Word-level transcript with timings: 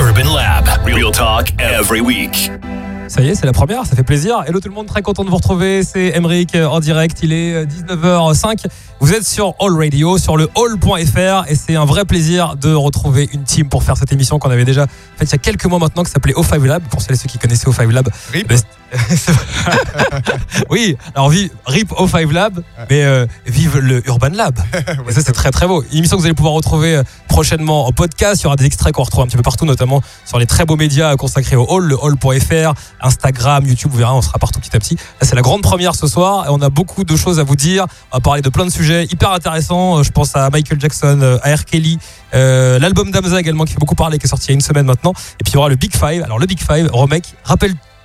Urban 0.00 0.34
Lab. 0.34 0.66
Real 0.86 1.12
talk 1.12 1.52
every 1.58 2.00
week. 2.00 2.50
Ça 3.06 3.20
y 3.20 3.28
est, 3.28 3.34
c'est 3.34 3.44
la 3.44 3.52
première, 3.52 3.84
ça 3.84 3.94
fait 3.94 4.02
plaisir. 4.02 4.42
Hello 4.46 4.60
tout 4.60 4.68
le 4.68 4.74
monde, 4.74 4.86
très 4.86 5.02
content 5.02 5.24
de 5.24 5.30
vous 5.30 5.36
retrouver. 5.36 5.82
C'est 5.82 6.16
Emeric 6.16 6.54
euh, 6.54 6.66
en 6.66 6.80
direct, 6.80 7.18
il 7.22 7.32
est 7.32 7.54
euh, 7.54 7.66
19h05. 7.66 8.64
Vous 9.00 9.12
êtes 9.12 9.26
sur 9.26 9.54
All 9.60 9.76
Radio, 9.76 10.16
sur 10.16 10.36
le 10.36 10.48
hall.fr 10.54 11.50
et 11.50 11.54
c'est 11.54 11.76
un 11.76 11.84
vrai 11.84 12.04
plaisir 12.04 12.56
de 12.56 12.72
retrouver 12.72 13.28
une 13.32 13.44
team 13.44 13.68
pour 13.68 13.82
faire 13.82 13.96
cette 13.96 14.12
émission 14.12 14.38
qu'on 14.38 14.50
avait 14.50 14.64
déjà 14.64 14.86
faite 15.16 15.28
il 15.28 15.32
y 15.32 15.34
a 15.34 15.38
quelques 15.38 15.66
mois 15.66 15.78
maintenant 15.78 16.04
qui 16.04 16.10
s'appelait 16.10 16.34
O5 16.34 16.64
Lab. 16.64 16.82
Pour 16.84 17.02
celles 17.02 17.16
et 17.16 17.18
ceux 17.18 17.28
qui 17.28 17.38
connaissaient 17.38 17.68
O5 17.68 17.90
Lab. 17.90 18.08
Rip. 18.32 18.50
Oui, 20.68 20.96
alors 21.14 21.30
vi- 21.30 21.50
RIP 21.66 21.90
O5 21.92 22.32
Lab, 22.32 22.62
mais 22.90 23.02
euh, 23.04 23.26
vive 23.46 23.78
le 23.78 24.06
Urban 24.06 24.30
Lab. 24.32 24.58
Et 25.08 25.12
ça, 25.12 25.20
c'est 25.24 25.32
très 25.32 25.50
très 25.50 25.66
beau. 25.66 25.82
Une 25.92 25.98
émission 25.98 26.16
que 26.16 26.20
vous 26.22 26.26
allez 26.26 26.34
pouvoir 26.34 26.54
retrouver 26.54 26.96
euh, 26.96 27.02
prochainement 27.28 27.86
en 27.86 27.92
podcast. 27.92 28.40
Il 28.40 28.44
y 28.44 28.46
aura 28.46 28.56
des 28.56 28.64
extraits 28.66 28.92
qu'on 28.92 29.02
retrouve 29.02 29.24
un 29.24 29.26
petit 29.26 29.36
peu 29.36 29.42
partout, 29.42 29.64
notamment 29.64 30.02
sur 30.24 30.38
les 30.38 30.46
très 30.46 30.64
beaux 30.64 30.76
médias 30.76 31.16
consacrés 31.16 31.56
au 31.56 31.66
hall, 31.68 31.84
le 31.86 31.96
hall.fr, 32.00 32.74
Instagram, 33.00 33.66
YouTube, 33.66 33.90
vous 33.92 33.98
verrez, 33.98 34.12
on 34.12 34.22
sera 34.22 34.38
partout 34.38 34.60
petit 34.60 34.74
à 34.76 34.78
petit. 34.78 34.94
Là, 35.20 35.26
c'est 35.26 35.34
la 35.36 35.42
grande 35.42 35.62
première 35.62 35.94
ce 35.94 36.06
soir 36.06 36.46
et 36.46 36.48
on 36.50 36.60
a 36.60 36.70
beaucoup 36.70 37.04
de 37.04 37.16
choses 37.16 37.38
à 37.38 37.44
vous 37.44 37.56
dire. 37.56 37.86
On 38.12 38.16
va 38.16 38.20
parler 38.20 38.42
de 38.42 38.48
plein 38.48 38.64
de 38.66 38.70
sujets 38.70 39.04
hyper 39.04 39.32
intéressants. 39.32 39.98
Euh, 39.98 40.02
Je 40.02 40.10
pense 40.10 40.34
à 40.36 40.50
Michael 40.50 40.80
Jackson, 40.80 41.38
à 41.42 41.54
R. 41.54 41.64
Kelly, 41.64 41.98
euh, 42.34 42.78
l'album 42.78 43.10
d'Amza 43.10 43.38
également 43.40 43.64
qui 43.64 43.72
fait 43.72 43.78
beaucoup 43.78 43.94
parler, 43.94 44.18
qui 44.18 44.26
est 44.26 44.28
sorti 44.28 44.46
il 44.46 44.50
y 44.50 44.52
a 44.52 44.54
une 44.54 44.60
semaine 44.60 44.86
maintenant. 44.86 45.12
Et 45.40 45.44
puis 45.44 45.52
il 45.52 45.54
y 45.54 45.56
aura 45.58 45.68
le 45.68 45.76
Big 45.76 45.92
Five. 45.92 46.22
Alors 46.24 46.38
le 46.38 46.46
Big 46.46 46.58
Five, 46.60 46.88
Romek, 46.92 47.24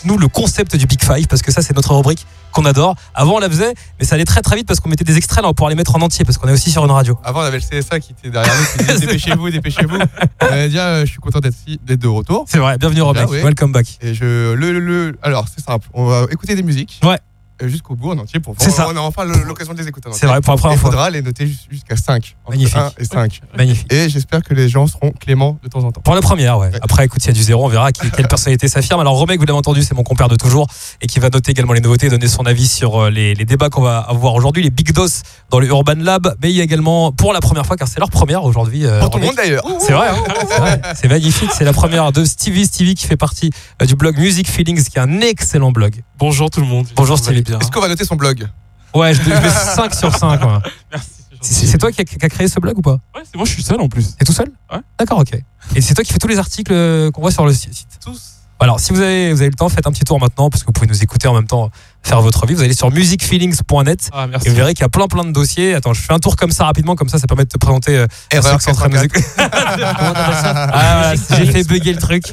rappelle-nous 0.05 0.17
le 0.17 0.27
concept 0.27 0.75
du 0.75 0.85
Big 0.85 1.01
Five 1.03 1.27
parce 1.27 1.41
que 1.41 1.51
ça, 1.51 1.61
c'est 1.61 1.75
notre 1.75 1.93
rubrique 1.95 2.25
qu'on 2.51 2.65
adore. 2.65 2.95
Avant, 3.13 3.35
on 3.35 3.39
la 3.39 3.49
faisait, 3.49 3.73
mais 3.99 4.05
ça 4.05 4.15
allait 4.15 4.25
très 4.25 4.41
très 4.41 4.55
vite 4.55 4.67
parce 4.67 4.79
qu'on 4.79 4.89
mettait 4.89 5.03
des 5.03 5.17
extraits 5.17 5.43
là, 5.43 5.49
on 5.49 5.53
pourra 5.53 5.69
les 5.69 5.75
mettre 5.75 5.95
en 5.95 6.01
entier 6.01 6.23
parce 6.25 6.37
qu'on 6.37 6.47
est 6.47 6.51
aussi 6.53 6.71
sur 6.71 6.85
une 6.85 6.91
radio. 6.91 7.17
Avant, 7.23 7.41
on 7.41 7.43
avait 7.43 7.59
le 7.59 7.63
CSA 7.81 7.99
qui 7.99 8.13
était 8.13 8.29
derrière 8.29 8.53
nous, 8.55 8.65
qui 8.65 8.85
disait 8.93 8.99
dépêchez-vous, 9.05 9.49
dépêchez-vous. 9.49 9.97
On 10.41 10.45
allait 10.45 10.69
dire 10.69 10.83
euh, 10.83 11.01
je 11.05 11.11
suis 11.11 11.19
content 11.19 11.39
d'être 11.39 11.55
ici- 11.67 11.79
d'être 11.83 11.99
de 12.01 12.07
retour. 12.07 12.45
C'est 12.47 12.59
vrai, 12.59 12.77
bienvenue 12.77 13.01
Là, 13.13 13.25
oui. 13.29 13.41
welcome 13.41 13.71
back. 13.71 13.87
Et 14.01 14.13
je. 14.13 14.53
Le, 14.53 14.71
le, 14.71 14.79
le- 14.79 15.17
alors, 15.21 15.45
c'est 15.53 15.63
simple. 15.63 15.87
On 15.93 16.05
va 16.05 16.25
écouter 16.31 16.55
des 16.55 16.63
musiques. 16.63 16.99
Ouais. 17.03 17.19
Jusqu'au 17.63 17.95
bout 17.95 18.11
en 18.11 18.17
entier 18.19 18.39
pour 18.39 18.53
C'est 18.57 18.69
ça. 18.69 18.87
On 18.91 18.95
a 18.97 18.99
enfin 18.99 19.23
l'occasion 19.23 19.73
de 19.73 19.79
les 19.81 19.87
écouter. 19.87 20.09
C'est 20.11 20.25
vrai, 20.27 20.41
pour 20.41 20.53
la 20.53 20.57
Il 20.57 20.59
première 20.61 20.79
fois. 20.79 20.89
faudra 20.91 21.09
les 21.09 21.21
noter 21.21 21.47
jus- 21.47 21.55
jusqu'à 21.71 21.95
5. 21.95 22.35
Magnifique. 22.49 22.75
1 22.75 22.91
et 22.99 23.05
5. 23.05 23.41
Magnifique. 23.57 23.93
Et 23.93 24.09
j'espère 24.09 24.43
que 24.43 24.53
les 24.53 24.67
gens 24.67 24.87
seront 24.87 25.11
cléments 25.11 25.57
de 25.63 25.69
temps 25.69 25.83
en 25.83 25.91
temps. 25.91 26.01
Pour 26.01 26.15
la 26.15 26.21
première, 26.21 26.57
ouais. 26.57 26.67
Ouais. 26.67 26.79
Après, 26.81 27.05
écoute, 27.05 27.21
s'il 27.21 27.29
y 27.29 27.31
a 27.31 27.37
du 27.37 27.43
zéro, 27.43 27.63
on 27.65 27.69
verra 27.69 27.91
qui- 27.91 28.09
quelle 28.11 28.27
personnalité 28.27 28.67
s'affirme. 28.67 28.99
Alors, 28.99 29.15
Romek, 29.17 29.39
vous 29.39 29.45
l'avez 29.45 29.57
entendu, 29.57 29.83
c'est 29.83 29.93
mon 29.95 30.03
compère 30.03 30.27
de 30.27 30.35
toujours 30.35 30.67
et 31.01 31.07
qui 31.07 31.19
va 31.19 31.29
noter 31.29 31.51
également 31.51 31.73
les 31.73 31.81
nouveautés, 31.81 32.09
donner 32.09 32.27
son 32.27 32.45
avis 32.45 32.67
sur 32.67 33.03
euh, 33.05 33.09
les, 33.09 33.33
les 33.35 33.45
débats 33.45 33.69
qu'on 33.69 33.81
va 33.81 33.99
avoir 33.99 34.33
aujourd'hui, 34.33 34.61
les 34.63 34.69
Big 34.69 34.91
Dos 34.91 35.07
dans 35.49 35.59
le 35.59 35.67
Urban 35.67 35.93
Lab. 35.97 36.35
Mais 36.41 36.49
il 36.51 36.55
y 36.57 36.61
a 36.61 36.63
également, 36.63 37.11
pour 37.13 37.31
la 37.31 37.39
première 37.39 37.65
fois, 37.65 37.77
car 37.77 37.87
c'est 37.87 37.99
leur 37.99 38.09
première 38.09 38.43
aujourd'hui. 38.43 38.85
euh, 38.85 38.99
Pour 38.99 39.11
tout 39.11 39.19
le 39.19 39.25
monde 39.25 39.35
d'ailleurs. 39.35 39.65
C'est 39.79 39.93
vrai, 39.93 40.09
hein 40.09 40.77
c'est 40.95 41.07
magnifique. 41.07 41.51
C'est 41.57 41.63
la 41.63 41.73
première 41.73 42.11
de 42.11 42.25
Stevie 42.25 42.65
Stevie 42.65 42.95
qui 42.95 43.05
fait 43.07 43.17
partie 43.17 43.51
euh, 43.81 43.85
du 43.85 43.95
blog 43.95 44.17
Music 44.17 44.49
Feelings, 44.49 44.83
qui 44.83 44.97
est 44.97 45.01
un 45.01 45.21
excellent 45.21 45.71
blog. 45.71 46.01
Bonjour 46.17 46.49
tout 46.49 46.61
le 46.61 46.67
monde. 46.67 46.87
Bonjour, 46.95 47.17
Stevie. 47.17 47.43
Est-ce 47.59 47.71
qu'on 47.71 47.81
va 47.81 47.89
noter 47.89 48.05
son 48.05 48.15
blog 48.15 48.47
Ouais, 48.93 49.13
je, 49.13 49.21
mets 49.29 49.49
5 49.49 49.93
sur 49.93 50.15
5. 50.15 50.41
ouais. 50.41 50.47
Merci. 50.91 51.09
C'est 51.41 51.67
c'est 51.67 51.77
toi 51.77 51.91
qui 51.91 52.01
as 52.01 52.05
qui 52.05 52.15
a 52.19 52.29
créé 52.29 52.47
ce 52.47 52.59
blog 52.59 52.77
ou 52.77 52.81
pas? 52.81 52.97
Ouais, 53.13 53.21
c'est 53.23 53.35
moi, 53.35 53.45
je 53.45 53.51
suis 53.51 53.61
seul 53.61 53.79
en 53.79 53.89
plus. 53.89 54.15
T'es 54.15 54.25
tout 54.25 54.33
seul? 54.33 54.47
Ouais. 54.71 54.79
D'accord, 54.97 55.19
ok. 55.19 55.37
Et 55.75 55.81
c'est 55.81 55.93
toi 55.93 56.03
qui 56.03 56.13
fais 56.13 56.19
tous 56.19 56.27
les 56.27 56.39
articles 56.39 56.71
euh, 56.73 57.11
qu'on 57.11 57.21
voit 57.21 57.31
sur 57.31 57.45
le 57.45 57.53
site? 57.53 57.85
Tous. 58.03 58.35
Alors, 58.59 58.79
si 58.79 58.93
vous 58.93 59.01
avez, 59.01 59.33
vous 59.33 59.41
avez 59.41 59.49
le 59.49 59.55
temps, 59.55 59.67
faites 59.67 59.85
un 59.85 59.91
petit 59.91 60.05
tour 60.05 60.19
maintenant, 60.19 60.49
parce 60.49 60.63
que 60.63 60.67
vous 60.67 60.71
pouvez 60.71 60.87
nous 60.87 61.03
écouter 61.03 61.27
en 61.27 61.33
même 61.33 61.45
temps, 61.45 61.69
faire 62.05 62.21
votre 62.21 62.45
vie. 62.45 62.53
Vous 62.53 62.61
allez 62.63 62.73
sur 62.73 62.91
musicfeelings.net 62.91 64.09
Ah, 64.13 64.27
et 64.45 64.49
vous 64.49 64.55
verrez 64.55 64.73
qu'il 64.73 64.83
y 64.83 64.85
a 64.85 64.89
plein 64.89 65.07
plein 65.07 65.25
de 65.25 65.31
dossiers. 65.31 65.73
Attends, 65.73 65.93
je 65.93 66.01
fais 66.01 66.13
un 66.13 66.19
tour 66.19 66.35
comme 66.35 66.51
ça 66.51 66.65
rapidement, 66.65 66.95
comme 66.95 67.09
ça, 67.09 67.17
ça 67.19 67.27
permet 67.27 67.43
de 67.45 67.49
te 67.49 67.57
présenter 67.57 67.97
euh, 67.97 68.07
Erreur 68.31 68.57
qui 68.57 68.63
sont 68.63 68.71
en 68.71 68.73
train 68.75 68.89
de 68.89 68.95
nous 68.95 69.01
84. 69.01 69.05
écouter. 69.05 69.43
Ah, 69.87 70.67
voilà, 70.99 71.15
j'ai 71.37 71.51
fait 71.51 71.63
bugger 71.67 71.93
le 71.93 71.99
truc. 71.99 72.23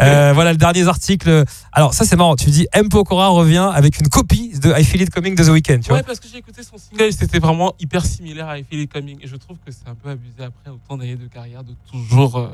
Euh, 0.00 0.32
voilà 0.34 0.52
le 0.52 0.58
dernier 0.58 0.86
article. 0.88 1.44
Alors, 1.72 1.94
ça, 1.94 2.04
c'est 2.04 2.16
marrant. 2.16 2.36
Tu 2.36 2.50
dis 2.50 2.66
M. 2.72 2.88
Pokora 2.88 3.28
revient 3.28 3.70
avec 3.72 3.98
une 4.00 4.08
copie 4.08 4.58
de 4.58 4.72
I 4.76 4.84
Feel 4.84 5.02
It 5.02 5.10
Coming 5.10 5.34
de 5.34 5.44
The 5.44 5.48
Weeknd, 5.48 5.78
tu 5.80 5.88
vois. 5.88 5.98
Ouais, 5.98 6.02
parce 6.02 6.20
que 6.20 6.26
j'ai 6.30 6.38
écouté 6.38 6.62
son 6.62 6.76
single 6.78 7.04
et 7.04 7.12
c'était 7.12 7.38
vraiment 7.38 7.74
hyper 7.78 8.04
similaire 8.04 8.48
à 8.48 8.58
I 8.58 8.64
Feel 8.68 8.80
It 8.80 8.92
Coming. 8.92 9.18
Et 9.22 9.26
je 9.26 9.36
trouve 9.36 9.56
que 9.64 9.70
c'est 9.72 9.88
un 9.88 9.94
peu 9.94 10.10
abusé 10.10 10.38
après 10.44 10.70
autant 10.70 10.96
d'années 10.96 11.16
de 11.16 11.26
carrière 11.28 11.62
de 11.62 11.72
toujours. 11.90 12.36
euh, 12.38 12.48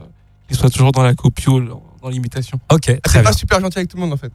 qu'il 0.48 0.56
soit 0.56 0.70
toujours 0.70 0.92
dans 0.92 1.02
la 1.02 1.14
copie 1.14 1.48
ou 1.48 1.60
dans 1.60 2.08
l'imitation. 2.08 2.60
Ok, 2.70 2.84
C'est 2.86 3.12
bien. 3.14 3.22
pas 3.22 3.32
super 3.32 3.60
gentil 3.60 3.78
avec 3.78 3.88
tout 3.90 3.96
le 3.96 4.02
monde 4.02 4.12
en 4.12 4.16
fait. 4.16 4.30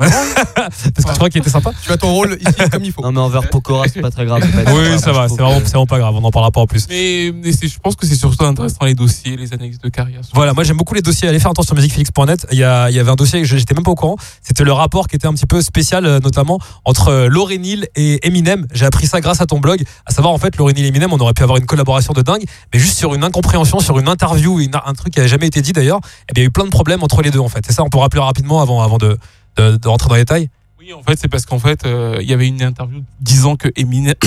Parce 0.54 0.82
que 0.84 0.88
tu 0.90 1.02
crois 1.02 1.28
qu'il 1.30 1.40
était 1.40 1.50
sympa 1.50 1.70
Tu 1.82 1.92
as 1.92 1.96
ton 1.96 2.12
rôle 2.12 2.38
ici 2.40 2.54
comme 2.72 2.84
il 2.84 2.92
faut. 2.92 3.02
Non 3.02 3.12
mais 3.12 3.20
envers 3.20 3.48
Pokora 3.50 3.86
c'est 3.92 4.00
pas 4.00 4.10
très 4.10 4.24
grave. 4.24 4.40
pas- 4.40 4.72
Oui, 4.72 4.98
ça 4.98 5.12
va, 5.12 5.28
c'est 5.28 5.34
vraiment, 5.40 5.86
pas 5.86 5.98
grave, 5.98 6.14
on 6.16 6.24
en 6.24 6.30
parlera 6.30 6.50
pas 6.50 6.60
en 6.60 6.66
plus. 6.66 6.86
Mais, 6.88 7.26
je 7.42 7.78
pense 7.82 7.96
que 7.96 8.06
c'est 8.06 8.14
surtout 8.14 8.44
intéressant 8.44 8.84
les 8.84 8.94
dossiers, 8.94 9.36
les 9.36 9.52
annexes 9.52 9.78
de 9.78 9.88
carrière. 9.88 10.20
Voilà, 10.34 10.52
moi 10.54 10.64
j'aime 10.64 10.76
beaucoup 10.76 10.94
les 10.94 11.02
dossiers. 11.02 11.28
Allez 11.28 11.38
faire 11.38 11.50
un 11.50 11.54
tour 11.54 11.64
sur 11.64 11.74
musicfelix.net. 11.74 12.46
Il 12.52 12.58
y, 12.58 12.64
a- 12.64 12.90
il 12.90 12.96
y 12.96 12.98
avait 12.98 13.10
un 13.10 13.14
dossier, 13.16 13.44
je- 13.44 13.56
j'étais 13.56 13.74
même 13.74 13.84
pas 13.84 13.90
au 13.90 13.94
courant. 13.94 14.16
C'était 14.42 14.64
le 14.64 14.72
rapport 14.72 15.06
qui 15.08 15.16
était 15.16 15.26
un 15.26 15.34
petit 15.34 15.46
peu 15.46 15.60
spécial, 15.62 16.06
euh, 16.06 16.20
notamment 16.20 16.58
entre 16.84 17.08
euh, 17.08 17.28
Lauryn 17.28 17.62
Hill 17.62 17.88
et 17.96 18.26
Eminem. 18.26 18.66
J'ai 18.72 18.86
appris 18.86 19.06
ça 19.06 19.20
grâce 19.20 19.40
à 19.40 19.46
ton 19.46 19.58
blog. 19.60 19.82
À 20.06 20.12
savoir, 20.12 20.32
en 20.32 20.38
fait, 20.38 20.56
Lauryn 20.56 20.74
Hill 20.76 20.84
et 20.84 20.88
Eminem, 20.88 21.12
on 21.12 21.18
aurait 21.18 21.34
pu 21.34 21.42
avoir 21.42 21.58
une 21.58 21.66
collaboration 21.66 22.12
de 22.12 22.22
dingue, 22.22 22.44
mais 22.72 22.78
juste 22.80 22.98
sur 22.98 23.14
une 23.14 23.24
incompréhension, 23.24 23.80
sur 23.80 23.98
une 23.98 24.08
interview, 24.08 24.60
une- 24.60 24.70
un 24.84 24.92
truc 24.94 25.12
qui 25.12 25.20
avait 25.20 25.28
jamais 25.28 25.46
été 25.46 25.60
dit 25.62 25.72
d'ailleurs. 25.72 26.00
Et 26.28 26.32
bien, 26.32 26.42
il 26.42 26.44
y 26.44 26.46
a 26.46 26.48
eu 26.48 26.50
plein 26.50 26.64
de 26.64 26.70
problèmes 26.70 27.02
entre 27.02 27.22
les 27.22 27.30
deux, 27.30 27.38
en 27.40 27.48
fait. 27.48 27.68
Et 27.68 27.72
ça, 27.72 27.82
on 27.82 27.88
peut 27.90 27.98
rappeler 27.98 28.20
rapidement 28.22 28.60
avant, 28.62 28.82
avant 28.82 28.98
de, 28.98 29.18
de, 29.56 29.88
rentrer 29.88 30.08
dans 30.08 30.14
les 30.14 30.22
détails? 30.22 30.50
Oui, 30.78 30.92
en 30.92 31.02
fait, 31.02 31.18
c'est 31.18 31.28
parce 31.28 31.46
qu'en 31.46 31.58
fait, 31.58 31.84
euh, 31.84 32.18
il 32.20 32.28
y 32.28 32.32
avait 32.32 32.48
une 32.48 32.62
interview 32.62 33.02
disant 33.20 33.56
que 33.56 33.68
Eminem. 33.76 34.14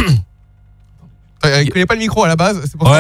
Euh, 1.46 1.62
Il 1.64 1.70
connaît 1.70 1.86
pas 1.86 1.94
le 1.96 2.00
micro 2.00 2.24
à 2.24 2.28
la 2.28 2.36
base, 2.36 2.60
c'est 2.64 2.78
pour 2.78 2.90
Ouais, 2.90 2.98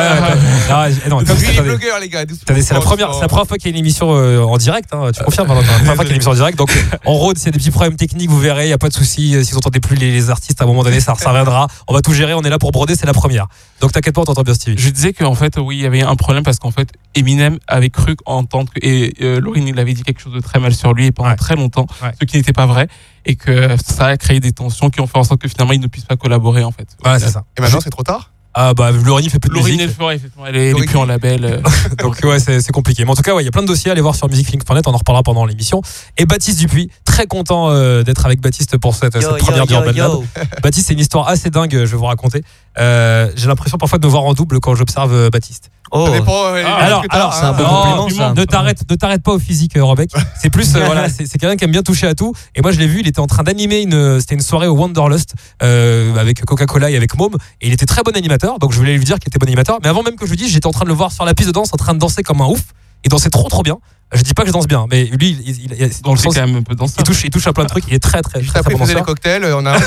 ça. 0.67 0.83
ouais, 0.83 0.91
non, 1.09 1.21
blogueur, 1.21 1.99
les 2.01 2.09
gars. 2.09 2.23
c'est 2.47 2.71
la 2.73 2.79
première, 2.81 3.13
c'est 3.13 3.21
la 3.21 3.27
première 3.27 3.47
fois 3.47 3.57
qu'il 3.57 3.67
y 3.67 3.73
a 3.73 3.77
une 3.77 3.79
émission 3.79 4.13
euh, 4.15 4.41
en 4.41 4.57
direct. 4.57 4.89
Hein, 4.93 5.11
tu 5.15 5.23
confirmes 5.23 5.47
Valentin 5.47 5.67
La 5.71 5.77
première 5.77 5.95
fois 5.95 6.03
qu'il 6.05 6.11
y 6.11 6.13
a 6.13 6.15
une 6.15 6.21
émission 6.21 6.31
en 6.31 6.35
direct. 6.35 6.57
Donc, 6.57 6.71
en 7.05 7.13
road, 7.13 7.37
s'il 7.37 7.45
y 7.47 7.49
a 7.49 7.51
des 7.51 7.59
petits 7.59 7.71
problèmes 7.71 7.95
techniques, 7.95 8.29
vous 8.29 8.39
verrez, 8.39 8.65
il 8.67 8.69
y 8.69 8.73
a 8.73 8.77
pas 8.77 8.89
de 8.89 8.93
souci. 8.93 9.35
Euh, 9.35 9.43
Si 9.43 9.51
vous 9.51 9.57
entendez 9.59 9.79
plus 9.79 9.95
les, 9.95 10.11
les 10.11 10.29
artistes, 10.29 10.59
à 10.61 10.65
un 10.65 10.67
moment 10.67 10.83
donné, 10.83 10.99
ça, 10.99 11.15
ça 11.15 11.29
reviendra. 11.29 11.67
On 11.87 11.93
va 11.93 12.01
tout 12.01 12.13
gérer. 12.13 12.33
On 12.33 12.41
est 12.41 12.49
là 12.49 12.59
pour 12.59 12.71
broder. 12.71 12.95
C'est 12.95 13.05
la 13.07 13.13
première. 13.13 13.47
Donc, 13.81 13.91
t'inquiète 13.93 14.13
pas, 14.15 14.21
on 14.21 14.25
t'entend 14.25 14.43
bien, 14.43 14.53
Stevie. 14.53 14.75
Je 14.77 14.89
disais 14.89 15.13
qu'en 15.13 15.35
fait, 15.35 15.57
oui, 15.57 15.77
il 15.77 15.83
y 15.83 15.85
avait 15.85 16.01
un 16.03 16.15
problème 16.15 16.43
parce 16.43 16.59
qu'en 16.59 16.71
fait, 16.71 16.89
Eminem 17.15 17.59
avait 17.67 17.89
cru 17.89 18.15
entendre 18.25 18.69
que 18.73 18.79
et 18.85 19.13
euh, 19.21 19.39
Lauryn 19.39 19.65
il 19.67 19.79
avait 19.79 19.93
dit 19.93 20.03
quelque 20.03 20.19
chose 20.21 20.33
de 20.33 20.39
très 20.39 20.59
mal 20.59 20.73
sur 20.73 20.93
lui 20.93 21.05
et 21.07 21.11
pendant 21.11 21.29
Ouais. 21.29 21.35
très 21.35 21.55
longtemps, 21.55 21.85
Ouais. 22.01 22.09
ce 22.19 22.25
qui 22.25 22.35
n'était 22.37 22.53
pas 22.53 22.65
vrai, 22.65 22.87
et 23.25 23.35
que 23.35 23.75
ça 23.83 24.07
a 24.07 24.17
créé 24.17 24.39
des 24.39 24.51
tensions 24.51 24.89
qui 24.89 25.01
ont 25.01 25.07
fait 25.07 25.17
en 25.17 25.23
sorte 25.23 25.41
que 25.41 25.47
finalement 25.47 25.73
il 25.73 25.79
ne 25.81 25.87
puisse 25.87 26.05
pas 26.05 26.17
collaborer 26.17 26.63
en 26.63 26.71
fait. 26.71 26.87
Voilà, 27.01 27.19
c'est 27.19 27.29
ça. 27.29 27.43
Et 27.57 27.61
maintenant, 27.61 27.79
c'est 27.81 27.89
trop 27.89 28.03
tard? 28.03 28.31
Ah 28.55 28.75
bah, 28.75 28.91
Lauryn 28.91 29.27
fait 29.29 29.39
plus 29.39 29.49
de 29.49 29.55
Lauryn 29.55 29.71
musique. 29.71 29.81
effectivement, 29.81 30.45
elle 30.45 30.55
est, 30.55 30.73
plus 30.75 30.95
en 30.95 31.05
label. 31.05 31.43
euh. 31.43 31.61
Donc 31.97 32.19
ouais, 32.23 32.39
c'est 32.39 32.71
compliqué. 32.71 33.03
Mais 33.03 33.09
en 33.09 33.15
tout 33.15 33.23
cas, 33.23 33.33
ouais, 33.33 33.41
il 33.41 33.45
y 33.45 33.47
a 33.47 33.51
plein 33.51 33.63
de 33.63 33.67
dossiers. 33.67 33.89
Allez 33.89 34.01
voir 34.01 34.15
sur 34.15 34.29
musiclink.net, 34.29 34.87
on 34.87 34.93
en 34.93 34.97
reparlera 34.97 35.23
pendant 35.23 35.45
l'émission. 35.45 35.81
Et 36.17 36.25
Baptiste 36.25 36.59
Dupuis, 36.59 36.91
très 37.13 37.27
content 37.27 37.69
euh, 37.69 38.01
d'être 38.01 38.25
avec 38.25 38.41
Baptiste 38.41 38.77
pour 38.77 38.95
cette, 38.95 39.13
cette 39.13 39.21
Yo, 39.21 39.35
première 39.37 39.65
yo, 39.69 39.91
du 39.91 39.99
yo. 39.99 40.23
Baptiste, 40.63 40.87
c'est 40.87 40.93
une 40.93 40.99
histoire 40.99 41.27
assez 41.27 41.51
dingue, 41.51 41.71
je 41.71 41.77
vais 41.91 41.97
vous 41.97 42.05
raconter. 42.05 42.43
Euh, 42.79 43.29
J'ai 43.35 43.45
l'impression 43.47 43.77
parfois 43.77 43.99
de 43.99 44.05
me 44.07 44.09
voir 44.11 44.23
en 44.23 44.33
double 44.33 44.59
quand 44.59 44.73
j'observe 44.73 45.13
euh, 45.13 45.29
Baptiste. 45.29 45.69
Oh. 45.91 46.07
Ça 46.07 46.11
dépend. 46.11 46.45
euh, 46.47 46.55
les 46.57 46.63
Ah, 46.65 46.75
alors- 46.77 47.03
alors, 47.11 47.33
c'est 47.35 47.43
un 47.45 47.49
hein. 47.49 47.53
peu 47.53 47.63
compliment 47.63 48.09
ça. 48.09 48.33
Ne 48.33 48.45
t'arrête, 48.45 48.89
ne 48.89 48.95
t'arrête 48.95 49.21
pas 49.21 49.33
au 49.33 49.37
physique, 49.37 49.77
euh, 49.77 49.83
Robec. 49.83 50.09
C'est 50.41 50.49
plus, 50.49 50.75
euh, 50.75 50.83
voilà, 50.85 51.07
c'est 51.07 51.27
c'est 51.27 51.37
quelqu'un 51.37 51.55
qui 51.55 51.65
aime 51.65 51.71
bien 51.71 51.83
toucher 51.83 52.07
à 52.07 52.15
tout. 52.15 52.33
Et 52.55 52.61
moi, 52.63 52.71
je 52.71 52.79
l'ai 52.79 52.87
vu, 52.87 53.01
il 53.01 53.07
était 53.07 53.19
en 53.19 53.27
train 53.27 53.43
d'animer 53.43 53.81
une, 53.81 54.19
c'était 54.19 54.33
une 54.33 54.41
soirée 54.41 54.65
au 54.67 54.73
Wanderlust 54.75 55.35
euh, 55.61 56.15
avec 56.17 56.43
Coca-Cola 56.43 56.89
et 56.89 56.97
avec 56.97 57.15
Môme. 57.15 57.35
Et 57.61 57.67
il 57.67 57.73
était 57.73 57.85
très 57.85 58.01
bon 58.01 58.15
animateur, 58.17 58.57
donc 58.57 58.71
je 58.71 58.77
voulais 58.79 58.97
lui 58.97 59.05
dire 59.05 59.19
qu'il 59.19 59.27
était 59.29 59.37
bon 59.37 59.45
animateur. 59.45 59.77
Mais 59.83 59.89
avant 59.89 60.01
même 60.01 60.15
que 60.15 60.25
je 60.25 60.31
lui 60.31 60.37
dise, 60.37 60.51
j'étais 60.51 60.65
en 60.67 60.71
train 60.71 60.85
de 60.85 60.89
le 60.89 60.95
voir 60.95 61.11
sur 61.11 61.25
la 61.25 61.35
piste 61.35 61.49
de 61.49 61.53
danse, 61.53 61.69
en 61.73 61.77
train 61.77 61.93
de 61.93 61.99
danser 61.99 62.23
comme 62.23 62.41
un 62.41 62.47
ouf. 62.47 62.63
Il 63.05 63.09
dansait 63.09 63.29
trop, 63.29 63.47
trop 63.49 63.63
bien. 63.63 63.77
Je 64.15 64.21
dis 64.21 64.35
pas 64.35 64.43
que 64.43 64.49
je 64.49 64.53
danse 64.53 64.67
bien, 64.67 64.85
mais 64.91 65.05
lui, 65.05 65.31
il, 65.43 65.49
il- 65.49 65.73
il- 65.73 65.89
dans 66.03 66.09
Donc 66.11 66.17
le 66.17 66.21
sens, 66.21 66.35
quand 66.35 66.45
même 66.45 66.57
un 66.57 66.61
peu 66.61 66.75
il 66.79 67.03
touche, 67.03 67.23
il 67.23 67.31
touche 67.31 67.47
à 67.47 67.53
plein 67.53 67.63
de 67.63 67.69
trucs. 67.69 67.85
Il 67.87 67.95
est 67.95 67.99
très, 67.99 68.21
très, 68.21 68.41
Juste 68.41 68.51
très, 68.51 68.59
après, 68.59 68.75
bon 68.75 68.85
les 68.85 68.93
cocktails, 69.01 69.43
on 69.45 69.65
a. 69.65 69.75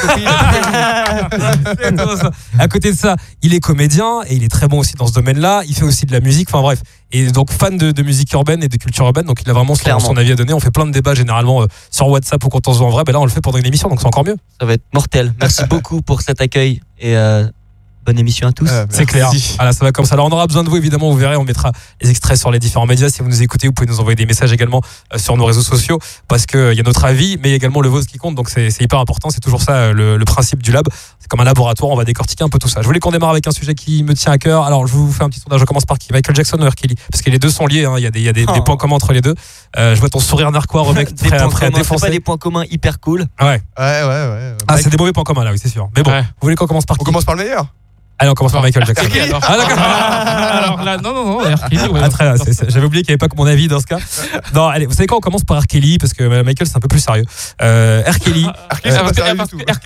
À 2.58 2.68
côté 2.68 2.90
de 2.92 2.96
ça, 2.96 3.16
il 3.42 3.54
est 3.54 3.60
comédien 3.60 4.20
et 4.26 4.34
il 4.34 4.42
est 4.44 4.48
très 4.48 4.66
bon 4.68 4.78
aussi 4.80 4.94
dans 4.94 5.06
ce 5.06 5.12
domaine-là. 5.12 5.62
Il 5.68 5.74
fait 5.74 5.84
aussi 5.84 6.06
de 6.06 6.12
la 6.12 6.20
musique. 6.20 6.48
Enfin 6.50 6.62
bref. 6.62 6.80
Et 7.12 7.30
donc 7.30 7.52
fan 7.52 7.76
de, 7.76 7.92
de 7.92 8.02
musique 8.02 8.32
urbaine 8.32 8.62
et 8.64 8.68
de 8.68 8.76
culture 8.76 9.04
urbaine. 9.04 9.26
Donc 9.26 9.40
il 9.42 9.50
a 9.50 9.52
vraiment 9.52 9.74
son, 9.76 9.98
son 10.00 10.16
avis 10.16 10.32
à 10.32 10.34
donner. 10.34 10.52
On 10.52 10.60
fait 10.60 10.70
plein 10.72 10.86
de 10.86 10.92
débats 10.92 11.14
généralement 11.14 11.62
euh, 11.62 11.66
sur 11.90 12.08
WhatsApp 12.08 12.42
ou 12.44 12.48
quand 12.48 12.66
on 12.68 12.72
se 12.72 12.78
voit 12.78 12.88
en 12.88 12.90
vrai. 12.90 13.04
Ben 13.04 13.12
là, 13.12 13.20
on 13.20 13.24
le 13.24 13.30
fait 13.30 13.40
pendant 13.40 13.58
une 13.58 13.66
émission, 13.66 13.88
donc 13.88 14.00
c'est 14.00 14.06
encore 14.06 14.24
mieux. 14.24 14.36
Ça 14.60 14.66
va 14.66 14.72
être 14.74 14.84
mortel. 14.92 15.32
Merci 15.40 15.62
beaucoup 15.70 16.02
pour 16.02 16.22
cet 16.22 16.40
accueil 16.40 16.80
et 16.98 17.16
euh, 17.16 17.46
bonne 18.06 18.18
émission 18.18 18.48
à 18.48 18.52
tous. 18.52 18.68
Euh, 18.70 18.86
C'est 18.88 19.04
clair. 19.04 19.30
Voilà, 19.56 19.72
ça 19.72 19.84
va 19.84 19.92
comme 19.92 20.04
ça. 20.06 20.14
Alors 20.14 20.26
on 20.26 20.30
aura 20.30 20.46
besoin 20.46 20.64
de 20.64 20.70
vous 20.70 20.76
évidemment. 20.76 21.10
Vous 21.10 21.16
verrez, 21.18 21.36
on 21.36 21.44
mettra 21.44 21.72
les 22.00 22.08
extraits 22.10 22.38
sur 22.38 22.50
les 22.50 22.58
différents 22.58 22.86
médias. 22.86 23.10
Si 23.10 23.20
vous 23.22 23.28
nous 23.28 23.42
écoutez, 23.42 23.66
vous 23.66 23.72
pouvez 23.72 23.88
nous 23.88 24.00
envoyer 24.00 24.16
des 24.16 24.26
messages 24.26 24.52
également 24.52 24.80
euh, 25.12 25.18
sur 25.18 25.36
nos 25.36 25.44
réseaux 25.44 25.62
sociaux 25.62 25.98
parce 26.28 26.46
que 26.46 26.56
euh, 26.56 26.72
il 26.72 26.76
y 26.76 26.80
a 26.80 26.84
notre 26.84 27.04
avis, 27.04 27.36
mais 27.42 27.52
également 27.52 27.80
le 27.80 27.88
vôtre 27.88 28.06
qui 28.06 28.16
compte. 28.18 28.34
Donc 28.34 28.48
c'est 28.48 28.68
hyper 28.80 29.00
important. 29.00 29.30
C'est 29.30 29.40
toujours 29.40 29.60
ça 29.62 29.92
le, 29.92 30.16
le 30.16 30.24
principe 30.24 30.62
du 30.62 30.72
lab. 30.72 30.86
C'est 31.18 31.28
comme 31.28 31.40
un 31.40 31.44
laboratoire. 31.44 31.90
On 31.90 31.96
va 31.96 32.04
décortiquer 32.04 32.44
un 32.44 32.48
peu 32.48 32.58
tout 32.58 32.68
ça. 32.68 32.80
Je 32.80 32.86
voulais 32.86 33.00
qu'on 33.00 33.10
démarre 33.10 33.30
avec 33.30 33.46
un 33.46 33.50
sujet 33.52 33.74
qui 33.74 34.02
me 34.04 34.14
tient 34.14 34.32
à 34.32 34.38
cœur. 34.38 34.62
Alors 34.64 34.86
je 34.86 34.92
vous 34.92 35.12
fais 35.12 35.24
un 35.24 35.28
petit 35.28 35.40
sondage. 35.40 35.60
Je 35.60 35.64
commence 35.64 35.84
par 35.86 35.98
qui? 35.98 36.12
Michael 36.12 36.34
Jackson 36.36 36.58
ou 36.60 36.66
R. 36.68 36.74
Kelly? 36.74 36.94
Parce 37.10 37.22
que 37.22 37.30
les 37.30 37.38
deux 37.38 37.50
sont 37.50 37.66
liés. 37.66 37.84
hein. 37.84 37.94
Il 37.98 38.02
y 38.02 38.06
a 38.06 38.10
des, 38.10 38.20
il 38.20 38.24
y 38.26 38.28
a 38.28 38.32
des, 38.32 38.46
des 38.46 38.52
Oh. 38.56 38.62
points 38.62 38.76
communs 38.76 38.94
entre 38.96 39.12
les 39.12 39.20
deux. 39.20 39.34
Euh, 39.76 39.94
je 39.94 40.00
vois 40.00 40.08
ton 40.08 40.20
sourire 40.20 40.50
narquois, 40.52 40.82
Remec, 40.84 41.12
Des 41.12 41.28
prêt, 41.28 41.36
points 41.38 41.48
prêt 41.48 41.66
à 41.66 41.70
communs, 41.70 41.82
c'est 41.82 41.88
pas 41.88 41.94
défoncer. 41.96 42.10
des 42.10 42.20
points 42.20 42.36
communs 42.38 42.64
hyper 42.70 43.00
cool. 43.00 43.26
Ouais. 43.40 43.46
Ouais, 43.46 43.60
ouais, 43.78 44.04
ouais. 44.08 44.56
Ah, 44.68 44.76
c'est 44.78 44.88
des 44.90 44.96
mauvais 44.96 45.12
points 45.12 45.24
communs 45.24 45.44
là, 45.44 45.50
oui, 45.52 45.58
c'est 45.60 45.68
sûr. 45.68 45.88
Mais 45.96 46.02
bon, 46.02 46.10
Ouais. 46.10 46.22
vous 46.22 46.26
voulez 46.42 46.54
qu'on 46.56 46.66
commence 46.66 46.86
par 46.86 46.96
qui? 46.96 47.02
on 47.02 47.04
commence 47.04 47.24
par 47.24 47.34
le 47.34 47.42
meilleur. 47.42 47.66
Allez, 48.18 48.30
on 48.30 48.34
commence 48.34 48.52
par 48.52 48.62
Michael 48.62 48.86
Jackson. 48.86 49.06
Alors. 49.22 49.40
Ah, 49.46 49.56
d'accord. 49.58 49.78
alors 49.78 50.82
là, 50.84 50.96
non, 50.96 51.12
non, 51.12 51.24
non, 51.24 51.38
R. 51.38 51.68
Kelly, 51.68 51.88
ouais. 51.88 52.00
Ah, 52.02 52.34
J'avais 52.68 52.86
oublié 52.86 53.02
qu'il 53.02 53.10
n'y 53.10 53.14
avait 53.14 53.18
pas 53.18 53.28
que 53.28 53.36
mon 53.36 53.46
avis 53.46 53.68
dans 53.68 53.78
ce 53.80 53.86
cas. 53.86 53.98
Non, 54.54 54.68
allez, 54.68 54.86
vous 54.86 54.94
savez 54.94 55.06
quoi 55.06 55.18
On 55.18 55.20
commence 55.20 55.44
par 55.44 55.60
R. 55.60 55.66
Kelly 55.66 55.98
parce 55.98 56.14
que 56.14 56.22
euh, 56.22 56.42
Michael 56.42 56.66
c'est 56.66 56.76
un 56.76 56.80
peu 56.80 56.88
plus 56.88 57.00
sérieux. 57.00 57.24
Euh, 57.62 58.02
R. 58.10 58.18
Kelly. 58.18 58.46
Ah, 58.70 58.76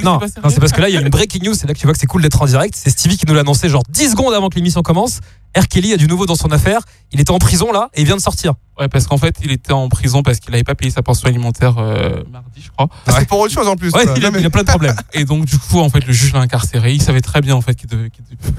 Non, 0.03 0.21
c'est 0.49 0.61
parce 0.61 0.73
que 0.73 0.81
là 0.81 0.89
il 0.89 0.95
y 0.95 0.99
a 0.99 1.01
une 1.01 1.09
breaking 1.09 1.43
news. 1.45 1.55
C'est 1.55 1.67
là 1.67 1.75
que 1.75 1.79
tu 1.79 1.87
vois 1.87 1.93
que 1.93 1.99
c'est 1.99 2.07
cool 2.07 2.23
d'être 2.23 2.41
en 2.41 2.47
direct. 2.47 2.75
C'est 2.77 2.91
Stevie 2.91 3.17
qui 3.17 3.27
nous 3.27 3.35
l'a 3.35 3.41
annoncé 3.41 3.69
genre 3.69 3.83
10 3.89 4.11
secondes 4.11 4.35
avant 4.35 4.49
que 4.49 4.57
l'émission 4.57 4.83
commence. 4.83 5.21
R. 5.57 5.67
Kelly 5.69 5.93
a 5.93 5.97
du 5.97 6.07
nouveau 6.07 6.27
dans 6.27 6.35
son 6.37 6.51
affaire. 6.53 6.81
Il 7.13 7.21
était 7.21 7.33
en 7.33 7.39
prison 7.39 7.73
là 7.73 7.89
et 7.95 8.01
il 8.03 8.07
vient 8.07 8.17
de 8.17 8.21
sortir. 8.21 8.55
Ouais, 8.79 8.89
parce 8.89 9.07
qu'en 9.07 9.19
fait, 9.19 9.35
il 9.45 9.51
était 9.51 9.73
en 9.73 9.89
prison 9.89 10.23
parce 10.23 10.39
qu'il 10.41 10.53
n'avait 10.53 10.63
pas 10.65 10.75
payé 10.75 10.91
sa 10.91 11.03
pension 11.03 11.29
alimentaire 11.29 11.75
euh, 11.79 12.23
mardi, 12.31 12.63
je 12.65 12.71
crois. 12.71 12.87
Ah, 13.07 13.13
C'est 13.19 13.29
pour 13.29 13.41
autre 13.41 13.53
chose 13.53 13.69
en 13.69 13.77
plus. 13.77 13.91
Ouais, 13.93 14.05
il 14.17 14.25
a, 14.25 14.31
il 14.39 14.47
a 14.47 14.49
plein 14.51 14.63
de 14.63 14.69
problèmes. 14.69 14.95
Et 15.13 15.25
donc, 15.25 15.45
du 15.45 15.59
coup, 15.59 15.81
en 15.81 15.91
fait, 15.91 16.07
le 16.07 16.13
juge 16.15 16.33
l'a 16.33 16.41
incarcéré. 16.41 16.95
Il 16.95 17.03
savait 17.03 17.21
très 17.21 17.41
bien, 17.43 17.55
en 17.57 17.61
fait, 17.61 17.75
qu'il 17.75 17.89
qu'il 17.89 18.09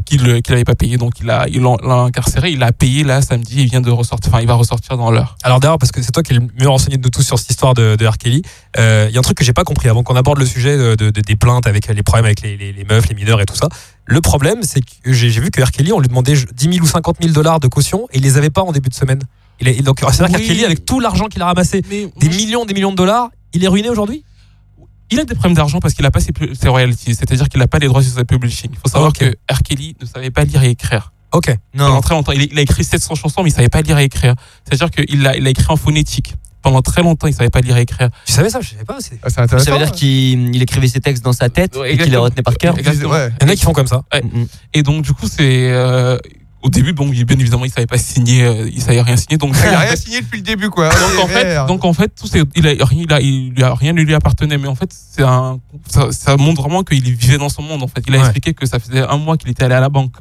qu'il- 0.06 0.42
qu'il 0.44 0.54
avait 0.54 0.64
pas 0.64 0.76
payé. 0.76 0.98
Donc, 0.98 1.20
il 1.22 1.26
l'a 1.26 1.48
il 1.48 1.62
l'a- 1.62 1.78
l'a 1.82 1.96
incarcéré. 2.02 2.52
Il 2.52 2.62
a 2.62 2.72
payé, 2.72 3.04
là, 3.04 3.22
samedi. 3.24 3.64
Il 3.64 3.70
vient 3.70 3.82
de 3.82 3.90
ressortir. 3.90 4.32
Enfin, 4.32 4.42
il 4.42 4.48
va 4.48 4.54
ressortir 4.54 4.96
dans 4.98 5.10
l'heure. 5.10 5.38
Alors 5.44 5.60
d'ailleurs, 5.60 5.80
parce 5.80 5.92
que 5.92 6.04
c'est 6.04 6.12
toi 6.12 6.22
qui 6.22 6.34
es 6.34 6.36
le 6.36 6.46
mieux 6.60 6.70
renseigné 6.70 6.98
de 6.98 7.04
nous 7.04 7.10
tous 7.10 7.24
sur 7.24 7.40
cette 7.40 7.50
histoire 7.50 7.74
de, 7.74 7.96
de 7.96 8.06
R. 8.06 8.18
Kelly, 8.20 8.44
euh, 8.78 9.08
il 9.10 9.14
y 9.14 9.18
a 9.18 9.20
un 9.20 9.24
truc 9.24 9.38
que 9.38 9.44
j'ai 9.46 9.54
pas 9.54 9.64
compris 9.64 9.90
avant 9.90 10.04
qu'on 10.04 10.16
aborde 10.16 10.38
le 10.38 10.46
sujet 10.46 10.78
de, 10.78 10.94
de- 10.96 11.10
de- 11.10 11.22
des 11.22 11.36
plaintes 11.36 11.66
avec 11.66 11.88
les 11.88 12.04
problèmes 12.04 12.26
avec 12.26 12.42
les, 12.42 12.58
les- 12.58 12.74
les 12.74 12.84
meufs, 12.84 13.08
les 13.10 13.16
mineurs 13.16 13.42
et 13.42 13.46
tout 13.46 13.56
ça. 13.56 13.70
Le 14.12 14.20
problème, 14.20 14.60
c'est 14.64 14.82
que 14.82 15.14
j'ai 15.14 15.30
vu 15.30 15.52
que 15.52 15.62
R. 15.62 15.72
Kelly, 15.72 15.94
on 15.94 16.00
lui 16.02 16.10
demandait 16.10 16.34
10 16.34 16.74
000 16.74 16.84
ou 16.84 16.86
50 16.86 17.20
000 17.22 17.34
dollars 17.34 17.62
de 17.62 17.68
caution 17.70 18.10
et 18.12 18.18
il 18.18 18.24
les 18.24 18.36
avait 18.38 18.50
pas 18.50 18.62
en 18.62 18.74
début 18.74 18.90
de 18.90 18.94
semaine. 18.94 19.22
Il 19.62 19.70
est, 19.70 19.82
donc 19.84 20.02
c'est-à-dire 20.02 20.38
Oui. 20.38 20.46
Kelly, 20.48 20.66
avec 20.66 20.84
tout 20.84 21.00
l'argent 21.00 21.28
qu'il 21.28 21.42
a 21.42 21.46
ramassé, 21.46 21.82
Mais 21.90 22.10
des 22.18 22.28
millions, 22.28 22.66
des 22.66 22.74
millions 22.74 22.92
de 22.92 22.98
dollars, 22.98 23.30
il 23.54 23.64
est 23.64 23.70
ruiné 23.70 23.88
aujourd'hui? 23.90 24.26
Il 25.12 25.20
a 25.22 25.24
des 25.24 25.34
problèmes 25.34 25.54
d'argent 25.56 25.80
parce 25.80 25.94
qu'il 25.94 26.06
a 26.06 26.12
pas 26.12 26.20
ses, 26.20 26.34
royalties. 26.68 27.16
C'est-à-dire 27.16 27.48
qu'il 27.48 27.62
a 27.62 27.68
pas 27.68 27.80
les 27.80 27.88
droits 27.88 28.04
sur 28.04 28.12
sa 28.12 28.26
publishing. 28.26 28.72
Il 28.74 28.78
faut 28.78 28.90
savoir 28.90 29.12
Ok. 29.12 29.20
que 29.20 29.36
R. 29.50 29.64
Kelly 29.64 29.96
ne 30.02 30.06
savait 30.06 30.30
pas 30.30 30.44
lire 30.44 30.62
et 30.64 30.72
écrire. 30.72 31.14
Ok. 31.32 31.56
Pendant 31.72 31.94
Non. 31.94 32.02
très 32.02 32.14
longtemps. 32.14 32.34
Il, 32.34 32.60
a 32.60 32.62
écrit 32.62 32.84
700 32.84 33.16
chansons, 33.16 33.44
mais 33.44 33.50
il 33.50 33.54
savait 33.54 33.70
pas 33.70 33.82
lire 33.82 33.98
et 33.98 34.04
écrire. 34.04 34.36
C'est-à-dire 34.66 34.92
qu'il 34.92 35.26
a, 35.26 35.38
il 35.38 35.48
a 35.48 35.50
écrit 35.50 35.68
en 35.70 35.78
phonétique. 35.78 36.36
Pendant 36.62 36.82
très 36.82 37.02
longtemps, 37.02 37.28
il 37.28 37.34
savait 37.34 37.50
pas 37.50 37.62
lire 37.62 37.78
et 37.78 37.82
écrire. 37.82 38.10
Tu 38.26 38.34
savais 38.34 38.50
ça? 38.50 38.60
Je 38.62 38.70
savais 38.70 38.84
pas. 38.86 38.98
c'est- 39.00 39.20
Ah, 39.24 39.30
C'est 39.30 39.40
intéressant. 39.42 39.66
Ça 39.66 39.72
veut 39.72 39.78
dire 39.84 39.92
qu'il 39.92 40.56
il 40.56 40.62
écrivait 40.62 40.88
ses 40.88 41.00
textes 41.02 41.24
dans 41.24 41.34
sa 41.34 41.50
tête 41.50 41.76
Ouais, 41.76 41.94
et 41.94 41.98
qu'il 41.98 42.12
les 42.12 42.18
retenait 42.18 42.44
par 42.44 42.56
cœur. 42.56 42.76
Ouais. 42.76 42.82
Il 42.86 43.02
y 43.02 43.06
en 43.06 43.50
a 43.50 43.56
qui 43.56 43.64
font 43.64 43.74
comme 43.74 43.88
ça. 43.88 44.04
Ouais. 44.14 44.22
Mm. 44.22 44.46
Et 44.74 44.84
donc, 44.84 45.04
du 45.04 45.14
coup, 45.14 45.28
c'est. 45.28 45.72
euh, 45.72 46.18
au 46.64 46.70
début, 46.70 46.94
bon, 46.94 47.08
bien 47.10 47.24
évidemment, 47.40 47.66
il 47.66 47.72
savait 47.72 47.88
pas 47.88 47.98
signer, 47.98 48.44
euh, 48.46 48.70
il 48.72 48.80
savait 48.84 49.02
rien 49.02 49.18
signer. 49.18 49.38
Donc, 49.40 49.56
Il 49.64 49.68
a 49.70 49.80
rien 49.80 49.96
signé 49.96 50.22
depuis 50.22 50.38
le 50.38 50.44
début, 50.44 50.70
quoi. 50.70 50.90
donc 50.90 51.24
en 51.24 51.28
fait, 51.28 51.66
donc 51.66 51.84
en 51.86 51.94
fait, 51.94 52.10
tout 52.10 52.28
c'est, 52.28 52.44
il 52.56 52.68
a 52.68 52.86
rien, 52.86 53.04
il 53.08 53.12
a, 53.14 53.20
il 53.20 53.64
a 53.64 53.74
rien 53.74 53.94
ne 53.94 54.02
lui 54.04 54.14
appartenait, 54.14 54.60
mais 54.60 54.68
en 54.68 54.76
fait, 54.76 54.92
c'est 54.94 55.24
un, 55.24 55.60
ça, 55.90 56.12
ça 56.12 56.38
montre 56.38 56.62
vraiment 56.62 56.84
qu'il 56.84 57.02
vivait 57.02 57.40
dans 57.40 57.50
son 57.50 57.64
monde. 57.64 57.82
En 57.82 57.88
fait, 57.88 58.04
il 58.08 58.14
a 58.14 58.18
Ouais. 58.20 58.24
expliqué 58.26 58.54
que 58.54 58.68
ça 58.68 58.78
faisait 58.78 59.00
un 59.02 59.18
mois 59.18 59.38
qu'il 59.38 59.50
était 59.50 59.64
allé 59.64 59.74
à 59.74 59.80
la 59.80 59.90
banque. 59.90 60.14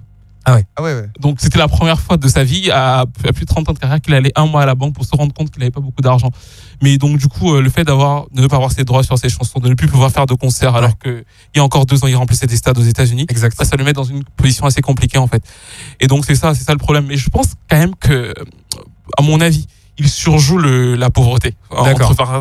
Ah 0.46 0.54
ouais, 0.54 0.64
ouais. 0.78 1.06
Donc 1.20 1.38
c'était 1.40 1.58
la 1.58 1.68
première 1.68 2.00
fois 2.00 2.16
de 2.16 2.26
sa 2.26 2.44
vie 2.44 2.70
à, 2.70 3.00
à 3.00 3.06
plus 3.06 3.44
de 3.44 3.46
30 3.46 3.68
ans 3.68 3.72
de 3.72 3.78
carrière 3.78 4.00
qu'il 4.00 4.14
allait 4.14 4.32
un 4.36 4.46
mois 4.46 4.62
à 4.62 4.66
la 4.66 4.74
banque 4.74 4.94
pour 4.94 5.04
se 5.04 5.14
rendre 5.14 5.34
compte 5.34 5.50
qu'il 5.50 5.60
n'avait 5.60 5.70
pas 5.70 5.80
beaucoup 5.80 6.00
d'argent. 6.00 6.30
Mais 6.82 6.96
donc 6.98 7.18
du 7.18 7.28
coup, 7.28 7.54
euh, 7.54 7.60
le 7.60 7.68
fait 7.68 7.84
d'avoir 7.84 8.26
de 8.30 8.40
ne 8.40 8.46
pas 8.46 8.56
avoir 8.56 8.72
ses 8.72 8.84
droits 8.84 9.02
sur 9.02 9.18
ses 9.18 9.28
chansons, 9.28 9.60
de 9.60 9.68
ne 9.68 9.74
plus 9.74 9.88
pouvoir 9.88 10.10
faire 10.10 10.26
de 10.26 10.34
concerts, 10.34 10.74
alors 10.74 10.98
que 10.98 11.24
il 11.54 11.58
y 11.58 11.60
a 11.60 11.64
encore 11.64 11.84
deux 11.84 12.02
ans, 12.02 12.06
il 12.06 12.16
remplissait 12.16 12.46
des 12.46 12.56
stades 12.56 12.78
aux 12.78 12.82
États-Unis. 12.82 13.26
Exact. 13.28 13.56
Ça, 13.56 13.64
ça 13.64 13.76
le 13.76 13.84
met 13.84 13.92
dans 13.92 14.04
une 14.04 14.24
position 14.24 14.64
assez 14.64 14.80
compliquée 14.80 15.18
en 15.18 15.26
fait. 15.26 15.42
Et 16.00 16.06
donc 16.06 16.24
c'est 16.24 16.34
ça, 16.34 16.54
c'est 16.54 16.64
ça 16.64 16.72
le 16.72 16.78
problème. 16.78 17.06
Mais 17.06 17.16
je 17.16 17.28
pense 17.28 17.54
quand 17.68 17.78
même 17.78 17.94
que, 17.96 18.32
à 19.18 19.22
mon 19.22 19.40
avis, 19.40 19.66
il 20.00 20.08
surjoue 20.08 20.58
le, 20.58 20.96
la 20.96 21.10
pauvreté. 21.10 21.54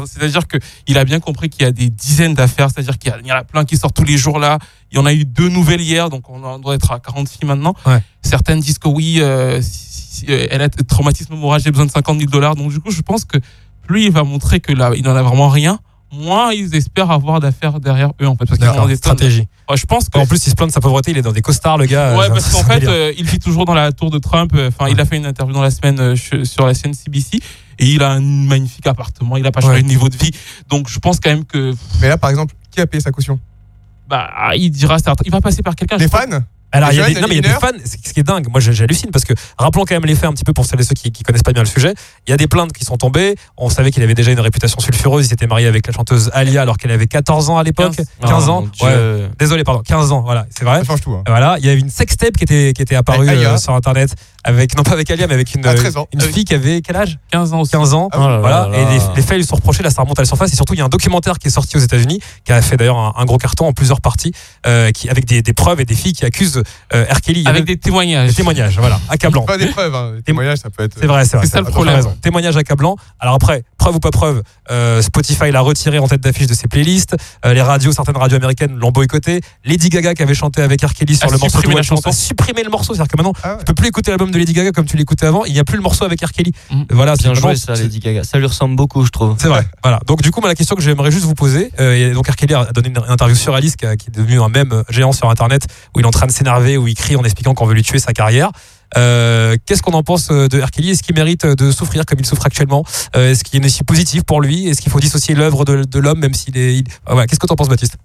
C'est-à-dire 0.07 0.47
que 0.47 0.57
il 0.87 0.97
a 0.97 1.03
bien 1.05 1.19
compris 1.19 1.49
qu'il 1.49 1.63
y 1.63 1.65
a 1.65 1.71
des 1.71 1.89
dizaines 1.89 2.33
d'affaires. 2.33 2.69
C'est-à-dire 2.73 2.97
qu'il 2.97 3.13
y, 3.25 3.31
en 3.31 3.35
a 3.35 3.43
plein 3.43 3.65
qui 3.65 3.77
sortent 3.77 3.95
tous 3.95 4.03
les 4.05 4.17
jours 4.17 4.39
là. 4.39 4.57
Il 4.91 4.97
y 4.97 4.99
en 5.01 5.05
a 5.05 5.13
eu 5.13 5.25
deux 5.25 5.49
nouvelles 5.49 5.81
hier, 5.81 6.09
donc 6.09 6.29
on 6.29 6.57
doit 6.59 6.75
être 6.75 6.91
à 6.91 6.99
40 6.99 7.27
filles 7.29 7.47
maintenant. 7.47 7.75
Ouais. 7.85 8.01
Certaines 8.21 8.59
disent 8.61 8.79
que 8.79 8.87
oui, 8.87 9.17
euh, 9.21 9.61
si- 9.61 10.25
si- 10.25 10.25
euh, 10.29 10.47
elle 10.49 10.61
a 10.61 10.69
traumatisme 10.69 11.35
moral, 11.35 11.61
j'ai 11.63 11.69
besoin 11.71 11.85
de 11.85 11.91
50 11.91 12.17
000 12.17 12.31
dollars. 12.31 12.55
Donc 12.55 12.71
du 12.71 12.79
coup, 12.79 12.91
je 12.91 13.01
pense 13.01 13.25
que 13.25 13.37
plus 13.85 14.05
il 14.05 14.11
va 14.11 14.23
montrer 14.23 14.59
que 14.61 14.71
là, 14.73 14.91
il 14.95 15.03
n'en 15.03 15.15
a 15.15 15.21
vraiment 15.21 15.49
rien, 15.49 15.79
moins 16.11 16.51
ils 16.51 16.73
espèrent 16.75 17.11
avoir 17.11 17.39
d'affaires 17.39 17.79
derrière 17.79 18.11
eux 18.21 18.27
en 18.27 18.35
fait. 18.35 18.45
Parce 18.45 18.59
qu'ils 18.59 18.67
ont 18.67 18.85
des 18.87 18.97
tonnes. 18.97 19.17
Stratégie. 19.17 19.47
Ouais, 19.69 19.77
je 19.77 19.85
pense 19.85 20.09
que 20.09 20.17
En 20.17 20.25
plus, 20.25 20.45
il 20.45 20.49
se 20.49 20.55
plaint 20.55 20.67
de 20.69 20.73
sa 20.73 20.81
pauvreté. 20.81 21.11
Il 21.11 21.17
est 21.17 21.21
dans 21.21 21.31
des 21.31 21.41
costards, 21.41 21.77
le 21.77 21.85
gars. 21.85 22.17
Ouais, 22.17 22.25
euh, 22.25 22.29
parce 22.29 22.49
qu'en 22.51 22.63
fait, 22.63 22.87
euh, 22.87 23.13
il 23.17 23.25
vit 23.25 23.39
toujours 23.39 23.65
dans 23.65 23.73
la 23.75 23.91
tour 23.91 24.09
de 24.09 24.17
Trump. 24.17 24.51
Enfin, 24.55 24.89
il 24.89 24.99
a 24.99 25.05
fait 25.05 25.17
une 25.17 25.25
interview 25.25 25.53
dans 25.53 25.61
la 25.61 25.71
semaine 25.71 25.99
euh, 25.99 26.15
sur 26.15 26.65
la 26.65 26.73
chaîne 26.73 26.93
CBC 26.93 27.39
et 27.77 27.85
il 27.85 28.01
a 28.03 28.11
un 28.11 28.21
magnifique 28.21 28.87
appartement. 28.87 29.37
Il 29.37 29.45
a 29.45 29.51
pas 29.51 29.61
changé 29.61 29.75
Ouais. 29.75 29.81
de 29.83 29.87
niveau 29.87 30.09
de 30.09 30.17
vie. 30.17 30.31
Donc, 30.69 30.89
je 30.89 30.99
pense 30.99 31.19
quand 31.19 31.29
même 31.29 31.45
que 31.45 31.73
Mais 32.01 32.09
là, 32.09 32.17
par 32.17 32.29
exemple, 32.29 32.55
qui 32.71 32.81
a 32.81 32.87
payé 32.87 33.01
sa 33.01 33.11
caution? 33.11 33.39
Bah, 34.07 34.29
il 34.55 34.71
dira 34.71 34.97
certes, 34.97 35.21
il 35.25 35.31
va 35.31 35.39
passer 35.41 35.61
par 35.61 35.75
quelqu'un. 35.75 35.97
Les 35.97 36.07
crois. 36.07 36.25
Alors, 36.71 36.91
il 36.91 36.97
y 36.97 37.01
a 37.01 37.07
des, 37.07 37.15
non, 37.19 37.27
mais 37.27 37.35
il 37.37 37.45
y 37.45 37.49
a 37.49 37.53
des 37.53 37.59
fans, 37.59 37.71
ce 37.83 38.13
qui 38.13 38.19
est 38.19 38.23
dingue, 38.23 38.47
moi 38.49 38.59
j'hallucine 38.59 39.09
parce 39.11 39.25
que 39.25 39.33
rappelons 39.57 39.85
quand 39.85 39.95
même 39.95 40.05
les 40.05 40.13
faits 40.15 40.25
un 40.25 40.33
petit 40.33 40.43
peu 40.43 40.53
pour 40.53 40.65
celles 40.65 40.79
et 40.79 40.83
ceux 40.83 40.93
qui, 40.93 41.11
qui 41.11 41.23
connaissent 41.23 41.41
pas 41.43 41.51
bien 41.53 41.63
le 41.63 41.67
sujet. 41.67 41.93
Il 42.27 42.31
y 42.31 42.33
a 42.33 42.37
des 42.37 42.47
plaintes 42.47 42.73
qui 42.73 42.85
sont 42.85 42.97
tombées. 42.97 43.35
On 43.57 43.69
savait 43.69 43.89
qu'il 43.91 44.03
avait 44.03 44.13
déjà 44.13 44.31
une 44.31 44.39
réputation 44.39 44.79
sulfureuse. 44.79 45.25
Il 45.25 45.29
s'était 45.29 45.47
marié 45.47 45.67
avec 45.67 45.87
la 45.87 45.93
chanteuse 45.93 46.29
Alia 46.33 46.61
alors 46.61 46.77
qu'elle 46.77 46.91
avait 46.91 47.07
14 47.07 47.49
ans 47.49 47.57
à 47.57 47.63
l'époque. 47.63 47.95
15. 47.95 48.05
15 48.21 48.43
Oh, 48.47 48.51
ans. 48.51 48.67
Désolé, 49.39 49.63
pardon, 49.63 49.81
15 49.85 50.11
ans. 50.11 50.21
Voilà, 50.21 50.45
c'est 50.55 50.63
vrai. 50.65 50.79
Ça 50.79 50.85
change 50.85 51.01
tout. 51.01 51.13
hein. 51.13 51.23
Voilà, 51.27 51.55
il 51.59 51.65
y 51.65 51.69
avait 51.69 51.79
une 51.79 51.89
sextape 51.89 52.37
qui 52.37 52.43
était, 52.43 52.73
qui 52.73 52.81
était 52.81 52.95
apparue 52.95 53.27
euh, 53.29 53.57
sur 53.57 53.73
internet 53.73 54.13
avec, 54.43 54.75
non 54.77 54.83
pas 54.83 54.91
avec 54.93 55.09
Alia, 55.11 55.27
mais 55.27 55.33
avec 55.33 55.53
une, 55.55 55.65
À 55.65 55.73
13 55.73 55.97
ans. 55.97 56.07
une 56.13 56.21
fille 56.21 56.45
qui 56.45 56.53
avait 56.53 56.81
quel 56.81 56.95
âge? 56.95 57.17
15 57.31 57.53
ans 57.53 57.61
aussi. 57.61 57.71
15 57.71 57.93
ans. 57.93 58.09
Ah. 58.11 58.17
Oh 58.19 58.27
là 58.29 58.37
Voilà, 58.39 58.67
là 58.69 58.77
et 58.79 58.85
les, 58.85 58.99
les 59.17 59.21
faits 59.21 59.37
lui 59.37 59.43
sont 59.43 59.55
reprochés, 59.55 59.83
là 59.83 59.89
ça 59.89 60.01
remonte 60.01 60.17
à 60.19 60.21
la 60.21 60.27
surface, 60.27 60.53
et 60.53 60.55
surtout 60.55 60.73
il 60.75 60.77
y 60.77 60.81
a 60.81 60.85
un 60.85 60.89
documentaire 60.89 61.37
qui 61.39 61.47
est 61.47 61.51
sorti 61.51 61.77
aux 61.77 61.81
États-Unis, 61.81 62.19
qui 62.45 62.51
a 62.51 62.61
fait 62.61 62.77
d'ailleurs 62.77 62.97
un, 62.97 63.13
un 63.17 63.25
gros 63.25 63.37
carton 63.37 63.67
en 63.67 63.73
plusieurs 63.73 64.01
parties, 64.01 64.31
euh, 64.65 64.91
qui, 64.91 65.09
avec 65.09 65.25
des, 65.25 65.41
des 65.41 65.53
preuves 65.53 65.81
et 65.81 65.85
des 65.85 65.95
filles 65.95 66.13
qui 66.13 66.25
accusent 66.25 66.58
euh, 66.93 67.05
y 67.05 67.45
a 67.45 67.49
Avec 67.49 67.59
même 67.59 67.63
des 67.65 67.77
témoignages. 67.77 68.29
des 68.29 68.35
témoignages, 68.35 68.77
voilà, 68.79 68.99
accablant. 69.09 69.43
Pas 69.43 69.57
des 69.57 69.67
preuves. 69.67 69.93
Hein. 69.93 70.13
Les 70.15 70.21
témoignages, 70.21 70.59
ça 70.59 70.69
peut 70.69 70.83
être. 70.83 70.95
C'est 70.99 71.07
vrai, 71.07 71.25
c'est 71.25 71.37
vrai. 71.37 71.45
C'est 71.45 71.53
ça 71.53 71.61
le 71.61 71.65
problème. 71.67 71.95
raison. 71.95 72.15
Témoignage 72.21 72.57
accablant. 72.57 72.95
Alors 73.19 73.35
après, 73.35 73.63
preuve 73.77 73.95
ou 73.95 73.99
pas 73.99 74.11
preuve, 74.11 74.43
euh, 74.71 75.01
Spotify 75.01 75.51
l'a 75.51 75.61
retiré 75.61 75.99
en 75.99 76.07
tête 76.07 76.21
d'affiche 76.21 76.47
de 76.47 76.53
ses 76.53 76.67
playlists. 76.67 77.15
Euh, 77.45 77.53
les 77.53 77.61
radios, 77.61 77.91
certaines 77.91 78.17
radios 78.17 78.37
américaines 78.37 78.75
l'ont 78.77 78.91
boycotté. 78.91 79.41
Lady 79.65 79.89
Gaga 79.89 80.13
qui 80.13 80.23
avait 80.23 80.33
chanté 80.33 80.61
avec 80.61 80.81
R. 80.83 80.93
Kelly 80.93 81.15
sur 81.15 81.27
A 81.27 81.31
le 81.31 81.37
morceau 81.37 81.61
de 81.61 81.75
la 81.75 81.83
chanson. 81.83 82.09
a 82.09 82.13
supprimé 82.13 82.63
le 82.63 82.69
morceau. 82.69 82.93
C'est-à-dire 82.93 83.11
que 83.11 83.17
maintenant, 83.17 83.33
Ah 83.43 83.53
ouais. 83.53 83.59
tu 83.59 83.65
peux 83.65 83.73
plus 83.73 83.87
écouter 83.87 84.11
l'album 84.11 84.31
de 84.31 84.37
Lady 84.37 84.53
Gaga 84.53 84.71
comme 84.71 84.85
tu 84.85 84.97
l'écoutais 84.97 85.25
avant. 85.25 85.45
Il 85.45 85.53
n'y 85.53 85.59
a 85.59 85.63
plus 85.63 85.77
le 85.77 85.83
morceau 85.83 86.05
avec 86.05 86.21
R. 86.23 86.31
Kelly. 86.31 86.51
Mhm. 86.71 86.85
Voilà, 86.91 87.15
Bien 87.15 87.33
c'est 87.33 87.39
joué 87.41 87.55
ça, 87.55 87.73
Lady 87.75 87.99
Gaga. 87.99 88.23
Ça 88.23 88.37
lui 88.37 88.45
ressemble 88.45 88.75
beaucoup, 88.75 89.05
je 89.05 89.11
trouve. 89.11 89.35
C'est 89.39 89.47
vrai. 89.47 89.65
Voilà. 89.83 89.99
Donc 90.05 90.21
du 90.21 90.31
coup, 90.31 90.45
la 90.45 90.55
question 90.55 90.75
que 90.75 90.81
j'aimerais 90.81 91.11
juste 91.11 91.25
vous 91.25 91.35
poser, 91.35 91.71
euh, 91.79 91.93
et 91.95 92.13
donc 92.13 92.27
R. 92.27 92.35
Kelly 92.35 92.53
a 92.53 92.65
donné 92.73 92.89
une 92.89 92.97
interview 93.07 93.35
sur 93.35 93.53
Alice 93.55 93.75
qui, 93.75 93.85
est 93.85 94.09
devenu 94.11 94.41
un 94.41 94.49
mème 94.49 94.83
géant 94.89 95.11
sur 95.11 95.29
Internet 95.29 95.67
où 95.95 95.99
il 95.99 96.03
est 96.03 96.07
en 96.07 96.11
train 96.11 96.25
de 96.27 96.31
s'énerver, 96.31 96.48
où 96.77 96.87
il 96.87 96.95
crie 96.95 97.15
en 97.15 97.23
expliquant 97.23 97.53
qu'on 97.53 97.65
veut 97.65 97.73
lui 97.73 97.83
tuer 97.83 97.99
sa 97.99 98.13
carrière. 98.13 98.51
Euh, 98.97 99.55
Qu'est-ce 99.65 99.81
qu'on 99.83 99.93
en 99.93 100.01
pense 100.03 100.29
euh, 100.31 100.47
de. 100.47 100.61
Kelly? 100.71 100.89
Est-ce 100.91 101.03
qu'il 101.03 101.15
mérite 101.15 101.45
euh, 101.45 101.55
de 101.55 101.71
souffrir 101.71 102.05
comme 102.05 102.19
il 102.19 102.25
souffre 102.25 102.45
actuellement? 102.45 102.83
Euh, 103.15 103.31
Est-ce 103.31 103.43
qu'il 103.43 103.53
y 103.53 103.57
a 103.57 103.59
une 103.61 103.67
issue 103.67 103.83
positive 103.83 104.23
pour 104.23 104.41
lui? 104.41 104.67
Est-ce 104.67 104.81
qu'il 104.81 104.91
faut 104.91 104.99
dissocier 104.99 105.35
l'œuvre 105.35 105.63
de, 105.65 105.83
de 105.83 105.99
l'homme 105.99 106.19
même 106.19 106.33
s'il 106.33 106.57
est... 106.57 106.77
il- 106.77 106.85
Ah, 107.05 107.11
voilà. 107.13 107.27
Qu'est-ce 107.27 107.39
que 107.39 107.45
tu 107.47 107.53
en 107.53 107.55
penses, 107.55 107.69
Baptiste? 107.69 107.97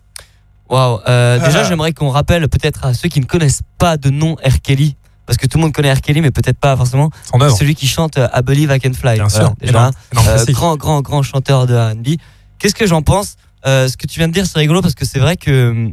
Waouh. 0.68 0.98
Déjà, 0.98 1.60
Ah. 1.60 1.64
j'aimerais 1.64 1.92
qu'on 1.92 2.10
rappelle 2.10 2.48
peut-être 2.48 2.84
à 2.84 2.94
ceux 2.94 3.08
qui 3.08 3.20
ne 3.20 3.24
connaissent 3.26 3.60
pas 3.78 3.96
de 3.96 4.10
nom. 4.10 4.36
Kelly, 4.62 4.96
parce 5.26 5.38
que 5.38 5.46
tout 5.46 5.56
le 5.58 5.62
monde 5.62 5.72
connaît 5.72 5.92
R. 5.92 6.00
Kelly, 6.00 6.20
mais 6.20 6.30
peut-être 6.30 6.58
pas 6.58 6.76
forcément. 6.76 7.10
Son 7.30 7.40
œuvre 7.40 7.56
Celui 7.56 7.74
qui 7.74 7.86
chante 7.86 8.16
I 8.18 8.42
Believe 8.42 8.70
I 8.74 8.78
Can 8.80 8.92
Fly. 8.92 9.14
Bien 9.14 9.26
Voilà, 9.28 9.46
sûr. 9.46 9.54
déjà. 9.60 9.70
Énorme, 9.72 9.92
énorme 10.12 10.26
Euh, 10.28 10.34
classique. 10.36 10.54
grand, 10.54 10.76
grand, 10.76 11.00
grand 11.02 11.22
chanteur 11.22 11.66
de 11.66 11.74
R&B. 11.74 12.16
Qu'est-ce 12.58 12.74
que 12.74 12.86
j'en 12.86 13.00
pense? 13.02 13.36
Euh, 13.66 13.88
Ce 13.88 13.96
que 13.96 14.06
tu 14.06 14.18
viens 14.18 14.28
de 14.28 14.32
dire, 14.34 14.44
c'est 14.46 14.58
rigolo 14.58 14.82
parce 14.82 14.94
que 14.94 15.04
c'est 15.06 15.18
vrai 15.18 15.36
que 15.38 15.90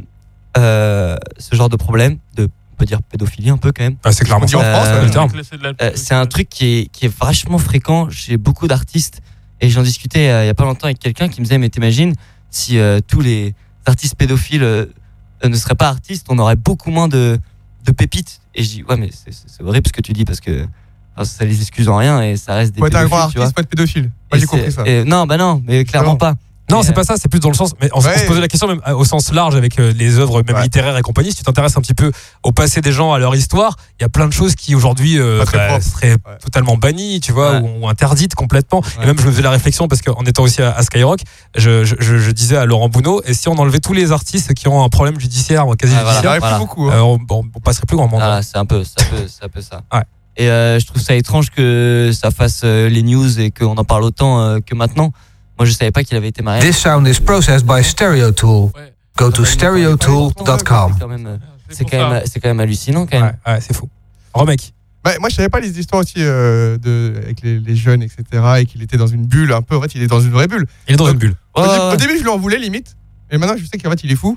euh, 0.56 1.16
ce 1.38 1.54
genre 1.56 1.68
de 1.68 1.76
problème, 1.76 2.18
de 2.36 2.48
on 2.72 2.76
peut 2.76 2.84
dire 2.86 3.02
pédophilie 3.02 3.50
un 3.50 3.56
peu 3.58 3.70
quand 3.72 3.84
même, 3.84 3.96
Ouais, 4.04 4.12
c'est 4.12 4.24
clairement 4.24 4.44
On 4.44 4.46
dit 4.46 4.52
ça. 4.52 4.58
en 4.58 4.62
France, 4.62 4.86
Euh, 4.88 4.98
ouais. 5.00 5.04
le 5.06 5.10
terme. 5.10 5.28
C'est 5.42 5.58
de 5.58 5.62
la- 5.62 5.72
euh, 5.82 5.92
c'est 5.94 6.14
un 6.14 6.26
truc 6.26 6.48
qui 6.48 6.64
est, 6.78 6.86
qui 6.92 7.04
est 7.06 7.14
vachement 7.20 7.58
fréquent 7.58 8.08
chez 8.10 8.36
beaucoup 8.36 8.66
d'artistes. 8.66 9.20
Et 9.60 9.68
j'en 9.70 9.82
discutais 9.82 10.28
euh, 10.30 10.44
il 10.44 10.46
y 10.46 10.50
a 10.50 10.54
pas 10.54 10.64
longtemps 10.64 10.86
avec 10.86 10.98
quelqu'un 10.98 11.28
qui 11.28 11.40
me 11.40 11.44
disait, 11.44 11.58
mais 11.58 11.68
t'imagines 11.68 12.14
si 12.50 12.78
euh, 12.78 13.00
tous 13.06 13.20
les 13.20 13.54
artistes 13.86 14.16
pédophiles 14.16 14.88
ne 15.44 15.54
seraient 15.54 15.74
pas 15.76 15.88
artistes, 15.88 16.26
on 16.30 16.38
aurait 16.38 16.56
beaucoup 16.56 16.90
moins 16.90 17.08
de, 17.08 17.38
de 17.84 17.92
pépites. 17.92 18.40
Et 18.54 18.62
je 18.64 18.68
dis, 18.70 18.82
ouais, 18.84 18.96
mais 18.96 19.10
c'est- 19.12 19.62
horrible 19.62 19.86
ce 19.86 19.92
que 19.92 20.00
tu 20.02 20.12
dis 20.12 20.24
parce 20.24 20.40
que 20.40 20.66
enfin, 21.16 21.24
ça 21.24 21.44
les 21.44 21.60
excuse 21.60 21.88
en 21.88 21.96
rien 21.96 22.20
et 22.22 22.36
ça 22.36 22.54
reste 22.54 22.74
des 22.74 22.80
Faut 22.80 22.86
être 22.86 22.96
un 22.96 23.04
grand 23.06 23.28
pédophiles, 23.28 23.32
tu 23.32 23.38
vois. 23.38 23.44
artiste, 23.46 23.54
pas 23.56 23.62
être 23.62 23.68
pédophile. 23.68 24.10
Moi, 24.32 24.38
j'ai 24.40 24.46
compris 24.46 24.72
ça. 24.72 24.82
et- 24.86 25.04
non, 25.04 25.26
bah 25.26 25.36
non, 25.36 25.62
mais 25.66 25.84
clairement 25.84 26.12
Non. 26.12 26.16
pas. 26.16 26.34
Non, 26.70 26.82
c'est 26.82 26.90
euh, 26.90 26.92
pas 26.94 27.04
ça, 27.04 27.16
c'est 27.20 27.28
plus 27.28 27.40
dans 27.40 27.48
le 27.50 27.54
sens. 27.54 27.72
Mais 27.80 27.90
on, 27.92 28.00
Ouais. 28.00 28.16
se 28.18 28.24
posait 28.26 28.40
la 28.40 28.48
question 28.48 28.66
même 28.68 28.80
euh, 28.88 28.94
au 28.94 29.04
sens 29.04 29.32
large 29.32 29.56
avec 29.56 29.78
euh, 29.78 29.92
les 29.94 30.18
œuvres 30.18 30.42
même 30.42 30.56
Ouais. 30.56 30.62
littéraires 30.62 30.96
et 30.96 31.02
compagnie. 31.02 31.30
Si 31.30 31.36
tu 31.36 31.42
t'intéresses 31.42 31.76
un 31.76 31.80
petit 31.80 31.92
peu 31.94 32.12
au 32.44 32.52
passé 32.52 32.80
des 32.80 32.92
gens, 32.92 33.12
à 33.12 33.18
leur 33.18 33.34
histoire, 33.34 33.76
il 33.98 34.02
y 34.02 34.06
a 34.06 34.08
plein 34.08 34.26
de 34.26 34.32
choses 34.32 34.54
qui 34.54 34.74
aujourd'hui 34.74 35.18
euh, 35.18 35.38
bah, 35.44 35.80
seraient 35.80 36.10
Ouais. 36.12 36.16
totalement 36.42 36.76
bannies, 36.76 37.20
tu 37.20 37.32
vois, 37.32 37.60
Ouais. 37.60 37.60
ou, 37.60 37.84
ou 37.84 37.88
interdites 37.88 38.34
complètement. 38.34 38.82
Et 39.02 39.06
même 39.06 39.18
je 39.18 39.26
me 39.26 39.30
faisais 39.32 39.42
la 39.42 39.50
réflexion 39.50 39.88
parce 39.88 40.00
qu'en 40.02 40.22
étant 40.24 40.44
aussi 40.44 40.62
à, 40.62 40.72
à 40.72 40.82
Skyrock, 40.82 41.20
je, 41.56 41.84
je, 41.84 41.94
je- 41.98 42.18
je 42.18 42.30
disais 42.30 42.56
à 42.56 42.64
Laurent 42.64 42.88
Bounot, 42.88 43.22
et 43.26 43.34
si 43.34 43.48
on 43.48 43.54
enlevait 43.58 43.80
tous 43.80 43.92
les 43.92 44.12
artistes 44.12 44.54
qui 44.54 44.68
ont 44.68 44.82
un 44.84 44.88
problème 44.88 45.18
judiciaire, 45.20 45.66
quasi 45.78 45.94
Ah, 45.96 46.00
judiciaire, 46.10 46.36
Voilà. 46.38 46.56
plus 46.56 46.64
beaucoup. 46.66 46.88
hein. 46.88 46.94
euh, 46.94 47.00
on, 47.00 47.18
on- 47.30 47.44
on 47.54 47.60
passerait 47.60 47.86
plus 47.86 47.96
grand 47.96 48.08
monde. 48.08 48.22
C'est 48.42 48.56
un 48.58 48.64
peu, 48.66 48.82
c'est 48.84 49.00
un 49.02 49.10
peu, 49.10 49.26
un 49.42 49.48
peu 49.48 49.60
ça. 49.60 49.82
Ouais. 49.92 50.02
Et 50.38 50.48
euh, 50.48 50.78
je 50.78 50.86
trouve 50.86 51.02
ça 51.02 51.14
étrange 51.14 51.50
que 51.50 52.10
ça 52.14 52.30
fasse 52.30 52.62
euh, 52.64 52.88
les 52.88 53.02
news 53.02 53.38
et 53.38 53.50
qu'on 53.50 53.76
en 53.76 53.84
parle 53.84 54.04
autant 54.04 54.40
euh, 54.40 54.58
que 54.64 54.74
maintenant. 54.74 55.12
Moi, 55.58 55.66
je 55.66 55.72
savais 55.72 55.90
pas 55.90 56.02
qu'il 56.04 56.16
avait 56.16 56.28
été 56.28 56.42
marié. 56.42 56.60
This 56.62 56.78
sound 56.78 57.06
is 57.06 57.20
processed 57.20 57.66
by 57.66 57.82
Stereo 57.84 58.32
Tool. 58.32 58.70
Ouais. 58.74 58.92
Go 59.16 59.30
to 59.30 59.44
stereotool.com. 59.44 60.92
Euh, 61.02 61.36
C'est 61.68 61.84
quand, 61.84 61.90
ça. 61.98 62.08
même, 62.08 62.22
c'est 62.26 62.40
quand 62.40 62.48
même 62.48 62.60
hallucinant 62.60 63.06
quand 63.06 63.20
même. 63.20 63.36
Ouais, 63.46 63.52
ouais, 63.54 63.60
c'est 63.60 63.74
fou. 63.74 63.88
Remec. 64.34 64.72
Bah, 65.04 65.12
moi, 65.20 65.28
je 65.28 65.34
savais 65.34 65.48
pas 65.48 65.60
les 65.60 65.78
histoires 65.78 66.00
aussi 66.02 66.14
euh, 66.18 66.78
de, 66.78 67.14
avec 67.22 67.42
les, 67.42 67.58
les 67.58 67.76
jeunes, 67.76 68.02
etc. 68.02 68.24
Et 68.60 68.66
qu'il 68.66 68.82
était 68.82 68.96
dans 68.96 69.06
une 69.06 69.26
bulle 69.26 69.52
un 69.52 69.62
peu. 69.62 69.76
En 69.76 69.82
fait, 69.82 69.94
il 69.94 70.02
est 70.02 70.06
dans 70.06 70.20
une 70.20 70.30
vraie 70.30 70.46
bulle. 70.48 70.66
Il 70.88 70.94
est 70.94 70.96
dans 70.96 71.10
une 71.10 71.18
bulle. 71.18 71.34
Au 71.54 71.96
début, 71.96 72.16
je 72.18 72.22
lui 72.22 72.28
en 72.28 72.38
voulais 72.38 72.58
limite. 72.58 72.96
Et 73.30 73.38
maintenant, 73.38 73.56
je 73.56 73.64
sais 73.64 73.78
qu'en 73.78 73.90
fait, 73.90 74.04
il 74.04 74.12
est 74.12 74.16
fou. 74.16 74.36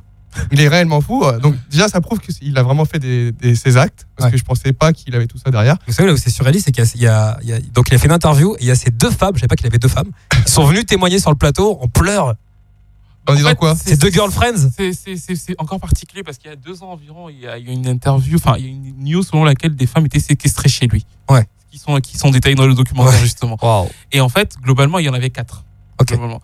Il 0.52 0.60
est 0.62 0.68
réellement 0.68 1.02
fou. 1.02 1.24
Donc, 1.42 1.56
déjà, 1.70 1.88
ça 1.88 2.02
prouve 2.02 2.20
qu'il 2.20 2.58
a 2.58 2.64
vraiment 2.64 2.86
fait 2.86 3.00
des, 3.00 3.32
des- 3.32 3.56
ses 3.56 3.78
actes. 3.78 4.08
Parce 4.16 4.28
Ouais. 4.28 4.32
que 4.32 4.38
je 4.38 4.44
pensais 4.44 4.74
pas 4.74 4.94
qu'il 4.94 5.16
avait 5.16 5.28
tout 5.28 5.38
ça 5.38 5.52
derrière. 5.52 5.78
Vous 5.88 5.94
savez 5.94 6.08
là 6.08 6.14
où 6.14 6.18
c'est 6.18 6.30
surréaliste, 6.30 6.66
c'est 6.66 6.72
qu'il 6.72 7.02
y 7.02 7.08
a- 7.08 7.38
y 7.44 7.52
y 7.52 7.62
donc 7.72 7.88
il 7.90 7.96
a 7.96 7.98
fait 7.98 8.06
une 8.08 8.12
interview 8.14 8.56
et 8.56 8.62
il 8.62 8.68
y 8.68 8.72
a 8.72 8.76
ces 8.76 8.92
deux 8.92 9.12
femmes, 9.12 9.32
je 9.36 9.40
savais 9.42 9.48
pas 9.48 9.56
qu'il 9.56 9.68
avait 9.68 9.78
deux 9.80 9.88
femmes, 9.90 10.12
qui 10.46 10.52
sont 10.52 10.64
venues 10.66 10.86
témoigner 10.86 11.20
sur 11.20 11.30
le 11.32 11.36
plateau 11.38 11.78
en 11.82 11.88
pleurs. 11.88 12.36
En 13.28 13.34
disant 13.34 13.50
fait, 13.50 13.56
quoi 13.56 13.76
Ces 13.76 13.98
deux 13.98 14.12
girlfriends? 14.12 14.70
C'est- 14.78 14.94
C'est 14.94 15.18
c'est- 15.18 15.36
c'est 15.36 15.56
encore 15.60 15.80
particulier 15.80 16.22
parce 16.22 16.38
qu'il 16.38 16.50
y 16.50 16.54
a 16.54 16.56
deux 16.56 16.84
ans 16.84 16.92
environ, 16.92 17.28
il 17.30 17.40
y 17.40 17.48
a, 17.48 17.58
il 17.58 17.66
y 17.66 17.70
a 17.70 17.74
une 17.74 17.88
interview, 17.88 18.36
enfin, 18.38 18.54
il 18.60 18.66
y 18.66 18.68
a 18.68 18.72
une 18.72 18.94
news 19.04 19.24
selon 19.24 19.44
laquelle 19.44 19.76
des 19.76 19.88
femmes 19.88 20.06
étaient 20.06 20.20
séquestrées 20.20 20.70
chez 20.70 20.86
lui. 20.88 21.06
Ouais. 21.30 21.44
Qui 21.72 21.80
sont, 21.80 22.00
qui 22.00 22.18
sont 22.18 22.30
détaillées 22.30 22.56
dans 22.56 22.68
le 22.68 22.76
documentaire, 22.76 23.14
Ouais. 23.14 23.20
justement. 23.20 23.58
Waouh. 23.62 23.90
Et 24.12 24.22
en 24.22 24.30
fait, 24.30 24.56
globalement, 24.62 25.00
il 25.00 25.06
y 25.06 25.10
en 25.10 25.14
avait 25.16 25.32
quatre. 25.32 25.64
Ok. 26.00 26.10
Globalement. 26.10 26.42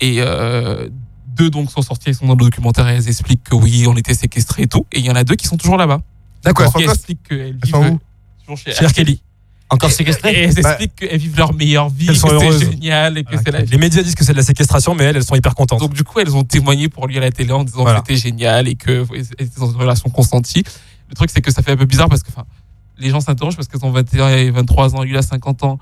Et 0.00 0.16
euh, 0.20 0.88
deux 1.36 1.50
donc 1.50 1.70
sont 1.70 1.82
sortis, 1.82 2.10
ils 2.10 2.14
sont 2.14 2.26
dans 2.26 2.34
le 2.34 2.44
documentaire 2.44 2.88
et 2.88 2.94
elles 2.96 3.08
expliquent 3.08 3.44
que 3.44 3.54
oui, 3.54 3.86
on 3.86 3.96
était 3.96 4.14
séquestrés 4.14 4.62
et 4.62 4.66
tout. 4.66 4.86
Et 4.92 4.98
il 5.00 5.04
y 5.06 5.10
en 5.10 5.14
a 5.16 5.24
deux 5.24 5.34
qui 5.34 5.46
sont 5.46 5.56
toujours 5.56 5.76
là-bas. 5.76 6.00
D'accord. 6.44 6.72
Elles 6.76 6.84
Qui 6.84 6.88
expliquent 6.90 7.22
qu'elles 7.28 7.58
sont 7.70 7.82
vivent 7.82 7.92
où 7.92 8.00
toujours 8.40 8.58
chez, 8.58 8.72
Chez 8.72 8.86
R. 8.86 8.92
Kelly. 8.92 9.22
Encore 9.70 9.88
Et 9.88 9.92
séquestré 9.92 10.34
elles 10.44 10.54
Bah, 10.62 10.70
expliquent 10.70 10.96
qu'elles 10.96 11.18
vivent 11.18 11.36
leur 11.38 11.54
meilleure 11.54 11.88
vie, 11.88 12.06
Elles 12.08 12.16
sont 12.16 12.28
que 12.28 12.58
c'est 12.58 12.70
génial 12.72 13.16
et 13.16 13.24
que 13.24 13.36
c'est 13.36 13.50
la 13.50 13.60
Les 13.60 13.78
médias 13.78 14.02
disent 14.02 14.14
que 14.14 14.24
c'est 14.24 14.32
de 14.32 14.36
la 14.36 14.42
séquestration, 14.42 14.94
mais 14.94 15.04
elles, 15.04 15.16
elles 15.16 15.24
sont 15.24 15.34
hyper 15.34 15.54
contentes. 15.54 15.80
Donc 15.80 15.94
du 15.94 16.04
coup, 16.04 16.20
elles 16.20 16.36
ont 16.36 16.44
témoigné 16.44 16.88
pour 16.88 17.06
lui 17.06 17.16
à 17.16 17.20
la 17.20 17.30
télé 17.30 17.52
en 17.52 17.64
disant 17.64 17.82
Voilà. 17.82 18.00
que 18.00 18.08
c'était 18.14 18.28
génial 18.28 18.68
et 18.68 18.74
que 18.74 19.06
étaient 19.38 19.58
dans 19.58 19.70
une 19.70 19.76
relation 19.78 20.10
consentie. 20.10 20.62
Le 21.08 21.14
truc, 21.14 21.30
c'est 21.32 21.40
que 21.40 21.50
ça 21.50 21.62
fait 21.62 21.72
un 21.72 21.76
peu 21.76 21.86
bizarre 21.86 22.08
parce 22.08 22.22
que 22.22 22.30
les 22.98 23.08
gens 23.08 23.20
s'interrogent 23.20 23.56
parce 23.56 23.68
qu'elles 23.68 23.84
ont 23.84 23.90
21 23.90 24.28
et 24.28 24.50
23 24.50 24.94
ans, 24.96 25.02
lui 25.02 25.16
a 25.16 25.22
50 25.22 25.64
ans. 25.64 25.78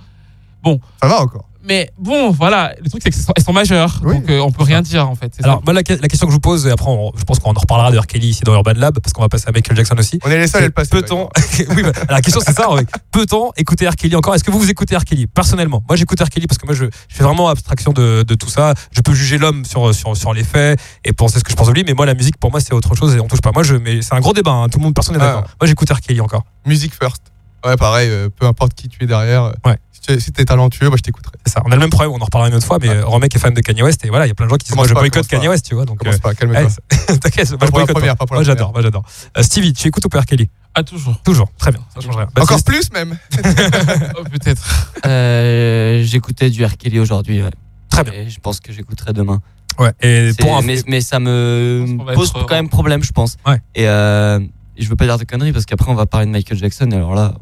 Ça 1.02 1.09
va 1.09 1.23
encore. 1.23 1.49
Mais 1.62 1.90
bon, 1.99 2.31
voilà, 2.31 2.75
le 2.83 2.88
truc, 2.88 3.02
c'est 3.02 3.11
qu'elles 3.11 3.21
sont, 3.23 3.33
elles 3.37 3.43
sont 3.45 3.52
majeures. 3.52 4.00
Oui. 4.02 4.14
donc 4.17 4.31
euh, 4.31 4.40
on 4.40 4.50
peut 4.50 4.62
rien 4.62 4.81
dire 4.83 5.09
en 5.09 5.14
fait. 5.14 5.33
Alors, 5.43 5.57
ça. 5.57 5.62
moi, 5.64 5.75
la, 5.75 5.83
la 5.88 6.09
question 6.09 6.26
que 6.26 6.31
je 6.31 6.37
vous 6.37 6.40
pose, 6.40 6.67
et 6.67 6.71
après, 6.71 6.88
on- 6.90 7.12
je 7.17 7.23
pense 7.25 7.38
qu'on 7.38 7.50
en 7.50 7.61
reparlera 7.61 7.93
de 7.93 7.99
R. 7.99 8.07
Kelly 8.07 8.29
ici 8.29 8.43
dans 8.45 8.55
Urban 8.55 8.73
Lab, 8.76 8.99
parce 9.00 9.12
qu'on 9.12 9.21
va 9.23 9.29
passer 9.29 9.45
à 9.49 9.52
Michael 9.52 9.76
Jackson 9.76 9.95
aussi. 9.99 10.19
On 10.25 10.31
est 10.31 10.38
les 10.38 10.47
seuls 10.47 10.62
à 10.62 10.67
le 10.67 10.73
passer. 10.73 10.90
Peut-on 10.90 11.29
oui, 11.76 11.83
bah, 11.83 11.93
la 12.09 12.21
question 12.23 12.40
c'est 12.45 12.55
ça. 12.55 12.67
Peut-on 13.12 13.50
écouter 13.57 13.88
R. 13.88 13.95
Kelly 13.97 14.17
encore? 14.17 14.35
Est-ce 14.35 14.45
que 14.45 14.50
vous 14.50 14.59
vous 14.59 14.71
écoutez 14.71 14.97
R. 14.97 15.05
Kelly? 15.05 15.26
Personnellement, 15.26 15.83
moi 15.88 15.97
j'écoute 15.97 16.21
R. 16.21 16.29
Kelly 16.31 16.47
parce 16.47 16.59
que 16.59 16.67
moi 16.67 16.75
je, 16.75 16.85
je 16.87 17.14
fais 17.17 17.25
vraiment 17.25 17.49
abstraction 17.49 17.93
de, 17.93 18.23
de 18.23 18.35
tout 18.35 18.49
ça. 18.49 18.75
Je 18.93 19.00
peux 19.02 19.12
juger 19.12 19.37
l'homme 19.38 19.64
sur, 19.64 19.95
sur, 19.95 20.17
sur 20.17 20.33
les 20.33 20.45
faits 20.45 20.81
et 21.05 21.12
penser 21.12 21.38
ce 21.38 21.45
que 21.45 21.50
je 21.50 21.57
pense 21.57 21.67
de 21.69 21.73
lui, 21.73 21.85
mais 21.87 21.93
moi 21.95 22.07
la 22.07 22.14
musique 22.14 22.38
pour 22.38 22.50
moi 22.50 22.61
c'est 22.61 22.73
autre 22.73 22.95
chose 22.95 23.14
et 23.14 23.21
on 23.21 23.29
touche 23.29 23.40
pas. 23.43 23.50
Moi 23.52 23.62
je, 23.64 23.75
mais 23.76 24.00
c'est 24.02 24.14
un 24.14 24.21
gros 24.21 24.33
débat. 24.33 24.52
hein. 24.52 24.69
Tout 24.69 24.79
le 24.79 24.85
monde, 24.85 24.95
personne 24.95 25.17
n'est 25.17 25.23
Ah. 25.23 25.26
d'accord. 25.26 25.45
Moi 25.61 25.67
j'écoute 25.69 25.90
R. 25.90 26.00
Kelly 26.00 26.21
encore. 26.21 26.45
Music 26.67 26.93
first. 26.95 27.23
Ouais, 27.64 27.76
pareil, 27.76 28.09
euh, 28.11 28.29
peu 28.31 28.47
importe 28.47 28.75
qui 28.75 28.88
tu 28.88 29.02
es 29.05 29.07
derrière. 29.07 29.45
euh, 29.45 29.52
Ouais. 29.67 29.76
Si 29.93 30.00
tu 30.00 30.12
es- 30.12 30.21
Si 30.21 30.33
t'es 30.33 30.45
talentueux, 30.47 30.88
bah, 30.88 30.97
je 30.97 31.02
t'écouterai. 31.02 31.35
C'est 31.45 31.52
ça. 31.52 31.62
On 31.67 31.71
a 31.71 31.75
le 31.75 31.81
même 31.81 31.90
problème. 31.90 32.12
On 32.12 32.21
en 32.21 32.25
reparlera 32.25 32.49
une 32.49 32.55
autre 32.57 32.67
fois. 32.67 32.79
Mais 32.81 32.88
euh, 32.88 33.05
Romek 33.05 33.35
est 33.37 33.38
fan 33.38 33.52
de 33.52 33.61
Kanye 33.61 33.83
West 33.83 34.02
et 34.05 34.09
voilà, 34.09 34.25
il 34.25 34.29
y 34.29 34.33
a 34.33 34.35
plein 34.35 34.47
de 34.47 34.50
gens 34.50 34.57
qui 34.57 34.67
disent 34.67 34.75
moi 34.76 34.87
je 34.88 34.95
pas, 34.95 35.00
boycotte. 35.00 35.26
Kanye 35.29 35.49
West, 35.49 35.67
tu 35.67 35.75
vois. 35.75 35.85
Donc 35.85 35.99
Commence 35.99 36.17
euh, 36.17 36.19
pas, 36.21 36.35
calme-toi. 36.35 36.69
t'inquiète, 37.19 37.50
moi, 37.50 37.59
je 37.67 37.71
boycotte 37.71 37.90
première, 37.97 38.17
pas. 38.17 38.25
pas 38.25 38.26
pour 38.26 38.35
la 38.37 38.40
Moi 38.40 38.45
j'adore, 38.45 38.73
moi 38.73 38.81
j'adore. 38.83 39.02
Euh, 39.37 39.43
Stevie, 39.43 39.73
tu 39.75 39.88
écoutes 39.88 40.05
ou 40.05 40.09
pas 40.09 40.21
R. 40.21 40.25
Kelly? 40.26 40.49
Ah 40.75 40.83
toujours. 40.85 41.21
Toujours. 41.23 41.49
Très 41.59 41.71
bien. 41.73 41.81
Ça 41.95 42.00
change 42.00 42.17
rien. 42.17 42.29
Encore 42.40 42.62
plus 42.64 42.90
même. 42.93 43.19
Oh, 44.19 44.23
Peut-être. 44.25 44.62
Euh, 45.07 46.02
J'écoutais 46.05 46.49
du 46.50 46.64
R. 46.64 46.76
Kelly 46.76 46.99
aujourd'hui. 46.99 47.43
ouais. 47.43 47.50
Très 47.90 48.05
bien. 48.05 48.12
Et 48.14 48.31
je 48.31 48.40
pense 48.40 48.61
que 48.61 48.73
j'écouterai 48.73 49.12
demain. 49.12 49.40
Ouais. 49.79 49.93
Et 50.02 50.31
pour 50.38 50.57
un- 50.57 50.62
mais, 50.62 50.81
mais 50.87 51.00
ça 51.00 51.19
me 51.21 51.97
pose 52.14 52.31
être- 52.31 52.47
quand 52.47 52.55
même 52.55 52.69
problème, 52.69 53.02
je 53.02 53.12
pense. 53.12 53.37
Ouais. 53.47 53.61
Et 53.75 53.88
euh, 53.88 54.38
je 54.79 54.88
veux 54.88 54.97
pas 54.97 55.05
dire 55.07 55.19
de 55.19 55.25
conneries 55.25 55.52
parce 55.52 55.64
qu'après 55.67 55.90
on 55.90 55.95
va 55.95 56.07
parler 56.07 56.26
de 56.26 56.31
Michael 56.31 56.57
Jackson. 56.59 56.88
Et 56.90 56.97
alors 56.97 57.14
là, 57.14 57.35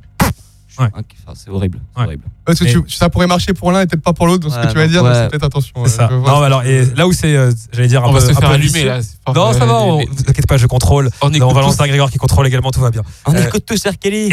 Ouais. 0.79 0.87
enfin, 0.95 1.33
c'est 1.35 1.51
horrible. 1.51 1.81
Ouais. 1.97 2.05
horrible. 2.05 2.23
Parce 2.45 2.59
que 2.61 2.65
Mais- 2.65 2.73
tu- 2.73 2.85
ça 2.91 3.09
pourrait 3.11 3.27
marcher 3.27 3.53
pour 3.53 3.73
l'un 3.73 3.81
et 3.83 3.87
peut-être 3.87 4.03
pas 4.03 4.13
pour 4.13 4.27
l'autre 4.27 4.49
dans 4.49 4.55
ce 4.55 4.61
que 4.61 4.71
tu 4.71 4.77
vas 4.77 4.87
dire. 4.87 5.03
donc 5.03 5.13
peut-être 5.31 5.45
attention. 5.45 5.75
Euh, 5.85 5.87
ça. 5.89 6.09
Non, 6.11 6.41
alors, 6.43 6.63
et 6.65 6.85
là 6.97 7.07
où 7.07 7.13
c'est, 7.13 7.35
euh, 7.37 7.51
j'allais 7.73 7.89
dire, 7.89 8.03
un 8.05 8.09
On 8.09 8.13
peu, 8.13 8.19
va 8.21 8.27
se 8.27 8.31
un 8.31 8.35
faire 8.35 8.49
peu 8.49 8.55
allumer 8.55 8.85
là. 8.85 9.01
Non, 9.35 9.53
ça 9.53 9.67
va, 9.67 9.83
vous 9.83 10.01
inquiétez 10.01 10.43
pas, 10.47 10.57
je 10.57 10.67
contrôle. 10.67 11.11
On 11.21 11.31
Non, 11.31 11.49
on 11.49 11.53
va 11.53 11.61
lancer 11.63 11.83
un 11.83 11.87
Grégoire 11.87 12.11
qui 12.11 12.19
contrôle 12.19 12.47
également, 12.47 12.71
tout 12.71 12.81
va 12.81 12.91
bien. 12.91 13.03
On 13.27 13.35
Euh, 13.35 13.47
écoute 13.47 13.65
tous. 13.67 13.83
Kelly. 14.01 14.31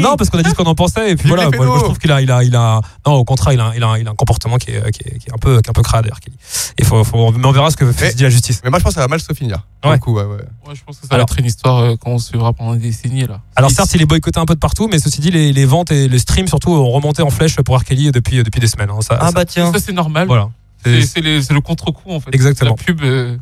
Non, 0.00 0.16
parce 0.16 0.30
qu'on 0.30 0.38
a 0.38 0.42
dit 0.42 0.50
ce 0.50 0.54
qu'on 0.54 0.64
en 0.64 0.74
pensait, 0.74 1.12
et 1.12 1.16
puis 1.16 1.28
voilà, 1.28 1.48
moi, 1.50 1.76
je 1.78 1.84
trouve 1.84 1.98
qu'il 1.98 2.10
a, 2.12 2.20
il 2.20 2.30
a, 2.30 2.42
il 2.42 2.54
a, 2.54 2.80
non, 3.06 3.14
au 3.14 3.24
contraire, 3.24 3.52
il 3.54 3.60
a, 3.60 3.72
il 3.76 3.82
a, 3.82 3.98
il 3.98 4.06
a 4.06 4.10
un 4.10 4.14
comportement 4.14 4.56
qui 4.56 4.70
est, 4.70 4.90
qui 4.90 5.02
un 5.32 5.38
peu, 5.38 5.60
qui 5.60 5.68
est 5.68 5.70
un 5.70 5.72
peu 5.72 5.82
crade, 5.82 6.04
d'ailleurs, 6.04 6.20
Kelly. 6.20 6.36
Et 6.78 6.84
faut, 6.84 7.02
mais 7.32 7.46
on 7.46 7.52
verra 7.52 7.70
ce 7.70 7.76
que 7.76 7.84
dit 8.14 8.22
la 8.22 8.30
justice. 8.30 8.60
Mais 8.64 8.70
moi, 8.70 8.78
je 8.78 8.84
pense 8.84 8.92
que 8.92 8.96
ça 8.96 9.02
va 9.02 9.08
mal 9.08 9.20
se 9.20 9.32
finir. 9.32 9.64
Ouais. 9.84 9.92
le 9.92 9.98
coup, 9.98 10.14
ouais, 10.14 10.24
ouais. 10.24 10.36
Ouais, 10.66 10.74
je 10.74 10.82
pense 10.84 10.96
que 10.98 11.06
ça 11.06 11.14
Alors- 11.14 11.26
va 11.28 11.32
être 11.32 11.38
une 11.40 11.46
histoire 11.46 11.78
euh, 11.78 11.96
qu'on 11.96 12.18
suivra 12.18 12.52
pendant 12.52 12.74
des 12.74 12.80
décennies 12.80 13.26
là. 13.26 13.40
Alors 13.54 13.70
certes, 13.70 13.94
il 13.94 14.02
est 14.02 14.06
boycotté 14.06 14.38
un 14.40 14.44
peu 14.44 14.54
de 14.54 14.58
partout, 14.58 14.87
mais 14.90 14.98
ceci 14.98 15.20
dit, 15.20 15.30
les, 15.30 15.52
les 15.52 15.64
ventes 15.64 15.90
et 15.90 16.08
les 16.08 16.18
streams 16.18 16.48
surtout 16.48 16.70
ont 16.72 16.90
remonté 16.90 17.22
en 17.22 17.30
flèche 17.30 17.56
pour 17.56 17.76
R. 17.78 17.84
Kelly 17.84 18.10
depuis, 18.12 18.42
depuis 18.42 18.60
des 18.60 18.66
semaines. 18.66 18.90
hein. 18.90 19.00
Ça, 19.00 19.16
Ah 19.20 19.26
ça- 19.26 19.32
bah 19.32 19.44
tiens. 19.44 19.72
Ça 19.72 19.78
c'est 19.80 19.92
normal. 19.92 20.26
voilà. 20.26 20.48
C'est 20.84 21.00
C'est- 21.00 21.06
c'est 21.06 21.20
les- 21.20 21.42
c'est 21.42 21.54
le 21.54 21.60
contre-coup 21.60 22.10
en 22.12 22.20
fait. 22.20 22.30
Exactement. 22.32 22.76
La 22.78 22.84
pub. 22.84 23.02
euh, 23.02 23.36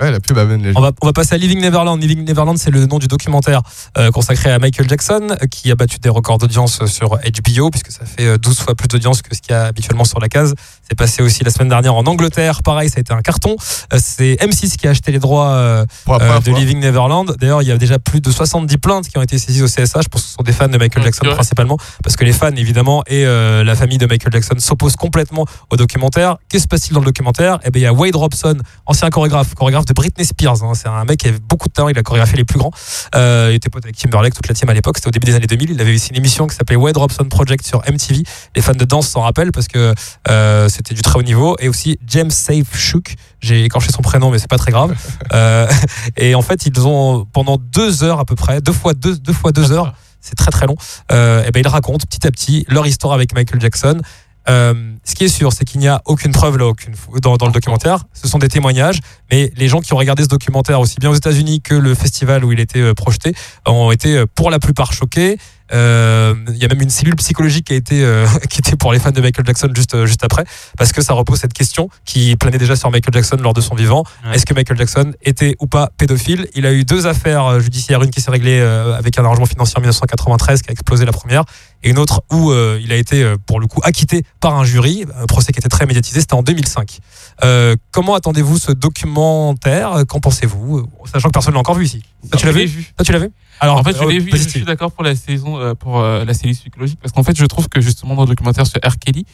Ouais, 0.00 0.12
la 0.12 0.20
pub 0.20 0.38
amène 0.38 0.62
les 0.62 0.70
On 0.70 0.74
gens. 0.74 0.80
va, 0.82 0.92
on 1.02 1.06
va 1.06 1.12
passer 1.12 1.34
à 1.34 1.38
Living 1.38 1.60
Neverland. 1.60 2.00
Living 2.00 2.24
Neverland, 2.24 2.56
c'est 2.56 2.70
le 2.70 2.86
nom 2.86 3.00
du 3.00 3.08
documentaire 3.08 3.62
euh, 3.96 4.12
consacré 4.12 4.48
à 4.52 4.60
Michael 4.60 4.88
Jackson, 4.88 5.26
euh, 5.30 5.46
qui 5.50 5.72
a 5.72 5.74
battu 5.74 5.98
des 5.98 6.08
records 6.08 6.38
d'audience 6.38 6.86
sur 6.86 7.18
HBO, 7.18 7.70
puisque 7.70 7.90
ça 7.90 8.04
fait 8.04 8.26
euh, 8.26 8.38
12 8.38 8.60
fois 8.60 8.76
plus 8.76 8.86
d'audience 8.86 9.22
que 9.22 9.34
ce 9.34 9.40
qu'il 9.42 9.50
y 9.50 9.54
a 9.56 9.64
habituellement 9.64 10.04
sur 10.04 10.20
la 10.20 10.28
case. 10.28 10.54
C'est 10.88 10.96
passé 10.96 11.22
aussi 11.22 11.44
la 11.44 11.50
semaine 11.50 11.68
dernière 11.68 11.94
en 11.94 12.04
Angleterre. 12.04 12.62
Pareil, 12.62 12.88
ça 12.88 12.94
a 12.96 13.00
été 13.00 13.12
un 13.12 13.20
carton. 13.20 13.56
Euh, 13.92 13.98
c'est 14.02 14.36
M6 14.40 14.76
qui 14.76 14.86
a 14.86 14.90
acheté 14.90 15.12
les 15.12 15.18
droits 15.18 15.50
euh, 15.50 15.84
euh, 16.08 16.40
de. 16.40 16.52
Living 16.52 16.80
Neverland. 16.80 17.36
D'ailleurs, 17.38 17.60
il 17.62 17.68
y 17.68 17.72
a 17.72 17.76
déjà 17.76 17.98
plus 17.98 18.20
de 18.20 18.30
70 18.30 18.78
plaintes 18.78 19.08
qui 19.08 19.18
ont 19.18 19.22
été 19.22 19.38
saisies 19.38 19.62
au 19.62 19.66
CSA. 19.66 20.00
Je 20.00 20.08
pense 20.08 20.22
que 20.22 20.28
ce 20.28 20.34
sont 20.34 20.42
des 20.42 20.52
fans 20.52 20.68
de 20.68 20.78
Michael 20.78 21.02
Ouais, 21.02 21.10
Jackson 21.12 21.26
principalement, 21.34 21.76
parce 22.02 22.16
que 22.16 22.24
les 22.24 22.32
fans, 22.32 22.50
évidemment, 22.56 23.02
et 23.06 23.26
euh, 23.26 23.62
la 23.64 23.74
famille 23.74 23.98
de 23.98 24.06
Michael 24.06 24.32
Jackson 24.32 24.54
s'opposent 24.58 24.96
complètement 24.96 25.44
au 25.70 25.76
documentaire. 25.76 26.36
Qu'est-ce 26.48 26.62
qui 26.62 26.62
se 26.62 26.68
passe-t-il 26.68 26.94
dans 26.94 27.00
le 27.00 27.06
documentaire? 27.06 27.58
Eh 27.64 27.70
bien, 27.70 27.80
il 27.80 27.84
y 27.84 27.86
a 27.86 27.92
Wade 27.92 28.16
Robson, 28.16 28.56
ancien 28.86 29.10
chorégraphe, 29.10 29.54
chorégraphe 29.54 29.84
de 29.84 29.92
Britney 29.92 30.24
Spears. 30.24 30.62
hein. 30.62 30.72
C'est 30.74 30.88
un 30.88 31.04
mec 31.04 31.20
qui 31.20 31.28
avait 31.28 31.38
beaucoup 31.38 31.68
de 31.68 31.72
talent. 31.74 31.88
Il 31.88 31.98
a 31.98 32.02
chorégraphié 32.02 32.36
les 32.38 32.44
plus 32.44 32.58
grands. 32.58 32.72
Euh, 33.14 33.48
il 33.52 33.56
était 33.56 33.68
pote 33.68 33.84
avec 33.84 33.96
Timberlake, 33.96 34.34
toute 34.34 34.48
la 34.48 34.54
team 34.54 34.68
à 34.70 34.74
l'époque. 34.74 34.96
C'était 34.96 35.08
au 35.08 35.12
début 35.12 35.26
des 35.26 35.34
années 35.34 35.46
2000. 35.46 35.70
Il 35.70 35.80
avait 35.80 35.94
aussi 35.94 36.10
une 36.10 36.16
émission 36.16 36.46
qui 36.46 36.56
s'appelait 36.56 36.76
Wade 36.76 36.96
Robson 36.96 37.24
Project 37.24 37.66
sur 37.66 37.80
MTV. 37.88 38.22
Les 38.56 38.62
fans 38.62 38.72
de 38.72 38.84
danse 38.84 39.08
s'en 39.08 39.20
rappellent 39.20 39.52
parce 39.52 39.68
que 39.68 39.94
euh, 40.28 40.68
c'était 40.78 40.94
du 40.94 41.02
très 41.02 41.18
haut 41.18 41.22
niveau. 41.22 41.56
Et 41.58 41.68
aussi 41.68 41.98
James 42.06 42.30
Safe 42.30 42.76
Shook. 42.76 43.14
J'ai 43.40 43.64
écorché 43.64 43.90
son 43.90 44.00
prénom, 44.00 44.30
mais 44.30 44.38
c'est 44.38 44.48
pas 44.48 44.58
très 44.58 44.72
grave. 44.72 44.94
Euh, 45.32 45.68
et 46.16 46.34
en 46.34 46.42
fait, 46.42 46.64
ils 46.64 46.86
ont 46.86 47.26
pendant 47.32 47.58
deux 47.58 48.02
heures 48.02 48.18
à 48.18 48.24
peu 48.24 48.34
près, 48.34 48.60
deux 48.60 48.72
fois 48.72 48.94
deux, 48.94 49.16
deux 49.16 49.32
fois 49.32 49.52
deux 49.52 49.72
heures, 49.72 49.92
c'est 50.20 50.36
très 50.36 50.50
très 50.50 50.66
long. 50.66 50.76
Euh, 51.12 51.44
et 51.44 51.50
ben 51.50 51.60
ils 51.60 51.68
racontent 51.68 52.04
petit 52.08 52.26
à 52.26 52.30
petit 52.30 52.64
leur 52.68 52.86
histoire 52.86 53.12
avec 53.12 53.34
Michael 53.34 53.60
Jackson. 53.60 54.00
Euh, 54.48 54.92
ce 55.04 55.14
qui 55.14 55.24
est 55.24 55.28
sûr, 55.28 55.52
c'est 55.52 55.64
qu'il 55.64 55.80
n'y 55.80 55.88
a 55.88 56.00
aucune 56.06 56.32
preuve 56.32 56.56
là, 56.56 56.66
aucune 56.66 56.94
dans, 57.20 57.36
dans 57.36 57.46
le 57.46 57.52
documentaire. 57.52 58.04
Ce 58.14 58.26
sont 58.26 58.38
des 58.38 58.48
témoignages, 58.48 59.00
mais 59.30 59.52
les 59.56 59.68
gens 59.68 59.80
qui 59.80 59.92
ont 59.92 59.98
regardé 59.98 60.22
ce 60.22 60.28
documentaire 60.28 60.80
aussi 60.80 60.96
bien 60.98 61.10
aux 61.10 61.14
États-Unis 61.14 61.60
que 61.60 61.74
le 61.74 61.94
festival 61.94 62.44
où 62.44 62.52
il 62.52 62.60
était 62.60 62.94
projeté 62.94 63.34
ont 63.66 63.90
été 63.90 64.24
pour 64.34 64.50
la 64.50 64.58
plupart 64.58 64.92
choqués. 64.92 65.38
Euh, 65.72 66.34
Il 66.48 66.56
y 66.56 66.64
a 66.64 66.68
même 66.68 66.80
une 66.80 66.90
cellule 66.90 67.16
psychologique 67.16 67.66
qui 67.66 67.72
a 67.72 67.76
été 67.76 68.04
euh, 68.04 68.26
qui 68.50 68.58
était 68.58 68.76
pour 68.76 68.92
les 68.92 68.98
fans 68.98 69.10
de 69.10 69.20
Michael 69.20 69.46
Jackson 69.46 69.68
juste 69.74 69.94
euh, 69.94 70.06
juste 70.06 70.24
après, 70.24 70.44
parce 70.76 70.92
que 70.92 71.02
ça 71.02 71.12
repose 71.14 71.38
cette 71.38 71.52
question 71.52 71.88
qui 72.04 72.36
planait 72.36 72.58
déjà 72.58 72.76
sur 72.76 72.90
Michael 72.90 73.14
Jackson 73.14 73.36
lors 73.40 73.54
de 73.54 73.60
son 73.60 73.74
vivant. 73.74 74.04
Ouais. 74.24 74.34
Est-ce 74.34 74.46
que 74.46 74.54
Michael 74.54 74.78
Jackson 74.78 75.12
était 75.22 75.56
ou 75.60 75.66
pas 75.66 75.90
pédophile? 75.96 76.48
Il 76.54 76.66
a 76.66 76.72
eu 76.72 76.84
deux 76.84 77.06
affaires 77.06 77.46
euh, 77.46 77.60
judiciaires, 77.60 78.02
une 78.02 78.10
qui 78.10 78.20
s'est 78.20 78.30
réglée 78.30 78.60
avec 78.60 79.18
un 79.18 79.24
arrangement 79.24 79.46
financier 79.46 79.74
en 79.76 79.80
1993 79.80 80.62
qui 80.62 80.70
a 80.70 80.72
explosé 80.72 81.04
la 81.04 81.12
première, 81.12 81.44
et 81.82 81.90
une 81.90 81.98
autre 81.98 82.22
où 82.32 82.50
euh, 82.50 82.80
il 82.82 82.92
a 82.92 82.96
été 82.96 83.22
euh, 83.22 83.36
pour 83.46 83.60
le 83.60 83.66
coup 83.66 83.80
acquitté 83.84 84.24
par 84.40 84.54
un 84.56 84.64
jury, 84.64 85.04
un 85.16 85.26
procès 85.26 85.52
qui 85.52 85.58
était 85.58 85.68
très 85.68 85.86
médiatisé, 85.86 86.20
c'était 86.20 86.34
en 86.34 86.42
2005. 86.42 86.98
Euh, 87.44 87.76
comment 87.92 88.14
attendez-vous 88.14 88.58
ce 88.58 88.72
documentaire? 88.72 90.04
Qu'en 90.08 90.20
pensez-vous? 90.20 90.88
Sachant 91.04 91.28
que 91.28 91.32
personne 91.32 91.54
l'a 91.54 91.60
encore 91.60 91.76
vu 91.76 91.84
ici. 91.84 92.02
Toi, 92.30 92.40
tu 92.40 92.46
l'as 92.46 92.52
vu? 92.52 92.66
vu. 92.66 92.92
Toi, 92.96 93.04
tu 93.04 93.12
l'as 93.12 93.18
vu? 93.20 93.30
Alors, 93.60 93.78
En 93.78 93.84
fait, 93.84 93.96
je 93.96 94.04
l'ai 94.04 94.18
vu. 94.18 94.30
vas-y, 94.30 94.42
Je 94.42 94.48
suis 94.48 94.64
d'accord 94.64 94.92
pour 94.92 95.04
la 95.04 95.14
saison, 95.14 95.74
pour 95.76 96.02
la 96.02 96.34
série 96.34 96.52
psychologique, 96.52 96.98
parce 97.00 97.12
qu'en 97.12 97.22
fait, 97.22 97.36
je 97.36 97.44
trouve 97.46 97.68
que 97.68 97.80
justement 97.80 98.14
dans 98.14 98.22
le 98.22 98.28
documentaire 98.28 98.66
sur 98.66 98.78
R. 98.84 98.98
Kelly, 98.98 99.24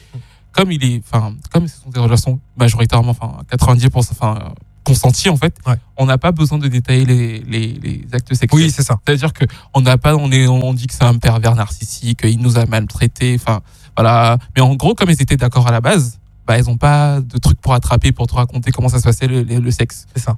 comme 0.51 0.71
il 0.71 0.83
est, 0.83 1.01
enfin, 1.11 1.35
comme 1.51 1.67
ce 1.67 1.81
sont 1.81 1.89
des 1.89 1.99
relations 1.99 2.39
majoritairement, 2.57 3.11
enfin, 3.11 3.37
90%, 3.51 4.11
enfin, 4.11 4.53
consenties 4.85 5.29
en 5.29 5.35
fait, 5.37 5.57
Ouais. 5.67 5.75
on 5.97 6.05
n'a 6.05 6.17
pas 6.17 6.31
besoin 6.31 6.57
de 6.57 6.67
détailler 6.69 7.03
les, 7.05 7.39
les, 7.39 7.67
les 7.83 8.05
actes 8.13 8.33
sexuels. 8.33 8.63
Oui, 8.65 8.71
c'est 8.71 8.83
ça. 8.83 8.97
C'est-à-dire 9.05 9.33
que 9.33 9.43
on 9.73 9.81
n'a 9.81 9.97
pas, 9.97 10.15
on 10.15 10.31
est, 10.31 10.47
on 10.47 10.73
dit 10.73 10.87
que 10.87 10.93
c'est 10.93 11.03
un 11.03 11.17
pervers 11.17 11.55
narcissique, 11.55 12.21
il 12.23 12.39
nous 12.39 12.57
a 12.57 12.65
maltraités, 12.65 13.35
enfin, 13.39 13.59
voilà. 13.97 14.37
Mais 14.55 14.61
en 14.61 14.75
gros, 14.75 14.93
comme 14.95 15.09
ils 15.09 15.21
étaient 15.21 15.37
d'accord 15.37 15.67
à 15.67 15.71
la 15.71 15.81
base, 15.81 16.19
bah, 16.47 16.59
ils 16.59 16.69
ont 16.69 16.77
pas 16.77 17.21
de 17.21 17.37
trucs 17.39 17.59
pour 17.59 17.73
attraper, 17.73 18.11
pour 18.11 18.27
te 18.27 18.35
raconter 18.35 18.71
comment 18.71 18.87
ça 18.87 18.99
se 18.99 19.03
passait 19.03 19.25
le, 19.25 19.41
le- 19.41 19.57
le 19.59 19.71
sexe. 19.71 20.05
C'est 20.15 20.21
ça. 20.21 20.37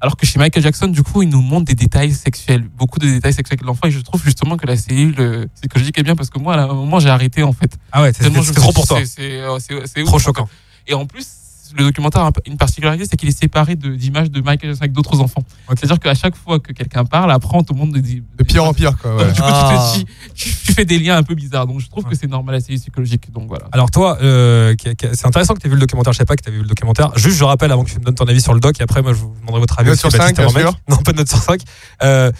Alors 0.00 0.16
que 0.16 0.24
chez 0.24 0.38
Michael 0.38 0.62
Jackson, 0.62 0.86
du 0.86 1.02
coup, 1.02 1.22
il 1.22 1.28
nous 1.30 1.40
montre 1.42 1.64
des 1.64 1.74
détails 1.74 2.12
sexuels, 2.12 2.68
beaucoup 2.78 3.00
de 3.00 3.06
détails 3.08 3.32
sexuels 3.34 3.58
de 3.58 3.64
l'enfant, 3.64 3.88
et 3.88 3.90
je 3.90 3.98
trouve 3.98 4.22
justement 4.22 4.56
que 4.56 4.66
la 4.68 4.76
cellule 4.76 5.16
euh, 5.18 5.46
psychologique 5.56 5.98
est 5.98 6.04
bien 6.04 6.14
parce 6.14 6.30
que 6.30 6.38
moi, 6.38 6.54
à 6.54 6.62
un 6.62 6.72
moment, 6.74 7.00
j'ai 7.00 7.08
arrêté 7.10 7.42
en 7.42 7.52
fait. 7.52 7.76
Ah 7.90 8.02
ouais, 8.02 8.12
c'est- 8.12 8.22
je 8.32 8.52
trop 8.52 8.72
pour 8.72 8.86
toi. 8.86 8.98
c'est- 9.00 9.06
C'est 9.06 9.40
euh, 9.40 9.58
c'est- 9.58 9.84
c'est 9.92 10.04
Trop 10.04 10.16
ouf, 10.18 10.22
choquant. 10.22 10.48
Et 10.86 10.94
en 10.94 11.06
plus, 11.06 11.26
le 11.76 11.84
documentaire 11.84 12.22
a 12.22 12.28
un- 12.28 12.32
une 12.46 12.56
particularité, 12.56 13.04
c'est 13.08 13.16
qu'il 13.16 13.28
est 13.28 13.38
séparé 13.38 13.76
d'images 13.76 14.30
de 14.30 14.40
Michael 14.40 14.70
Jackson 14.70 14.82
avec 14.82 14.92
d'autres 14.92 15.20
enfants. 15.20 15.42
C'est-à-dire 15.68 15.98
qu'à 15.98 16.14
chaque 16.14 16.36
fois 16.36 16.58
que 16.60 16.72
quelqu'un 16.72 17.04
parle, 17.04 17.30
après, 17.32 17.62
tout 17.64 17.72
le 17.74 17.78
monde 17.78 17.96
dit. 17.98 18.22
De 18.38 18.44
pire 18.44 18.64
en 18.64 18.72
pire, 18.74 18.96
quoi. 18.98 19.16
ouais. 19.16 19.24
Donc, 19.26 19.34
du 19.34 19.40
coup, 19.40 19.46
Ah. 19.50 19.92
tu, 19.94 20.00
te 20.04 20.06
dis- 20.06 20.12
tu, 20.34 20.48
tu 20.66 20.72
fais 20.72 20.84
des 20.84 20.98
liens 20.98 21.16
un 21.16 21.22
peu 21.22 21.34
bizarres. 21.34 21.66
Donc, 21.66 21.80
je 21.80 21.88
trouve 21.88 22.04
que 22.04 22.14
c'est 22.14 22.26
normal, 22.28 22.60
c'est 22.60 22.74
psychologique. 22.74 23.32
Donc, 23.32 23.48
voilà. 23.48 23.66
Alors 23.72 23.90
toi, 23.90 24.18
euh, 24.22 24.74
c'est 25.12 25.26
intéressant 25.26 25.54
que 25.54 25.60
tu 25.60 25.66
aies 25.66 25.70
vu 25.70 25.76
le 25.76 25.80
documentaire, 25.80 26.12
je 26.12 26.18
sais 26.18 26.24
pas 26.24 26.36
que 26.36 26.42
tu 26.42 26.48
as 26.48 26.52
vu 26.52 26.60
le 26.62 26.66
documentaire. 26.68 27.10
Juste, 27.16 27.36
je 27.38 27.44
rappelle 27.44 27.72
avant 27.72 27.84
que 27.84 27.90
tu 27.90 27.98
me 27.98 28.04
donnes 28.04 28.14
ton 28.14 28.24
avis 28.26 28.40
sur 28.40 28.54
le 28.54 28.60
doc, 28.60 28.78
et 28.80 28.82
après, 28.82 29.02
moi, 29.02 29.12
je 29.12 29.18
vous 29.18 29.34
demanderai 29.40 29.60
votre 29.60 29.78
avis 29.78 29.90
Note 29.90 29.98
sur 29.98 30.10
Baptiste 30.10 30.36
cinq, 30.36 30.44
et 30.44 30.52
bien 30.52 30.60
sûr. 30.62 30.74
Non, 30.88 30.96
pas 30.98 31.12
de 31.12 31.16
note 31.18 31.28
sur 31.28 31.38
5. 31.38 31.60
Euh, 32.02 32.30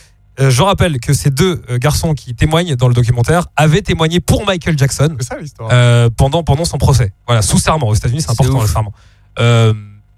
euh, 0.40 0.50
je 0.50 0.62
rappelle 0.62 0.98
que 0.98 1.12
ces 1.12 1.30
deux 1.30 1.62
garçons 1.78 2.14
qui 2.14 2.34
témoignent 2.34 2.74
dans 2.74 2.88
le 2.88 2.94
documentaire 2.94 3.48
avaient 3.54 3.82
témoigné 3.82 4.18
pour 4.20 4.46
Michael 4.46 4.78
Jackson 4.78 5.14
ça 5.20 5.36
euh, 5.70 6.08
pendant, 6.16 6.42
pendant 6.42 6.64
son 6.64 6.78
procès. 6.78 7.12
Voilà, 7.26 7.42
sous 7.42 7.58
serment. 7.58 7.88
Aux 7.88 7.94
États-Unis, 7.94 8.22
c'est 8.22 8.28
C'est 8.28 8.32
important 8.32 8.56
ouf. 8.58 8.62
le 8.62 8.68
serment. 8.68 8.92
Euh, 9.38 9.72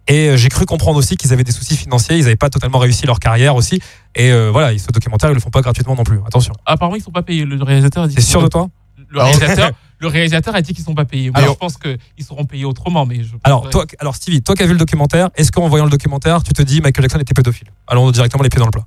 et 0.06 0.28
euh, 0.30 0.36
j'ai 0.36 0.48
cru 0.50 0.66
comprendre 0.66 0.98
aussi 0.98 1.16
qu'ils 1.16 1.32
avaient 1.32 1.44
des 1.44 1.52
soucis 1.52 1.76
financiers, 1.76 2.16
ils 2.16 2.22
n'avaient 2.24 2.36
pas 2.36 2.50
totalement 2.50 2.78
réussi 2.78 3.06
leur 3.06 3.18
carrière 3.20 3.56
aussi. 3.56 3.80
Et 4.14 4.30
euh, 4.32 4.50
voilà, 4.50 4.76
ce 4.76 4.88
documentaire, 4.92 5.30
ils 5.30 5.34
le 5.34 5.40
font 5.40 5.50
pas 5.50 5.62
gratuitement 5.62 5.94
non 5.96 6.04
plus. 6.04 6.18
Attention. 6.26 6.52
Apparemment, 6.66 6.96
ils 6.96 7.02
sont 7.02 7.10
pas 7.10 7.22
payés. 7.22 7.44
Le 7.44 7.62
réalisateur 7.62 8.02
a 8.04 8.08
dit 8.08 8.14
T'es 8.14 8.20
qu'ils 8.20 8.30
sûr 8.30 8.40
sont 8.40 8.46
de 8.46 8.50
pas- 8.50 8.58
toi 8.58 8.68
le 9.08 9.20
réalisateur, 9.22 9.70
le 9.98 10.08
réalisateur 10.08 10.54
a 10.56 10.62
dit 10.62 10.72
qu'ils 10.74 10.84
sont 10.84 10.94
pas 10.94 11.04
payés. 11.04 11.30
Moi, 11.30 11.38
Alors- 11.40 11.54
je 11.54 11.58
pense 11.58 11.76
qu'ils 11.76 12.24
seront 12.24 12.44
payés 12.46 12.64
autrement. 12.64 13.06
Mais 13.06 13.22
je 13.22 13.34
Alors, 13.44 13.68
toi, 13.70 13.84
alors 14.00 14.16
Stevie, 14.16 14.42
toi 14.42 14.54
qui 14.56 14.62
as 14.62 14.66
vu 14.66 14.72
le 14.72 14.78
documentaire, 14.78 15.30
est-ce 15.36 15.52
qu'en 15.52 15.68
voyant 15.68 15.84
le 15.84 15.90
documentaire, 15.90 16.42
tu 16.42 16.52
te 16.52 16.62
dis 16.62 16.80
Michael 16.80 17.02
Jackson 17.04 17.18
était 17.20 17.34
pédophile? 17.34 17.68
Allons 17.86 18.10
directement 18.10 18.42
les 18.42 18.48
pieds 18.48 18.58
dans 18.58 18.66
le 18.66 18.70
plat. 18.72 18.84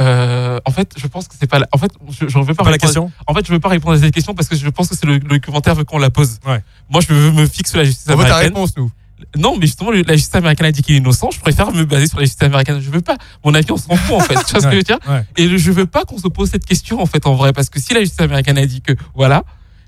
Euh, 0.00 0.58
en 0.64 0.70
fait, 0.72 0.92
je 0.96 1.06
pense 1.06 1.28
que 1.28 1.34
c'est 1.38 1.46
pas. 1.46 1.58
la- 1.60 1.68
En 1.72 1.78
fait, 1.78 1.92
je, 2.10 2.26
je 2.28 2.38
veux 2.38 2.46
pas, 2.46 2.54
Pas 2.54 2.64
la 2.64 2.70
répondre- 2.72 2.80
question? 2.80 3.12
En 3.26 3.34
fait, 3.34 3.46
je 3.46 3.52
veux 3.52 3.60
pas 3.60 3.68
répondre 3.68 3.96
à 3.96 4.00
cette 4.00 4.12
question 4.14 4.34
parce 4.34 4.48
que 4.48 4.56
je 4.56 4.68
pense 4.68 4.88
que 4.88 4.96
c'est 4.96 5.06
le, 5.06 5.14
le 5.14 5.20
documentaire 5.20 5.74
veut 5.74 5.84
qu'on 5.84 5.98
la 5.98 6.10
pose. 6.10 6.38
Ouais. 6.46 6.62
Moi, 6.90 7.00
je 7.06 7.12
veux 7.14 7.30
me 7.30 7.46
fixe 7.46 7.74
la 7.76 7.84
justice 7.84 8.06
On 8.10 8.16
veut 8.16 8.24
ta 8.24 8.36
réponse, 8.36 8.76
nous. 8.76 8.90
Non, 9.36 9.56
mais 9.58 9.66
justement, 9.66 9.90
la 9.90 10.14
justice 10.16 10.34
américaine 10.34 10.66
a 10.66 10.72
dit 10.72 10.82
qu'il 10.82 10.94
est 10.94 10.98
innocent. 10.98 11.30
Je 11.32 11.40
préfère 11.40 11.72
me 11.72 11.84
baser 11.84 12.06
sur 12.06 12.18
la 12.18 12.24
justice 12.24 12.42
américaine. 12.42 12.80
Je 12.80 12.90
veux 12.90 13.00
pas. 13.00 13.16
Mon 13.44 13.54
avis, 13.54 13.70
on 13.72 13.76
s'en 13.76 13.96
fout 13.96 14.16
en 14.16 14.20
fait. 14.20 14.34
Tu 14.46 14.52
vois 14.52 14.60
ce 14.60 14.66
que 14.66 14.72
je 14.72 14.76
veux 14.76 14.82
dire? 14.82 14.98
Ouais. 15.08 15.24
Et 15.36 15.58
je 15.58 15.70
veux 15.72 15.86
pas 15.86 16.04
qu'on 16.04 16.18
se 16.18 16.28
pose 16.28 16.50
cette 16.50 16.64
question 16.66 17.00
en 17.00 17.06
fait 17.06 17.26
en 17.26 17.34
vrai 17.34 17.52
parce 17.52 17.68
que 17.70 17.80
si 17.80 17.94
la 17.94 18.00
justice 18.00 18.20
américaine 18.20 18.58
a 18.58 18.66
dit 18.66 18.80
que 18.82 18.92
voilà, 19.14 19.42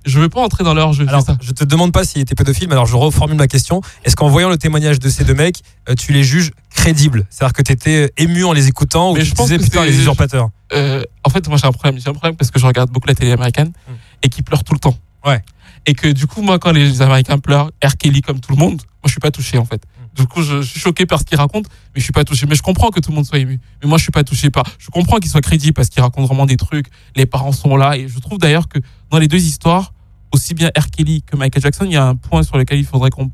je 0.05 0.21
veux 0.21 0.29
pas 0.29 0.41
entrer 0.41 0.63
dans 0.63 0.73
leur 0.75 0.93
jeu. 0.93 1.05
Alors, 1.09 1.23
ça. 1.23 1.37
je 1.41 1.51
te 1.51 1.65
demande 1.65 1.93
pas 1.93 2.05
s'il 2.05 2.21
était 2.23 2.35
pédophile, 2.37 2.69
mais 2.69 2.75
alors 2.75 2.87
je 2.87 2.95
reformule 2.97 3.37
ma 3.37 3.49
question. 3.49 3.81
Est-ce 4.05 4.15
qu'en 4.15 4.29
voyant 4.29 4.49
le 4.49 4.57
témoignage 4.57 5.01
de 5.01 5.09
ces 5.09 5.25
deux 5.25 5.35
mecs, 5.35 5.63
euh, 5.89 5.95
tu 5.97 6.13
les 6.13 6.23
juges 6.23 6.53
crédibles? 6.75 7.27
C'est-à-dire 7.29 7.53
que 7.55 7.63
tu 7.63 7.73
étais 7.73 8.13
ému 8.17 8.45
en 8.45 8.53
les 8.53 8.69
écoutant 8.69 9.11
ou 9.11 9.15
Mais 9.15 9.21
tu 9.21 9.27
je 9.27 9.31
te 9.33 9.37
pense 9.37 9.47
disais 9.47 9.59
que 9.59 9.65
putain 9.65 9.85
les 9.85 9.99
usurpateurs? 9.99 10.51
Euh, 10.73 11.03
en 11.25 11.31
fait, 11.31 11.49
moi 11.49 11.57
j'ai 11.59 11.67
un 11.67 11.73
problème. 11.73 12.01
J'ai 12.01 12.09
un 12.09 12.13
problème 12.13 12.37
parce 12.37 12.51
que 12.53 12.59
je 12.61 12.67
regarde 12.67 12.91
beaucoup 12.91 13.09
la 13.09 13.15
télé 13.15 13.33
américaine 13.33 13.73
Hmm. 13.89 13.95
et 14.23 14.29
qui 14.29 14.43
pleure 14.43 14.63
tout 14.65 14.75
le 14.75 14.79
temps. 14.81 14.97
Ouais. 15.25 15.43
Et 15.87 15.95
que 15.95 16.09
du 16.09 16.27
coup, 16.27 16.43
moi, 16.43 16.59
quand 16.59 16.73
les 16.73 17.01
Américains 17.01 17.39
pleurent, 17.39 17.71
R. 17.85 17.97
Kelly 17.97 18.21
comme 18.21 18.41
tout 18.41 18.53
le 18.53 18.59
monde, 18.59 18.83
moi 18.83 19.07
je 19.07 19.11
suis 19.11 19.21
pas 19.21 19.31
touché 19.31 19.57
en 19.57 19.65
fait. 19.65 19.83
Hmm. 19.85 20.23
Du 20.23 20.27
coup, 20.27 20.43
je, 20.43 20.63
je 20.63 20.69
suis 20.69 20.81
choqué 20.81 21.07
par 21.07 21.21
ce 21.21 21.25
qu'il 21.25 21.39
raconte, 21.39 21.67
mais 21.95 22.01
je 22.01 22.03
suis 22.03 22.13
pas 22.13 22.25
touché. 22.25 22.47
Mais 22.47 22.57
je 22.57 22.63
comprends 22.63 22.91
que 22.91 23.01
tout 23.01 23.11
le 23.11 23.17
monde 23.17 23.27
soit 23.27 23.39
ému. 23.39 23.61
Mais 23.83 23.89
moi, 23.89 23.97
je 23.99 24.03
suis 24.03 24.13
pas 24.13 24.25
touché 24.25 24.51
par. 24.51 24.65
Je 24.79 24.91
comprends 24.91 25.19
qu'il 25.19 25.31
soit 25.31 25.41
crédible 25.41 25.75
parce 25.75 25.89
qu'il 25.89 26.03
raconte 26.03 26.27
vraiment 26.27 26.47
des 26.47 26.57
trucs. 26.57 26.89
Les 27.15 27.27
parents 27.27 27.53
sont 27.53 27.77
là 27.77 27.97
et 27.97 28.09
je 28.09 28.19
trouve 28.19 28.39
d'ailleurs 28.39 28.69
que 28.69 28.81
dans 29.11 29.19
les 29.19 29.29
deux 29.29 29.43
histoires, 29.43 29.93
aussi 30.33 30.55
bien 30.55 30.71
R. 30.77 30.91
Kelly 30.91 31.23
que 31.23 31.37
Michael 31.37 31.63
Jackson, 31.63 31.85
il 31.85 31.93
y 31.93 31.97
a 31.97 32.05
un 32.05 32.17
point 32.17 32.43
sur 32.43 32.59
lequel 32.59 32.79
il 32.79 32.85
faudrait 32.85 33.11
qu'on 33.11 33.31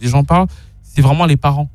les 0.00 0.08
gens 0.08 0.24
parlent. 0.24 0.48
C'est 0.82 1.02
vraiment 1.02 1.26
les 1.26 1.36
parents. 1.36 1.70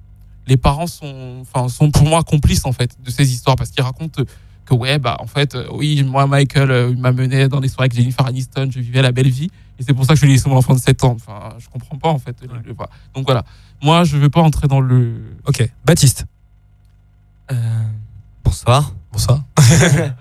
Les 0.47 0.57
parents 0.57 0.87
sont, 0.87 1.41
enfin, 1.41 1.69
sont 1.69 1.91
pour 1.91 2.03
moi 2.03 2.23
complices 2.23 2.65
en 2.65 2.71
fait 2.71 2.97
de 3.03 3.11
ces 3.11 3.31
histoires 3.31 3.55
parce 3.55 3.69
qu'ils 3.69 3.83
racontent 3.83 4.23
que 4.71 4.75
ouais 4.81 4.99
bah 4.99 5.17
en 5.19 5.27
fait 5.27 5.55
euh, 5.55 5.67
oui 5.73 6.03
moi 6.03 6.27
Michael 6.27 6.71
euh, 6.71 6.89
il 6.91 6.97
m'a 7.01 7.11
mené 7.11 7.47
dans 7.47 7.59
des 7.59 7.67
soirées 7.67 7.85
avec 7.85 7.95
Jennifer 7.95 8.25
Aniston 8.25 8.69
je 8.71 8.79
vivais 8.79 9.01
la 9.01 9.11
belle 9.11 9.29
vie 9.29 9.49
et 9.79 9.83
c'est 9.83 9.93
pour 9.93 10.05
ça 10.05 10.13
que 10.13 10.19
je 10.19 10.25
lui 10.25 10.31
ai 10.31 10.35
laissé 10.35 10.49
mon 10.49 10.57
enfant 10.57 10.73
de 10.73 10.79
7 10.79 11.03
ans 11.03 11.15
enfin 11.15 11.53
je 11.59 11.67
comprends 11.69 11.97
pas 11.97 12.09
en 12.09 12.19
fait 12.19 12.35
le- 12.41 12.47
le- 12.65 12.75
donc 13.15 13.25
voilà 13.25 13.43
moi 13.81 14.03
je 14.03 14.17
veux 14.17 14.29
pas 14.29 14.41
entrer 14.41 14.67
dans 14.67 14.79
le 14.81 15.21
Ok. 15.47 15.67
Baptiste. 15.85 16.25
Euh, 17.51 17.55
bonsoir. 18.43 18.93
Bonsoir. 19.11 19.43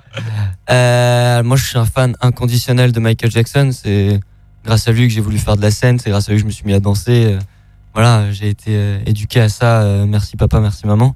Euh, 0.71 1.43
moi, 1.43 1.57
je 1.57 1.65
suis 1.65 1.79
un 1.79 1.85
fan 1.85 2.15
inconditionnel 2.21 2.93
de 2.93 3.01
Michael 3.01 3.31
Jackson. 3.31 3.71
C'est 3.73 4.21
grâce 4.65 4.87
à 4.89 4.93
lui 4.93 5.09
que 5.09 5.13
j'ai 5.15 5.21
voulu 5.21 5.39
faire 5.39 5.57
de 5.57 5.63
la 5.63 5.71
scène. 5.71 5.99
C'est 5.99 6.11
grâce 6.11 6.29
à 6.29 6.33
lui 6.33 6.39
que 6.39 6.43
je 6.43 6.47
me 6.47 6.53
suis 6.53 6.65
mis 6.65 6.73
à 6.75 6.81
danser. 6.81 7.39
Voilà, 7.95 8.31
j'ai 8.33 8.49
été 8.49 8.99
éduqué 9.07 9.41
à 9.41 9.49
ça. 9.49 10.05
Merci 10.07 10.37
papa, 10.37 10.61
merci 10.61 10.87
maman. 10.87 11.15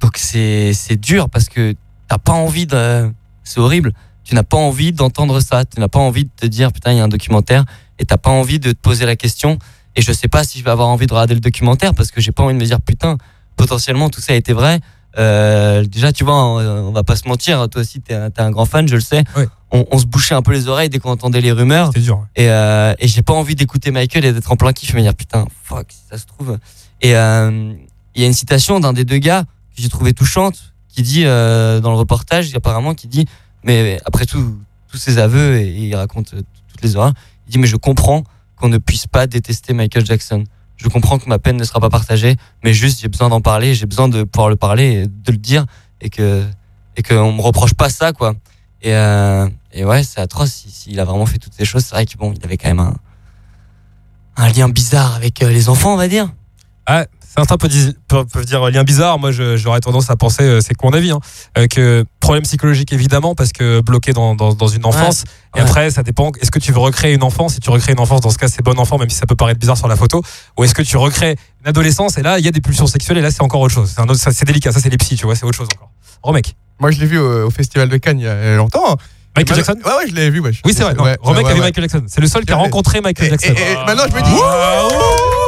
Donc 0.00 0.12
c'est 0.16 0.72
c'est 0.72 0.96
dur 1.00 1.28
parce 1.30 1.48
que 1.48 1.74
t'as 2.08 2.18
pas 2.18 2.32
envie 2.32 2.66
de. 2.66 3.10
C'est 3.44 3.60
horrible. 3.60 3.92
Tu 4.24 4.34
n'as 4.34 4.42
pas 4.42 4.56
envie 4.56 4.92
d'entendre 4.92 5.40
ça. 5.40 5.64
Tu 5.64 5.80
n'as 5.80 5.88
pas 5.88 5.98
envie 5.98 6.24
de 6.24 6.30
te 6.36 6.46
dire 6.46 6.72
putain 6.72 6.92
il 6.92 6.98
y 6.98 7.00
a 7.00 7.04
un 7.04 7.08
documentaire 7.08 7.64
et 7.98 8.04
t'as 8.04 8.16
pas 8.16 8.30
envie 8.30 8.58
de 8.58 8.72
te 8.72 8.78
poser 8.78 9.06
la 9.06 9.16
question. 9.16 9.58
Et 9.94 10.02
je 10.02 10.12
sais 10.12 10.28
pas 10.28 10.44
si 10.44 10.58
je 10.58 10.64
vais 10.64 10.70
avoir 10.70 10.88
envie 10.88 11.06
de 11.06 11.12
regarder 11.12 11.34
le 11.34 11.40
documentaire 11.40 11.94
parce 11.94 12.10
que 12.10 12.20
j'ai 12.20 12.32
pas 12.32 12.42
envie 12.42 12.54
de 12.54 12.58
me 12.58 12.64
dire 12.64 12.80
putain 12.80 13.16
potentiellement 13.56 14.10
tout 14.10 14.20
ça 14.20 14.32
a 14.32 14.36
été 14.36 14.52
vrai. 14.52 14.80
Euh, 15.18 15.84
déjà, 15.84 16.12
tu 16.12 16.24
vois, 16.24 16.44
on, 16.44 16.88
on 16.88 16.92
va 16.92 17.02
pas 17.02 17.16
se 17.16 17.26
mentir, 17.26 17.68
toi 17.68 17.80
aussi, 17.80 18.00
t'es 18.00 18.14
un, 18.14 18.50
grand 18.50 18.66
fan, 18.66 18.86
je 18.86 18.96
le 18.96 19.00
sais. 19.00 19.24
Ouais. 19.36 19.48
On, 19.70 19.86
on 19.90 19.98
se 19.98 20.06
bouchait 20.06 20.34
un 20.34 20.42
peu 20.42 20.52
les 20.52 20.68
oreilles 20.68 20.90
dès 20.90 20.98
qu'on 20.98 21.10
entendait 21.10 21.40
les 21.40 21.52
rumeurs. 21.52 21.90
Dur. 21.90 22.26
Et, 22.36 22.50
euh, 22.50 22.94
et 22.98 23.08
j'ai 23.08 23.22
pas 23.22 23.32
envie 23.32 23.54
d'écouter 23.54 23.90
Michael 23.90 24.24
et 24.24 24.32
d'être 24.32 24.52
en 24.52 24.56
plein 24.56 24.72
kiff 24.72 24.92
et 24.92 24.96
me 24.96 25.02
dire 25.02 25.14
putain, 25.14 25.46
fuck, 25.64 25.86
si 25.88 26.02
ça 26.10 26.18
se 26.18 26.26
trouve. 26.26 26.58
Et 27.00 27.16
euh, 27.16 27.72
il 28.14 28.20
y 28.20 28.24
a 28.24 28.26
une 28.26 28.34
citation 28.34 28.78
d'un 28.78 28.92
des 28.92 29.04
deux 29.04 29.18
gars 29.18 29.44
que 29.74 29.82
j'ai 29.82 29.88
trouvé 29.88 30.12
touchante 30.12 30.74
qui 30.96 31.02
dit 31.02 31.26
euh, 31.26 31.78
dans 31.80 31.90
le 31.90 31.98
reportage, 31.98 32.54
apparemment, 32.54 32.94
qui 32.94 33.06
dit, 33.06 33.26
mais 33.64 34.00
après 34.06 34.24
tout, 34.24 34.58
tous 34.88 34.96
ses 34.96 35.18
aveux, 35.18 35.58
et, 35.58 35.68
il 35.68 35.94
raconte 35.94 36.32
euh, 36.32 36.40
toutes 36.68 36.80
les 36.82 36.96
horreurs, 36.96 37.12
il 37.46 37.52
dit, 37.52 37.58
mais 37.58 37.66
je 37.66 37.76
comprends 37.76 38.24
qu'on 38.56 38.70
ne 38.70 38.78
puisse 38.78 39.06
pas 39.06 39.26
détester 39.26 39.74
Michael 39.74 40.06
Jackson. 40.06 40.44
Je 40.78 40.88
comprends 40.88 41.18
que 41.18 41.28
ma 41.28 41.38
peine 41.38 41.58
ne 41.58 41.64
sera 41.64 41.80
pas 41.80 41.90
partagée, 41.90 42.36
mais 42.64 42.72
juste 42.72 43.02
j'ai 43.02 43.08
besoin 43.08 43.28
d'en 43.28 43.42
parler, 43.42 43.74
j'ai 43.74 43.84
besoin 43.84 44.08
de 44.08 44.22
pouvoir 44.22 44.48
le 44.48 44.56
parler, 44.56 45.02
et 45.02 45.06
de 45.06 45.32
le 45.32 45.36
dire, 45.36 45.66
et 46.00 46.08
que 46.08 46.42
et 46.96 47.02
qu'on 47.02 47.30
me 47.30 47.42
reproche 47.42 47.74
pas 47.74 47.90
ça, 47.90 48.14
quoi. 48.14 48.34
Et, 48.80 48.94
euh, 48.94 49.46
et 49.72 49.84
ouais, 49.84 50.02
c'est 50.02 50.20
atroce. 50.22 50.50
S'il 50.50 50.70
s'il 50.70 51.00
a 51.00 51.04
vraiment 51.04 51.26
fait 51.26 51.36
toutes 51.36 51.52
ces 51.52 51.66
choses, 51.66 51.84
c'est 51.84 51.94
vrai 51.94 52.06
qu'il 52.06 52.16
bon, 52.16 52.32
il 52.32 52.42
avait 52.42 52.56
quand 52.56 52.68
même 52.68 52.80
un, 52.80 52.96
un 54.36 54.48
lien 54.48 54.70
bizarre 54.70 55.14
avec 55.14 55.40
les 55.40 55.68
enfants, 55.68 55.92
on 55.92 55.98
va 55.98 56.08
dire. 56.08 56.32
Ah, 56.86 57.04
certains 57.36 57.56
peuvent 57.56 57.70
dire, 57.70 57.92
peuvent- 58.08 58.44
dire 58.44 58.68
lien 58.70 58.84
bizarre. 58.84 59.18
Moi, 59.18 59.30
j'aurais 59.32 59.80
tendance 59.80 60.10
à 60.10 60.16
penser, 60.16 60.42
euh, 60.42 60.60
c'est 60.60 60.74
que 60.74 60.84
mon 60.86 60.92
avis, 60.92 61.10
hein, 61.10 61.20
euh, 61.58 61.66
que 61.66 62.04
problème 62.20 62.42
psychologique 62.44 62.92
évidemment, 62.92 63.34
parce 63.34 63.52
que 63.52 63.80
bloqué 63.80 64.12
dans, 64.12 64.34
dans, 64.34 64.54
dans 64.54 64.68
une 64.68 64.84
enfance. 64.84 65.24
Et 65.54 65.60
Ouais. 65.60 65.64
après, 65.66 65.90
ça 65.90 66.02
dépend. 66.02 66.32
Est-ce 66.40 66.50
que 66.50 66.58
tu 66.58 66.72
veux 66.72 66.78
recréer 66.78 67.14
une 67.14 67.22
enfance? 67.22 67.54
Si 67.54 67.60
tu 67.60 67.70
recrées 67.70 67.92
une 67.92 68.00
enfance, 68.00 68.20
dans 68.20 68.30
ce 68.30 68.38
cas, 68.38 68.48
c'est 68.48 68.62
bon 68.62 68.78
enfant, 68.78 68.98
même 68.98 69.08
si 69.10 69.16
ça 69.16 69.26
peut 69.26 69.36
paraître 69.36 69.58
bizarre 69.60 69.76
sur 69.78 69.88
la 69.88 69.96
photo. 69.96 70.22
Ou 70.58 70.64
est-ce 70.64 70.74
que 70.74 70.82
tu 70.82 70.96
recrées 70.96 71.36
une 71.62 71.68
adolescence 71.68 72.18
Et 72.18 72.22
là, 72.22 72.38
il 72.38 72.44
y 72.44 72.48
a 72.48 72.52
des 72.52 72.60
pulsions 72.60 72.86
sexuelles. 72.86 73.18
Et 73.18 73.22
là, 73.22 73.30
c'est 73.30 73.42
encore 73.42 73.60
autre 73.60 73.74
chose. 73.74 73.94
C'est 74.32 74.44
délicat. 74.44 74.72
Ça, 74.72 74.80
c'est 74.80 74.90
les 74.90 74.98
psys, 74.98 75.16
tu 75.16 75.24
vois. 75.26 75.34
C'est 75.34 75.44
autre 75.44 75.56
chose 75.56 75.68
encore. 75.74 75.90
Romek. 76.22 76.54
Moi, 76.80 76.90
je 76.90 77.00
l'ai 77.00 77.06
vu 77.06 77.18
au, 77.18 77.46
au 77.46 77.50
Festival 77.50 77.88
de 77.88 77.96
Cannes 77.96 78.18
il 78.20 78.24
y 78.24 78.28
a 78.28 78.56
longtemps. 78.56 78.96
Michael 79.36 79.58
Et 79.58 79.64
Jackson? 79.64 79.78
Ouais, 79.84 79.92
ouais, 79.98 80.08
je 80.08 80.14
l'ai 80.14 80.30
vu. 80.30 80.40
ouais. 80.40 80.52
Oui, 80.64 80.72
c'est 80.76 80.82
vrai. 80.82 80.94
non, 80.94 81.04
Ouais, 81.04 81.16
Romek 81.20 81.44
ouais, 81.44 81.50
a 81.50 81.54
vu 81.54 81.60
ouais. 81.60 81.66
Michael 81.66 81.84
Jackson. 81.84 82.04
C'est 82.08 82.20
le 82.20 82.26
seul 82.26 82.44
qui 82.44 82.52
a 82.52 82.56
rencontré 82.56 83.00
Michael 83.02 83.30
Jackson. 83.30 83.52
et- 83.56 83.72
et 83.72 83.74
maintenant, 83.86 84.04
je 84.10 84.14
me 84.14 84.22
dis, 84.22 85.45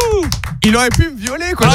il 0.65 0.77
aurait 0.77 0.89
pu 0.91 1.11
me 1.11 1.17
violer, 1.21 1.53
quoi. 1.57 1.69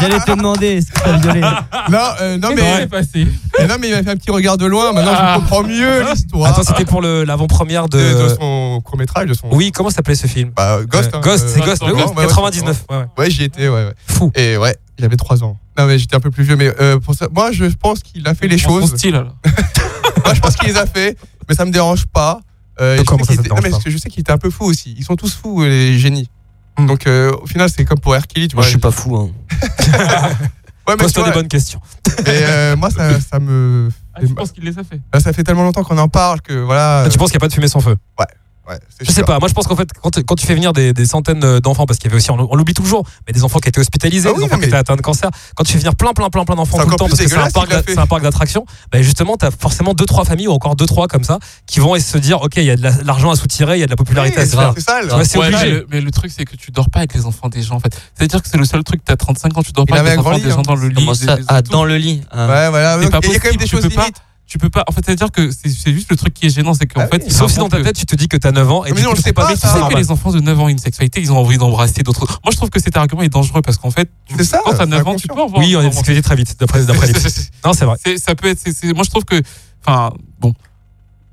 J'allais 0.00 0.18
te 0.26 0.30
demander, 0.32 0.66
est-ce 0.78 0.92
que 0.92 1.00
t'as 1.04 1.16
violé 1.18 1.40
Non, 1.40 1.98
euh, 2.20 2.38
non, 2.38 2.50
mais, 2.54 2.86
passé 2.86 3.26
mais 3.58 3.66
non, 3.66 3.74
mais 3.80 3.88
il 3.88 3.94
m'a 3.94 4.02
fait 4.02 4.10
un 4.10 4.16
petit 4.16 4.30
regard 4.30 4.56
de 4.56 4.66
loin. 4.66 4.92
Maintenant, 4.92 5.12
Ah. 5.14 5.34
je 5.36 5.40
comprends 5.40 5.62
mieux 5.62 6.02
l'histoire. 6.10 6.50
Attends, 6.52 6.62
c'était 6.62 6.84
pour 6.84 7.02
l'avant-première 7.02 7.88
de, 7.88 7.98
de. 7.98 8.22
de 8.22 8.28
son 8.40 8.80
court 8.84 8.96
métrage, 8.98 9.26
de 9.28 9.34
son. 9.34 9.48
Oui, 9.52 9.72
comment 9.72 9.90
s'appelait 9.90 10.14
ce 10.14 10.26
film? 10.26 10.50
Bah, 10.56 10.78
Ghost. 10.86 11.10
Euh, 11.12 11.18
hein, 11.18 11.20
Ghost, 11.22 11.44
euh, 11.44 11.50
c'est 11.54 11.60
Ghost, 11.60 11.80
Ghost, 11.82 11.94
oui, 11.94 12.02
ouais, 12.02 12.22
ouais, 12.22 12.26
99. 12.26 12.84
ouais, 12.90 12.96
ouais. 12.96 13.04
Ouais, 13.18 13.30
j'y 13.30 13.44
étais, 13.44 13.68
ouais, 13.68 13.84
ouais. 13.86 13.94
Fou. 14.06 14.30
Et 14.34 14.56
ouais, 14.56 14.76
il 14.98 15.04
avait 15.04 15.16
3 15.16 15.42
ans. 15.44 15.56
Non, 15.78 15.86
mais 15.86 15.98
j'étais 15.98 16.16
un 16.16 16.20
peu 16.20 16.30
plus 16.30 16.44
vieux, 16.44 16.56
mais 16.56 16.72
euh, 16.80 16.98
pour 16.98 17.14
ça, 17.14 17.26
moi, 17.34 17.52
je 17.52 17.64
pense 17.66 18.00
qu'il 18.02 18.26
a 18.26 18.34
fait 18.34 18.48
les 18.48 18.58
Son 18.58 18.80
choses. 18.80 18.90
style 18.96 19.14
alors. 19.16 19.34
Moi, 20.24 20.34
je 20.34 20.40
pense 20.40 20.54
qu'il 20.56 20.68
les 20.68 20.76
a 20.76 20.84
fait, 20.86 21.16
mais 21.48 21.54
ça 21.54 21.64
me 21.64 21.70
dérange 21.70 22.04
pas. 22.06 22.40
Euh, 22.80 22.98
je 22.98 23.02
comment 23.02 23.24
sais 23.24 23.34
ça, 23.34 23.42
qu'il 23.42 23.50
ça 23.50 23.56
était- 23.56 23.68
non, 23.70 23.76
mais 23.84 23.90
je 23.90 23.96
sais 23.98 24.08
qu'il 24.10 24.20
était 24.20 24.32
un 24.32 24.38
peu 24.38 24.50
fou 24.50 24.64
aussi. 24.66 24.94
Ils 24.98 25.04
sont 25.04 25.16
tous 25.16 25.34
fous, 25.34 25.62
les 25.64 25.98
génies. 25.98 26.28
Hmm. 26.82 26.86
Donc, 26.86 27.06
euh, 27.06 27.32
au 27.42 27.46
final, 27.46 27.68
c'est 27.68 27.84
comme 27.84 27.98
pour 28.00 28.14
Hercule, 28.14 28.48
tu 28.48 28.56
Moi, 28.56 28.62
vois. 28.62 28.64
je 28.64 28.70
suis 28.70 28.78
pas 28.78 28.90
fou. 28.90 29.16
Hein. 29.16 29.30
Ouais, 30.88 30.96
mais 30.98 31.04
tu 31.04 31.04
Pose-toi 31.04 31.22
vois, 31.24 31.32
des 31.32 31.38
bonnes 31.38 31.48
questions. 31.48 31.80
et, 32.20 32.22
euh, 32.26 32.74
moi, 32.76 32.90
ça, 32.90 33.20
ça 33.20 33.38
me. 33.38 33.90
Ah, 34.14 34.20
je 34.22 34.32
pense 34.32 34.50
qu'il 34.50 34.64
les 34.64 34.76
a 34.76 34.82
fait. 34.82 34.98
Là, 35.12 35.20
ça 35.20 35.32
fait 35.32 35.44
tellement 35.44 35.62
longtemps 35.62 35.84
qu'on 35.84 35.98
en 35.98 36.08
parle 36.08 36.40
que 36.40 36.54
voilà. 36.54 37.02
Ah, 37.04 37.08
Tu 37.08 37.16
penses 37.16 37.30
qu'il 37.30 37.36
n'y 37.36 37.42
a 37.42 37.44
pas 37.44 37.48
de 37.48 37.52
fumée 37.52 37.68
sans 37.68 37.80
feu 37.80 37.96
Ouais, 38.18 38.26
Je 39.00 39.10
sais 39.10 39.22
pas. 39.22 39.38
Moi, 39.38 39.48
je 39.48 39.54
pense 39.54 39.66
qu'en 39.66 39.76
fait, 39.76 39.88
quand, 40.02 40.10
tu- 40.10 40.22
quand 40.24 40.34
tu 40.36 40.46
fais 40.46 40.54
venir 40.54 40.72
des, 40.72 40.92
des 40.92 41.06
centaines 41.06 41.42
euh, 41.44 41.60
d'enfants, 41.60 41.86
parce 41.86 41.98
qu'il 41.98 42.08
y 42.08 42.12
avait 42.12 42.18
aussi, 42.18 42.30
on, 42.30 42.52
on 42.52 42.56
l'oublie 42.56 42.74
toujours, 42.74 43.04
mais 43.26 43.32
des 43.32 43.42
enfants 43.44 43.58
qui 43.58 43.68
étaient 43.68 43.80
hospitalisés, 43.80 44.28
Ah 44.28 44.36
des 44.38 44.44
enfants 44.44 44.58
qui 44.58 44.66
étaient 44.66 44.76
atteints 44.76 44.96
de 44.96 45.00
cancer, 45.02 45.30
quand 45.56 45.64
tu 45.64 45.72
fais 45.72 45.78
venir 45.78 45.94
plein, 45.96 46.12
plein, 46.12 46.30
plein, 46.30 46.44
plein 46.44 46.54
d'enfants 46.56 46.78
C'est 46.78 46.84
tout 46.84 46.90
le 46.90 46.96
temps, 46.96 47.04
parce 47.08 47.20
que 47.22 47.28
c'est 47.28 47.98
un 47.98 48.06
parc, 48.06 48.22
d'attractions, 48.22 48.64
bah 48.92 49.02
justement, 49.02 49.36
tu 49.36 49.46
as 49.46 49.50
forcément 49.50 49.94
deux, 49.94 50.06
trois 50.06 50.24
familles 50.24 50.48
ou 50.48 50.52
encore 50.52 50.76
deux, 50.76 50.86
trois 50.86 51.06
comme 51.08 51.24
ça, 51.24 51.38
qui 51.66 51.80
vont 51.80 51.98
se 51.98 52.18
dire, 52.18 52.42
OK, 52.42 52.56
il 52.56 52.64
y 52.64 52.70
a 52.70 52.76
de 52.76 52.82
la- 52.82 53.02
l'argent 53.04 53.30
à 53.30 53.36
soutirer, 53.36 53.76
il 53.76 53.80
y 53.80 53.82
a 53.82 53.86
de 53.86 53.90
la 53.90 53.96
popularité 53.96 54.36
Oui, 54.38 54.42
à 54.42 54.46
se 54.46 54.56
faire. 54.56 54.74
c'est 54.76 55.14
Ouais, 55.16 55.24
c'est 55.24 55.38
Ouais, 55.38 55.50
mais, 55.50 55.56
obligé. 55.56 55.70
le, 55.72 55.86
mais 55.90 56.00
le 56.00 56.10
truc, 56.10 56.30
c'est 56.36 56.44
que 56.44 56.56
tu 56.56 56.70
dors 56.70 56.90
pas 56.90 57.00
avec 57.00 57.14
les 57.14 57.26
enfants 57.26 57.48
des 57.48 57.62
gens, 57.62 57.76
en 57.76 57.80
fait. 57.80 57.96
C'est-à-dire 58.16 58.42
que 58.42 58.48
c'est 58.48 58.58
le 58.58 58.64
seul 58.64 58.84
truc, 58.84 59.00
t'as 59.04 59.16
35 59.16 59.56
ans, 59.56 59.62
tu 59.62 59.72
dors 59.72 59.86
pas 59.86 59.96
avec 60.00 60.12
les 60.12 60.18
enfants 60.18 60.30
des 60.44 60.50
gens 60.50 60.58
hein. 60.60 60.62
dans 60.62 60.74
le 60.76 60.88
lit. 60.88 61.06
Ah, 61.48 61.62
dans 61.62 61.84
le 61.84 61.96
lit. 61.96 62.22
Pas 63.10 63.18
Il 63.22 63.32
y 63.32 63.36
a 63.36 63.38
quand 63.40 63.48
même 63.48 63.56
des 63.56 63.64
tu 63.64 63.70
choses 63.70 63.84
limites. 63.86 64.16
Tu 64.50 64.58
peux 64.58 64.68
pas. 64.68 64.82
En 64.88 64.92
fait, 64.92 65.00
c'est-à-dire 65.06 65.30
que 65.30 65.48
c'est 65.52 65.92
juste 65.92 66.10
le 66.10 66.16
truc 66.16 66.34
qui 66.34 66.46
est 66.46 66.50
gênant, 66.50 66.74
c'est 66.74 66.86
qu'en 66.86 67.02
Ah 67.02 67.06
fait, 67.06 67.22
oui. 67.24 67.30
Sauf 67.30 67.52
si 67.52 67.58
dans 67.58 67.68
ta 67.68 67.80
tête, 67.80 67.94
tu 67.96 68.04
te 68.04 68.16
dis 68.16 68.26
que 68.26 68.36
t'as 68.36 68.50
9 68.50 68.70
ans 68.72 68.84
et 68.84 68.92
Mais 68.92 69.00
non, 69.00 69.10
on 69.10 69.12
le 69.12 69.16
tu 69.16 69.22
sait 69.22 69.32
pas, 69.32 69.48
mais 69.48 69.54
Tu 69.54 69.60
sais 69.60 69.78
que 69.88 69.96
les 69.96 70.10
enfants 70.10 70.32
de 70.32 70.40
9 70.40 70.58
ans 70.58 70.64
ont 70.64 70.68
une 70.68 70.78
sexualité, 70.78 71.20
ils 71.20 71.30
ont 71.30 71.38
envie 71.38 71.56
d'embrasser 71.56 72.02
d'autres. 72.02 72.26
Moi, 72.26 72.50
je 72.50 72.56
trouve 72.56 72.68
que 72.68 72.80
cet 72.80 72.96
argument 72.96 73.22
est 73.22 73.28
dangereux 73.28 73.62
parce 73.62 73.78
qu'en 73.78 73.92
fait, 73.92 74.10
ça, 74.42 74.60
quand 74.64 74.72
t'as 74.72 74.78
c'est 74.78 74.86
9 74.86 75.06
ans, 75.06 75.14
tu 75.14 75.28
peux 75.28 75.34
avoir. 75.40 75.60
Oui, 75.60 75.76
on 75.76 75.82
est 75.82 75.90
discuté 75.90 76.20
très 76.20 76.34
vite, 76.34 76.56
d'après 76.58 76.80
Non, 77.64 77.72
c'est 77.72 77.84
vrai. 77.84 77.96
Ça 78.18 78.34
peut 78.34 78.48
être. 78.48 78.60
moi, 78.92 79.04
je 79.04 79.10
trouve 79.10 79.24
que. 79.24 79.40
Enfin, 79.86 80.12
bon. 80.40 80.52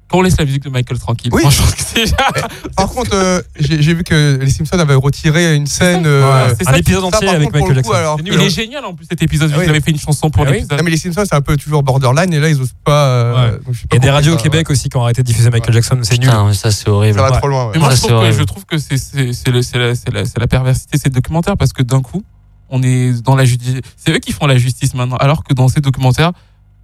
Quand 0.10 0.20
on 0.20 0.22
laisse 0.22 0.38
la 0.38 0.46
musique 0.46 0.64
de 0.64 0.70
Michael 0.70 1.00
tranquille, 1.00 1.32
Oui. 1.34 1.44
Par 2.76 2.88
contre, 2.90 3.12
euh, 3.14 3.42
j'ai 3.60 3.94
vu 3.94 4.04
que 4.04 4.38
les 4.42 4.50
Simpsons 4.50 4.80
avaient 4.80 4.94
retiré 4.96 5.56
une 5.56 5.68
scène. 5.68 6.04
euh, 6.06 6.54
c'est 6.58 6.68
Un 6.68 6.72
ça 6.72 6.78
épisode 6.78 7.04
entier 7.04 7.28
avec 7.28 7.52
Michael 7.52 7.82
coup, 7.84 7.92
Jackson. 7.94 8.18
que- 8.18 8.24
Il 8.26 8.34
hein. 8.40 8.40
est 8.42 8.50
génial 8.50 8.86
en 8.86 8.94
plus 8.94 9.06
cet 9.10 9.22
épisode. 9.22 9.52
Ah 9.54 9.58
oui. 9.58 9.64
Vous 9.66 9.70
avez 9.72 9.82
fait 9.82 9.92
une 9.92 10.00
chanson 10.00 10.30
pour 10.30 10.44
Ah 10.46 10.50
oui. 10.50 10.58
l'épisode. 10.60 10.82
Mais 10.84 10.92
les 10.92 10.98
Simpsons, 10.98 11.24
c'est 11.26 11.36
un 11.36 11.42
peu 11.42 11.58
toujours 11.58 11.84
borderline 11.84 12.32
et 12.34 12.40
là, 12.40 12.50
ils 12.50 12.60
osent 12.62 12.74
pas. 12.86 13.06
euh, 13.08 13.34
Ouais. 13.52 13.52
donc 13.66 13.74
je 13.74 13.88
pas 13.88 13.98
des 14.00 14.10
radios 14.10 14.34
au 14.34 14.38
Québec 14.38 14.70
aussi 14.70 14.88
qui 14.90 14.96
ont 14.98 15.04
arrêté 15.04 15.22
de 15.24 15.28
diffuser 15.28 15.50
Michael 15.50 15.74
Jackson, 15.74 16.00
c'est 16.04 16.18
nul. 16.20 16.32
Ça 16.54 16.72
c'est 16.72 16.88
horrible. 16.90 17.16
Ça 17.18 17.24
va 17.24 17.32
Ouais. 17.32 17.38
trop 17.40 17.48
loin. 17.48 17.66
ouais. 17.66 17.72
Mais 17.74 17.80
moi, 17.80 17.90
Ouais, 17.90 18.32
je, 18.32 18.44
trouve 18.44 18.66
que, 18.66 18.76
la, 18.76 19.96
c'est 19.96 20.40
la 20.40 20.48
perversité 20.48 20.98
de 20.98 21.02
ces 21.04 21.10
documentaires 21.10 21.58
parce 21.58 21.74
que 21.74 21.84
d'un 21.84 22.02
coup, 22.02 22.24
on 22.70 22.82
est 22.84 23.22
dans 23.24 23.36
la 23.36 23.46
justice. 23.46 23.76
C'est 23.98 24.12
eux 24.12 24.20
qui 24.20 24.32
font 24.32 24.46
la 24.48 24.58
justice 24.58 24.94
maintenant, 24.94 25.18
alors 25.18 25.44
que 25.44 25.54
dans 25.54 25.68
ces 25.68 25.82
documentaires, 25.82 26.32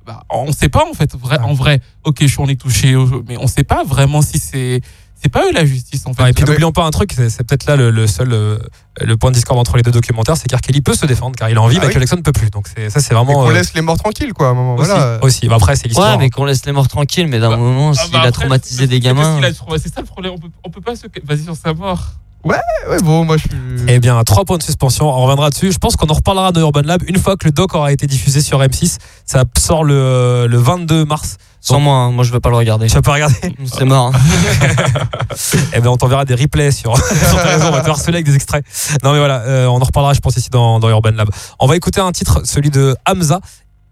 bah, 0.05 0.23
on 0.29 0.51
sait 0.51 0.69
pas 0.69 0.85
en 0.89 0.93
fait. 0.93 1.15
Vrai, 1.15 1.39
En 1.39 1.53
vrai, 1.53 1.81
ok, 2.03 2.17
je 2.21 2.27
suis- 2.27 2.39
on 2.39 2.47
est 2.47 2.59
touché, 2.59 2.95
mais 3.27 3.37
on 3.37 3.47
sait 3.47 3.63
pas 3.63 3.83
vraiment 3.83 4.21
si 4.21 4.39
c'est. 4.39 4.81
C'est 5.15 5.29
pas 5.29 5.45
eux 5.47 5.53
la 5.53 5.65
justice 5.65 6.01
en 6.05 6.13
fait. 6.13 6.21
Ouais, 6.21 6.29
et 6.31 6.33
puis 6.33 6.43
Ah, 6.45 6.49
n'oublions 6.49 6.73
pas 6.73 6.83
un 6.83 6.91
truc, 6.91 7.13
c'est 7.15 7.29
c'est 7.29 7.45
peut-être 7.45 7.65
là 7.65 7.77
le, 7.77 7.91
le 7.91 8.07
seul 8.07 8.33
euh, 8.33 8.59
le 8.99 9.15
point 9.15 9.29
de 9.31 9.35
discorde 9.35 9.57
entre 9.57 9.77
les 9.77 9.81
deux 9.81 9.91
documentaires, 9.91 10.35
c'est 10.35 10.49
qu'R. 10.49 10.59
Kelly 10.59 10.81
peut 10.81 10.95
se 10.95 11.05
défendre 11.05 11.37
car 11.37 11.49
il 11.49 11.55
a 11.57 11.61
envie, 11.61 11.77
Ah 11.77 11.85
Michael 11.85 11.95
oui. 11.95 12.01
Jackson 12.01 12.17
ne 12.17 12.21
peut 12.23 12.33
plus. 12.33 12.49
Donc 12.49 12.67
c'est 12.67 12.89
ça 12.89 12.99
c'est 12.99 13.13
vraiment 13.13 13.31
qu'on 13.35 13.49
euh, 13.49 13.53
laisse 13.53 13.73
les 13.73 13.79
morts 13.81 13.97
tranquilles, 13.97 14.33
quoi, 14.33 14.47
à 14.47 14.49
un 14.49 14.53
moment. 14.53 14.75
aussi. 14.75 14.89
Voilà. 14.89 15.19
aussi. 15.23 15.47
Bah, 15.47 15.55
après 15.55 15.77
c'est 15.77 15.87
l'histoire. 15.87 16.17
Ouais, 16.17 16.23
mais 16.25 16.29
qu'on 16.29 16.43
laisse 16.43 16.65
les 16.65 16.73
morts 16.73 16.89
tranquilles, 16.89 17.27
mais 17.27 17.39
d'un 17.39 17.51
Bah, 17.51 17.55
moment, 17.55 17.91
Ah, 17.91 18.03
s'il 18.03 18.11
bah, 18.11 18.17
a 18.17 18.21
après, 18.27 18.31
traumatisé 18.33 18.85
des 18.87 18.99
gamins. 18.99 19.39
c'est- 19.41 19.53
c'est- 19.53 19.77
C'est 19.83 19.93
ça 19.95 20.01
le 20.01 20.07
problème. 20.07 20.33
On 20.35 20.39
peut, 20.39 20.49
on 20.65 20.69
peut 20.69 20.81
pas 20.81 20.97
se. 20.97 21.07
Vas-y 21.23 21.43
sur 21.45 21.55
sa 21.55 21.73
mort. 21.73 22.01
Ouais, 22.45 22.57
bon, 23.01 23.23
moi, 23.23 23.37
je 23.37 23.43
suis. 23.43 23.49
Eh 23.87 23.99
bien, 23.99 24.21
trois 24.23 24.43
points 24.43 24.57
de 24.57 24.63
suspension, 24.63 25.07
on 25.07 25.21
reviendra 25.23 25.49
dessus. 25.49 25.71
Je 25.71 25.77
pense 25.77 25.95
qu'on 25.95 26.07
en 26.07 26.13
reparlera 26.13 26.51
de 26.51 26.59
Urban 26.59 26.81
Lab 26.83 27.01
une 27.07 27.17
fois 27.17 27.37
que 27.37 27.45
le 27.45 27.51
doc 27.51 27.73
aura 27.73 27.91
été 27.93 28.05
diffusé 28.07 28.41
sur 28.41 28.59
M6. 28.59 28.97
Ça 29.25 29.43
sort 29.57 29.83
le, 29.83 30.45
le 30.49 30.57
22 30.57 31.05
mars. 31.05 31.37
Sans 31.61 31.79
moi, 31.79 31.95
hein, 31.95 32.11
moi 32.11 32.25
je 32.25 32.33
veux 32.33 32.41
pas 32.41 32.49
le 32.49 32.57
regarder. 32.57 32.87
Tu 32.87 32.95
vas 32.95 33.01
pas 33.01 33.13
regarder 33.13 33.35
C'est 33.65 33.85
mort. 33.85 34.11
hein. 34.13 34.19
Eh 35.73 35.79
bien, 35.79 35.89
on 35.91 35.95
t'enverra 35.97 36.25
des 36.25 36.35
replays 36.35 36.71
sur, 36.71 36.95
sur 37.29 37.35
ta 37.37 37.43
raison. 37.43 37.67
On 37.67 37.71
va 37.71 37.81
te 37.81 37.89
harceler 37.89 38.15
avec 38.15 38.25
des 38.25 38.35
extraits. 38.35 38.65
Non, 39.03 39.13
mais 39.13 39.19
voilà, 39.19 39.39
euh, 39.41 39.67
on 39.67 39.77
en 39.81 39.85
reparlera, 39.85 40.13
je 40.13 40.19
pense, 40.19 40.35
ici 40.35 40.49
dans, 40.49 40.79
dans 40.79 40.89
Urban 40.89 41.11
Lab. 41.11 41.29
On 41.59 41.67
va 41.67 41.77
écouter 41.77 42.01
un 42.01 42.11
titre, 42.11 42.41
celui 42.43 42.69
de 42.69 42.95
Hamza. 43.07 43.39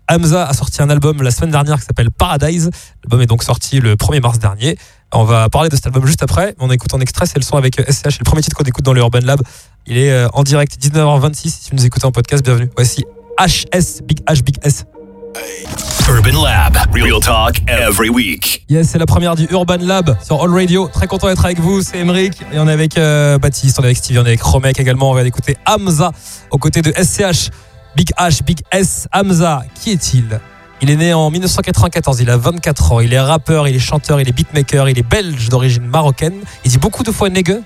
Hamza 0.10 0.46
a 0.46 0.54
sorti 0.54 0.82
un 0.82 0.90
album 0.90 1.22
la 1.22 1.32
semaine 1.32 1.52
dernière 1.52 1.80
qui 1.80 1.86
s'appelle 1.86 2.12
Paradise. 2.12 2.70
L'album 3.04 3.22
est 3.22 3.28
donc 3.28 3.44
sorti 3.44 3.80
le 3.80 3.96
1er 3.96 4.22
mars 4.22 4.40
dernier. 4.40 4.78
On 5.14 5.26
va 5.26 5.50
parler 5.50 5.70
de 5.70 5.76
cet 5.76 5.88
album 5.88 6.06
juste 6.06 6.24
après. 6.24 6.56
On 6.60 6.72
écoute 6.72 6.94
en 6.94 7.00
extrait, 7.00 7.26
c'est 7.26 7.38
le 7.38 7.44
son 7.44 7.58
avec 7.58 7.76
SCH. 7.76 8.04
C'est 8.04 8.20
le 8.20 8.24
premier 8.24 8.42
titre 8.42 8.56
qu'on 8.56 8.64
écoute 8.64 8.86
dans 8.86 8.94
le 8.94 9.02
Urban 9.02 9.20
Lab. 9.22 9.42
Il 9.86 9.98
est 9.98 10.12
euh, 10.12 10.28
en 10.34 10.44
direct 10.44 10.78
19h26. 10.82 11.36
Si 11.50 11.70
vous 11.72 11.78
nous 11.78 11.86
écoutez 11.86 12.06
en 12.06 12.12
podcast, 12.12 12.44
bienvenue. 12.44 12.70
Voici 12.76 13.04
HS, 13.38 14.04
Big 14.06 14.22
H, 14.26 14.42
Big 14.42 14.56
S. 14.64 14.86
Urban 16.08 16.44
Lab. 16.44 16.78
Real 16.94 17.20
talk 17.20 17.62
every 17.68 18.10
week. 18.10 18.66
Yes, 18.70 18.90
c'est 18.90 19.00
la 19.00 19.06
première 19.06 19.36
du 19.36 19.48
Urban 19.52 19.78
Lab 19.82 20.18
sur 20.24 20.42
All 20.42 20.54
Radio. 20.54 20.90
Très 20.92 21.08
content 21.08 21.28
d'être 21.28 21.44
avec 21.44 21.60
vous, 21.60 21.82
c'est 21.82 21.98
Emeric. 21.98 22.42
Et 22.54 22.60
on 22.60 22.68
est 22.68 22.72
avec 22.72 22.98
euh, 22.98 23.38
Baptiste, 23.38 23.80
on 23.80 23.84
est 23.84 23.88
avec 23.88 23.98
Stevie, 23.98 24.20
on 24.20 24.24
est 24.24 24.30
avec 24.30 24.42
Romek 24.42 24.80
également. 24.80 25.12
On 25.12 25.14
va 25.14 25.24
écouter 25.24 25.58
Hamza 25.66 26.12
aux 26.52 26.58
côtés 26.58 26.82
de 26.82 26.92
SCH. 26.92 27.50
Big 27.96 28.12
H, 28.18 28.44
Big 28.44 28.60
S. 28.72 29.08
Hamza, 29.14 29.64
qui 29.76 29.92
est-il? 29.92 30.40
Il 30.82 30.90
est 30.90 30.96
né 30.96 31.14
en 31.14 31.30
1994, 31.30 32.22
il 32.22 32.30
a 32.32 32.38
24 32.38 32.92
ans. 32.94 33.00
Il 33.02 33.14
est 33.14 33.20
rappeur, 33.20 33.68
il 33.68 33.76
est 33.76 33.80
chanteur, 33.80 34.20
il 34.20 34.28
est 34.28 34.32
beatmaker, 34.32 34.90
il 34.90 34.98
est 34.98 35.08
belge 35.08 35.50
d'origine 35.50 35.86
marocaine. 35.86 36.34
Il 36.66 36.72
dit 36.72 36.80
beaucoup 36.80 37.04
de 37.04 37.12
fois 37.12 37.30
nègre 37.30 37.58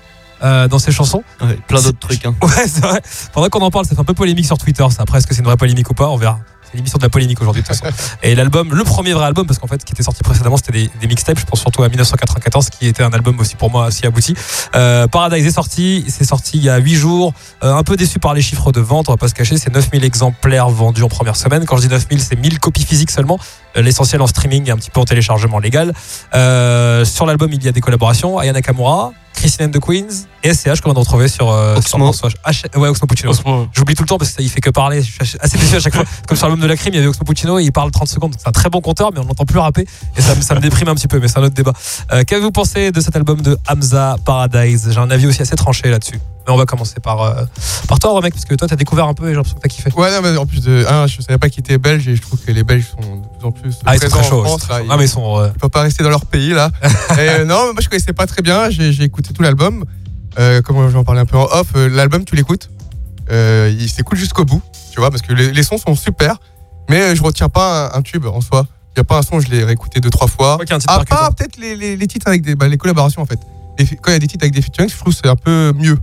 euh, 0.42 0.68
dans 0.68 0.78
ses 0.78 0.92
chansons. 0.92 1.22
Ouais, 1.40 1.58
plein 1.66 1.80
d'autres 1.80 1.98
trucs. 1.98 2.26
Hein. 2.26 2.34
Ouais, 2.42 2.68
c'est 2.68 2.84
vrai. 2.84 3.00
Pendant 3.32 3.48
qu'on 3.48 3.60
en 3.60 3.70
parle, 3.70 3.86
ça 3.86 3.94
fait 3.94 4.00
un 4.00 4.04
peu 4.04 4.12
polémique 4.12 4.44
sur 4.44 4.58
Twitter. 4.58 4.84
Ça. 4.90 5.02
Après, 5.02 5.18
est-ce 5.18 5.26
que 5.26 5.34
c'est 5.34 5.40
une 5.40 5.46
vraie 5.46 5.56
polémique 5.56 5.90
ou 5.90 5.94
pas 5.94 6.08
On 6.08 6.16
verra. 6.16 6.40
L'émission 6.76 6.98
de 6.98 7.02
la 7.02 7.08
polémique 7.08 7.40
aujourd'hui, 7.40 7.62
de 7.62 7.66
toute 7.66 7.76
façon. 7.76 7.92
Et 8.22 8.34
l'album, 8.34 8.74
le 8.74 8.84
premier 8.84 9.14
vrai 9.14 9.24
album, 9.24 9.46
parce 9.46 9.58
qu'en 9.58 9.66
fait, 9.66 9.82
qui 9.82 9.92
était 9.92 10.02
sorti 10.02 10.22
précédemment, 10.22 10.56
c'était 10.56 10.72
des, 10.72 10.90
des 11.00 11.06
mixtapes. 11.06 11.38
Je 11.38 11.44
pense 11.46 11.60
surtout 11.60 11.82
à 11.82 11.88
1994, 11.88 12.70
qui 12.70 12.86
était 12.86 13.02
un 13.02 13.10
album 13.10 13.38
aussi 13.40 13.56
pour 13.56 13.70
moi 13.70 13.86
assez 13.86 14.06
abouti. 14.06 14.34
Euh, 14.74 15.06
Paradise 15.06 15.46
est 15.46 15.50
sorti. 15.50 16.04
C'est 16.08 16.24
sorti 16.24 16.58
il 16.58 16.64
y 16.64 16.68
a 16.68 16.76
8 16.76 16.94
jours. 16.94 17.32
Euh, 17.64 17.74
un 17.74 17.82
peu 17.82 17.96
déçu 17.96 18.18
par 18.18 18.34
les 18.34 18.42
chiffres 18.42 18.72
de 18.72 18.80
vente, 18.80 19.08
on 19.08 19.12
va 19.12 19.16
pas 19.16 19.28
se 19.28 19.34
cacher. 19.34 19.56
C'est 19.56 19.72
9000 19.72 20.04
exemplaires 20.04 20.68
vendus 20.68 21.02
en 21.02 21.08
première 21.08 21.36
semaine. 21.36 21.64
Quand 21.64 21.76
je 21.76 21.82
dis 21.82 21.88
9000, 21.88 22.22
c'est 22.22 22.36
1000 22.36 22.60
copies 22.60 22.84
physiques 22.84 23.10
seulement. 23.10 23.38
Euh, 23.76 23.82
L'essentiel 23.82 24.20
en 24.20 24.26
streaming 24.26 24.68
et 24.68 24.70
un 24.70 24.76
petit 24.76 24.90
peu 24.90 25.00
en 25.00 25.04
téléchargement 25.04 25.58
légal. 25.58 25.92
Sur 26.32 27.26
l'album, 27.26 27.50
il 27.52 27.64
y 27.64 27.68
a 27.68 27.72
des 27.72 27.80
collaborations. 27.80 28.38
Aya 28.38 28.52
Nakamura, 28.52 29.12
Christine 29.36 29.66
and 29.66 29.70
the 29.70 29.80
Queens 29.80 30.26
et 30.42 30.52
SCH 30.52 30.80
qu'on 30.80 30.90
vient 30.90 30.94
de 30.94 30.98
retrouver 30.98 31.28
sur, 31.28 31.50
euh, 31.50 31.76
sur 31.82 31.98
H- 32.46 32.78
ouais, 32.78 32.88
Oxmo 32.88 33.06
Puccino. 33.06 33.32
J'oublie 33.72 33.94
tout 33.94 34.02
le 34.02 34.08
temps 34.08 34.18
parce 34.18 34.30
que 34.30 34.36
ça, 34.36 34.42
il 34.42 34.48
fait 34.50 34.60
que 34.60 34.70
parler. 34.70 35.02
Je 35.02 35.24
suis 35.24 35.38
assez 35.40 35.58
déçu 35.58 35.76
à 35.76 35.80
chaque 35.80 35.94
fois. 35.94 36.04
Comme 36.26 36.36
sur 36.36 36.46
l'album 36.46 36.62
de 36.62 36.66
la 36.68 36.76
crime, 36.76 36.92
il 36.94 36.96
y 36.96 36.98
avait 36.98 37.08
Oxmo 37.08 37.24
Puccino 37.24 37.58
et 37.58 37.64
il 37.64 37.72
parle 37.72 37.90
30 37.90 38.08
secondes. 38.08 38.34
C'est 38.38 38.48
un 38.48 38.52
très 38.52 38.68
bon 38.70 38.80
compteur, 38.80 39.10
mais 39.12 39.20
on 39.20 39.24
n'entend 39.24 39.44
plus 39.44 39.58
rapper. 39.58 39.86
Et 40.16 40.20
ça, 40.22 40.34
me- 40.34 40.40
ça 40.40 40.54
me 40.54 40.60
déprime 40.60 40.88
un 40.88 40.94
petit 40.94 41.08
peu, 41.08 41.18
mais 41.20 41.28
c'est 41.28 41.38
un 41.38 41.42
autre 41.42 41.54
débat. 41.54 41.72
Euh, 42.12 42.22
Qu'avez-vous 42.26 42.50
pensé 42.52 42.90
de 42.92 43.00
cet 43.00 43.14
album 43.16 43.40
de 43.42 43.56
Hamza 43.68 44.16
Paradise? 44.24 44.88
J'ai 44.90 44.98
un 44.98 45.10
avis 45.10 45.26
aussi 45.26 45.42
assez 45.42 45.56
tranché 45.56 45.88
là-dessus. 45.90 46.20
Mais 46.46 46.52
on 46.52 46.56
va 46.56 46.64
commencer 46.64 47.00
par, 47.02 47.22
euh, 47.22 47.44
par 47.88 47.98
toi, 47.98 48.10
Romek, 48.12 48.32
parce 48.32 48.44
que 48.44 48.54
toi, 48.54 48.68
t'as 48.68 48.76
découvert 48.76 49.06
un 49.08 49.14
peu 49.14 49.24
et 49.26 49.30
j'ai 49.30 49.34
l'impression 49.34 49.56
que 49.56 49.62
t'as 49.62 49.68
kiffé. 49.68 49.90
Ouais, 49.96 50.12
non, 50.12 50.20
mais 50.22 50.36
en 50.36 50.46
plus 50.46 50.60
de. 50.62 50.84
Un, 50.88 51.08
je 51.08 51.20
savais 51.20 51.38
pas 51.38 51.48
qu'ils 51.48 51.58
étaient 51.60 51.76
belges 51.76 52.06
et 52.06 52.14
je 52.14 52.22
trouve 52.22 52.38
que 52.38 52.52
les 52.52 52.62
Belges 52.62 52.84
sont 52.92 53.16
de 53.16 53.26
plus 53.36 53.46
en 53.46 53.50
plus. 53.50 53.74
Ah, 53.84 53.96
ils 53.96 54.00
sont 54.00 54.08
très 54.08 54.22
chauds. 54.28 54.44
Ah, 54.88 54.96
mais 54.96 55.06
ils 55.06 55.08
sont. 55.08 55.38
euh, 55.40 55.48
Ils 55.52 55.58
peuvent 55.58 55.70
pas 55.70 55.82
rester 55.82 56.04
dans 56.04 56.08
leur 56.10 56.24
pays 56.24 56.50
là. 56.50 56.70
Et, 57.18 57.20
euh, 57.20 57.44
non, 57.44 57.72
moi 57.72 57.80
je 57.80 57.88
connaissais 57.88 58.12
pas 58.12 58.26
très 58.28 58.42
bien. 58.42 58.70
J'ai 58.70 58.92
j'ai 58.92 59.08
écouté 59.26 59.34
tout 59.34 59.42
l'album. 59.42 59.84
Euh, 60.38 60.60
comme 60.62 60.88
j'en 60.90 61.02
parlais 61.04 61.20
un 61.22 61.26
peu 61.26 61.38
en 61.38 61.44
off, 61.44 61.68
euh, 61.76 61.88
l'album 61.88 62.24
tu 62.24 62.36
l'écoutes, 62.36 62.68
euh, 63.30 63.72
il 63.78 63.88
s'écoute 63.88 64.18
jusqu'au 64.18 64.44
bout, 64.44 64.60
tu 64.92 65.00
vois, 65.00 65.10
parce 65.10 65.22
que 65.22 65.32
les, 65.32 65.50
les 65.50 65.62
sons 65.62 65.78
sont 65.78 65.94
super, 65.94 66.36
mais 66.90 67.16
je 67.16 67.22
retiens 67.22 67.48
pas 67.48 67.86
un, 67.94 67.98
un 67.98 68.02
tube 68.02 68.26
en 68.26 68.40
soi. 68.42 68.66
Il 68.94 68.98
y 68.98 69.00
a 69.00 69.04
pas 69.04 69.18
un 69.18 69.22
son, 69.22 69.40
je 69.40 69.48
l'ai 69.50 69.64
réécouté 69.64 70.00
deux 70.00 70.10
trois 70.10 70.28
fois. 70.28 70.56
quoi 70.56 70.64
qu'il 70.66 70.70
y 70.70 70.74
a 70.74 70.76
un 70.76 70.78
titre 70.78 70.92
À 70.92 70.96
percutant. 70.98 71.16
part 71.16 71.34
peut-être 71.34 71.56
les, 71.58 71.74
les- 71.76 71.96
les 71.96 72.06
titres 72.06 72.28
avec 72.28 72.42
des 72.42 72.54
bah, 72.54 72.68
les 72.68 72.76
collaborations 72.76 73.22
en 73.22 73.26
fait. 73.26 73.38
Quand 74.02 74.10
il 74.10 74.12
y 74.12 74.16
a 74.16 74.18
des 74.18 74.26
titres 74.26 74.44
avec 74.44 74.54
des 74.54 74.62
featuring, 74.62 74.88
je 74.90 74.96
trouve 74.96 75.12
c'est 75.14 75.28
un 75.28 75.36
peu 75.36 75.72
mieux. 75.76 75.98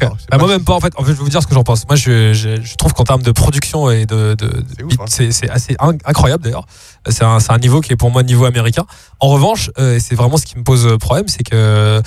Alors, 0.00 0.16
Bah, 0.30 0.38
moi 0.38 0.48
même 0.48 0.64
pas 0.64 0.74
en 0.74 0.80
fait. 0.80 0.92
En 0.96 1.02
fait, 1.02 1.12
je 1.12 1.16
vais 1.16 1.22
vous 1.24 1.28
dire 1.30 1.42
ce 1.42 1.46
que 1.46 1.54
j'en 1.54 1.64
pense. 1.64 1.86
Moi, 1.88 1.96
je, 1.96 2.32
je, 2.32 2.60
je 2.62 2.76
trouve 2.76 2.92
qu'en 2.92 3.04
termes 3.04 3.22
de 3.22 3.32
production 3.32 3.90
et 3.90 4.06
de, 4.06 4.34
de, 4.34 4.46
de 4.46 4.64
C'est 5.06 5.28
hein. 5.48 5.52
assez 5.52 5.76
in- 5.80 5.96
incroyable 6.04 6.44
d'ailleurs. 6.44 6.66
C'est 7.08 7.24
un, 7.24 7.40
c'est 7.40 7.52
un 7.52 7.58
niveau 7.58 7.80
qui 7.80 7.92
est 7.92 7.96
pour 7.96 8.10
moi 8.10 8.22
niveau 8.22 8.44
américain. 8.44 8.84
En 9.20 9.28
revanche, 9.28 9.70
euh, 9.78 9.98
c'est 10.00 10.14
vraiment 10.14 10.36
ce 10.36 10.46
qui 10.46 10.58
me 10.58 10.62
pose 10.64 10.96
problème, 10.98 11.28
c'est 11.28 11.42
que 11.42 11.54
euh, 11.54 12.02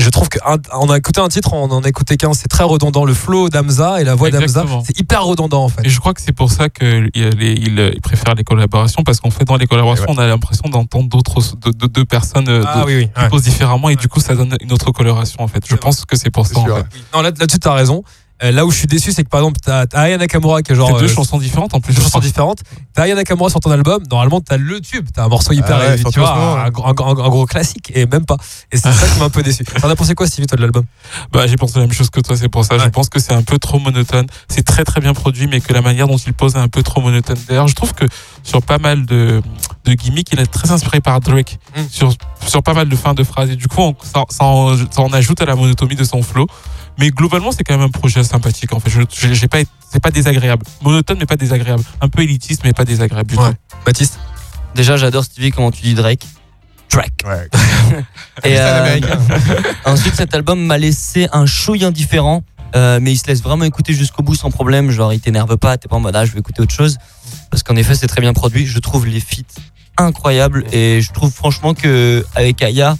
je 0.00 0.10
trouve 0.10 0.28
qu'on 0.28 0.88
a 0.90 0.96
écouté 0.98 1.20
un 1.20 1.28
titre, 1.28 1.52
on 1.52 1.70
en 1.70 1.82
a 1.82 1.88
écouté 1.88 2.16
qu'un, 2.16 2.32
c'est 2.32 2.48
très 2.48 2.64
redondant. 2.64 3.04
Le 3.04 3.14
flow 3.14 3.48
d'Amza 3.48 4.00
et 4.00 4.04
la 4.04 4.14
voix 4.14 4.30
d'Amza, 4.30 4.64
c'est 4.84 4.98
hyper 4.98 5.24
redondant 5.24 5.64
en 5.64 5.68
fait. 5.68 5.82
Et 5.84 5.88
je 5.88 6.00
crois 6.00 6.14
que 6.14 6.20
c'est 6.20 6.32
pour 6.32 6.50
ça 6.50 6.68
qu'il 6.68 7.10
il, 7.14 7.42
il 7.42 8.00
préfère 8.00 8.34
les 8.34 8.44
collaborations, 8.44 9.02
parce 9.02 9.20
qu'en 9.20 9.30
fait, 9.30 9.44
dans 9.44 9.56
les 9.56 9.66
collaborations, 9.66 10.06
Ouais. 10.08 10.14
on 10.16 10.18
a 10.18 10.26
l'impression 10.26 10.68
d'entendre 10.68 11.08
d'autres 11.08 11.40
de, 11.56 11.70
de- 11.70 11.86
deux 11.86 12.04
personnes 12.04 12.48
euh, 12.48 12.62
Ah 12.66 12.80
de- 12.80 12.86
oui, 12.86 12.96
oui. 12.96 13.08
qui 13.14 13.20
ouais. 13.20 13.28
posent 13.28 13.42
différemment, 13.42 13.88
et 13.90 13.96
du 13.96 14.08
coup, 14.08 14.20
ça 14.20 14.34
donne 14.34 14.56
une 14.60 14.72
autre 14.72 14.90
coloration, 14.92 15.42
en 15.42 15.48
fait. 15.48 15.62
Je 15.66 15.74
pense 15.76 16.04
que 16.04 16.16
c'est 16.16 16.30
pour 16.30 16.46
ça, 16.46 16.58
en 16.58 16.64
fait. 16.66 16.84
Non, 17.14 17.22
là- 17.22 17.30
là-dessus, 17.38 17.58
t'as 17.58 17.74
raison. 17.74 18.02
Euh, 18.42 18.52
là 18.52 18.64
où 18.64 18.70
je 18.70 18.78
suis 18.78 18.86
déçu, 18.86 19.12
c'est 19.12 19.22
que 19.24 19.28
par 19.28 19.40
exemple, 19.40 19.58
t'as 19.62 19.84
Aya 19.92 20.16
Nakamura 20.16 20.62
qui 20.62 20.72
est 20.72 20.74
genre. 20.74 20.98
Deux 20.98 21.04
euh, 21.04 21.08
chansons 21.08 21.38
différentes, 21.38 21.74
en 21.74 21.80
plus. 21.80 21.94
deux 21.94 22.00
chansons 22.02 22.20
différentes. 22.20 22.60
T'as 22.94 23.02
Aya 23.02 23.14
Nakamura 23.14 23.50
sur 23.50 23.60
ton 23.60 23.70
album, 23.70 24.02
normalement 24.10 24.40
t'as 24.40 24.56
le 24.56 24.80
tube, 24.80 25.08
t'as 25.14 25.24
un 25.24 25.28
morceau 25.28 25.52
hyper, 25.52 25.76
Ah 25.76 25.90
ouais, 25.90 25.96
tu 26.10 26.20
vois, 26.20 26.64
un, 26.64 26.70
gros- 26.70 26.86
un 26.86 26.92
gros- 26.94 27.10
un 27.22 27.28
gros 27.28 27.46
classique, 27.46 27.92
et 27.94 28.06
même 28.06 28.24
pas. 28.24 28.36
Et 28.72 28.76
c'est 28.78 28.90
ça 28.92 29.06
qui 29.06 29.18
m'a 29.18 29.26
un 29.26 29.30
peu 29.30 29.42
déçu. 29.42 29.64
T'en 29.64 29.88
as 29.90 29.96
pensé 29.96 30.14
quoi, 30.14 30.26
Stevie, 30.26 30.46
toi, 30.46 30.56
de 30.56 30.62
l'album? 30.62 30.84
Bah, 31.32 31.46
j'ai 31.46 31.56
pensé 31.56 31.74
la 31.76 31.82
même 31.82 31.92
chose 31.92 32.08
que 32.10 32.20
toi, 32.20 32.36
c'est 32.36 32.48
pour 32.48 32.64
ça. 32.64 32.78
Je 32.78 32.88
pense 32.88 33.08
que 33.08 33.18
c'est 33.20 33.32
un 33.34 33.42
peu 33.42 33.58
trop 33.58 33.78
monotone. 33.78 34.26
C'est 34.48 34.62
très 34.64 34.84
très 34.84 35.00
bien 35.00 35.12
produit, 35.14 35.46
mais 35.46 35.60
que 35.60 35.72
la 35.72 35.82
manière 35.82 36.08
dont 36.08 36.16
il 36.16 36.32
pose 36.32 36.54
est 36.54 36.58
un 36.58 36.68
peu 36.68 36.82
trop 36.82 37.00
monotone. 37.00 37.36
D'ailleurs, 37.48 37.68
je 37.68 37.74
trouve 37.74 37.92
que 37.94 38.04
sur 38.42 38.62
pas 38.62 38.78
mal 38.78 39.04
de, 39.06 39.42
de 39.84 39.92
gimmicks, 39.92 40.28
il 40.32 40.40
est 40.40 40.46
très 40.46 40.70
inspiré 40.70 41.00
par 41.00 41.20
Drake. 41.20 41.58
Mm. 41.76 41.80
Sur, 41.90 42.12
sur 42.46 42.62
pas 42.62 42.72
mal 42.74 42.88
de 42.88 42.96
fins 42.96 43.14
de 43.14 43.22
phrases. 43.24 43.50
Et 43.50 43.56
du 43.56 43.68
coup, 43.68 43.82
on- 43.82 43.94
ça, 44.02 44.24
ça 44.30 44.44
en, 44.44 44.76
ça 44.76 45.02
en 45.02 45.12
ajoute 45.12 45.42
à 45.42 45.44
la 45.44 45.54
monotomie 45.56 45.94
de 45.96 46.04
son 46.04 46.22
flow. 46.22 46.46
Mais 47.00 47.10
globalement, 47.10 47.50
c'est 47.50 47.64
quand 47.64 47.76
même 47.76 47.86
un 47.86 47.90
projet 47.90 48.22
sympathique. 48.22 48.72
En 48.72 48.78
fait, 48.80 48.90
je, 48.90 49.00
j'ai- 49.10 49.34
j'ai 49.34 49.48
pas, 49.48 49.58
c'est 49.90 50.00
pas 50.02 50.10
désagréable. 50.10 50.64
Monotone, 50.82 51.16
mais 51.18 51.26
pas 51.26 51.36
désagréable. 51.36 51.82
Un 52.00 52.08
peu 52.08 52.22
élitiste, 52.22 52.60
mais 52.62 52.72
pas 52.72 52.84
désagréable 52.84 53.30
du 53.30 53.36
Ouais. 53.36 53.50
tout. 53.50 53.76
Baptiste 53.86 54.18
Déjà, 54.74 54.96
j'adore 54.96 55.24
Stevie 55.24 55.50
comment 55.50 55.70
tu 55.72 55.82
dis 55.82 55.94
Drake. 55.94 56.24
Drake. 56.90 57.12
Ouais. 57.24 57.48
Et 58.44 58.54
C'est 58.54 58.58
un 58.60 58.64
euh, 58.64 58.80
américain. 58.82 59.18
ensuite, 59.84 60.14
cet 60.14 60.34
album 60.34 60.64
m'a 60.64 60.78
laissé 60.78 61.26
un 61.32 61.46
chouille 61.46 61.84
indifférent. 61.84 62.44
euh, 62.76 63.00
mais 63.02 63.12
il 63.12 63.16
se 63.18 63.26
laisse 63.26 63.42
vraiment 63.42 63.64
écouter 63.64 63.94
jusqu'au 63.94 64.22
bout 64.22 64.34
sans 64.36 64.50
problème. 64.52 64.90
Genre, 64.92 65.12
il 65.12 65.20
t'énerve 65.20 65.56
pas, 65.56 65.76
t'es 65.78 65.88
pas 65.88 65.96
en 65.96 66.00
mode 66.00 66.14
ah, 66.14 66.24
je 66.24 66.32
vais 66.32 66.38
écouter 66.40 66.60
autre 66.62 66.74
chose. 66.74 66.98
Parce 67.50 67.62
qu'en 67.64 67.74
effet, 67.76 67.94
c'est 67.96 68.06
très 68.06 68.20
bien 68.20 68.32
produit. 68.32 68.64
Je 68.66 68.78
trouve 68.78 69.06
les 69.06 69.18
feats 69.20 69.42
incroyables. 69.96 70.64
Et 70.72 71.00
je 71.00 71.10
trouve 71.12 71.32
franchement 71.32 71.74
que 71.74 72.24
avec 72.36 72.62
Aya, 72.62 72.96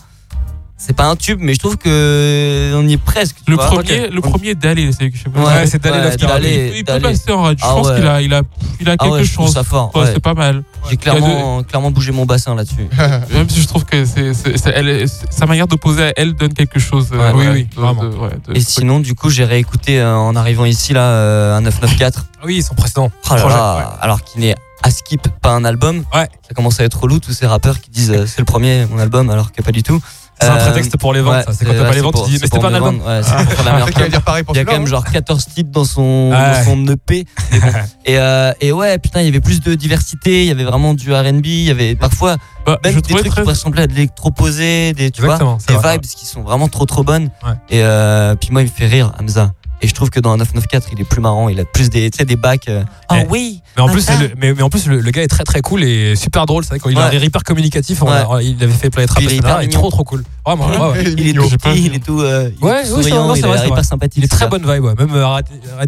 c'est 0.83 0.97
pas 0.97 1.05
un 1.05 1.15
tube, 1.17 1.39
mais 1.43 1.53
je 1.55 1.59
trouve 1.59 1.77
que 1.77 2.73
on 2.75 2.87
y 2.89 2.95
est 2.95 2.97
presque. 2.97 3.37
Le 3.47 3.55
vois. 3.57 3.67
premier, 3.67 4.09
le 4.09 4.19
On- 4.19 4.31
premier 4.31 4.55
Dali, 4.55 4.91
c'est, 4.99 5.11
je 5.15 5.23
sais 5.25 5.29
pas. 5.31 5.41
Ouais, 5.45 5.67
c'est 5.67 5.81
Dali, 5.83 6.17
Carly. 6.17 6.73
il 6.79 6.85
peut 6.85 6.99
passer 7.01 7.31
en 7.33 7.43
radio. 7.43 7.59
Je 7.65 7.71
Ah 7.71 7.75
pense 7.75 7.89
ouais. 7.89 7.97
qu'il 7.97 8.07
a, 8.07 8.23
il 8.23 8.33
a, 8.35 8.41
il 8.81 8.89
a 8.89 8.93
Ah 8.93 8.97
quelque 8.97 9.13
ouais, 9.15 9.25
chose. 9.25 9.55
Ouais, 9.57 10.01
ouais. 10.01 10.11
C'est 10.15 10.21
pas 10.21 10.35
mal. 10.35 10.63
J'ai 10.89 10.97
clairement, 10.97 11.63
clairement 11.63 11.91
bougé 11.91 12.13
mon 12.13 12.25
bassin 12.25 12.55
là-dessus. 12.55 12.89
Même 13.33 13.49
si 13.51 13.61
je 13.61 13.69
trouve 13.69 13.85
que 13.85 14.05
c'est, 14.07 14.33
est- 14.33 15.25
sa 15.31 15.47
manière 15.47 15.69
de 15.69 15.77
poser 15.77 16.05
à 16.05 16.13
elle 16.17 16.33
donne 16.35 16.55
quelque 16.55 16.79
chose. 16.81 17.09
euh, 17.13 17.19
Ouais, 17.19 17.33
oui, 17.35 17.47
ouais, 17.47 17.53
oui, 17.53 17.65
de- 17.65 17.81
vraiment. 17.81 18.03
de- 18.05 18.09
ouais, 18.17 18.31
de- 18.49 18.57
Et 18.57 18.61
sinon, 18.61 19.01
du 19.01 19.15
coup, 19.15 19.29
j'ai 19.29 19.45
réécouté 19.45 20.01
euh, 20.01 20.17
en 20.17 20.35
arrivant 20.35 20.65
ici 20.65 20.93
là 20.95 21.03
euh, 21.03 21.57
un 21.57 21.61
994. 21.61 22.25
Ah 22.37 22.45
oui, 22.47 22.63
son 22.63 22.75
précédent. 22.75 23.11
Oh 23.31 23.35
là 23.35 23.41
Projet, 23.41 23.55
là, 23.55 23.99
alors 24.01 24.23
qu'il 24.25 24.41
n'est 24.41 24.55
à 24.83 24.91
skip 24.91 25.29
pas 25.43 25.51
un 25.51 25.65
album. 25.67 26.05
Ouais. 26.15 26.27
Ça 26.49 26.55
commence 26.55 26.81
à 26.81 26.85
être 26.85 26.99
relou 26.99 27.19
tous 27.19 27.33
ces 27.33 27.47
rappeurs 27.47 27.81
qui 27.81 27.91
disent 27.91 28.11
euh, 28.13 28.25
c'est 28.27 28.39
le 28.39 28.47
premier 28.47 28.87
mon 28.91 28.99
album 28.99 29.29
alors 29.29 29.53
que 29.53 29.61
pas 29.61 29.73
du 29.73 29.83
tout. 29.83 30.01
C'est 30.43 30.49
un 30.49 30.57
Euh, 30.57 30.65
prétexte 30.71 30.97
pour 30.97 31.13
les 31.13 31.21
ventes, 31.21 31.35
ouais, 31.37 31.43
ça. 31.43 31.53
C'est 31.53 31.65
quand 31.67 31.73
t'as 31.75 31.85
pas 31.85 31.93
les 31.95 32.01
ventes, 32.01 32.13
pour- 32.15 32.25
tu 32.25 32.31
dis, 32.31 32.39
mais 32.41 32.47
c'était 32.47 32.59
pas 32.59 32.69
un 32.69 32.75
album. 32.75 32.97
ouais, 33.07 33.21
c'est 33.23 33.35
pour 33.35 33.53
faire 33.53 33.65
la 33.65 34.43
pour 34.45 34.55
Il 34.55 34.59
y 34.59 34.61
a 34.61 34.65
quand 34.65 34.73
même 34.73 34.87
genre 34.87 35.05
14 35.05 35.47
titres 35.55 35.71
dans 35.71 35.85
son, 35.85 36.31
Ah 36.35 36.55
dans 36.59 36.65
son 36.65 36.87
EP. 36.89 37.25
bon. 37.53 37.59
et, 38.07 38.19
euh, 38.19 38.53
et 38.61 38.73
ouais, 38.73 38.99
putain, 38.99 39.21
il 39.21 39.27
y 39.27 39.29
avait 39.29 39.41
plus 39.41 39.61
de 39.61 39.75
diversité, 39.75 40.43
il 40.43 40.49
y 40.49 40.51
avait 40.51 40.65
vraiment 40.65 40.95
du 40.95 41.13
RB, 41.13 41.45
il 41.45 41.65
y 41.65 41.71
avait 41.71 41.95
parfois 41.95 42.37
Bah, 42.65 42.79
même 42.85 42.95
des 42.95 43.03
trucs 43.03 43.19
très- 43.27 43.43
qui 43.43 43.49
ressemblaient 43.49 43.83
à 43.83 43.87
de 43.87 43.93
l'électroposé, 43.95 44.93
des, 44.95 45.11
tu 45.11 45.21
vois, 45.23 45.35
Exactement, 45.35 45.59
des 45.69 45.75
vrai. 45.75 45.93
vibes 45.95 46.03
qui 46.03 46.25
sont 46.27 46.43
vraiment 46.43 46.69
trop 46.69 46.87
trop 46.87 47.03
bonnes. 47.05 47.31
Et 47.69 47.83
euh, 47.83 48.35
puis 48.35 48.49
moi, 48.51 48.63
il 48.63 48.69
me 48.69 48.71
fait 48.71 48.87
rire, 48.87 49.13
Hamza. 49.21 49.53
Et 49.83 49.89
je 49.89 49.95
trouve 49.95 50.11
que 50.11 50.21
dans 50.21 50.31
un 50.33 50.37
994, 50.37 50.91
il 50.93 51.01
est 51.01 51.05
plus 51.05 51.21
marrant, 51.21 51.49
il 51.49 51.59
a 51.59 51.65
plus 51.65 51.89
des, 51.91 52.11
tu 52.11 52.19
sais, 52.19 52.25
des 52.25 52.37
bacs. 52.37 52.69
euh, 52.69 52.83
Ah 53.09 53.21
Eh, 53.21 53.27
oui 53.31 53.63
Mais 53.77 53.83
en 53.83 53.89
plus, 53.89 54.07
le, 54.11 54.31
mais, 54.39 54.53
mais 54.55 54.63
en 54.63 54.69
plus 54.69 54.87
le, 54.87 55.01
le 55.01 55.11
gars 55.11 55.23
est 55.23 55.27
très 55.29 55.45
très 55.45 55.63
cool 55.63 55.83
et 55.85 56.17
super 56.17 56.45
drôle. 56.47 56.65
C'est 56.65 56.71
vrai 56.71 56.79
quand 56.81 56.91
il 56.91 56.97
a 56.99 57.01
un 57.01 57.05
Ouais. 57.05 57.11
rire 57.11 57.25
hyper 57.25 57.43
communicatif. 57.45 58.03
on 58.03 58.07
Ouais. 58.07 58.13
a- 58.13 58.43
il 58.43 58.63
avait 58.63 58.73
fait 58.73 58.91
Planet 58.91 59.11
Rap 59.11 59.23
il 59.23 59.33
est 59.33 59.37
hyper 59.37 59.63
il 59.63 59.69
est 59.69 59.73
trop 59.73 59.91
trop 59.91 60.05
cool. 60.05 60.23
Vraiment, 60.45 60.67
ouais, 60.69 60.99
ouais. 60.99 61.05
Il 61.17 61.29
est 61.29 61.33
tout 61.35 61.49
petit, 61.49 61.71
vu. 61.81 61.87
il 61.87 61.95
est 61.95 62.05
tout, 62.05 62.21
euh, 62.21 62.51
il 62.61 62.67
est 62.67 62.83
tout 62.83 62.89
souriant, 63.03 63.35
il 63.35 63.43
vrai, 63.43 63.69
hyper 63.69 63.85
sympathique. 63.85 64.15
Il 64.17 64.25
est 64.25 64.29
très 64.29 64.49
bonne 64.49 64.63
vibe. 64.63 64.85
Ouais. 64.85 64.95
Même 64.99 65.11
euh, 65.15 65.25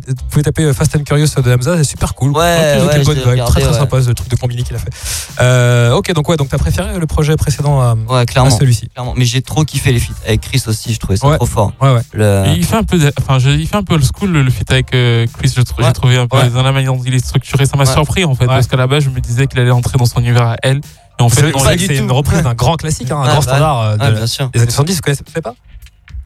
vous 0.09 0.15
pouvez 0.31 0.43
taper 0.45 0.65
euh, 0.65 0.73
Fast 0.75 0.95
and 0.97 1.03
Curious 1.05 1.27
de 1.43 1.53
Hamza, 1.53 1.77
c'est 1.79 1.85
super 1.85 2.15
cool. 2.15 2.31
Ouais, 2.33 2.39
ouais, 2.39 3.03
bonne 3.05 3.15
vibe, 3.17 3.27
regardé, 3.27 3.51
très 3.53 3.61
très 3.63 3.71
ouais. 3.73 3.79
sympa 3.79 4.03
ce 4.03 4.11
truc 4.11 4.29
de 4.31 4.37
combini 4.37 4.63
qu'il 4.63 4.77
a 4.77 4.79
fait. 4.79 4.91
Euh, 5.41 5.93
ok, 5.95 6.13
donc 6.13 6.29
ouais, 6.29 6.37
donc 6.37 6.49
t'as 6.51 6.59
préféré 6.59 6.99
le 6.99 7.07
projet 7.07 7.37
précédent 7.37 7.81
à, 7.81 7.95
Ouais, 8.09 8.21
à 8.21 8.27
clairement. 8.27 8.51
celui-ci? 8.51 8.89
clairement. 8.89 9.15
Mais 9.17 9.25
j'ai 9.25 9.43
trop 9.43 9.65
kiffé 9.65 9.93
les 9.93 10.01
feats. 10.01 10.13
Avec 10.27 10.43
Chris 10.43 10.63
aussi, 10.67 10.93
je 10.93 10.99
trouvais 10.99 11.17
ça 11.17 11.35
trop 11.37 11.47
fort. 11.47 11.73
Ouais, 11.81 11.91
ouais. 11.95 12.55
Il 12.57 12.65
fait 12.65 12.77
un 12.77 12.85
peu, 12.85 12.99
de- 12.99 13.13
enfin, 13.21 13.39
je- 13.39 13.51
il 13.51 13.67
fait 13.67 13.77
un 13.83 13.85
peu 13.85 13.95
old 13.95 14.05
school 14.05 14.31
le, 14.31 14.43
le 14.43 14.51
feat 14.51 14.71
avec 14.71 14.95
euh, 14.95 15.27
Chris. 15.39 15.53
Ouais. 15.57 15.65
J'ai 15.87 15.93
trouvé 15.93 16.17
un 16.17 16.27
peu 16.27 16.37
Ouais. 16.39 16.49
dans 16.51 16.63
la 16.63 16.73
manière 16.73 16.95
dont 16.95 17.03
il 17.05 17.15
est 17.15 17.25
structuré. 17.25 17.67
Ça 17.67 17.77
m'a 17.77 17.85
Ouais. 17.85 17.93
surpris 17.93 18.25
en 18.25 18.35
fait, 18.35 18.45
Ouais. 18.47 18.55
parce 18.55 18.67
qu'à 18.67 18.77
la 18.77 18.87
base, 18.87 19.05
je 19.05 19.11
me 19.11 19.21
disais 19.21 19.47
qu'il 19.47 19.61
allait 19.61 19.71
entrer 19.71 19.99
dans 19.99 20.07
son 20.07 20.21
univers 20.21 20.47
à 20.49 20.57
elle. 20.63 20.81
Et 21.19 21.23
en 21.23 21.29
fait, 21.29 21.53
C'est 21.79 21.97
une 21.99 22.11
reprise 22.11 22.43
d'un 22.43 22.55
grand 22.55 22.77
classique, 22.77 23.11
hein, 23.11 23.19
un 23.19 23.21
Ouais, 23.23 23.27
grand 23.29 23.37
bah, 23.37 23.43
standard 23.43 23.81
euh, 23.81 23.97
de- 23.97 24.03
Ouais, 24.05 24.13
bien 24.13 24.27
sûr. 24.27 24.49
des 24.51 24.61
années 24.63 24.71
70. 24.71 24.95
Vous 24.97 25.01
connaissez 25.03 25.23
pas? 25.43 25.55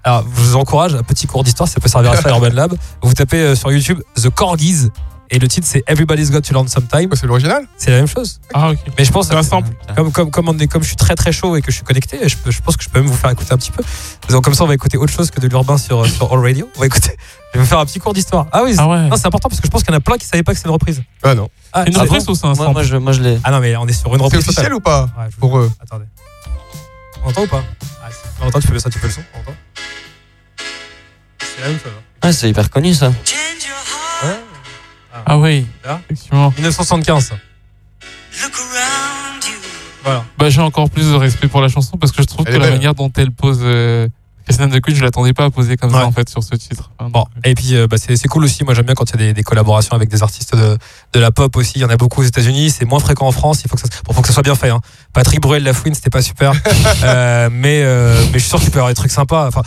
Alors, 0.04 0.22
je 0.22 0.40
vous 0.40 0.54
encourage, 0.56 0.94
un 0.94 1.02
petit 1.02 1.26
cours 1.26 1.42
d'histoire, 1.42 1.68
ça 1.68 1.80
peut 1.80 1.88
servir 1.88 2.12
à 2.12 2.16
ça 2.16 2.28
à 2.28 2.32
Urban 2.32 2.50
Lab. 2.52 2.74
Vous 3.02 3.12
tapez 3.12 3.38
euh, 3.38 3.54
sur 3.56 3.72
YouTube 3.72 4.00
The 4.14 4.30
Corgis 4.30 4.88
et 5.30 5.38
le 5.38 5.48
titre 5.48 5.66
c'est 5.68 5.82
Everybody's 5.86 6.30
Got 6.30 6.42
to 6.42 6.52
Learn 6.52 6.68
Sometime. 6.68 7.08
C'est 7.14 7.26
l'original 7.26 7.66
C'est 7.76 7.90
la 7.90 7.96
même 7.98 8.06
chose. 8.06 8.40
Ah, 8.54 8.70
ok. 8.70 8.78
Mais 8.98 9.04
je 9.04 9.12
pense 9.12 9.28
C'est 9.28 9.34
un 9.34 9.42
sample. 9.42 9.70
comme, 9.96 10.12
comme, 10.12 10.30
comme, 10.30 10.48
on 10.48 10.58
est, 10.58 10.66
comme 10.66 10.82
je 10.82 10.88
suis 10.88 10.96
très 10.96 11.14
très 11.14 11.32
chaud 11.32 11.56
et 11.56 11.62
que 11.62 11.70
je 11.70 11.76
suis 11.76 11.84
connecté, 11.84 12.28
je, 12.28 12.36
peux- 12.36 12.50
je 12.50 12.60
pense 12.62 12.76
que 12.76 12.84
je 12.84 12.88
peux 12.88 13.00
même 13.00 13.08
vous 13.08 13.16
faire 13.16 13.30
écouter 13.30 13.52
un 13.52 13.56
petit 13.56 13.70
peu. 13.72 13.82
Donc, 14.30 14.44
comme 14.44 14.54
ça, 14.54 14.64
on 14.64 14.66
va 14.66 14.74
écouter 14.74 14.96
autre 14.98 15.12
chose 15.12 15.30
que 15.30 15.40
de 15.40 15.48
l'urbain 15.48 15.78
sur, 15.78 16.06
sur 16.06 16.32
All 16.32 16.40
Radio. 16.40 16.68
On 16.76 16.80
va 16.80 16.86
écouter. 16.86 17.16
Je 17.52 17.58
vais 17.58 17.64
vous 17.64 17.68
faire 17.70 17.78
un 17.78 17.86
petit 17.86 17.98
cours 17.98 18.12
d'histoire. 18.12 18.46
Ah 18.52 18.62
oui, 18.64 18.74
c'est 18.74 18.80
Ah 18.80 18.88
ouais. 18.88 19.08
non, 19.08 19.16
c'est 19.16 19.26
important 19.26 19.48
parce 19.48 19.60
que 19.60 19.66
je 19.66 19.70
pense 19.70 19.82
qu'il 19.82 19.90
y 19.92 19.94
en 19.94 19.98
a 19.98 20.00
plein 20.00 20.16
qui 20.16 20.26
savaient 20.26 20.42
pas 20.42 20.52
que 20.52 20.58
c'est 20.58 20.66
une 20.66 20.72
reprise. 20.72 21.02
Ah 21.22 21.34
non. 21.34 21.48
Ah, 21.72 21.82
C'est 21.84 21.90
une 21.90 21.96
ah 21.96 21.98
bon 22.00 22.04
reprise 22.04 22.28
ou 22.28 22.34
c'est 22.34 22.44
un 22.44 22.48
Moi, 22.48 22.56
sample 22.56 22.72
moi, 22.72 22.82
je, 22.82 22.96
moi, 22.96 23.12
je 23.12 23.22
l'ai. 23.22 23.38
Ah 23.44 23.50
non, 23.50 23.60
mais 23.60 23.76
on 23.76 23.86
est 23.86 23.92
sur 23.92 24.10
une 24.12 24.18
C'est 24.18 24.24
reprise. 24.24 24.40
officiel 24.40 24.66
totale. 24.66 24.74
ou 24.74 24.80
pas 24.80 25.02
Ouais, 25.18 25.24
je- 25.30 25.36
Pour 25.36 25.58
eux. 25.58 25.70
Attendez. 25.82 26.04
On 27.24 27.28
entend 27.30 27.42
ou 27.42 27.46
pas? 27.46 27.64
Ah. 28.04 28.08
On 28.42 28.46
entend, 28.48 28.60
tu 28.60 28.68
peux, 28.68 28.78
ça, 28.78 28.90
tu 28.90 28.98
peux 28.98 29.06
le 29.06 29.12
son 29.12 29.22
On 29.34 29.40
entend 29.40 29.54
C'est 31.40 31.62
la 31.62 31.68
même 31.68 31.78
chose. 31.78 31.92
hein. 31.96 32.26
Ouais, 32.26 32.32
c'est 32.32 32.48
hyper 32.50 32.68
connu 32.70 32.92
ça. 32.94 33.10
Ah 35.24 35.38
oui, 35.38 35.66
Là 35.84 36.00
effectivement. 36.04 36.50
1975. 36.56 37.24
ça. 37.28 37.34
Voilà. 40.04 40.24
Bah, 40.38 40.50
j'ai 40.50 40.60
encore 40.60 40.88
plus 40.90 41.08
de 41.10 41.14
respect 41.14 41.48
pour 41.48 41.60
la 41.60 41.68
chanson 41.68 41.96
parce 41.96 42.12
que 42.12 42.22
je 42.22 42.26
trouve 42.28 42.46
Elle 42.46 42.54
que 42.54 42.58
la 42.60 42.70
manière 42.70 42.94
dont 42.94 43.10
elle 43.16 43.32
pose 43.32 43.58
euh, 43.62 44.06
de 44.48 44.78
Queen, 44.78 44.94
je 44.94 45.02
l'attendais 45.02 45.32
pas 45.32 45.44
à 45.46 45.50
poser 45.50 45.76
comme 45.76 45.92
Ouais. 45.92 45.98
ça 46.00 46.06
en 46.06 46.12
fait 46.12 46.28
sur 46.28 46.44
ce 46.44 46.54
titre. 46.54 46.92
Enfin, 46.98 47.10
Bon, 47.10 47.20
donc, 47.20 47.28
et 47.44 47.54
puis 47.54 47.74
euh, 47.74 47.88
bah, 47.88 47.96
c'est 47.98 48.28
cool 48.28 48.44
aussi. 48.44 48.62
Moi, 48.62 48.74
j'aime 48.74 48.84
bien 48.86 48.94
quand 48.94 49.10
il 49.10 49.20
y 49.20 49.24
a 49.24 49.26
des, 49.26 49.34
des 49.34 49.42
collaborations 49.42 49.96
avec 49.96 50.08
des 50.08 50.22
artistes 50.22 50.54
de, 50.54 50.78
de 51.12 51.20
la 51.20 51.32
pop 51.32 51.56
aussi. 51.56 51.72
Il 51.76 51.80
y 51.80 51.84
en 51.84 51.88
a 51.90 51.96
beaucoup 51.96 52.20
aux 52.20 52.24
États-Unis. 52.24 52.70
C'est 52.70 52.84
moins 52.84 53.00
fréquent 53.00 53.26
en 53.26 53.32
France. 53.32 53.62
Il 53.64 53.68
faut 53.68 53.74
que 53.74 53.82
ça, 53.82 53.88
bon, 54.04 54.12
faut 54.12 54.20
que 54.22 54.28
ça 54.28 54.34
soit 54.34 54.44
bien 54.44 54.54
fait. 54.54 54.70
Hein. 54.70 54.80
Patrick 55.12 55.40
Bruel, 55.40 55.64
La 55.64 55.72
Fouine, 55.72 55.94
c'était 55.94 56.10
pas 56.10 56.22
super. 56.22 56.52
Euh, 57.02 57.48
mais, 57.52 57.82
euh, 57.82 58.14
mais 58.32 58.34
je 58.34 58.38
suis 58.38 58.48
sûr 58.48 58.60
qu'il 58.60 58.70
peut 58.70 58.76
y 58.76 58.78
avoir 58.78 58.90
des 58.90 58.94
trucs 58.94 59.10
sympas. 59.10 59.46
Enfin, 59.48 59.62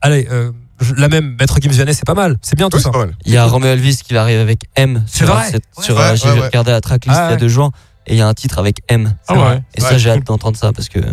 allez, 0.00 0.28
euh, 0.30 0.50
la 0.96 1.08
même, 1.08 1.36
Maître 1.38 1.56
Gims 1.60 1.70
Vianney, 1.70 1.94
c'est 1.94 2.04
pas 2.06 2.14
mal. 2.14 2.36
C'est 2.42 2.56
bien 2.56 2.68
tout 2.68 2.76
Oui, 2.78 2.82
ça. 2.82 2.90
Il 3.24 3.32
y 3.32 3.36
a 3.36 3.44
Romeo 3.46 3.66
Elvis 3.68 3.98
qui 4.04 4.14
va 4.14 4.22
arriver 4.22 4.40
avec 4.40 4.62
M 4.76 5.02
C'est 5.06 5.18
sur, 5.24 5.26
vrai 5.34 5.44
cette- 5.50 5.64
Ouais. 5.76 5.84
sur 5.84 5.96
Ouais, 5.96 6.02
euh, 6.02 6.16
j'ai 6.16 6.28
ouais, 6.30 6.38
ouais. 6.40 6.46
regardé 6.46 6.70
la 6.70 6.80
tracklist 6.80 7.16
Ah 7.18 7.22
il 7.22 7.26
y 7.26 7.28
a 7.28 7.34
ouais. 7.34 7.36
deux 7.40 7.48
jours 7.48 7.70
et 8.06 8.14
il 8.14 8.18
y 8.18 8.22
a 8.22 8.26
un 8.28 8.34
titre 8.34 8.58
avec 8.58 8.80
M. 8.88 9.14
Ah 9.28 9.34
ouais. 9.34 9.62
Et 9.74 9.80
ça 9.80 9.90
Ouais. 9.92 9.98
j'ai 9.98 10.10
hâte 10.10 10.24
d'entendre 10.24 10.56
ça 10.56 10.72
parce 10.72 10.88
que 10.88 11.00
ça 11.00 11.08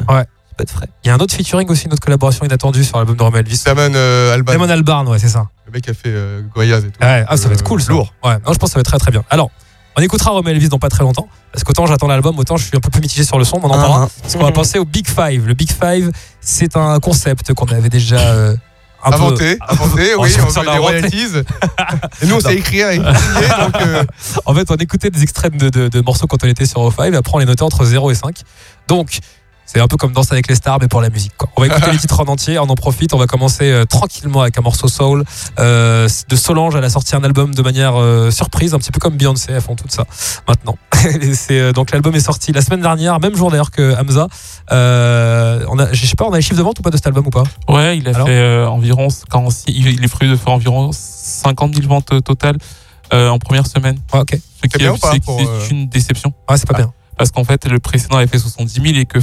peut 0.58 0.64
être 0.64 0.72
frais. 0.72 0.88
Il 1.04 1.08
y 1.08 1.12
a 1.12 1.14
un 1.16 1.18
autre 1.20 1.34
featuring 1.36 1.68
aussi, 1.70 1.86
une 1.86 1.94
autre 1.94 2.02
collaboration 2.04 2.46
inattendue 2.46 2.84
sur 2.84 2.98
l'album 2.98 3.16
de 3.18 3.24
Romeo 3.24 3.38
Elvis. 3.40 3.62
Damon 3.66 3.92
euh, 3.94 4.34
Alban. 4.34 4.54
Damon 4.54 4.70
Albarn, 4.70 5.08
ouais, 5.10 5.20
c'est 5.20 5.28
ça. 5.30 5.48
Le 5.66 5.72
mec 5.74 5.88
a 5.90 5.94
fait 5.94 6.02
euh, 6.08 6.42
Gorillaz 6.54 6.80
et 6.80 6.92
tout. 6.92 7.04
Ouais, 7.04 7.26
ah, 7.28 7.36
ça 7.38 7.48
va 7.50 7.54
être 7.54 7.62
Euh, 7.62 7.64
cool, 7.66 7.82
ça. 7.82 7.92
Lourd. 7.92 8.14
Ouais, 8.24 8.36
non, 8.46 8.54
je 8.54 8.58
pense 8.58 8.70
que 8.70 8.74
ça 8.74 8.76
va 8.76 8.82
être 8.82 8.88
très 8.88 8.98
très 9.00 9.12
bien. 9.12 9.24
Alors, 9.30 9.52
on 9.98 10.02
écoutera 10.02 10.30
Romeo 10.32 10.50
Elvis 10.52 10.70
dans 10.70 10.80
pas 10.80 10.90
très 10.90 11.04
longtemps. 11.04 11.28
Parce 11.52 11.64
qu'autant 11.64 11.88
j'attends 11.88 12.08
l'album, 12.08 12.38
autant 12.40 12.56
je 12.56 12.66
suis 12.66 12.78
un 12.78 12.80
peu 12.80 12.90
plus 12.92 13.02
mitigé 13.02 13.24
sur 13.24 13.38
le 13.40 13.44
son, 13.44 13.58
mais 13.58 13.66
on 13.66 13.72
en 13.72 13.78
parlera. 13.80 14.04
Ah, 14.08 14.20
Parce 14.22 14.36
qu'on 14.36 14.44
va 14.44 14.52
penser 14.52 14.78
au 14.80 14.86
Big 14.86 15.08
Five. 15.08 15.46
Le 15.48 15.54
Big 15.56 15.70
Five, 15.72 16.12
c'est 16.40 16.78
un 16.78 17.00
concept 17.00 17.54
qu'on 17.54 17.66
avait 17.66 17.90
déjà 17.90 18.18
euh, 18.20 18.56
Inventé, 19.04 19.58
inventé, 19.68 20.16
On 20.18 20.22
oui, 20.24 20.36
on 20.40 20.52
d'inventer. 20.54 20.78
royalties. 20.80 21.28
Et 22.22 22.26
nous, 22.26 22.36
on 22.36 22.40
sait 22.40 22.56
écrire 22.56 22.90
et 22.90 22.96
signer, 22.96 23.48
donc 23.62 23.82
euh, 23.82 24.04
En 24.46 24.54
fait, 24.54 24.70
on 24.72 24.76
écoutait 24.76 25.10
des 25.10 25.24
extraits 25.24 25.56
de, 25.56 25.70
de- 25.70 25.88
de 25.88 26.02
morceaux 26.02 26.28
quand 26.28 26.44
on 26.44 26.48
était 26.48 26.66
sur 26.66 26.82
O5, 26.82 27.14
et 27.14 27.16
après 27.16 27.32
on 27.36 27.38
les 27.40 27.46
notait 27.46 27.64
entre 27.64 27.86
0 27.86 28.12
et 28.12 28.16
5. 28.16 28.42
Donc, 28.88 29.20
c'est 29.68 29.80
un 29.80 29.88
peu 29.88 29.98
comme 29.98 30.14
Danse 30.14 30.32
avec 30.32 30.48
les 30.48 30.56
stars, 30.56 30.80
mais 30.82 30.88
pour 30.88 31.02
la 31.02 31.10
musique. 31.12 31.34
Quoi. 31.38 31.50
On 31.56 31.62
va 31.62 31.68
écouter 31.68 31.92
les 31.92 31.98
titres 32.00 32.20
en 32.20 32.24
entier, 32.26 32.58
on 32.58 32.64
en 32.64 32.76
profite. 32.76 33.14
On 33.14 33.18
va 33.20 33.28
commencer 33.28 33.70
euh, 33.70 33.86
tranquillement 33.86 34.42
avec 34.42 34.58
un 34.58 34.62
morceau 34.62 34.88
soul. 34.88 35.24
Euh, 35.60 36.08
de 36.30 36.36
Solange, 36.36 36.76
elle 36.76 36.84
a 36.84 36.90
sorti 36.90 37.16
un 37.16 37.24
album 37.24 37.54
de 37.54 37.62
manière 37.62 37.96
euh, 38.02 38.32
surprise, 38.32 38.74
un 38.74 38.80
petit 38.80 38.92
peu 38.92 39.00
comme 39.00 39.18
Beyoncé, 39.18 39.52
elles 39.52 39.62
font 39.62 39.76
tout 39.76 39.86
ça 39.90 40.06
maintenant. 40.48 40.78
C'est, 41.34 41.60
euh, 41.60 41.72
donc 41.74 41.92
l'album 41.92 42.16
est 42.16 42.20
sorti 42.22 42.52
la 42.54 42.62
semaine 42.62 42.82
dernière, 42.82 43.20
même 43.20 43.36
jour 43.36 43.52
d'ailleurs 43.52 43.72
que 43.72 43.94
Hamza. 44.00 44.28
Euh, 44.72 45.66
on 45.70 45.78
a, 45.80 45.92
je 45.94 46.06
sais 46.06 46.16
pas, 46.16 46.26
on 46.26 46.32
a 46.34 46.38
les 46.38 46.42
chiffres 46.42 46.58
de 46.58 46.64
vente 46.64 46.80
ou 46.80 46.82
pas 46.82 46.90
de 46.90 46.96
cet 46.98 47.08
album 47.08 47.28
ou 47.28 47.30
pas? 47.30 47.44
Ouais, 47.68 47.98
il 47.98 48.08
a 48.08 48.12
Alors 48.16 48.28
fait 48.28 48.34
euh, 48.34 48.68
environ 48.70 49.08
46, 49.30 49.66
il 49.68 49.88
il 49.88 50.04
est 50.04 50.08
prévu 50.08 50.32
de 50.32 50.38
faire 50.38 50.54
environ 50.54 50.92
50 50.94 51.76
000 51.76 51.88
ventes 51.88 52.24
totales 52.24 52.58
euh, 53.14 53.30
en 53.30 53.40
première 53.40 53.68
semaine. 53.68 53.98
Ouais, 54.14 54.20
ok. 54.22 54.30
Ce 54.34 54.40
C'est 54.64 54.68
qui 54.70 54.84
est, 54.84 55.70
une 55.72 55.88
déception 55.88 56.34
Ouais, 56.50 56.58
c'est 56.58 56.68
pas 56.68 56.74
Ah. 56.76 56.82
bien. 56.82 56.94
parce 57.18 57.32
qu'en 57.32 57.44
fait 57.44 57.66
le 57.68 57.80
précédent 57.80 58.18
avait 58.18 58.28
fait 58.28 58.40
70 58.40 58.74
000 58.82 58.86
et 59.00 59.06
que 59.06 59.20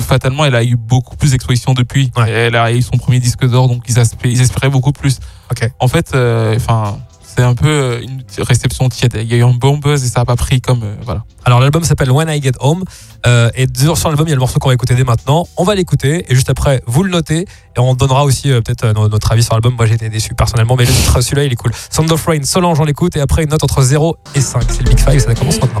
fatalement 0.00 0.44
elle 0.44 0.54
a 0.54 0.64
eu 0.64 0.76
beaucoup 0.76 1.16
plus 1.16 1.30
d'exposition 1.32 1.74
depuis. 1.74 2.10
Ouais. 2.16 2.30
Elle 2.30 2.56
a 2.56 2.72
eu 2.72 2.82
son 2.82 2.96
premier 2.98 3.20
disque 3.20 3.44
d'or 3.46 3.68
donc 3.68 3.82
ils, 3.88 4.40
espéraient 4.40 4.70
beaucoup 4.70 4.92
plus. 4.92 5.18
Ok. 5.50 5.70
En 5.78 5.88
fait, 5.88 6.12
euh, 6.14 6.54
enfin. 6.56 6.98
c'est 7.36 7.42
un 7.42 7.54
peu 7.54 7.68
euh, 7.68 8.00
une 8.02 8.22
réception 8.44 8.88
tiède. 8.88 9.16
Il 9.20 9.30
y 9.30 9.34
a 9.34 9.36
eu 9.38 9.44
un 9.44 9.54
bon 9.54 9.78
buzz 9.78 10.04
et 10.04 10.08
ça 10.08 10.20
a 10.20 10.24
pas 10.24 10.36
pris 10.36 10.60
comme 10.60 10.82
euh, 10.82 10.94
voilà. 11.04 11.22
Alors 11.44 11.60
l'album 11.60 11.82
s'appelle 11.84 12.10
When 12.10 12.28
I 12.28 12.40
Get 12.42 12.52
Home 12.60 12.84
euh, 13.26 13.50
et 13.54 13.66
sur 13.76 13.96
sur 13.96 14.08
l'album 14.08 14.26
il 14.26 14.30
y 14.30 14.32
a 14.32 14.36
le 14.36 14.40
morceau 14.40 14.58
qu'on 14.58 14.68
va 14.68 14.74
écouter 14.74 14.94
dès 14.94 15.04
maintenant. 15.04 15.46
On 15.56 15.64
va 15.64 15.74
l'écouter 15.74 16.24
et 16.28 16.34
juste 16.34 16.50
après 16.50 16.82
vous 16.86 17.02
le 17.02 17.10
notez 17.10 17.40
et 17.40 17.78
on 17.78 17.94
donnera 17.94 18.24
aussi 18.24 18.50
euh, 18.50 18.60
peut-être 18.60 18.84
euh, 18.84 18.92
no- 18.92 19.08
notre 19.08 19.30
avis 19.32 19.42
sur 19.42 19.54
l'album. 19.54 19.74
Moi 19.76 19.86
j'ai 19.86 19.94
été 19.94 20.08
déçu 20.08 20.34
personnellement 20.34 20.76
mais 20.76 20.86
celui-là 20.86 21.44
il 21.44 21.52
est 21.52 21.56
cool. 21.56 21.72
Sound 21.90 22.10
of 22.12 22.24
Rain, 22.26 22.42
Solange 22.44 22.78
on 22.80 22.84
l'écoute 22.84 23.16
et 23.16 23.20
après 23.20 23.42
une 23.44 23.50
note 23.50 23.64
entre 23.64 23.82
0 23.82 24.16
et 24.34 24.40
5. 24.40 24.62
C'est 24.68 24.82
le 24.82 24.90
Big 24.90 24.98
Five 24.98 25.20
ça 25.20 25.34
commence 25.34 25.60
maintenant. 25.60 25.80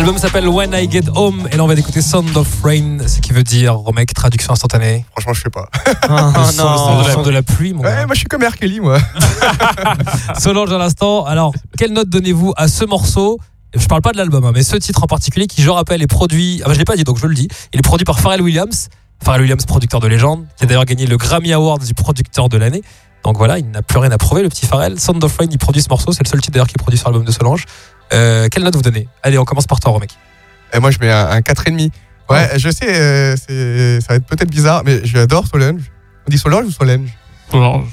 L'album 0.00 0.16
s'appelle 0.16 0.48
When 0.48 0.72
I 0.72 0.90
Get 0.90 1.10
Home 1.14 1.46
et 1.52 1.58
là 1.58 1.62
on 1.62 1.66
va 1.66 1.74
écouter 1.74 2.00
Sound 2.00 2.34
of 2.34 2.48
Rain 2.64 3.06
ce 3.06 3.20
qui 3.20 3.32
veut 3.34 3.42
dire 3.42 3.76
mec 3.94 4.14
traduction 4.14 4.50
instantanée. 4.54 5.04
franchement, 5.12 5.34
je 5.34 5.42
sais 5.42 5.50
pas. 5.50 5.68
Ah, 6.08 6.32
Le 6.34 6.44
son- 6.44 6.48
le 6.48 6.54
son 6.54 6.62
de 6.62 7.02
la- 7.02 7.08
non. 7.08 7.12
son 7.12 7.22
de 7.22 7.30
la 7.30 7.42
pluie 7.42 7.74
mon 7.74 7.82
Ouais, 7.82 7.90
gars. 7.90 8.06
moi, 8.06 8.14
je 8.14 8.20
suis 8.20 8.26
comme 8.26 8.42
R. 8.42 8.56
Kelly, 8.56 8.80
moi. 8.80 8.98
Solange 10.38 10.72
à 10.72 10.78
l'instant. 10.78 11.26
Alors 11.26 11.52
quelle 11.76 11.92
note 11.92 12.08
donnez-vous 12.08 12.54
à 12.56 12.66
ce 12.68 12.86
morceau? 12.86 13.38
Je 13.74 13.86
parle 13.88 14.00
pas 14.00 14.12
de 14.12 14.16
l'album, 14.16 14.42
hein, 14.46 14.52
mais 14.54 14.62
ce 14.62 14.76
titre 14.76 15.04
en 15.04 15.06
particulier 15.06 15.46
qui, 15.46 15.60
je 15.60 15.68
rappelle, 15.68 16.00
est 16.00 16.06
produit. 16.06 16.62
Ah 16.64 16.68
bah, 16.68 16.72
je 16.72 16.78
l'ai 16.78 16.86
pas 16.86 16.96
dit, 16.96 17.04
donc 17.04 17.18
je 17.18 17.26
le 17.26 17.34
dis. 17.34 17.48
Il 17.74 17.78
est 17.78 17.82
produit 17.82 18.06
par 18.06 18.20
Pharrell 18.20 18.40
Williams. 18.40 18.88
Pharrell 19.22 19.42
Williams, 19.42 19.66
producteur 19.66 20.00
de 20.00 20.08
légende, 20.08 20.46
qui 20.56 20.64
a 20.64 20.66
d'ailleurs 20.66 20.86
gagné 20.86 21.04
le 21.06 21.18
Grammy 21.18 21.52
Award 21.52 21.84
du 21.84 21.92
producteur 21.92 22.48
de 22.48 22.56
l'année. 22.56 22.82
Donc 23.22 23.36
voilà, 23.36 23.58
il 23.58 23.70
n'a 23.70 23.82
plus 23.82 23.98
rien 23.98 24.10
à 24.12 24.16
prouver, 24.16 24.42
le 24.42 24.48
petit 24.48 24.64
Pharrell. 24.64 24.98
Sound 24.98 25.22
of 25.22 25.36
Rain, 25.36 25.46
il 25.50 25.58
produit 25.58 25.82
ce 25.82 25.90
morceau. 25.90 26.10
C'est 26.12 26.24
le 26.24 26.28
seul 26.28 26.40
titre 26.40 26.54
d'ailleurs 26.54 26.68
qu'il 26.68 26.78
produit 26.78 26.98
sur 26.98 27.10
l'album 27.10 27.26
de 27.26 27.30
Solange. 27.32 27.66
Euh, 28.12 28.48
quelle 28.50 28.62
note 28.64 28.74
vous 28.76 28.82
donnez? 28.82 29.08
Allez, 29.22 29.38
on 29.38 29.44
commence 29.44 29.66
par 29.66 29.80
toi, 29.80 29.92
Romek. 29.92 30.10
Et 30.72 30.78
moi, 30.80 30.90
je 30.90 30.98
mets 31.00 31.10
un, 31.10 31.28
un 31.28 31.40
4,5. 31.40 31.90
Ouais, 32.28 32.48
je 32.58 32.70
sais, 32.70 32.86
euh, 32.88 33.36
c'est- 33.36 34.00
ça 34.00 34.08
va 34.10 34.14
être 34.16 34.26
peut-être 34.26 34.50
bizarre, 34.50 34.82
mais 34.84 35.00
j'adore 35.04 35.46
Solange. 35.48 35.82
On 36.26 36.30
dit 36.30 36.38
Solange 36.38 36.64
ou 36.66 36.70
Solange? 36.70 37.08
Solange. 37.50 37.86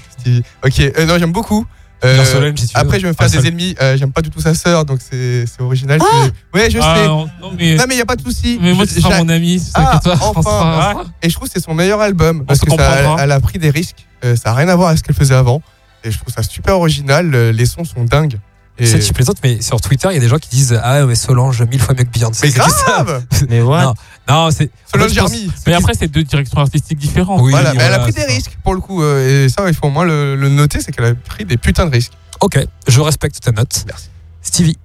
Ok, 0.63 0.79
euh, 0.79 1.05
non, 1.05 1.17
j'aime 1.17 1.31
beaucoup. 1.31 1.65
Euh, 2.05 2.23
Solange, 2.25 2.57
si 2.59 2.67
tu 2.67 2.73
veux. 2.75 2.79
après, 2.81 2.97
je 2.99 3.03
vais 3.03 3.09
me 3.09 3.13
faire 3.15 3.25
Ah, 3.25 3.29
des 3.29 3.37
Sol- 3.37 3.47
ennemis. 3.47 3.75
Euh, 3.81 3.97
j'aime 3.97 4.11
pas 4.11 4.21
du 4.21 4.29
tout 4.29 4.39
sa 4.41 4.53
sœur, 4.53 4.85
donc 4.85 4.99
c'est 5.01 5.45
c'est 5.47 5.61
original. 5.63 5.99
c'est- 5.99 6.59
ouais, 6.59 6.69
je 6.69 6.77
Ah, 6.79 6.95
sais. 6.95 7.07
non, 7.07 7.25
non, 7.41 7.51
mais, 7.57 7.75
Non, 7.75 7.85
mais 7.87 7.95
il 7.95 7.97
n'y 7.97 8.01
a 8.01 8.05
pas 8.05 8.15
de 8.15 8.21
souci. 8.21 8.59
mais 8.61 8.73
moi, 8.73 8.85
Je- 8.85 8.93
tu 8.93 9.01
seras 9.01 9.13
j'a- 9.17 9.23
mon 9.23 9.29
ami. 9.29 9.57
c'est 9.59 9.71
Ah, 9.73 9.99
pas, 10.03 10.13
enfin. 10.21 10.41
sera- 10.43 11.03
Et 11.23 11.29
je 11.29 11.33
trouve 11.35 11.47
que 11.47 11.53
c'est 11.55 11.63
son 11.63 11.73
meilleur 11.73 11.99
album. 12.01 12.45
parce 12.45 12.59
que 12.59 12.69
ça, 12.69 12.77
comprendra. 12.77 13.15
elle, 13.17 13.23
elle 13.23 13.31
a 13.31 13.39
pris 13.39 13.57
des 13.57 13.71
risques. 13.71 14.05
Euh, 14.23 14.35
ça 14.35 14.49
n'a 14.51 14.55
rien 14.57 14.67
à 14.67 14.75
voir 14.75 14.89
avec 14.89 14.99
ce 14.99 15.03
qu'elle 15.03 15.15
faisait 15.15 15.33
avant. 15.33 15.61
Et 16.03 16.11
je 16.11 16.19
trouve 16.19 16.31
ça 16.31 16.43
super 16.43 16.75
original. 16.77 17.31
Les 17.49 17.65
sons 17.65 17.83
sont 17.85 18.03
dingues. 18.03 18.37
Et... 18.79 18.85
C'est 18.85 18.99
tu 18.99 19.11
plaisantes, 19.13 19.37
mais 19.43 19.61
sur 19.61 19.81
Twitter, 19.81 20.07
il 20.11 20.13
y 20.13 20.17
a 20.17 20.19
des 20.19 20.27
gens 20.27 20.37
qui 20.37 20.49
disent 20.49 20.79
Ah, 20.83 21.03
mais 21.05 21.15
Solange, 21.15 21.61
mille 21.63 21.79
fois 21.79 21.95
mieux 21.97 22.03
que 22.03 22.09
Beyoncé. 22.11 22.45
Mais 22.47 22.51
ça. 22.51 22.67
grave 22.67 23.23
Mais 23.49 23.61
what? 23.61 23.83
Non. 23.83 23.93
Non, 24.29 24.51
c'est. 24.51 24.69
Solange 24.91 25.05
en 25.05 25.09
fait, 25.09 25.13
je 25.15 25.19
pense- 25.21 25.31
Jermy. 25.31 25.51
Mais 25.65 25.73
après, 25.73 25.93
c'est 25.97 26.07
deux 26.07 26.23
directions 26.23 26.59
artistiques 26.59 26.97
différentes. 26.99 27.41
Oui, 27.41 27.51
Voilà, 27.51 27.73
mais 27.73 27.81
elle 27.83 27.93
a 27.93 27.99
pris 27.99 28.13
des 28.13 28.21
ça. 28.21 28.27
risques 28.27 28.57
pour 28.63 28.73
le 28.75 28.79
coup. 28.81 29.01
euh, 29.01 29.45
Et 29.45 29.49
ça, 29.49 29.67
il 29.67 29.73
faut 29.73 29.87
au 29.87 29.89
moins 29.89 30.05
le, 30.05 30.35
le 30.35 30.49
noter 30.49 30.79
c'est 30.81 30.91
qu'elle 30.91 31.05
a 31.05 31.15
pris 31.15 31.45
des 31.45 31.57
putains 31.57 31.85
de 31.85 31.91
risques. 31.91 32.11
Ok, 32.39 32.59
je 32.87 33.01
respecte 33.01 33.39
ta 33.41 33.51
note. 33.51 33.83
Merci. 33.87 34.09
Stevie. 34.41 34.77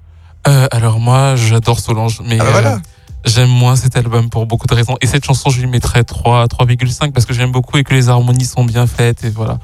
Euh, 0.48 0.66
alors 0.72 0.98
moi, 0.98 1.36
j'adore 1.36 1.78
Solange, 1.78 2.20
mais 2.24 2.38
Ah 2.40 2.44
bah 2.44 2.62
euh, 2.64 2.78
j'aime 3.26 3.50
moins 3.50 3.76
cet 3.76 3.96
album 3.96 4.30
pour 4.30 4.46
beaucoup 4.46 4.66
de 4.66 4.74
raisons. 4.74 4.96
Et 5.02 5.06
cette 5.06 5.24
chanson, 5.24 5.50
je 5.50 5.60
lui 5.60 5.68
mettrais 5.68 6.02
3, 6.02 6.46
3,5 6.46 7.12
parce 7.12 7.26
que 7.26 7.34
j'aime 7.34 7.52
beaucoup 7.52 7.76
et 7.76 7.84
que 7.84 7.92
les 7.94 8.08
harmonies 8.08 8.46
sont 8.46 8.64
bien 8.64 8.86
faites 8.86 9.22
et 9.24 9.30
voilà. 9.30 9.58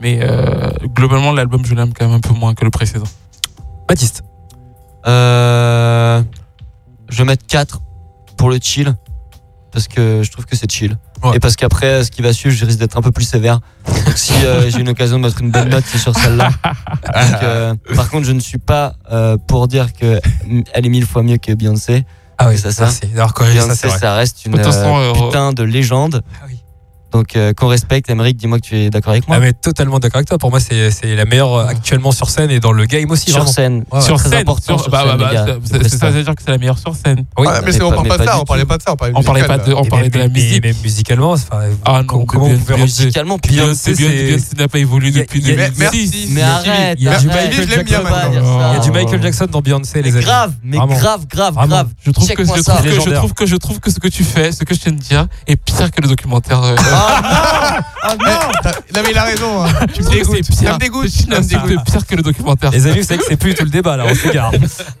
Mais 0.00 0.18
euh, 0.22 0.70
globalement, 0.94 1.30
l'album, 1.32 1.64
je 1.64 1.74
l'aime 1.74 1.92
quand 1.92 2.06
même 2.06 2.16
un 2.16 2.20
peu 2.20 2.34
moins 2.34 2.54
que 2.54 2.64
le 2.64 2.70
précédent. 2.70 3.04
Baptiste. 3.88 4.22
Euh, 5.06 6.22
je 7.08 7.18
vais 7.18 7.24
mettre 7.24 7.46
4 7.46 7.80
pour 8.36 8.50
le 8.50 8.58
chill. 8.60 8.94
Parce 9.72 9.88
que 9.88 10.22
je 10.22 10.30
trouve 10.30 10.46
que 10.46 10.54
c'est 10.54 10.70
chill. 10.70 10.96
Ouais. 11.24 11.36
Et 11.36 11.40
parce 11.40 11.56
qu'après, 11.56 12.04
ce 12.04 12.10
qui 12.12 12.22
va 12.22 12.32
suivre, 12.32 12.54
je 12.54 12.64
risque 12.64 12.78
d'être 12.78 12.96
un 12.96 13.02
peu 13.02 13.10
plus 13.10 13.24
sévère. 13.24 13.58
Donc 13.86 14.16
si 14.16 14.32
euh, 14.44 14.70
j'ai 14.70 14.78
une 14.78 14.88
occasion 14.88 15.18
de 15.18 15.24
mettre 15.24 15.40
une 15.40 15.50
bonne 15.50 15.68
note, 15.68 15.82
c'est 15.86 15.98
sur 15.98 16.14
celle-là. 16.16 16.50
Euh, 17.42 17.74
par 17.94 18.08
contre, 18.10 18.26
je 18.26 18.32
ne 18.32 18.40
suis 18.40 18.58
pas 18.58 18.94
euh, 19.10 19.36
pour 19.36 19.68
dire 19.68 19.92
que 19.92 20.20
elle 20.72 20.86
est 20.86 20.88
mille 20.88 21.06
fois 21.06 21.22
mieux 21.22 21.36
que 21.38 21.52
Beyoncé. 21.52 22.04
Ah 22.38 22.48
oui, 22.48 22.56
C'est 22.56 22.72
ça. 22.72 22.86
ça, 22.86 22.98
c'est 23.02 23.12
Beyoncé, 23.12 23.88
vrai. 23.88 23.98
ça 23.98 24.14
reste 24.14 24.44
une 24.46 24.52
putain 24.52 25.52
de 25.52 25.62
légende. 25.62 26.22
Ah 26.40 26.46
oui. 26.48 26.58
Donc 27.14 27.36
euh, 27.36 27.52
qu'on 27.54 27.68
respecte. 27.68 28.10
Emmerich, 28.10 28.36
dis-moi 28.36 28.58
que 28.58 28.66
tu 28.66 28.76
es 28.76 28.90
d'accord 28.90 29.12
avec 29.12 29.28
moi. 29.28 29.36
Ah, 29.36 29.40
mais 29.40 29.52
totalement 29.52 30.00
d'accord 30.00 30.16
avec 30.18 30.28
toi. 30.28 30.36
Pour 30.36 30.50
moi, 30.50 30.58
c'est 30.60 30.90
c'est 30.90 31.14
la 31.14 31.24
meilleure 31.24 31.54
euh, 31.54 31.66
actuellement 31.66 32.10
sur 32.10 32.28
scène 32.28 32.50
et 32.50 32.58
dans 32.60 32.72
le 32.72 32.84
game 32.86 33.08
aussi. 33.10 33.26
sur 33.30 33.38
vraiment. 33.38 33.52
scène. 33.52 33.84
Ouais, 33.92 34.00
sur 34.00 34.16
très 34.18 34.28
scène, 34.30 34.38
important 34.40 34.76
sur- 34.78 34.82
sur 34.82 34.90
bah, 34.90 35.04
scène, 35.08 35.16
bah, 35.18 35.30
bah, 35.44 35.78
c'est- 35.84 35.96
ça 35.96 36.10
veut 36.10 36.22
dire 36.24 36.34
que 36.34 36.42
c'est 36.44 36.50
la 36.50 36.58
meilleure 36.58 36.78
sur 36.78 36.94
scène. 36.94 37.24
Oui, 37.38 37.46
mais, 37.48 37.60
mais 37.66 37.72
c'est- 37.72 37.82
on 37.82 37.90
parle 37.90 38.02
mais 38.02 38.08
pas 38.08 38.18
de 38.18 38.24
ça, 38.24 38.40
on 38.40 38.44
parlait 38.44 38.64
pas 38.64 38.76
de 38.78 38.82
ça. 38.82 38.92
On 38.92 38.96
parlait, 38.96 39.14
On 39.16 39.22
parlait 39.22 39.44
pas 39.44 39.58
de, 39.58 39.72
on 39.74 39.84
parlait 39.84 40.08
de 40.10 40.18
la 40.18 40.28
musique. 40.28 40.62
même 40.64 40.74
musicalement, 40.82 41.32
enfin, 41.32 41.60
Ah 41.84 42.02
non, 42.02 42.24
comment, 42.26 42.48
Musicalement. 42.48 43.38
Beyoncé, 43.38 43.94
Beyoncé, 43.94 44.56
n'a 44.58 44.66
pas 44.68 44.78
évolué 44.80 45.08
Il 45.10 45.16
y 45.16 45.18
a- 45.20 45.22
depuis 45.22 45.38
il 45.40 45.48
y 45.48 45.52
a- 45.52 45.68
2006. 45.68 45.78
merci. 45.78 46.28
Mais 46.32 46.42
arrête, 46.42 46.96
il 46.98 47.04
y 47.04 47.08
a 47.08 47.18
du 47.18 47.26
Michael 47.28 47.52
je 47.52 47.60
l'aime 47.62 47.82
bien 47.84 47.98
faut 47.98 48.04
pas 48.04 48.10
maintenant. 48.10 48.30
dire 48.30 48.42
Il 48.42 48.46
y 48.46 48.64
a 48.64 48.74
ça. 48.74 48.78
du 48.80 48.90
Michael 48.90 49.22
Jackson 49.22 49.46
dans 49.50 49.60
Beyoncé, 49.60 50.02
les 50.02 50.10
Mais 50.10 50.16
amis. 50.16 50.24
grave, 50.24 50.52
mais 50.64 50.76
grave, 50.78 51.26
grave, 51.28 51.54
grave. 51.68 51.88
Je 52.04 52.10
trouve, 52.10 52.28
que, 52.28 52.44
je, 52.44 52.48
ça. 52.48 52.72
trouve 52.74 52.82
que, 52.82 52.88
je 52.90 52.94
Légendaire. 52.96 53.18
trouve 53.18 53.34
que 53.34 53.46
je 53.46 53.56
trouve 53.56 53.80
que 53.80 53.90
ce 53.90 54.00
que 54.00 54.08
tu 54.08 54.24
fais, 54.24 54.50
ce 54.52 54.64
que 54.64 54.74
je 54.74 54.80
viens 54.80 54.92
de 54.92 54.98
dire, 54.98 55.26
est 55.46 55.56
pire 55.56 55.90
que 55.92 56.00
le 56.02 56.08
documentaire. 56.08 56.60
Euh, 57.04 57.80
Ah 58.02 58.14
non 58.18 58.70
Non, 58.94 59.00
mais 59.04 59.10
il 59.10 59.18
a 59.18 59.24
raison. 59.24 59.64
hein. 59.64 59.68
Tu 59.92 60.02
me 60.02 60.10
dégoûtes. 60.10 60.38
c'est 60.44 60.54
Ça 60.54 60.60
pire. 60.62 60.74
me 60.74 60.78
dégoûte. 60.78 61.08
C'est 61.10 61.92
pire 61.92 62.06
que 62.06 62.14
le 62.16 62.22
documentaire. 62.22 62.70
Les 62.70 62.86
amis, 62.86 63.00
vous 63.00 63.06
savez 63.06 63.18
que 63.20 63.26
c'est 63.28 63.36
plus 63.36 63.54
tout 63.54 63.64
le 63.64 63.70
débat 63.70 63.96
là, 63.96 64.04
on 64.08 64.14
s'égare. 64.14 64.52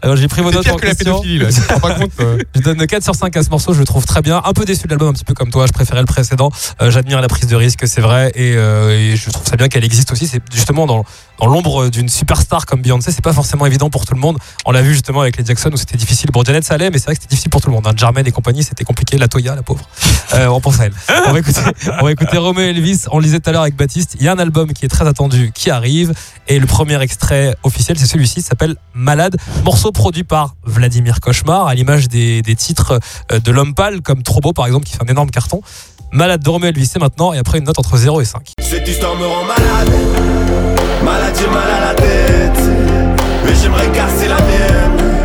Alors 0.02 0.16
j'ai 0.16 0.28
pris 0.28 0.42
vos 0.42 0.50
C'est 0.50 0.56
notes 0.56 0.66
en 0.68 0.70
pire 0.70 0.80
que 0.80 0.86
la 0.86 0.94
question. 0.94 1.20
pédophilie, 1.20 1.38
là. 1.38 1.52
Tu 1.52 1.60
te 1.60 1.72
rends 1.72 1.80
pas 1.80 1.94
compte 1.94 2.10
euh. 2.20 2.38
Je 2.54 2.60
donne 2.60 2.86
4 2.86 3.02
sur 3.02 3.14
5 3.14 3.36
à 3.36 3.42
ce 3.42 3.50
morceau, 3.50 3.72
je 3.74 3.80
le 3.80 3.84
trouve 3.86 4.04
très 4.06 4.22
bien. 4.22 4.40
Un 4.44 4.52
peu 4.52 4.64
déçu 4.64 4.84
de 4.84 4.90
l'album, 4.90 5.08
un 5.08 5.12
petit 5.12 5.24
peu 5.24 5.34
comme 5.34 5.50
toi, 5.50 5.66
je 5.66 5.72
préférais 5.72 6.00
le 6.00 6.06
précédent. 6.06 6.50
Euh, 6.80 6.90
J'admire 6.90 7.20
la 7.20 7.28
prise 7.28 7.46
de 7.48 7.56
risque, 7.56 7.86
c'est 7.86 8.00
vrai, 8.00 8.32
et, 8.34 8.54
euh, 8.56 8.90
et 9.12 9.16
je 9.16 9.30
trouve 9.30 9.46
ça 9.46 9.56
bien 9.56 9.68
qu'elle 9.68 9.84
existe 9.84 10.10
aussi. 10.12 10.26
C'est 10.26 10.40
justement 10.52 10.86
dans, 10.86 11.04
dans 11.38 11.46
l'ombre 11.46 11.88
d'une 11.88 12.08
superstar 12.08 12.66
comme 12.66 12.80
Beyoncé, 12.82 13.12
c'est 13.12 13.22
pas 13.24 13.32
forcément 13.32 13.66
évident 13.66 13.90
pour 13.90 14.04
tout 14.06 14.14
le 14.14 14.20
monde. 14.20 14.38
On 14.66 14.72
l'a 14.72 14.82
vu 14.82 14.92
justement 14.92 15.20
avec 15.20 15.36
les 15.36 15.44
Jackson 15.44 15.70
où 15.72 15.76
c'était 15.76 15.96
difficile. 15.96 16.30
Bon, 16.32 16.42
Janet 16.44 16.64
ça 16.64 16.74
allait, 16.74 16.90
mais 16.90 16.98
c'est 16.98 17.06
vrai 17.06 17.14
que 17.14 17.20
c'était 17.22 17.30
difficile 17.30 17.50
pour 17.50 17.60
tout 17.60 17.68
le 17.68 17.74
monde. 17.74 17.86
Hein. 17.86 17.92
Jermaine 17.96 18.26
et 18.26 18.32
compagnie, 18.32 18.62
c'était 18.62 18.84
compliqué. 18.84 19.18
La 19.18 19.28
Toya, 19.28 19.54
la 19.54 19.62
pauvre. 19.62 19.86
Euh, 20.34 20.46
on 20.48 20.60
pense 20.60 20.80
à 20.80 20.86
elle. 20.86 20.92
On 21.28 21.32
va 21.32 21.38
écouter, 21.38 21.60
on 22.00 22.04
va 22.04 22.12
écouter 22.12 22.38
Romeo 22.38 22.60
Elvis. 22.62 23.04
On 23.10 23.18
le 23.18 23.24
disait 23.24 23.40
tout 23.40 23.50
à 23.50 23.52
l'heure 23.52 23.62
avec 23.62 23.76
Baptiste. 23.76 24.16
Il 24.18 24.24
y 24.24 24.28
a 24.28 24.32
un 24.32 24.38
album 24.38 24.72
qui 24.72 24.84
est 24.84 24.88
très 24.88 25.06
attendu 25.06 25.52
qui 25.54 25.70
arrive, 25.70 26.12
et 26.48 26.58
le 26.58 26.66
premier 26.66 27.00
extrait 27.00 27.54
officiel, 27.62 27.98
c'est 27.98 28.06
celui-ci, 28.06 28.40
il 28.40 28.42
s'appelle 28.42 28.76
Malade. 28.94 29.36
Morceau 29.64 29.92
produit 29.92 30.24
par 30.24 30.54
Vladimir 30.64 31.20
Cauchemar, 31.20 31.66
à 31.66 31.74
l'image 31.74 32.08
des, 32.08 32.42
titres 32.56 32.98
euh, 33.32 33.40
de 33.40 33.50
L'Homme 33.50 33.74
Pâle, 33.74 34.00
comme 34.00 34.22
Trop 34.22 34.40
par 34.52 34.66
exemple, 34.66 34.86
qui 34.86 34.92
fait 34.92 35.02
un 35.02 35.10
énorme 35.10 35.30
carton. 35.30 35.62
Malade 36.12 36.42
de 36.42 36.48
Romeo 36.48 36.68
Elvis, 36.68 36.86
c'est 36.86 37.00
maintenant, 37.00 37.32
et 37.32 37.38
après 37.38 37.58
une 37.58 37.64
note 37.64 37.78
entre 37.78 37.96
0 37.96 38.20
et 38.20 38.24
5. 38.24 38.52
Cette 38.60 38.86
histoire 38.86 39.16
me 39.16 39.26
rend 39.26 39.44
malade 39.44 39.92
Malade, 41.04 41.34
j'ai 41.38 41.48
mal 41.48 41.70
à 41.70 41.80
la 41.80 41.94
tête 41.94 42.60
Mais 43.44 43.54
j'aimerais 43.60 43.88
casser 43.88 44.28
la 44.28 44.36
mienne 44.36 45.16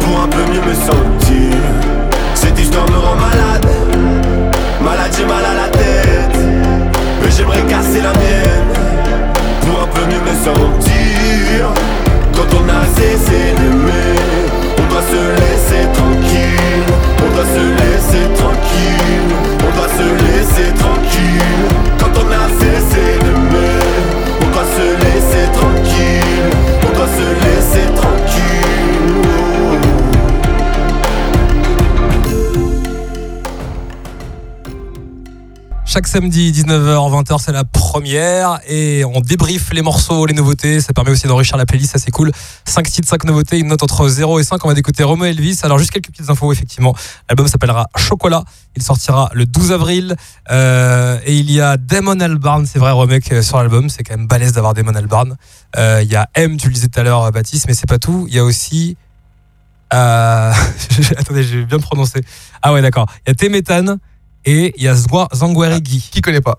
Pour 0.00 0.20
un 0.20 0.28
peu 0.28 0.44
mieux 0.52 0.60
me 0.60 0.74
sentir 0.74 1.58
Cette 2.34 2.58
histoire 2.58 2.90
me 2.90 2.96
rend 2.96 3.14
Malade, 3.14 3.66
j'aimerais 7.36 7.62
casser 7.68 8.00
la 8.00 8.12
mienne. 8.12 8.72
Pour 9.62 9.82
un 9.82 9.86
peu 9.86 10.00
mieux 10.06 10.20
me 10.20 10.34
sentir. 10.44 11.72
Quand 12.34 12.56
on 12.56 12.68
a 12.68 12.84
cessé 12.94 13.54
d'aimer 13.56 14.14
On 14.78 14.92
doit 14.92 15.02
se 15.02 15.40
laisser 15.40 15.90
tranquille 15.92 16.65
Chaque 35.96 36.08
samedi, 36.08 36.52
19h, 36.52 37.24
20h, 37.24 37.38
c'est 37.42 37.52
la 37.52 37.64
première. 37.64 38.60
Et 38.68 39.02
on 39.06 39.22
débriefe 39.22 39.72
les 39.72 39.80
morceaux, 39.80 40.26
les 40.26 40.34
nouveautés. 40.34 40.82
Ça 40.82 40.92
permet 40.92 41.10
aussi 41.10 41.26
d'enrichir 41.26 41.56
la 41.56 41.64
playlist, 41.64 41.92
ça 41.92 41.98
c'est 41.98 42.10
cool. 42.10 42.32
5 42.66 42.86
titres, 42.86 43.08
5 43.08 43.24
nouveautés, 43.24 43.58
une 43.58 43.68
note 43.68 43.82
entre 43.82 44.06
0 44.06 44.38
et 44.38 44.44
5. 44.44 44.62
On 44.62 44.68
va 44.68 44.78
écouter 44.78 45.04
Romeo 45.04 45.24
Elvis. 45.24 45.60
Alors, 45.62 45.78
juste 45.78 45.92
quelques 45.92 46.10
petites 46.10 46.28
infos, 46.28 46.52
effectivement. 46.52 46.94
L'album 47.30 47.48
s'appellera 47.48 47.86
Chocolat. 47.96 48.44
Il 48.76 48.82
sortira 48.82 49.30
le 49.32 49.46
12 49.46 49.72
avril. 49.72 50.16
Euh, 50.50 51.18
et 51.24 51.34
il 51.34 51.50
y 51.50 51.62
a 51.62 51.78
Damon 51.78 52.20
Albarn, 52.20 52.66
c'est 52.66 52.78
vrai, 52.78 52.92
remake 52.92 53.42
sur 53.42 53.56
l'album. 53.56 53.88
C'est 53.88 54.02
quand 54.02 54.18
même 54.18 54.26
balèze 54.26 54.52
d'avoir 54.52 54.74
Damon 54.74 54.94
Albarn. 54.94 55.34
Euh, 55.78 56.02
il 56.02 56.12
y 56.12 56.16
a 56.16 56.28
M, 56.34 56.58
tu 56.58 56.68
le 56.68 56.74
disais 56.74 56.88
tout 56.88 57.00
à 57.00 57.04
l'heure, 57.04 57.32
Baptiste, 57.32 57.64
mais 57.68 57.74
c'est 57.74 57.88
pas 57.88 57.98
tout. 57.98 58.26
Il 58.28 58.34
y 58.34 58.38
a 58.38 58.44
aussi. 58.44 58.98
Euh... 59.94 60.52
Attendez, 61.16 61.42
j'ai 61.42 61.64
bien 61.64 61.78
prononcé. 61.78 62.20
Ah 62.60 62.74
ouais, 62.74 62.82
d'accord. 62.82 63.06
Il 63.26 63.30
y 63.30 63.32
a 63.32 63.34
Temetan 63.34 63.96
et 64.46 64.72
il 64.76 64.82
y 64.82 64.88
a 64.88 64.94
Zwa- 64.94 65.28
Zangweregi. 65.34 66.08
Qui 66.10 66.20
connaît 66.22 66.40
pas 66.40 66.58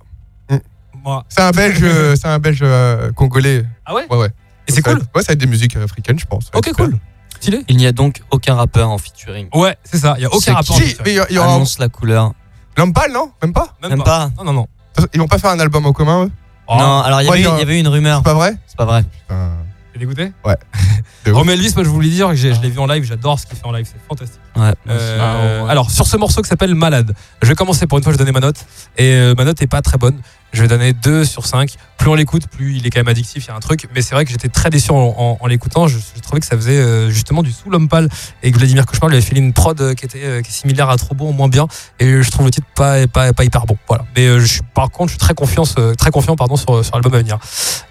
Moi. 1.04 1.24
C'est 1.30 1.42
un 1.42 1.52
belge, 1.52 1.80
euh, 1.84 2.16
c'est 2.16 2.28
un 2.28 2.40
belge 2.40 2.60
euh, 2.62 3.12
congolais. 3.14 3.66
Ah 3.86 3.94
ouais 3.96 4.06
Ouais, 4.10 4.18
ouais. 4.18 4.28
Et 4.68 4.72
c'est 4.74 4.82
Ça 4.82 4.90
va 4.90 4.96
cool. 4.96 5.04
être- 5.04 5.12
Ouais, 5.16 5.22
ça 5.22 5.28
va 5.28 5.34
être 5.34 5.40
des 5.40 5.48
musiques 5.48 5.76
africaines, 5.78 6.20
je 6.20 6.26
pense. 6.26 6.52
Ok, 6.54 6.66
Super. 6.68 6.86
cool. 6.86 7.00
Stylé. 7.40 7.64
Il 7.70 7.78
n'y 7.78 7.86
a 7.88 7.92
donc 7.94 8.22
aucun 8.32 8.56
rappeur 8.56 8.90
en 8.90 8.98
featuring. 8.98 9.48
Ouais, 9.54 9.78
c'est 9.84 10.00
ça. 10.00 10.16
Il 10.18 10.24
y 10.24 10.26
a 10.26 10.34
aucun 10.34 10.54
rapport. 10.56 10.76
Si, 10.76 10.96
mais 11.06 11.12
il 11.12 11.16
y, 11.16 11.20
a- 11.20 11.28
il 11.30 11.36
y 11.36 11.40
aura 11.40 11.54
Annonce 11.56 11.80
la 11.80 11.88
couleur. 11.88 12.34
L'homme 12.76 12.92
pâle, 12.94 13.12
non 13.14 13.32
Même 13.42 13.54
pas 13.54 13.76
Même 13.82 14.04
pas. 14.04 14.32
Non, 14.38 14.44
non, 14.44 14.54
non. 14.54 14.68
Ils 15.14 15.20
vont 15.20 15.28
pas 15.28 15.38
faire 15.38 15.52
un 15.52 15.60
album 15.60 15.86
en 15.86 15.94
commun, 15.94 16.26
eux 16.26 16.32
Oh, 16.68 16.76
Non, 16.78 17.00
alors 17.02 17.22
il 17.22 17.26
y 17.26 17.30
Ouais, 17.30 17.34
avait 17.38 17.42
il 17.42 17.46
y 17.46 17.48
eu- 17.48 17.52
a- 17.52 17.56
il 17.56 17.60
y 17.60 17.62
avait 17.62 17.78
eu 17.78 17.80
une 17.80 17.88
rumeur. 17.88 18.18
C'est 18.18 18.24
pas 18.26 18.34
vrai 18.34 18.58
C'est 18.68 18.76
pas 18.78 18.86
vrai. 18.86 19.04
Putain. 19.04 19.52
T'es 19.98 20.06
dégoûté 20.06 20.32
Ouais. 20.46 20.56
Romeo 21.32 21.52
Elvis, 21.54 21.74
moi 21.76 21.84
je 21.84 21.90
voulais 21.90 22.10
dire 22.10 22.30
que 22.30 22.36
je 22.36 22.48
l'ai 22.62 22.70
vu 22.70 22.80
en 22.80 22.86
live, 22.86 23.04
j'adore 23.04 23.40
ce 23.40 23.46
qu'il 23.48 23.58
fait 23.58 23.66
en 23.66 23.72
live, 23.72 23.86
c'est 23.86 24.00
fantastique. 24.08 24.40
Ouais. 24.56 24.74
Euh, 24.90 25.18
Ah, 25.20 25.64
ouais. 25.66 25.72
Alors, 25.72 25.90
sur 25.92 26.06
ce 26.08 26.16
morceau 26.18 26.42
qui 26.42 26.48
s'appelle 26.50 26.74
Malade, 26.76 27.14
je 27.42 27.48
vais 27.48 27.56
commencer 27.56 27.86
pour 27.88 27.98
une 27.98 28.04
fois, 28.04 28.14
je 28.14 28.18
vais 28.18 28.24
donner 28.24 28.32
ma 28.32 28.40
note. 28.40 28.58
Et 28.98 29.12
euh, 29.14 29.34
ma 29.38 29.44
note 29.44 29.62
est 29.62 29.68
pas 29.68 29.82
très 29.82 29.98
bonne. 29.98 30.18
Je 30.54 30.62
vais 30.62 30.70
donner 30.70 30.94
2 30.94 31.26
sur 31.26 31.46
5. 31.46 31.76
Plus 31.98 32.10
on 32.10 32.16
l'écoute, 32.16 32.48
plus 32.48 32.78
il 32.78 32.88
est 32.88 32.90
quand 32.90 33.00
même 33.02 33.10
addictif, 33.10 33.44
il 33.44 33.48
y 33.50 33.52
a 33.52 33.56
un 33.56 33.60
truc. 33.60 33.88
Mais 33.94 34.02
c'est 34.02 34.16
vrai 34.16 34.24
que 34.24 34.32
j'étais 34.32 34.48
très 34.48 34.70
déçu 34.70 34.92
en, 34.92 34.96
en- 34.96 35.38
en 35.42 35.48
l'écoutant. 35.48 35.88
Je, 35.88 35.98
je 35.98 36.22
trouvais 36.22 36.40
que 36.40 36.46
ça 36.46 36.56
faisait 36.56 36.78
euh, 36.78 37.10
justement 37.10 37.44
du 37.44 37.52
sous 37.52 37.70
l'homme 37.70 37.90
pâle. 37.90 38.08
Et 38.44 38.52
que 38.52 38.58
Vladimir 38.58 38.86
Cauchemar 38.86 39.10
lui 39.10 39.18
avait 39.18 39.26
filé 39.26 39.42
une 39.42 39.52
prod 39.54 39.96
qui 39.96 40.06
était 40.06 40.24
euh, 40.24 40.42
qui 40.42 40.50
est 40.50 40.54
similaire 40.54 40.90
à 40.90 40.96
Trop 40.98 41.14
Bon, 41.16 41.34
moins 41.34 41.50
bien. 41.50 41.68
Et 42.00 42.22
je 42.24 42.32
trouve 42.32 42.46
le 42.46 42.52
titre 42.52 42.68
pas, 42.76 43.06
pas, 43.08 43.34
pas 43.34 43.44
hyper 43.44 43.66
bon. 43.66 43.78
Voilà. 43.90 44.06
Mais 44.16 44.26
euh, 44.28 44.40
je 44.40 44.46
suis, 44.46 44.62
par 44.74 44.90
contre, 44.90 45.10
je 45.10 45.14
suis 45.14 45.20
très, 45.20 45.34
confiance, 45.34 45.76
euh, 45.78 45.94
très 45.96 46.12
confiant 46.12 46.36
pardon, 46.38 46.56
sur, 46.56 46.84
sur 46.86 46.96
l'album 46.96 47.14
à 47.14 47.18
venir. 47.18 47.38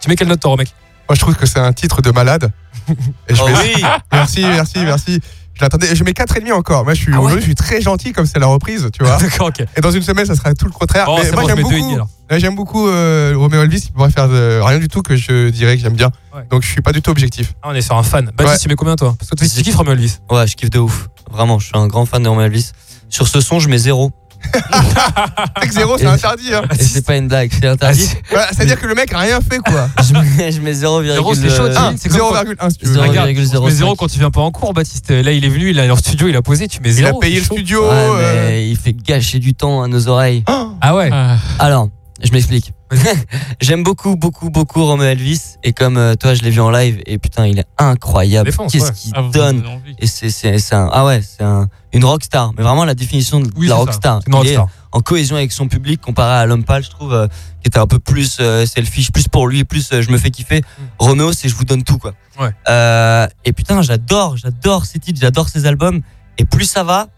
Tu 0.01 0.09
mets 0.09 0.17
quelle 0.17 0.29
note, 0.29 0.41
toi, 0.41 0.57
mec 0.57 0.73
moi, 1.09 1.15
je 1.15 1.21
trouve 1.21 1.35
que 1.35 1.47
c'est 1.47 1.59
un 1.59 1.73
titre 1.73 2.03
de 2.03 2.11
malade. 2.11 2.51
Et 3.29 3.35
oh 3.41 3.47
oui 3.47 3.83
merci, 4.13 4.43
merci, 4.43 4.79
merci. 4.79 5.21
Je 5.59 6.05
mets 6.05 6.13
4,5 6.13 6.53
encore. 6.53 6.85
Moi, 6.85 6.93
je 6.93 7.01
suis, 7.01 7.13
ah 7.15 7.21
je 7.35 7.41
suis 7.41 7.55
très 7.55 7.81
gentil 7.81 8.13
comme 8.13 8.27
c'est 8.27 8.39
la 8.39 8.47
reprise, 8.47 8.89
tu 8.93 9.03
vois. 9.03 9.17
D'accord, 9.21 9.49
ok. 9.49 9.65
Et 9.77 9.81
dans 9.81 9.91
une 9.91 10.03
semaine, 10.03 10.27
ça 10.27 10.35
sera 10.35 10.53
tout 10.53 10.67
le 10.67 10.73
contraire. 10.73 11.07
Oh, 11.09 11.19
j'aime 11.23 11.63
beaucoup, 11.63 11.99
j'aime 12.31 12.55
beaucoup 12.55 12.85
Romeo 12.85 13.63
Elvis 13.63 13.87
Il 13.87 13.93
pourrait 13.93 14.11
faire 14.11 14.29
euh, 14.31 14.63
rien 14.63 14.79
du 14.79 14.89
tout 14.89 15.01
que 15.01 15.17
je 15.17 15.49
dirais 15.49 15.77
que 15.77 15.83
j'aime 15.83 15.97
bien. 15.97 16.11
Donc, 16.51 16.63
je 16.63 16.69
suis 16.69 16.83
pas 16.83 16.93
du 16.93 17.01
tout 17.01 17.11
objectif. 17.11 17.55
Ah, 17.63 17.69
on 17.71 17.75
est 17.75 17.81
sur 17.81 17.97
un 17.97 18.03
fan. 18.03 18.31
Bah, 18.37 18.45
ouais. 18.45 18.59
tu 18.59 18.69
mets 18.69 18.75
combien, 18.75 18.97
toi? 18.97 19.15
Parce 19.19 19.31
que 19.31 19.37
tu 19.37 19.63
kiffes 19.63 19.77
Romeo 19.77 19.93
Elvis? 19.93 20.19
Ouais, 20.31 20.47
je 20.47 20.57
kiffe 20.57 20.71
de 20.71 20.79
ouf. 20.79 21.09
Vraiment, 21.31 21.59
je 21.59 21.67
suis 21.67 21.77
un 21.77 21.87
grand 21.87 22.05
fan 22.05 22.23
de 22.23 22.29
Romeo 22.29 22.43
Elvis. 22.43 22.73
Sur 23.09 23.29
ce 23.29 23.41
son, 23.41 23.59
je 23.59 23.69
mets 23.69 23.79
0. 23.79 24.13
0 25.71 25.99
c'est 25.99 26.07
interdit. 26.07 26.55
Hein. 26.55 26.63
C'est 26.79 27.05
pas 27.05 27.17
une 27.17 27.29
blague, 27.29 27.51
c'est 27.53 27.67
interdit. 27.67 28.09
Ah, 28.35 28.49
c'est 28.53 28.63
à 28.63 28.65
dire 28.65 28.81
que 28.81 28.87
le 28.87 28.95
mec 28.95 29.13
a 29.13 29.19
rien 29.19 29.41
fait 29.41 29.59
quoi. 29.59 29.89
je 30.07 30.13
mets, 30.13 30.53
je 30.53 30.61
mets 30.61 30.73
0,1 30.73 31.35
c'est 31.35 32.11
0,1 32.11 32.55
ah, 32.59 32.71
si 32.71 32.79
tu 32.79 32.87
veux. 32.87 33.01
Regarde, 33.01 33.29
tu 33.29 33.61
mets 33.61 33.71
0 33.71 33.97
quand 33.97 34.09
tu 34.09 34.19
viens 34.19 34.31
pas 34.31 34.41
en 34.41 34.51
cours 34.51 34.73
Baptiste. 34.73 35.11
Là 35.11 35.33
il 35.33 35.45
est 35.45 35.49
venu, 35.49 35.71
il 35.71 35.81
a 35.81 35.87
leur 35.87 35.99
studio, 35.99 36.29
il 36.29 36.37
a 36.37 36.43
posé, 36.43 36.69
tu 36.69 36.81
mets 36.81 36.91
0. 36.91 37.09
Il 37.09 37.17
a 37.17 37.19
payé 37.19 37.39
le 37.39 37.45
studio. 37.45 37.83
Ouais, 37.83 37.93
euh. 37.93 38.67
il 38.71 38.77
fait 38.77 38.93
gâcher 38.93 39.39
du 39.39 39.55
temps 39.55 39.83
à 39.83 39.89
nos 39.89 40.09
oreilles. 40.09 40.45
Ah 40.81 40.95
ouais. 40.95 41.11
Alors 41.59 41.89
je 42.23 42.33
m'explique. 42.33 42.73
J'aime 43.61 43.83
beaucoup, 43.83 44.17
beaucoup, 44.17 44.51
beaucoup 44.51 44.85
Romeo 44.85 45.05
Elvis. 45.05 45.57
Et 45.63 45.73
comme 45.73 45.97
euh, 45.97 46.15
toi, 46.15 46.35
je 46.35 46.43
l'ai 46.43 46.51
vu 46.51 46.61
en 46.61 46.71
live. 46.71 47.01
Et 47.07 47.19
putain, 47.19 47.47
il 47.47 47.59
est 47.59 47.67
incroyable. 47.79 48.51
Qu'est-ce 48.51 48.85
ouais. 48.85 48.93
qu'il 48.93 49.13
ah, 49.15 49.23
donne. 49.33 49.65
Et 49.99 50.07
c'est 50.07 50.75
un 50.75 50.89
ah 50.93 51.05
ouais, 51.05 51.21
c'est 51.23 51.45
un 51.45 51.69
une 51.97 52.05
rockstar. 52.05 52.53
Mais 52.57 52.63
vraiment 52.63 52.85
la 52.85 52.95
définition 52.95 53.41
de 53.41 53.51
Oui, 53.57 53.69
la 53.69 53.75
rockstar. 53.77 54.21
Est 54.27 54.33
rockstar. 54.33 54.69
en 54.93 55.01
cohésion 55.01 55.37
avec 55.37 55.51
son 55.51 55.67
public 55.67 56.01
comparé 56.01 56.35
à 56.35 56.47
l'homme 56.47 56.65
pâle, 56.65 56.85
je 56.85 56.91
trouve, 56.91 57.15
euh, 57.15 57.27
qui 57.63 57.69
était 57.69 57.79
un 57.79 57.87
peu 57.87 57.99
plus 57.99 58.37
euh, 58.41 58.67
selfish, 58.67 59.11
plus 59.11 59.29
pour 59.29 59.49
lui, 59.49 59.65
plus 59.65 59.91
euh, 59.93 60.03
je 60.03 60.11
me 60.11 60.19
fais 60.19 60.31
kiffer. 60.31 60.63
Romeo, 60.99 61.33
c'est 61.33 61.49
je 61.49 61.55
vous 61.55 61.65
donne 61.65 61.83
tout 61.83 61.99
quoi. 61.99 62.13
Ouais. 62.39 63.29
Et 63.45 63.53
putain, 63.53 63.81
j'adore, 63.83 64.37
j'adore 64.37 64.85
ses 64.85 64.99
titres, 64.99 65.21
j'adore 65.21 65.49
ses 65.49 65.67
albums. 65.67 66.03
Et 66.39 66.45
plus 66.45 66.67
ça 66.67 66.85
va, 66.85 67.09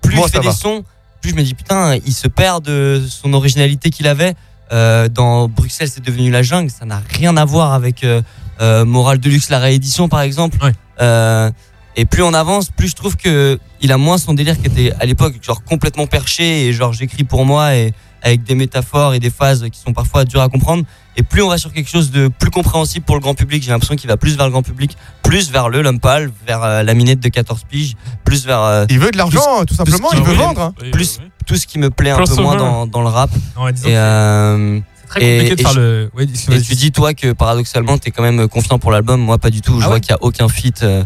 plus 0.00 0.16
Moi, 0.16 0.26
il 0.28 0.32
fait 0.32 0.40
des 0.40 0.46
va. 0.46 0.54
sons, 0.54 0.82
plus 1.26 1.32
je 1.32 1.36
me 1.36 1.42
dis 1.42 1.54
putain, 1.54 1.98
il 2.06 2.12
se 2.12 2.28
perd 2.28 2.64
de 2.64 3.02
son 3.08 3.32
originalité 3.32 3.90
qu'il 3.90 4.06
avait. 4.06 4.34
Euh, 4.72 5.08
dans 5.08 5.48
Bruxelles, 5.48 5.88
c'est 5.90 6.04
devenu 6.04 6.30
la 6.30 6.42
jungle. 6.42 6.70
Ça 6.70 6.84
n'a 6.84 7.02
rien 7.10 7.36
à 7.36 7.44
voir 7.44 7.72
avec 7.72 8.04
euh, 8.04 8.22
euh, 8.60 8.84
Morale 8.84 9.18
de 9.18 9.28
luxe, 9.28 9.48
la 9.48 9.58
réédition 9.58 10.08
par 10.08 10.20
exemple. 10.20 10.58
Ouais. 10.62 11.52
Et 11.98 12.04
plus 12.04 12.22
on 12.22 12.34
avance, 12.34 12.68
plus 12.70 12.88
je 12.88 12.94
trouve 12.94 13.16
que 13.16 13.58
il 13.80 13.90
a 13.90 13.96
moins 13.96 14.18
son 14.18 14.34
délire 14.34 14.60
qui 14.60 14.66
était 14.66 14.92
à 15.00 15.06
l'époque 15.06 15.34
genre 15.42 15.64
complètement 15.64 16.06
perché 16.06 16.66
et 16.66 16.72
genre 16.74 16.92
j'écris 16.92 17.24
pour 17.24 17.46
moi 17.46 17.74
et 17.74 17.94
avec 18.26 18.42
des 18.42 18.54
métaphores 18.54 19.14
et 19.14 19.20
des 19.20 19.30
phases 19.30 19.66
qui 19.70 19.80
sont 19.80 19.92
parfois 19.92 20.24
dures 20.24 20.40
à 20.42 20.48
comprendre. 20.48 20.84
Et 21.16 21.22
plus 21.22 21.42
on 21.42 21.48
va 21.48 21.58
sur 21.58 21.72
quelque 21.72 21.88
chose 21.88 22.10
de 22.10 22.28
plus 22.28 22.50
compréhensible 22.50 23.04
pour 23.04 23.14
le 23.14 23.20
grand 23.22 23.34
public, 23.34 23.62
j'ai 23.62 23.70
l'impression 23.70 23.96
qu'il 23.96 24.08
va 24.08 24.16
plus 24.16 24.36
vers 24.36 24.44
le 24.46 24.50
grand 24.52 24.62
public, 24.62 24.96
plus 25.22 25.50
vers 25.50 25.68
le 25.68 25.80
l'homme 25.80 26.00
pâle, 26.00 26.30
vers 26.46 26.62
euh, 26.62 26.82
la 26.82 26.92
minette 26.94 27.20
de 27.20 27.28
14 27.28 27.62
piges, 27.68 27.94
plus 28.24 28.44
vers 28.44 28.60
euh, 28.60 28.84
Il 28.90 28.98
veut 28.98 29.10
de 29.12 29.16
l'argent, 29.16 29.64
tout 29.66 29.74
simplement. 29.74 30.08
Il 30.12 30.22
veut 30.22 30.34
vendre. 30.34 30.60
hein. 30.60 30.74
Plus 30.92 31.20
tout 31.46 31.56
ce 31.56 31.66
qui 31.66 31.78
me 31.78 31.88
plaît 31.90 32.10
un 32.10 32.16
peu 32.18 32.24
Crossover. 32.24 32.42
moins 32.42 32.56
dans, 32.56 32.86
dans 32.86 33.00
le 33.02 33.08
rap. 33.08 33.30
Non, 33.56 33.70
disons 33.70 33.88
Et, 33.88 33.92
que 33.92 33.96
euh, 33.96 34.80
c'est 35.00 35.06
très 35.08 35.20
compliqué 35.20 35.46
et- 35.52 35.54
de 35.56 35.60
et 35.60 35.62
faire 35.62 35.72
je- 35.72 35.80
le. 35.80 36.10
Ouais, 36.14 36.24
et 36.24 36.60
tu 36.62 36.74
dis 36.74 36.90
toi 36.92 37.14
que 37.14 37.32
paradoxalement 37.32 37.96
t'es 37.96 38.10
quand 38.10 38.22
même 38.24 38.48
confiant 38.48 38.78
pour 38.80 38.90
l'album, 38.90 39.20
moi 39.20 39.38
pas 39.38 39.50
du 39.50 39.62
tout. 39.62 39.78
Je 39.78 39.84
Ah 39.84 39.86
vois 39.86 39.94
ouais 39.94 40.00
qu'il 40.00 40.10
y 40.10 40.14
a 40.14 40.18
aucun 40.22 40.48
feat 40.48 40.82
euh, 40.82 41.04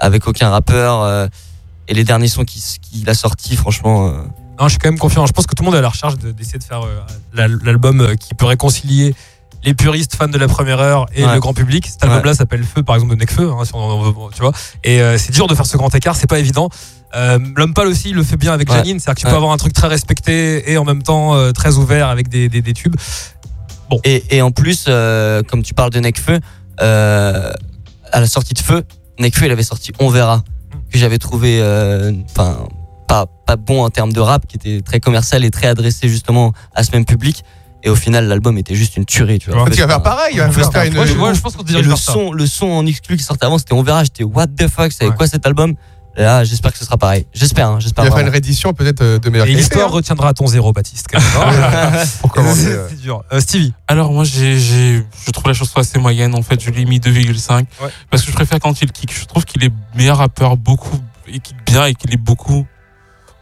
avec 0.00 0.26
aucun 0.26 0.50
rappeur. 0.50 1.02
euh, 1.02 1.26
et 1.86 1.94
les 1.94 2.04
derniers 2.04 2.28
sons 2.28 2.44
qu'il 2.44 2.60
qu'il 2.82 3.08
a 3.08 3.14
sortis, 3.14 3.56
franchement, 3.56 4.08
euh, 4.08 4.12
Non, 4.60 4.66
je 4.66 4.70
suis 4.70 4.78
quand 4.78 4.88
même 4.90 4.98
confiant. 4.98 5.24
Je 5.26 5.32
pense 5.32 5.46
que 5.46 5.54
tout 5.54 5.62
le 5.62 5.66
monde 5.66 5.74
est 5.74 5.78
à 5.78 5.82
la 5.82 5.88
recherche 5.90 6.16
de- 6.18 6.32
d'essayer 6.32 6.58
de 6.58 6.64
faire 6.64 6.82
euh, 6.82 7.00
l'al- 7.32 7.58
l'album 7.64 8.00
euh, 8.00 8.14
qui 8.16 8.34
peut 8.34 8.46
réconcilier 8.46 9.14
les 9.64 9.74
puristes 9.74 10.14
fans 10.14 10.28
de 10.28 10.38
la 10.38 10.46
première 10.48 10.80
heure 10.80 11.06
et 11.14 11.24
Ouais. 11.24 11.34
le 11.34 11.40
grand 11.40 11.52
public. 11.54 11.86
Cet 11.86 12.02
album-là 12.04 12.34
s'appelle 12.34 12.62
Feu, 12.64 12.82
par 12.82 12.94
exemple, 12.96 13.14
de 13.16 13.20
Necfeu, 13.20 13.50
hein, 13.50 13.64
si 13.64 13.72
on 13.74 13.78
en 13.78 14.00
veut, 14.02 14.12
tu 14.34 14.40
vois. 14.40 14.52
Et 14.84 15.00
euh, 15.02 15.18
c'est 15.18 15.32
dur 15.32 15.46
de 15.48 15.54
faire 15.54 15.66
ce 15.66 15.76
grand 15.76 15.92
écart, 15.94 16.14
c'est 16.16 16.28
pas 16.28 16.38
évident. 16.38 16.68
Euh, 17.16 17.38
L'homme 17.56 17.74
pâle 17.74 17.88
aussi, 17.88 18.10
il 18.10 18.14
le 18.16 18.22
fait 18.22 18.36
bien 18.36 18.52
avec 18.52 18.68
Ouais. 18.70 18.76
Janine. 18.76 19.00
C'est-à-dire 19.00 19.22
que 19.22 19.28
tu 19.28 19.30
peux 19.30 19.36
avoir 19.36 19.52
un 19.52 19.56
truc 19.56 19.72
très 19.72 19.88
respecté 19.88 20.70
et 20.70 20.78
en 20.78 20.84
même 20.84 21.02
temps 21.02 21.34
euh, 21.34 21.50
très 21.52 21.76
ouvert 21.76 22.08
avec 22.08 22.28
des, 22.28 22.48
des, 22.48 22.62
des 22.62 22.72
tubes. 22.72 22.94
Et, 24.04 24.22
et 24.36 24.42
en 24.42 24.50
plus, 24.52 24.84
comme 25.48 25.62
tu 25.62 25.72
parles 25.74 25.90
de 25.90 26.00
Necfeu, 26.00 26.38
à 26.78 28.20
la 28.20 28.26
sortie 28.26 28.54
de 28.54 28.58
Feu, 28.60 28.84
Necfeu 29.18 29.46
il 29.46 29.50
avait 29.52 29.62
sorti 29.62 29.92
On 29.98 30.08
verra, 30.08 30.42
que 30.92 30.98
j'avais 30.98 31.18
trouvé 31.18 31.60
enfin 32.30 32.58
pas, 33.08 33.26
pas 33.46 33.56
bon 33.56 33.82
en 33.82 33.90
termes 33.90 34.12
de 34.12 34.20
rap, 34.20 34.46
qui 34.46 34.56
était 34.56 34.80
très 34.82 35.00
commercial 35.00 35.44
et 35.44 35.50
très 35.50 35.66
adressé 35.66 36.08
justement 36.08 36.52
à 36.74 36.84
ce 36.84 36.92
même 36.92 37.04
public. 37.04 37.42
Et 37.82 37.90
au 37.90 37.96
final, 37.96 38.26
l'album 38.26 38.58
était 38.58 38.74
juste 38.74 38.96
une 38.96 39.04
tuerie, 39.04 39.38
tu 39.38 39.50
vois. 39.50 39.62
Ouais. 39.64 39.70
Tu 39.70 39.80
vas 39.80 39.86
faire 39.88 40.02
pareil. 40.02 40.34
Il 40.34 40.40
va 40.40 40.50
faire 40.50 40.68
un 40.74 40.84
une- 40.84 40.94
Moi, 40.94 41.06
je, 41.06 41.14
moi, 41.14 41.32
je 41.32 41.40
pense 41.40 41.54
qu'on 41.56 41.62
Et 41.62 41.66
dirait 41.66 41.82
le 41.82 41.94
son, 41.96 42.32
le 42.32 42.46
son 42.46 42.66
en 42.66 42.84
exclu 42.86 43.16
qui 43.16 43.22
sortait 43.22 43.46
avant, 43.46 43.56
c'était 43.58 43.72
On 43.74 43.82
verra. 43.82 44.04
J'étais 44.04 44.24
what 44.24 44.46
the 44.48 44.68
fuck, 44.68 44.92
c'est 44.92 45.06
Ouais. 45.08 45.14
quoi 45.16 45.26
cet 45.26 45.46
album? 45.46 45.74
Là, 46.16 46.42
j'espère 46.42 46.72
que 46.72 46.78
ce 46.78 46.84
sera 46.84 46.96
pareil. 46.96 47.26
J'espère, 47.32 47.68
hein, 47.68 47.78
j'espère. 47.78 48.04
Il 48.04 48.10
va 48.10 48.16
faire 48.16 48.26
une 48.26 48.32
réédition 48.32 48.72
peut-être 48.74 49.02
euh, 49.02 49.18
de 49.20 49.30
meilleure 49.30 49.46
Et 49.46 49.50
qualité. 49.50 49.62
l'histoire 49.70 49.88
hein, 49.88 49.92
retiendra 49.94 50.34
ton 50.34 50.48
zéro, 50.48 50.72
Baptiste. 50.72 51.06
quand 51.12 51.20
même, 51.20 51.62
hein. 51.62 52.02
Pour 52.20 52.32
commencer. 52.34 52.62
C'est 52.64 52.70
euh. 52.72 52.88
dur. 53.00 53.22
Euh, 53.32 53.38
Stevie. 53.40 53.72
Alors 53.86 54.12
moi 54.12 54.24
j'ai, 54.24 54.58
j'ai, 54.58 55.04
je 55.24 55.30
trouve 55.30 55.46
la 55.46 55.52
chanson 55.54 55.78
assez 55.78 55.96
moyenne 56.00 56.34
en 56.34 56.42
fait, 56.42 56.60
je 56.60 56.70
lui 56.70 56.82
ai 56.82 56.84
mis 56.86 56.98
2,5 56.98 57.66
Ouais. 57.80 57.90
parce 58.10 58.24
que 58.24 58.30
je 58.30 58.34
préfère 58.34 58.58
quand 58.58 58.82
il 58.82 58.90
kick. 58.90 59.14
Je 59.16 59.26
trouve 59.26 59.44
qu'il 59.44 59.62
est 59.62 59.70
meilleur 59.94 60.16
rappeur 60.16 60.56
beaucoup, 60.56 60.98
il 61.28 61.40
kick 61.40 61.54
bien 61.64 61.84
et 61.86 61.94
qu'il 61.94 62.12
est 62.12 62.16
beaucoup 62.16 62.66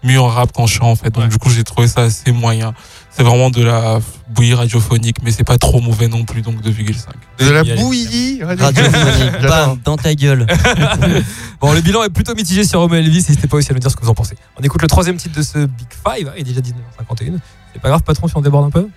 mieux 0.05 0.20
en 0.20 0.28
rap 0.28 0.53
qu'en 0.53 0.66
chant 0.66 0.90
en 0.90 0.97
fait. 0.97 1.11
Donc 1.11 1.24
Ouais. 1.24 1.28
du 1.28 1.38
coup 1.38 1.51
j'ai 1.51 1.64
trouvé 1.64 1.88
ça 1.88 2.03
assez 2.03 2.32
moyen. 2.32 2.74
C'est 3.11 3.22
vraiment 3.22 3.49
de 3.51 3.62
la 3.62 3.99
bouillie 4.28 4.53
radiophonique 4.55 5.16
mais 5.22 5.30
c'est 5.30 5.42
pas 5.44 5.57
trop 5.57 5.80
mauvais 5.80 6.07
non 6.09 6.24
plus 6.24 6.42
donc 6.42 6.61
2,5. 6.62 7.07
De 7.38 7.51
la 7.51 7.64
bouillie. 7.64 8.42
Radiophonique, 8.44 9.40
bam, 9.42 9.78
dans 9.84 9.97
ta 9.97 10.14
gueule. 10.14 10.47
Bon, 11.61 11.72
le 11.72 11.80
bilan 11.80 12.03
est 12.05 12.11
plutôt 12.11 12.34
mitigé 12.34 12.64
sur 12.64 12.80
Romeo 12.80 12.97
Elvis. 12.97 13.24
N'hésitez 13.28 13.47
pas 13.49 13.57
aussi 13.57 13.70
à 13.70 13.74
nous 13.74 13.80
dire 13.80 13.90
ce 13.90 13.97
que 13.97 14.03
vous 14.03 14.11
en 14.11 14.14
pensez. 14.14 14.36
On 14.61 14.62
écoute 14.62 14.82
le 14.82 14.88
troisième 14.88 15.16
titre 15.16 15.34
de 15.36 15.42
ce 15.42 15.64
Big 15.64 15.86
Five. 15.90 16.28
hein, 16.28 16.32
Il 16.36 16.40
est 16.42 16.44
déjà 16.44 16.61
19h51. 16.61 17.38
C'est 17.72 17.80
pas 17.80 17.88
grave, 17.88 18.03
patron, 18.03 18.28
si 18.28 18.36
on 18.36 18.42
déborde 18.42 18.66
un 18.66 18.70
peu 18.70 18.88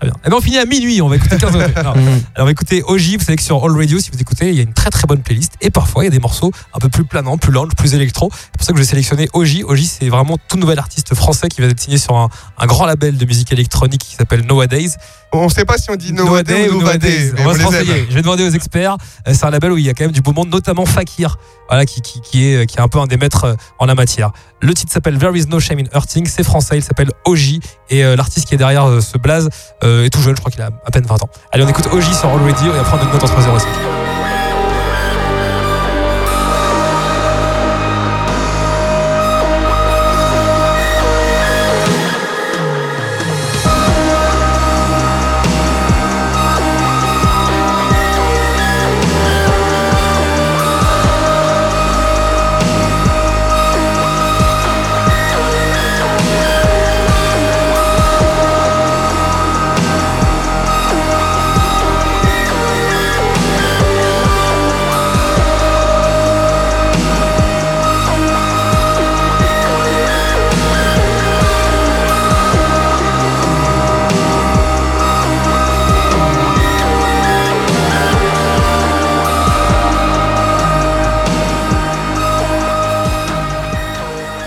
Très 0.00 0.08
bien. 0.08 0.16
Et 0.24 0.30
ben 0.30 0.36
on 0.36 0.40
finit 0.40 0.58
à 0.58 0.64
minuit. 0.64 1.02
On 1.02 1.08
va 1.08 1.16
écouter 1.16 1.36
15 1.36 1.52
minutes. 1.52 1.72
Alors, 1.76 1.94
on 2.38 2.44
va 2.44 2.50
écouter 2.50 2.82
OG. 2.82 3.18
Vous 3.18 3.24
savez 3.24 3.36
que 3.36 3.42
sur 3.42 3.62
All 3.62 3.76
Radio, 3.76 3.98
si 3.98 4.10
vous 4.10 4.18
écoutez, 4.18 4.48
il 4.48 4.54
y 4.56 4.60
a 4.60 4.62
une 4.62 4.72
très 4.72 4.88
très 4.88 5.06
bonne 5.06 5.20
playlist. 5.20 5.52
Et 5.60 5.70
parfois, 5.70 6.04
il 6.04 6.06
y 6.06 6.08
a 6.08 6.10
des 6.10 6.18
morceaux 6.18 6.50
un 6.72 6.78
peu 6.78 6.88
plus 6.88 7.04
planants, 7.04 7.36
plus 7.36 7.52
lounge, 7.52 7.72
plus 7.76 7.94
électro. 7.94 8.30
C'est 8.32 8.56
pour 8.56 8.66
ça 8.66 8.72
que 8.72 8.78
j'ai 8.78 8.84
sélectionné 8.84 9.28
OG. 9.34 9.64
OG, 9.64 9.78
c'est 9.80 10.08
vraiment 10.08 10.38
tout 10.48 10.56
nouvel 10.56 10.78
artiste 10.78 11.14
français 11.14 11.48
qui 11.48 11.60
va 11.60 11.66
être 11.66 11.80
signé 11.80 11.98
sur 11.98 12.16
un, 12.16 12.30
un 12.56 12.66
grand 12.66 12.86
label 12.86 13.18
de 13.18 13.24
musique 13.26 13.52
électronique 13.52 14.00
qui 14.00 14.16
s'appelle 14.16 14.46
Nowadays. 14.46 14.90
On 15.32 15.48
sait 15.48 15.64
pas 15.64 15.78
si 15.78 15.90
on 15.90 15.96
dit 15.96 16.12
Nowadays 16.12 16.68
ou 16.70 16.80
mais 16.80 16.98
On 17.38 17.44
va 17.44 17.54
se 17.54 17.62
renseigner. 17.62 18.06
Je 18.08 18.14
vais 18.14 18.22
demander 18.22 18.44
aux 18.44 18.50
experts. 18.50 18.96
Euh, 19.28 19.32
C'est 19.34 19.44
un 19.44 19.50
label 19.50 19.72
où 19.72 19.76
il 19.78 19.84
y 19.84 19.88
a 19.88 19.94
quand 19.94 20.04
même 20.04 20.12
du 20.12 20.22
beau 20.22 20.32
monde, 20.32 20.50
notamment 20.50 20.86
Fakir, 20.86 21.36
voilà, 21.68 21.84
qui, 21.86 22.00
qui, 22.00 22.20
qui 22.20 22.46
est, 22.46 22.66
qui 22.66 22.78
est 22.78 22.80
un 22.80 22.88
peu 22.88 22.98
un 22.98 23.06
des 23.06 23.16
maîtres 23.16 23.44
euh, 23.44 23.54
en 23.78 23.86
la 23.86 23.94
matière. 23.94 24.32
Le 24.60 24.74
titre 24.74 24.92
s'appelle 24.92 25.18
There 25.18 25.36
is 25.36 25.46
no 25.46 25.60
shame 25.60 25.78
in 25.78 25.84
hurting. 25.94 26.26
C'est 26.26 26.42
français. 26.42 26.78
Il 26.78 26.82
s'appelle 26.82 27.10
OG. 27.24 27.60
Et 27.90 28.04
euh, 28.04 28.16
l'artiste 28.16 28.48
qui 28.48 28.54
est 28.54 28.58
derrière 28.58 28.86
euh, 28.86 29.00
ce 29.00 29.18
blaze 29.18 29.48
euh, 29.84 30.04
est 30.04 30.10
tout 30.10 30.20
jeune. 30.20 30.34
Je 30.34 30.40
crois 30.40 30.50
qu'il 30.50 30.62
a 30.62 30.70
à 30.84 30.90
peine 30.90 31.06
20 31.06 31.22
ans. 31.22 31.30
Allez, 31.52 31.64
on 31.64 31.68
écoute 31.68 31.86
OG 31.92 32.02
sur 32.02 32.28
All 32.28 32.42
Radio 32.42 32.74
et 32.74 32.78
après 32.78 32.94
on 32.94 32.96
donne 32.98 33.06
une 33.06 33.12
note 33.12 33.24
entre 33.24 33.40
0 33.40 34.09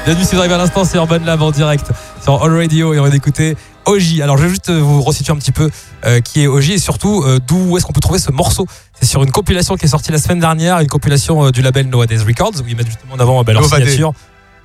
et 0.03 0.05
5. 0.05 0.05
Bienvenue 0.05 0.25
si 0.25 0.35
vous 0.35 0.39
arrivez 0.39 0.55
à 0.55 0.57
l'instant, 0.57 0.83
c'est 0.85 0.97
Urban 0.97 1.19
Lab 1.25 1.41
en 1.41 1.51
direct 1.51 1.91
sur 2.21 2.43
All 2.43 2.55
Radio 2.55 2.93
et 2.93 2.99
on 2.99 3.03
va 3.03 3.15
écouter 3.15 3.55
OG. 3.85 4.21
Alors 4.21 4.37
je 4.37 4.43
vais 4.43 4.49
juste 4.49 4.69
vous 4.69 5.01
resituer 5.01 5.31
un 5.31 5.37
petit 5.37 5.51
peu 5.51 5.69
euh, 6.05 6.19
qui 6.21 6.43
est 6.43 6.47
OG 6.47 6.71
et 6.71 6.77
surtout 6.77 7.23
euh, 7.23 7.39
d'où 7.45 7.77
est-ce 7.77 7.85
qu'on 7.85 7.93
peut 7.93 8.01
trouver 8.01 8.19
ce 8.19 8.31
morceau. 8.31 8.65
C'est 8.99 9.05
sur 9.05 9.23
une 9.23 9.31
compilation 9.31 9.75
qui 9.75 9.85
est 9.85 9.89
sortie 9.89 10.11
la 10.11 10.17
semaine 10.17 10.39
dernière, 10.39 10.79
une 10.79 10.87
compilation 10.87 11.45
euh, 11.45 11.51
du 11.51 11.61
label 11.61 11.87
Nowadays 11.87 12.23
Records 12.25 12.61
où 12.63 12.67
ils 12.67 12.75
mettent 12.75 12.87
justement 12.87 13.15
en 13.15 13.19
avant 13.19 13.39
euh, 13.39 13.43
bah, 13.43 13.53
leur 13.53 13.65
signature. 13.65 14.13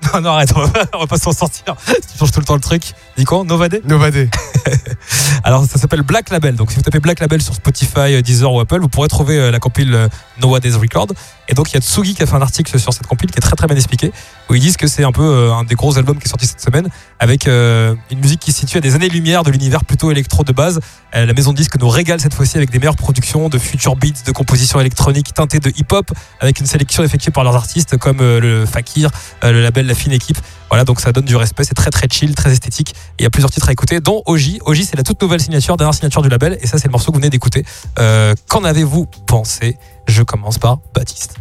Non, 0.14 0.20
non, 0.20 0.30
arrête, 0.30 0.52
on 0.54 0.64
va, 0.64 0.84
on 0.94 0.98
va 1.00 1.06
pas 1.06 1.18
s'en 1.18 1.32
sortir. 1.32 1.76
Tu 1.86 2.18
changes 2.18 2.30
tout 2.30 2.40
le 2.40 2.46
temps 2.46 2.54
le 2.54 2.60
truc. 2.60 2.92
Dis 3.16 3.24
quoi 3.24 3.44
Novade 3.44 3.80
Novadé. 3.84 4.30
Alors 5.44 5.64
ça 5.64 5.78
s'appelle 5.78 6.02
Black 6.02 6.30
Label. 6.30 6.56
Donc 6.56 6.70
si 6.70 6.76
vous 6.76 6.82
tapez 6.82 7.00
Black 7.00 7.20
Label 7.20 7.42
sur 7.42 7.54
Spotify, 7.54 8.14
euh, 8.14 8.22
Deezer 8.22 8.52
ou 8.52 8.60
Apple, 8.60 8.80
vous 8.80 8.88
pourrez 8.88 9.08
trouver 9.08 9.38
euh, 9.38 9.50
la 9.50 9.58
compile 9.58 9.94
euh, 9.94 10.08
Nowadays 10.40 10.74
Record. 10.74 11.08
Et 11.48 11.54
donc 11.54 11.70
il 11.70 11.74
y 11.74 11.76
a 11.78 11.80
Tsugi 11.80 12.14
qui 12.14 12.22
a 12.22 12.26
fait 12.26 12.36
un 12.36 12.42
article 12.42 12.78
sur 12.78 12.92
cette 12.92 13.06
compile 13.06 13.30
qui 13.30 13.38
est 13.38 13.40
très 13.40 13.56
très 13.56 13.66
bien 13.66 13.76
expliqué, 13.76 14.12
où 14.50 14.54
ils 14.54 14.60
disent 14.60 14.76
que 14.76 14.86
c'est 14.86 15.04
un 15.04 15.12
peu 15.12 15.50
un 15.50 15.64
des 15.64 15.74
gros 15.74 15.96
albums 15.96 16.18
qui 16.18 16.26
est 16.26 16.28
sorti 16.28 16.46
cette 16.46 16.60
semaine, 16.60 16.88
avec 17.18 17.46
une 17.46 18.18
musique 18.20 18.40
qui 18.40 18.52
se 18.52 18.60
situe 18.60 18.76
à 18.76 18.80
des 18.82 18.94
années-lumière 18.94 19.44
de 19.44 19.50
l'univers 19.50 19.82
plutôt 19.82 20.10
électro 20.10 20.44
de 20.44 20.52
base. 20.52 20.78
La 21.14 21.32
maison 21.32 21.52
de 21.52 21.56
disques 21.56 21.78
nous 21.80 21.88
régale 21.88 22.20
cette 22.20 22.34
fois-ci 22.34 22.58
avec 22.58 22.68
des 22.68 22.78
meilleures 22.78 22.96
productions 22.96 23.48
de 23.48 23.56
future 23.56 23.96
beats, 23.96 24.24
de 24.26 24.32
compositions 24.32 24.78
électroniques 24.78 25.32
teintées 25.32 25.58
de 25.58 25.70
hip-hop, 25.74 26.12
avec 26.40 26.60
une 26.60 26.66
sélection 26.66 27.02
effectuée 27.02 27.30
par 27.30 27.44
leurs 27.44 27.56
artistes 27.56 27.96
comme 27.96 28.18
le 28.18 28.66
Fakir, 28.66 29.10
le 29.42 29.62
label 29.62 29.86
La 29.88 29.94
Fine 29.94 30.12
Équipe. 30.12 30.38
Voilà, 30.70 30.84
donc 30.84 31.00
ça 31.00 31.10
donne 31.12 31.24
du 31.24 31.34
respect, 31.36 31.64
c'est 31.64 31.74
très 31.74 31.90
très 31.90 32.06
chill, 32.10 32.34
très 32.34 32.52
esthétique. 32.52 32.90
Et 33.18 33.20
il 33.20 33.22
y 33.24 33.26
a 33.26 33.30
plusieurs 33.30 33.50
titres 33.50 33.68
à 33.68 33.72
écouter, 33.72 34.00
dont 34.00 34.22
OJ. 34.26 34.58
OJ, 34.66 34.82
c'est 34.82 34.96
la 34.96 35.02
toute 35.02 35.20
nouvelle 35.22 35.40
signature, 35.40 35.76
dernière 35.76 35.94
signature 35.94 36.22
du 36.22 36.28
label, 36.28 36.58
et 36.60 36.66
ça, 36.66 36.78
c'est 36.78 36.86
le 36.88 36.92
morceau 36.92 37.06
que 37.10 37.16
vous 37.16 37.20
venez 37.20 37.30
d'écouter. 37.30 37.64
Euh, 37.98 38.34
Qu'en 38.48 38.64
avez-vous 38.64 39.06
pensé? 39.26 39.76
Je 40.06 40.22
commence 40.22 40.58
par 40.58 40.78
Baptiste. 40.94 41.36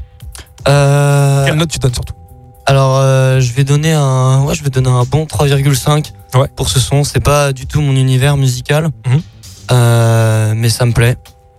Euh, 0.67 1.45
Quelle 1.45 1.55
note 1.55 1.69
tu 1.69 1.79
donnes 1.79 1.93
surtout? 1.93 2.13
Alors, 2.65 2.97
euh, 2.97 3.39
je 3.39 3.53
vais 3.53 3.63
donner 3.63 3.93
un, 3.93 4.43
ouais, 4.43 4.53
je 4.55 4.63
vais 4.63 4.69
donner 4.69 4.89
un 4.89 5.03
bon 5.05 5.25
3,5 5.25 6.11
Ouais. 6.35 6.49
pour 6.55 6.67
ce 6.69 6.79
son. 6.81 7.03
C'est 7.05 7.21
pas 7.21 7.53
du 7.53 7.65
tout 7.65 7.79
mon 7.81 7.95
univers 7.95 8.35
musical, 8.37 8.89
Mhm. 9.05 9.21
Euh, 9.71 10.53
mais 10.55 10.69
ça 10.69 10.85
me 10.85 10.91
plaît. 10.93 11.17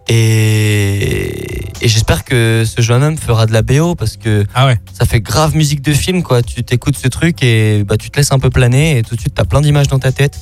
Et, 0.08 1.64
et 1.80 1.88
j'espère 1.88 2.24
que 2.24 2.64
ce 2.66 2.80
jeune 2.82 3.02
homme 3.02 3.16
fera 3.18 3.46
de 3.46 3.52
la 3.52 3.62
BO 3.62 3.94
parce 3.94 4.16
que 4.16 4.44
Ah 4.54 4.66
ouais 4.66 4.78
ça 4.92 5.04
fait 5.04 5.20
grave 5.20 5.54
musique 5.54 5.82
de 5.82 5.92
film, 5.92 6.22
quoi. 6.22 6.42
Tu 6.42 6.62
t'écoutes 6.64 6.96
ce 6.96 7.08
truc 7.08 7.42
et 7.42 7.84
bah, 7.84 7.96
tu 7.96 8.10
te 8.10 8.16
laisses 8.16 8.32
un 8.32 8.38
peu 8.38 8.50
planer 8.50 8.98
et 8.98 9.02
tout 9.02 9.14
de 9.16 9.20
suite 9.20 9.34
t'as 9.34 9.44
plein 9.44 9.60
d'images 9.60 9.88
dans 9.88 9.98
ta 9.98 10.12
tête. 10.12 10.38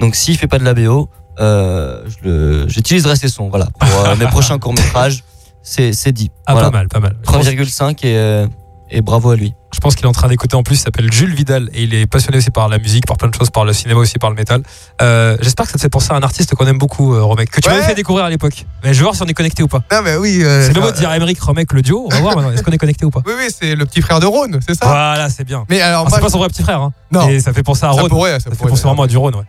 Donc 0.00 0.14
s'il 0.16 0.36
fait 0.36 0.46
pas 0.48 0.58
de 0.58 0.64
la 0.64 0.74
BO, 0.74 1.08
euh, 1.40 2.02
j'utiliserai 2.68 3.16
ses 3.16 3.28
sons, 3.28 3.48
voilà, 3.48 3.66
pour 3.78 3.88
euh, 4.06 4.16
mes 4.16 4.26
prochains 4.36 4.58
courts 4.58 4.74
métrages. 4.74 5.22
C'est 5.62 6.12
dit. 6.12 6.30
Ah, 6.46 6.52
Voilà. 6.52 6.70
pas 6.70 6.76
mal, 6.78 6.88
pas 6.88 7.00
mal. 7.00 7.16
Je 7.22 7.32
pense- 7.32 7.44
3,5 7.44 8.04
et, 8.06 8.16
euh, 8.16 8.46
et 8.90 9.00
bravo 9.02 9.30
à 9.30 9.36
lui. 9.36 9.54
Je 9.74 9.80
pense 9.80 9.94
qu'il 9.94 10.04
est 10.06 10.08
en 10.08 10.12
train 10.12 10.28
d'écouter 10.28 10.56
en 10.56 10.62
plus, 10.62 10.76
il 10.76 10.78
s'appelle 10.82 11.12
Jules 11.12 11.34
Vidal 11.34 11.68
et 11.74 11.82
il 11.82 11.92
est 11.94 12.06
passionné 12.06 12.38
aussi 12.38 12.50
par 12.50 12.68
la 12.68 12.78
musique, 12.78 13.06
par 13.06 13.16
plein 13.16 13.28
de 13.28 13.34
choses, 13.34 13.50
par 13.50 13.64
le 13.64 13.72
cinéma 13.72 14.00
aussi, 14.00 14.18
par 14.18 14.30
le 14.30 14.36
métal. 14.36 14.62
Euh, 15.02 15.36
J'espère 15.42 15.66
que 15.66 15.72
ça 15.72 15.78
te 15.78 15.82
fait 15.82 15.88
penser 15.90 16.12
à 16.12 16.16
un 16.16 16.22
artiste 16.22 16.54
qu'on 16.54 16.66
aime 16.66 16.78
beaucoup, 16.78 17.14
euh, 17.14 17.22
Romek, 17.22 17.50
que 17.50 17.60
tu 17.60 17.68
Ouais. 17.68 17.74
m'avais 17.74 17.86
fait 17.86 17.94
découvrir 17.94 18.24
à 18.24 18.30
l'époque. 18.30 18.64
Mais 18.84 18.94
je 18.94 18.98
vais 18.98 19.02
voir 19.02 19.14
si 19.14 19.22
on 19.22 19.26
est 19.26 19.34
connecté 19.34 19.62
ou 19.62 19.68
pas. 19.68 19.82
Non, 19.92 20.00
mais 20.02 20.16
oui. 20.16 20.40
euh, 20.42 20.66
C'est 20.66 20.72
le 20.72 20.80
mot 20.80 20.90
de 20.90 20.96
dire 20.96 21.12
Emmerich, 21.12 21.40
Romek, 21.40 21.72
le 21.72 21.82
duo. 21.82 22.06
On 22.06 22.08
va 22.14 22.20
voir 22.20 22.36
maintenant, 22.36 22.52
est-ce 22.52 22.62
qu'on 22.62 22.72
est 22.72 22.78
connecté 22.78 23.04
ou 23.04 23.10
pas? 23.10 23.22
Oui, 23.26 23.32
oui, 23.36 23.48
c'est 23.56 23.74
le 23.74 23.84
petit 23.86 24.00
frère 24.00 24.20
de 24.20 24.26
Rhône, 24.26 24.60
c'est 24.66 24.74
ça? 24.74 24.86
Voilà, 24.86 25.28
c'est 25.30 25.44
bien. 25.44 25.64
Mais 25.68 25.80
alors, 25.80 26.00
Alors, 26.00 26.10
c'est 26.10 26.16
moi, 26.20 26.26
pas 26.28 26.30
son 26.32 26.38
vrai 26.38 26.48
petit 26.48 26.62
frère, 26.62 26.80
hein. 26.80 26.92
Non. 27.12 27.28
Et 27.28 27.40
ça 27.40 27.52
fait 27.52 27.62
penser 27.62 27.84
à 27.84 27.92
ça 27.92 28.00
Rhône. 28.00 28.08
pourrait, 28.08 28.40
ça 28.40 28.50
Ça 28.50 28.56
fait 28.56 28.66
penser 28.68 28.82
vraiment 28.84 29.02
à 29.02 29.06
du 29.08 29.16
Rhône, 29.16 29.34
ouais. 29.34 29.42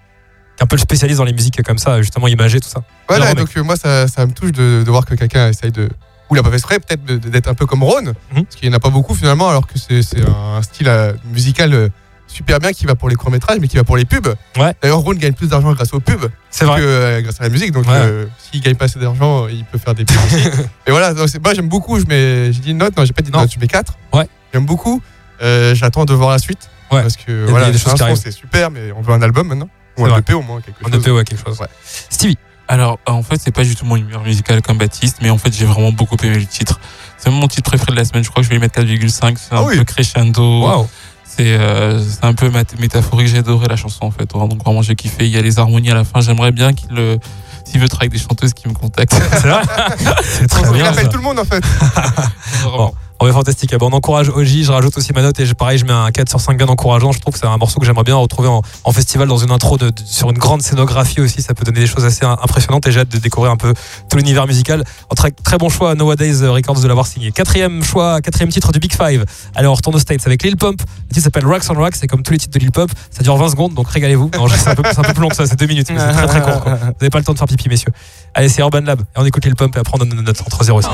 Qui 0.57 0.61
est 0.61 0.63
un 0.63 0.67
peu 0.67 0.75
le 0.75 0.81
spécialiste 0.81 1.19
dans 1.19 1.23
les 1.25 1.33
musiques 1.33 1.61
comme 1.61 1.77
ça, 1.77 2.01
justement 2.01 2.27
imagé, 2.27 2.59
tout 2.59 2.67
ça. 2.69 2.81
Voilà, 3.07 3.33
donc 3.35 3.49
euh, 3.55 3.63
moi, 3.63 3.75
ça, 3.77 4.07
ça 4.07 4.25
me 4.25 4.31
touche 4.33 4.51
de, 4.51 4.83
de 4.83 4.89
voir 4.91 5.05
que 5.05 5.13
quelqu'un 5.15 5.49
essaye 5.49 5.71
de. 5.71 5.87
Ou 6.29 6.35
l'a 6.35 6.43
pas 6.43 6.49
fait 6.49 6.55
exprès, 6.55 6.79
peut-être 6.79 7.03
d'être 7.05 7.47
un 7.47 7.53
peu 7.53 7.65
comme 7.65 7.83
Ron, 7.83 8.01
Mhm. 8.01 8.43
parce 8.43 8.55
qu'il 8.55 8.67
n'y 8.69 8.73
en 8.75 8.77
a 8.77 8.81
pas 8.81 8.89
beaucoup 8.89 9.13
finalement, 9.15 9.49
alors 9.49 9.65
que 9.67 9.77
c'est 9.77 10.01
un 10.27 10.61
style 10.61 10.87
euh, 10.89 11.13
musical 11.31 11.73
euh, 11.73 11.89
super 12.27 12.59
bien 12.59 12.73
qui 12.73 12.85
va 12.85 12.95
pour 12.95 13.07
les 13.07 13.15
courts-métrages, 13.15 13.59
mais 13.61 13.69
qui 13.69 13.77
va 13.77 13.85
pour 13.85 13.95
les 13.95 14.03
pubs. 14.03 14.27
Ouais. 14.57 14.75
D'ailleurs, 14.81 14.99
Ron 14.99 15.13
gagne 15.13 15.31
plus 15.33 15.47
d'argent 15.47 15.71
grâce 15.71 15.93
aux 15.93 16.01
pubs 16.01 16.29
que 16.29 16.65
euh, 16.65 17.21
grâce 17.21 17.39
à 17.39 17.43
la 17.43 17.49
musique, 17.49 17.71
donc 17.71 17.85
Ouais. 17.87 17.93
euh, 17.95 18.25
s'il 18.37 18.59
gagne 18.61 18.75
pas 18.75 18.85
assez 18.85 18.99
d'argent, 18.99 19.47
il 19.47 19.63
peut 19.63 19.77
faire 19.77 19.95
des 19.95 20.03
pubs 20.03 20.17
aussi. 20.25 20.35
Et 20.87 20.91
voilà, 20.91 21.13
donc 21.13 21.29
c'est- 21.29 21.41
moi 21.41 21.53
j'aime 21.53 21.69
beaucoup, 21.69 21.97
je 21.99 22.05
mets, 22.05 22.51
j'ai 22.51 22.59
dit 22.59 22.71
une 22.71 22.79
note, 22.79 22.97
non, 22.97 23.05
j'ai 23.05 23.13
pas 23.13 23.21
dit 23.21 23.29
une 23.33 23.39
note, 23.39 23.49
je 23.53 23.59
mets 23.59 23.67
4. 23.67 23.93
Ouais. 24.13 24.27
J'aime 24.53 24.65
beaucoup, 24.65 25.01
Euh, 25.39 25.75
j'attends 25.75 26.03
de 26.05 26.13
voir 26.15 26.31
la 26.31 26.39
suite, 26.39 26.67
Ouais. 26.91 27.03
parce 27.03 27.15
que 27.15 27.45
a 27.47 27.49
voilà, 27.51 27.69
des 27.69 27.77
choses 27.77 27.89
un 27.89 27.91
qui 27.91 27.97
son, 27.99 28.03
arrivent. 28.05 28.17
c'est 28.17 28.31
super, 28.31 28.71
mais 28.71 28.91
on 28.91 29.01
veut 29.01 29.13
un 29.13 29.21
album 29.21 29.47
maintenant, 29.47 29.69
ou 29.99 30.05
un 30.05 30.09
vrai. 30.09 30.19
EP 30.21 30.33
au 30.33 30.41
moins, 30.41 30.61
quelque 30.61 30.79
On 30.83 30.91
chose. 30.91 30.99
EP, 30.99 31.11
ouais, 31.11 31.23
quelque 31.23 31.45
chose. 31.45 31.59
Ouais. 31.61 31.67
Stevie. 32.09 32.37
Alors, 32.67 32.99
en 33.05 33.23
fait, 33.23 33.39
c'est 33.41 33.51
pas 33.53 33.63
du 33.63 33.75
tout 33.75 33.85
mon 33.85 33.95
univers 33.95 34.21
musical 34.21 34.61
comme 34.61 34.77
Baptiste, 34.77 35.17
mais 35.21 35.29
en 35.29 35.37
fait, 35.37 35.53
j'ai 35.53 35.65
vraiment 35.65 35.91
beaucoup 35.91 36.17
aimé 36.23 36.37
le 36.37 36.45
titre. 36.45 36.79
C'est 37.17 37.29
mon 37.29 37.47
titre 37.47 37.69
préféré 37.69 37.91
de 37.93 37.97
la 37.97 38.05
semaine. 38.05 38.23
Je 38.23 38.29
crois 38.29 38.41
que 38.41 38.45
je 38.45 38.49
vais 38.49 38.55
lui 38.55 38.61
mettre 38.61 38.79
4,5. 38.79 39.09
C'est 39.37 39.53
un 39.53 39.57
Ah 39.57 39.63
oui. 39.63 39.77
peu 39.77 39.83
crescendo. 39.85 40.85
C'est 41.23 41.53
euh, 41.53 42.01
c'est 42.03 42.23
un 42.25 42.33
peu 42.33 42.51
métaphorique. 42.79 43.27
J'ai 43.27 43.37
adoré 43.39 43.67
la 43.67 43.75
chanson, 43.75 44.05
en 44.05 44.11
fait. 44.11 44.29
Donc, 44.31 44.63
vraiment, 44.63 44.81
j'ai 44.81 44.95
kiffé. 44.95 45.25
Il 45.25 45.31
y 45.31 45.37
a 45.37 45.41
les 45.41 45.59
harmonies 45.59 45.91
à 45.91 45.95
la 45.95 46.03
fin. 46.03 46.19
J'aimerais 46.21 46.51
bien 46.51 46.73
qu'il. 46.73 46.89
euh, 46.97 47.17
S'il 47.65 47.79
veut 47.81 47.89
travailler 47.89 48.09
avec 48.11 48.21
des 48.21 48.25
chanteuses, 48.27 48.53
qu'il 48.53 48.69
me 48.69 48.75
contacte. 48.75 49.13
C'est 49.13 49.47
vrai 49.47 49.61
C'est 50.23 50.47
très 50.47 50.61
Il 50.67 50.73
bien. 50.73 50.85
appelle 50.85 51.03
ça. 51.05 51.09
tout 51.09 51.17
le 51.17 51.23
monde 51.23 51.39
en 51.39 51.43
fait. 51.45 51.63
On 53.19 53.27
est 53.27 53.31
fantastique. 53.31 53.71
Ah 53.73 53.77
bon, 53.79 53.89
on 53.89 53.93
encourage 53.93 54.29
OJ. 54.29 54.63
Je 54.63 54.71
rajoute 54.71 54.95
aussi 54.97 55.11
ma 55.13 55.21
note 55.23 55.39
et 55.39 55.45
je- 55.45 55.53
pareil, 55.53 55.77
je 55.79 55.85
mets 55.85 55.91
un 55.91 56.11
4 56.11 56.29
sur 56.29 56.39
5 56.39 56.55
bien 56.57 56.67
encourageant. 56.67 57.11
Je 57.11 57.19
trouve 57.19 57.33
que 57.33 57.39
c'est 57.39 57.47
un 57.47 57.57
morceau 57.57 57.79
que 57.79 57.85
j'aimerais 57.85 58.03
bien 58.03 58.15
retrouver 58.15 58.47
en, 58.47 58.61
festival 58.91 59.27
dans 59.27 59.37
une 59.37 59.51
intro 59.51 59.77
de, 59.77 59.91
sur 60.05 60.29
une 60.29 60.37
grande 60.37 60.61
scénographie 60.61 61.19
aussi. 61.21 61.41
Ça 61.41 61.53
peut 61.55 61.63
donner 61.65 61.79
des 61.79 61.87
choses 61.87 62.05
assez 62.05 62.25
im- 62.25 62.37
impressionnantes 62.43 62.85
et 62.87 62.91
j'ai 62.91 62.99
hâte 62.99 63.09
de 63.09 63.17
découvrir 63.17 63.51
un 63.51 63.57
peu 63.57 63.73
tout 64.09 64.17
l'univers 64.17 64.45
musical. 64.47 64.83
Très, 65.15 65.31
très 65.31 65.57
bon 65.57 65.69
choix, 65.69 65.95
Nowadays 65.95 66.43
euh, 66.43 66.51
Records 66.51 66.79
de 66.79 66.87
l'avoir 66.87 67.07
signé. 67.07 67.31
Quatrième 67.31 67.83
choix, 67.83 68.21
quatrième 68.21 68.49
titre 68.49 68.71
du 68.71 68.79
Big 68.79 68.91
Five. 68.93 69.25
Allez, 69.55 69.67
on 69.67 69.73
retourne 69.73 69.95
aux 69.95 69.99
States 69.99 70.25
avec 70.27 70.43
Lil 70.43 70.55
Pump. 70.57 70.79
Le 71.09 71.13
titre 71.13 71.23
s'appelle 71.23 71.45
Rocks 71.47 71.63
on 71.69 71.73
Rocks. 71.73 71.95
C'est 71.95 72.07
comme 72.07 72.21
tous 72.21 72.33
les 72.33 72.37
titres 72.39 72.53
de 72.53 72.59
Lil 72.59 72.71
Pump. 72.71 72.91
Ça 73.09 73.23
dure 73.23 73.35
20 73.37 73.49
secondes, 73.49 73.73
donc 73.73 73.89
régalez-vous. 73.89 74.29
C'est 74.57 74.69
un, 74.69 74.75
peu- 74.75 74.83
plus 74.83 75.21
long 75.21 75.29
que 75.29 75.35
ça, 75.35 75.47
c'est 75.47 75.57
2 75.57 75.65
minutes, 75.65 75.87
mais 75.89 75.99
c'est 75.99 76.11
très 76.13 76.27
très 76.27 76.41
court. 76.41 76.61
Vous 76.65 76.69
n'avez 77.01 77.09
pas 77.09 77.17
le 77.19 77.23
temps 77.25 77.33
de 77.33 77.37
faire 77.39 77.47
pipi, 77.47 77.67
messieurs. 77.69 77.91
Allez, 78.35 78.49
c'est 78.49 78.61
Urban 78.61 78.81
Lab. 78.81 79.01
Et 79.01 79.03
on 79.19 79.25
écoute 79.25 79.43
Lil 79.45 79.55
Pump 79.55 79.75
et 79.75 79.79
après 79.79 79.93
on 79.95 79.97
donne 79.97 80.13
notes 80.21 80.41
entre 80.45 80.63
0 80.63 80.79
et 80.79 80.83
5. 80.83 80.91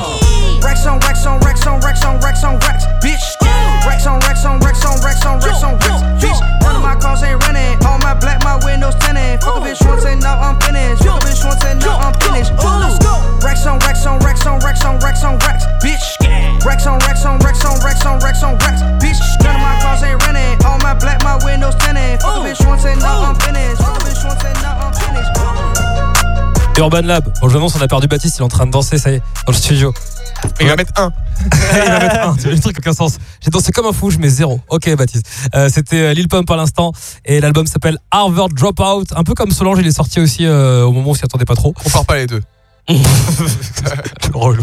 Rex 0.64 0.86
on 0.86 0.98
Rex 1.00 1.26
on 1.26 1.38
Rex 1.40 1.66
on 1.66 1.78
Rex 1.80 2.04
on 2.04 2.18
Rex 2.20 2.42
on 2.42 2.58
Rex, 2.58 2.86
bitch. 3.04 3.20
Rex 3.86 4.06
on 4.06 4.18
Rex 4.20 4.44
on 4.46 4.58
Rex 4.60 4.84
on 4.84 4.98
Rex 5.04 5.24
on 5.26 5.38
Rex 5.40 5.62
on 5.62 5.74
Rex, 5.76 6.00
bitch. 6.24 6.40
None 6.62 6.76
of 6.76 6.82
my 6.82 6.96
cars 6.96 7.22
ain't 7.22 7.44
running. 7.44 7.76
All 7.84 7.98
my 7.98 8.14
black, 8.14 8.42
my 8.42 8.56
windows 8.64 8.94
tinted. 8.96 9.42
Fuck 9.44 9.56
a 9.56 9.60
bitch 9.60 9.86
once 9.86 10.04
and 10.06 10.22
now 10.22 10.40
I'm 10.40 10.58
finished. 10.60 11.04
Fuck 11.04 11.22
a 11.22 11.26
bitch 11.26 11.44
once 11.44 11.64
and 11.64 11.78
now 11.80 11.98
I'm 12.00 12.14
finished. 12.16 12.52
Ooh. 12.64 13.44
Rex 13.44 13.66
on 13.66 13.78
Rex 13.80 14.06
on 14.06 14.18
Rex 14.20 14.46
on 14.46 14.58
Rex 14.60 14.84
on 14.84 14.98
Rex 15.00 15.22
on 15.22 15.38
Rex, 15.44 15.66
bitch. 15.84 16.64
Rex 16.64 16.86
on 16.86 16.98
Rex 17.00 17.24
on 17.26 17.38
Rex 17.40 17.64
on 17.64 17.78
Rex 17.84 18.06
on 18.06 18.18
Rex 18.20 18.42
on 18.42 18.56
Rex, 18.64 18.80
bitch. 19.04 19.20
None 19.44 19.56
of 19.56 19.60
my 19.60 19.78
cars 19.82 20.02
ain't 20.02 20.22
running. 20.24 20.64
All 20.64 20.78
my 20.78 20.94
black, 20.94 21.22
my 21.22 21.36
windows 21.44 21.74
tinted. 21.76 22.22
Fuck 22.22 22.36
a 22.36 22.40
bitch 22.40 22.66
once 22.66 22.84
and 22.86 22.98
now 23.00 23.20
I'm 23.20 23.36
finished. 23.36 23.82
Fuck 23.82 24.00
a 24.00 24.04
bitch 24.04 24.24
once 24.24 24.42
and 24.44 24.56
now 24.62 24.80
I'm 24.80 24.92
finished. 24.96 25.64
Urban 26.80 27.02
Lab. 27.06 27.24
Bon, 27.40 27.48
je 27.48 27.52
vous 27.52 27.56
annonce, 27.56 27.76
on 27.76 27.82
a 27.82 27.88
perdu 27.88 28.08
Baptiste, 28.08 28.38
il 28.38 28.40
est 28.40 28.44
en 28.44 28.48
train 28.48 28.66
de 28.66 28.70
danser, 28.70 28.98
ça 28.98 29.10
y 29.10 29.14
est, 29.14 29.22
dans 29.46 29.52
le 29.52 29.56
studio. 29.56 29.94
Il 30.60 30.66
va 30.68 30.76
mettre 30.76 30.92
un. 31.00 31.12
il 31.52 31.90
va 31.90 31.98
mettre 31.98 32.28
un, 32.28 32.34
tu 32.36 32.42
vois, 32.42 32.52
le 32.52 32.60
truc 32.60 32.78
aucun 32.78 32.92
sens. 32.92 33.18
J'ai 33.42 33.50
dansé 33.50 33.72
comme 33.72 33.86
un 33.86 33.92
fou, 33.92 34.10
je 34.10 34.18
mets 34.18 34.28
zéro. 34.28 34.60
Ok, 34.68 34.94
Baptiste. 34.96 35.26
Euh, 35.54 35.68
C'était 35.72 36.00
euh, 36.00 36.14
Lil 36.14 36.28
Pump 36.28 36.50
à 36.50 36.56
l'instant, 36.56 36.92
et 37.24 37.40
l'album 37.40 37.66
s'appelle 37.66 37.98
Harvard 38.10 38.50
Dropout. 38.50 39.06
Un 39.16 39.24
peu 39.24 39.34
comme 39.34 39.50
Solange, 39.50 39.78
il 39.80 39.86
est 39.86 39.92
sorti 39.92 40.20
aussi 40.20 40.46
euh, 40.46 40.84
au 40.84 40.92
moment 40.92 41.08
où 41.08 41.10
on 41.10 41.14
s'y 41.14 41.24
attendait 41.24 41.44
pas 41.44 41.56
trop. 41.56 41.74
On 41.84 41.90
part 41.90 42.06
pas 42.06 42.16
les 42.16 42.26
deux. 42.26 42.40
Relou. 44.34 44.62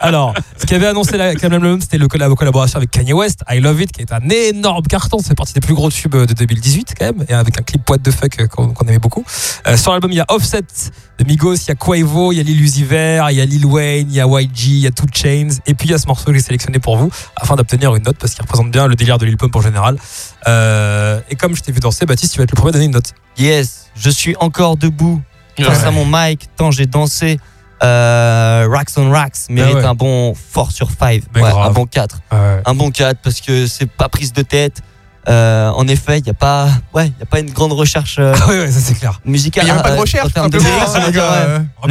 Alors, 0.00 0.34
ce 0.56 0.66
qui 0.66 0.74
avait 0.74 0.86
annoncé 0.86 1.16
la, 1.16 1.34
quand 1.36 1.48
même 1.48 1.80
c'était 1.80 1.98
le 1.98 2.06
collab- 2.06 2.34
collaboration 2.34 2.78
avec 2.78 2.90
Kanye 2.90 3.12
West, 3.12 3.42
I 3.48 3.60
Love 3.60 3.82
It, 3.82 3.92
qui 3.92 4.00
est 4.02 4.12
un 4.12 4.28
énorme 4.28 4.82
carton. 4.82 5.18
C'est 5.24 5.36
parti 5.36 5.52
des 5.52 5.60
plus 5.60 5.74
gros 5.74 5.90
tubes 5.90 6.16
de 6.16 6.32
2018 6.32 6.94
quand 6.98 7.04
même, 7.06 7.24
et 7.28 7.34
avec 7.34 7.58
un 7.60 7.62
clip 7.62 7.88
what 7.88 7.98
the 7.98 8.10
fuck 8.10 8.40
euh, 8.40 8.46
qu'on 8.48 8.68
qu'on 8.68 8.86
aimait 8.86 8.98
beaucoup. 8.98 9.24
Euh, 9.66 9.76
sur 9.76 9.92
l'album, 9.92 10.10
il 10.10 10.16
y 10.16 10.20
a 10.20 10.26
Offset 10.28 10.62
de 11.18 11.24
Migos, 11.24 11.54
il 11.54 11.68
y 11.68 11.70
a 11.70 11.74
Quavo, 11.76 12.32
il 12.32 12.36
y 12.38 12.40
a 12.40 12.42
Lil 12.42 12.60
Uzi 12.60 12.82
Vert, 12.84 13.30
il 13.30 13.36
y 13.36 13.40
a 13.40 13.44
Lil 13.44 13.64
Wayne, 13.66 14.08
il 14.10 14.16
y 14.16 14.20
a 14.20 14.26
YG, 14.26 14.66
il 14.66 14.78
y 14.78 14.86
a 14.88 14.90
Two 14.90 15.06
Chains, 15.12 15.48
et 15.66 15.74
puis 15.74 15.88
il 15.88 15.92
y 15.92 15.94
a 15.94 15.98
ce 15.98 16.06
morceau 16.08 16.26
que 16.26 16.34
j'ai 16.34 16.40
sélectionné 16.40 16.80
pour 16.80 16.96
vous 16.96 17.10
afin 17.36 17.54
d'obtenir 17.54 17.94
une 17.94 18.02
note 18.02 18.16
parce 18.18 18.32
qu'il 18.34 18.42
représente 18.42 18.70
bien 18.72 18.88
le 18.88 18.96
délire 18.96 19.18
de 19.18 19.26
Lil 19.26 19.36
Pump 19.36 19.54
en 19.54 19.60
général. 19.62 19.96
Euh, 20.48 21.20
et 21.30 21.36
comme 21.36 21.54
je 21.54 21.62
t'ai 21.62 21.70
vu 21.70 21.78
danser, 21.78 22.06
Baptiste, 22.06 22.32
tu 22.32 22.38
vas 22.38 22.44
être 22.44 22.50
le 22.50 22.56
premier 22.56 22.70
à 22.70 22.72
donner 22.72 22.86
une 22.86 22.92
note. 22.92 23.12
Yes, 23.38 23.86
je 23.94 24.10
suis 24.10 24.34
encore 24.40 24.76
debout 24.76 25.20
face 25.60 25.84
à 25.84 25.90
mon 25.90 26.04
mic 26.06 26.48
tant 26.56 26.70
j'ai 26.70 26.86
dansé. 26.86 27.38
Euh, 27.82 28.68
Racks 28.70 28.90
on 28.96 29.10
Racks 29.10 29.48
mérite 29.50 29.74
Ah 29.78 29.80
ouais. 29.80 29.86
un 29.86 29.94
bon 29.94 30.34
4 30.54 30.70
sur 30.70 30.88
5. 30.90 31.22
Mais 31.34 31.42
Ouais, 31.42 31.50
grave. 31.50 31.66
un 31.66 31.72
bon 31.72 31.84
4. 31.86 32.20
Un 32.64 32.74
bon 32.74 32.90
4 32.92 33.18
parce 33.22 33.40
que 33.40 33.66
c'est 33.66 33.90
pas 33.90 34.08
prise 34.08 34.32
de 34.32 34.42
tête. 34.42 34.80
Euh, 35.28 35.70
en 35.70 35.86
effet, 35.86 36.18
il 36.18 36.24
n'y 36.24 36.30
a 36.30 36.34
pas, 36.34 36.68
ouais, 36.94 37.06
y 37.18 37.22
a 37.22 37.26
pas 37.26 37.38
une 37.38 37.50
grande 37.52 37.72
recherche 37.72 38.16
euh, 38.18 38.34
Ah 38.42 38.48
ouais, 38.48 38.58
ouais, 38.60 38.70
ça 38.72 38.80
c'est 38.80 38.94
clair. 38.94 39.20
musicale. 39.24 39.64
Il 39.64 39.66
n'y 39.66 39.70
a 39.70 39.74
même 39.74 39.82
pas 39.84 39.90
de 39.90 39.96
euh, 39.96 40.00
recherche, 40.00 40.32
en 40.36 40.48
de 40.48 40.58
lyrics, 40.58 40.72
dire, 40.94 41.12
gars, 41.12 41.30
ouais. 41.30 41.36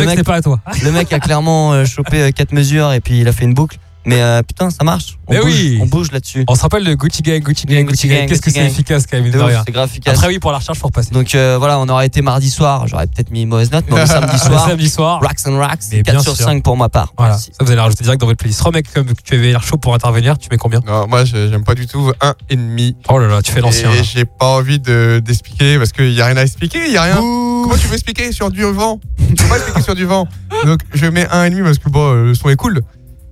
euh. 0.01 0.05
Mec- 0.05 0.17
c'est 0.17 0.23
pas 0.25 0.35
à 0.35 0.41
toi. 0.41 0.59
Le 0.83 0.91
mec 0.91 1.11
a 1.13 1.19
clairement 1.19 1.71
euh, 1.73 1.85
chopé 1.85 2.31
4 2.33 2.51
mesures 2.51 2.91
et 2.91 2.99
puis 2.99 3.19
il 3.21 3.27
a 3.29 3.31
fait 3.31 3.45
une 3.45 3.53
boucle. 3.53 3.77
Mais 4.05 4.21
euh, 4.21 4.41
putain, 4.41 4.69
ça 4.71 4.83
marche. 4.83 5.19
On 5.27 5.33
Mais 5.33 5.39
bouge, 5.41 5.53
oui. 5.53 5.79
on 5.81 5.85
bouge 5.85 6.11
là-dessus. 6.11 6.43
On 6.47 6.55
se 6.55 6.61
rappelle 6.61 6.83
de 6.83 6.93
Gucci 6.95 7.21
Gang, 7.21 7.39
Gucci 7.41 7.65
Gang, 7.67 7.85
Gucci 7.85 8.07
Gang. 8.07 8.27
Qu'est-ce 8.27 8.41
que 8.41 8.49
c'est 8.49 8.65
efficace 8.65 9.05
quand 9.05 9.21
même. 9.21 9.31
C'est 9.31 9.71
grave 9.71 9.89
efficace. 9.89 10.15
Après, 10.15 10.27
oui, 10.27 10.39
pour 10.39 10.51
la 10.51 10.57
recherche, 10.57 10.79
faut 10.79 10.87
repasser. 10.87 11.11
Donc 11.11 11.35
euh, 11.35 11.57
voilà, 11.59 11.77
on 11.79 11.87
aurait 11.87 12.07
été 12.07 12.21
mardi 12.23 12.49
soir, 12.49 12.87
j'aurais 12.87 13.05
peut-être 13.05 13.29
mis 13.29 13.43
une 13.43 13.49
mauvaise 13.49 13.71
note, 13.71 13.85
mais 13.87 13.93
on 13.93 13.97
est 14.03 14.07
samedi 14.07 14.37
soir. 14.39 14.67
samedi 14.67 14.89
soir. 14.89 15.21
Racks 15.21 15.45
and 15.45 15.57
Racks, 15.57 15.81
Mais 15.91 16.01
4 16.01 16.15
bien 16.15 16.23
sur 16.23 16.35
sûr. 16.35 16.45
5 16.45 16.63
pour 16.63 16.75
ma 16.77 16.89
part. 16.89 17.13
Voilà, 17.17 17.33
Merci. 17.33 17.51
ça 17.57 17.63
vous 17.63 17.71
allez 17.71 17.79
rajouter 17.79 18.03
direct 18.03 18.19
dans 18.21 18.27
votre 18.27 18.39
playlist. 18.39 18.61
Remec, 18.61 18.91
comme 18.91 19.05
tu 19.23 19.35
avais 19.35 19.51
l'air 19.51 19.61
chaud 19.63 19.77
pour 19.77 19.93
intervenir, 19.93 20.37
tu 20.39 20.47
mets 20.51 20.57
combien? 20.57 20.79
Non, 20.85 21.05
moi 21.07 21.23
j'aime 21.25 21.63
pas 21.63 21.75
du 21.75 21.85
tout 21.85 22.11
un 22.21 22.33
et 22.49 22.55
demi. 22.55 22.95
Oh 23.07 23.19
là 23.19 23.27
là, 23.27 23.41
tu 23.43 23.51
fais 23.51 23.61
l'ancien. 23.61 23.91
Et 23.91 24.03
j'ai 24.03 24.25
pas 24.25 24.47
envie 24.47 24.79
de- 24.79 25.21
d'expliquer 25.23 25.77
parce 25.77 25.91
qu'il 25.91 26.11
y 26.11 26.21
a 26.21 26.25
rien 26.25 26.37
à 26.37 26.41
expliquer, 26.43 26.79
il 26.87 26.91
y 26.93 26.97
a 26.97 27.03
rien. 27.03 27.15
Comment 27.17 27.77
tu 27.77 27.87
veux 27.87 27.93
expliquer 27.93 28.31
sur 28.31 28.49
du 28.49 28.63
vent? 28.63 28.99
Tu 29.19 29.35
peux 29.35 29.45
pas 29.47 29.57
expliquer 29.57 29.81
sur 29.83 29.95
du 29.95 30.05
vent. 30.05 30.27
Donc 30.65 30.79
je 30.93 31.05
mets 31.05 31.27
un 31.29 31.43
et 31.45 31.49
demi 31.51 31.61
parce 31.61 31.77
que 31.77 31.89
bon, 31.89 32.13
le 32.13 32.33
son 32.33 32.49
est 32.49 32.55
cool. 32.55 32.81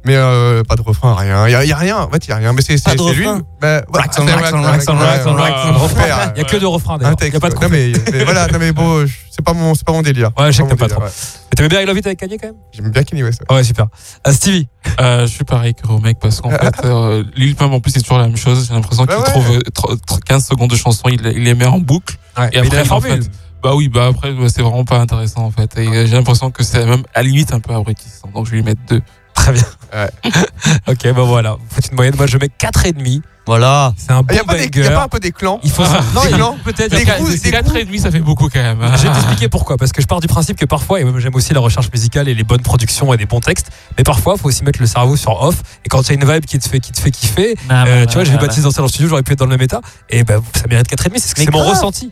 Mais 0.05 0.15
euh, 0.15 0.63
pas 0.63 0.75
de 0.77 0.81
refrain, 0.81 1.13
rien. 1.13 1.47
Il 1.47 1.51
y, 1.51 1.55
a- 1.55 1.65
y 1.65 1.71
a 1.73 1.75
rien. 1.75 1.97
En 1.97 2.09
fait, 2.09 2.25
il 2.25 2.29
y 2.29 2.31
a 2.33 2.37
rien. 2.37 2.53
Mais 2.53 2.61
c'est 2.61 2.81
Pas 2.81 2.91
c'est 2.91 2.97
de 2.97 3.03
c'est 3.03 3.13
lui. 3.13 3.27
refrain. 3.27 3.41
Bah, 3.61 3.81
voilà, 3.89 4.05
Racks 4.07 4.15
on 4.17 4.21
on 4.23 4.25
Racks 4.27 4.41
racks 4.43 4.53
on 4.53 4.59
ouais, 4.59 4.65
racks 4.65 4.83
on 4.87 4.93
ouais, 5.35 5.41
racks 5.41 5.65
ouais, 5.65 5.71
on 5.75 5.77
refrain, 5.77 6.03
Il 6.35 6.37
y 6.39 6.41
a 6.41 6.43
que 6.45 6.57
deux 6.57 6.67
refrains 6.67 6.97
d'ailleurs. 6.97 7.13
Il 7.13 7.15
texte. 7.17 7.33
y 7.33 7.37
a 7.37 7.39
pas 7.41 7.49
de 7.49 7.55
non, 7.55 7.59
couplet. 7.61 7.91
mais, 7.93 8.11
mais 8.17 8.23
voilà, 8.23 8.47
non 8.47 8.59
mais 8.59 8.71
bon, 8.71 9.05
c'est 9.29 9.43
pas 9.43 9.51
mon, 9.53 9.75
c'est 9.75 9.83
pas 9.85 9.91
mon 9.91 10.01
délire. 10.01 10.29
Ouais, 10.37 10.51
je 10.53 10.57
sais 10.57 10.63
C'est 10.63 10.69
que 10.69 10.75
pas 10.79 10.87
t'aimes 10.87 10.97
ouais. 10.99 11.09
Mais 11.09 11.55
T'aimais 11.57 11.67
bien 11.69 11.81
I 11.81 11.85
Love 11.85 11.97
It 11.97 12.05
avec 12.07 12.19
Kanye 12.19 12.37
quand 12.37 12.47
même? 12.47 12.55
J'aime 12.71 12.91
bien 12.91 13.03
Kenny 13.03 13.23
West. 13.23 13.41
ouais. 13.49 13.55
Ouais, 13.57 13.63
super. 13.65 13.87
Euh, 14.25 14.31
Stevie? 14.31 14.67
Euh, 15.01 15.21
je 15.27 15.31
suis 15.33 15.43
pareil 15.43 15.73
que 15.75 15.85
Romek 15.85 16.17
parce 16.19 16.39
qu'en 16.39 16.51
fait, 16.51 16.85
euh, 16.85 17.23
Lil 17.35 17.55
Pump 17.55 17.73
en 17.73 17.81
plus 17.81 17.91
c'est 17.91 18.01
toujours 18.01 18.19
la 18.19 18.27
même 18.27 18.37
chose. 18.37 18.67
J'ai 18.69 18.73
l'impression 18.75 19.03
Bah 19.03 19.15
qu'il 19.15 19.23
ouais. 19.23 19.29
trouve 19.29 19.57
euh, 19.57 19.59
tr- 19.75 19.97
tr- 20.07 20.19
15 20.23 20.45
secondes 20.47 20.69
de 20.69 20.77
chanson, 20.77 21.09
il, 21.09 21.19
il 21.35 21.43
les 21.43 21.55
met 21.55 21.65
en 21.65 21.79
boucle. 21.79 22.15
Ouais, 22.37 22.49
Et 22.53 22.61
mais 22.61 22.67
il 22.67 22.75
a 22.75 22.79
après, 22.79 22.89
la 22.89 22.95
en 22.95 23.01
fait, 23.01 23.29
bah 23.61 23.75
oui, 23.75 23.89
bah 23.89 24.07
après 24.07 24.31
ouais, 24.31 24.47
c'est 24.47 24.61
vraiment 24.61 24.85
pas 24.85 24.99
intéressant 24.99 25.41
en 25.43 25.51
fait. 25.51 25.77
Et 25.77 25.87
euh, 25.89 26.05
j'ai 26.05 26.15
l'impression 26.15 26.49
que 26.51 26.63
c'est 26.63 26.85
même 26.85 27.03
à 27.13 27.21
la 27.21 27.27
limite 27.27 27.53
un 27.53 27.59
peu 27.59 27.73
abrutissant. 27.73 28.29
Donc 28.33 28.45
je 28.45 28.51
vais 28.51 28.57
lui 28.57 28.63
mettre 28.63 28.81
deux. 28.87 29.01
Très 29.33 29.51
bien. 29.53 29.63
Ouais. 29.93 30.09
ok, 30.87 31.13
bah 31.15 31.23
voilà. 31.23 31.57
Faites 31.69 31.87
une 31.89 31.95
moyenne. 31.95 32.15
Moi, 32.15 32.27
je 32.27 32.37
mets 32.37 32.49
4,5. 32.59 33.21
Voilà. 33.45 33.93
C'est 33.97 34.11
un 34.11 34.19
Il 34.19 34.25
bon 34.27 34.35
y 34.35 34.37
a 34.39 34.43
pas 34.43 34.53
des- 34.57 34.79
y 34.79 34.85
a 34.85 34.91
pas 34.91 35.03
un 35.05 35.07
peu 35.07 35.19
des 35.19 35.31
clans 35.31 35.59
Il 35.63 35.71
faut 35.71 35.81
Non, 36.13 36.21
des 36.21 36.29
il- 36.29 36.35
clans, 36.35 36.55
peut-être. 36.63 36.91
Des 36.95 37.03
Quatre- 37.03 37.17
coups, 37.17 37.31
C'est 37.31 37.45
des 37.45 37.51
4 37.51 37.75
et 37.77 37.83
demi, 37.85 37.97
ça 37.97 38.11
fait 38.11 38.19
beaucoup 38.19 38.47
quand 38.47 38.61
même. 38.61 38.77
Je 38.95 39.07
vais 39.07 39.11
t'expliquer 39.11 39.49
pourquoi. 39.49 39.75
Parce 39.77 39.91
que 39.91 40.03
je 40.03 40.07
pars 40.07 40.19
du 40.19 40.27
principe 40.27 40.55
que 40.55 40.65
parfois, 40.65 40.99
et 41.01 41.05
j'aime 41.17 41.33
aussi 41.33 41.51
la 41.55 41.59
recherche 41.59 41.89
musicale 41.91 42.27
et 42.27 42.35
les 42.35 42.43
bonnes 42.43 42.61
productions 42.61 43.11
et 43.11 43.17
des 43.17 43.25
bons 43.25 43.39
textes, 43.39 43.71
mais 43.97 44.03
parfois, 44.03 44.35
il 44.37 44.41
faut 44.41 44.49
aussi 44.49 44.63
mettre 44.63 44.79
le 44.79 44.85
cerveau 44.85 45.15
sur 45.17 45.41
off. 45.41 45.55
Et 45.83 45.89
quand 45.89 46.01
il 46.03 46.07
y 46.09 46.11
a 46.11 46.13
une 46.23 46.31
vibe 46.31 46.45
qui 46.45 46.59
te 46.59 46.69
fait, 46.69 46.79
qui 46.79 46.91
te 46.91 46.99
fait 47.01 47.09
kiffer, 47.09 47.55
Ah, 47.69 47.85
euh, 47.87 48.05
tu 48.05 48.13
vois, 48.13 48.23
j'ai 48.23 48.31
vu 48.33 48.37
Baptiste 48.37 48.63
danser 48.65 48.77
dans 48.77 48.83
le 48.83 48.89
studio, 48.89 49.09
j'aurais 49.09 49.23
pu 49.23 49.33
être 49.33 49.39
dans 49.39 49.45
le 49.45 49.51
même 49.51 49.61
état, 49.63 49.81
et 50.11 50.23
ben 50.23 50.43
ça 50.55 50.67
mérite 50.69 50.87
4,5. 50.87 51.33
C'est 51.35 51.51
mon 51.51 51.63
ressenti. 51.67 52.11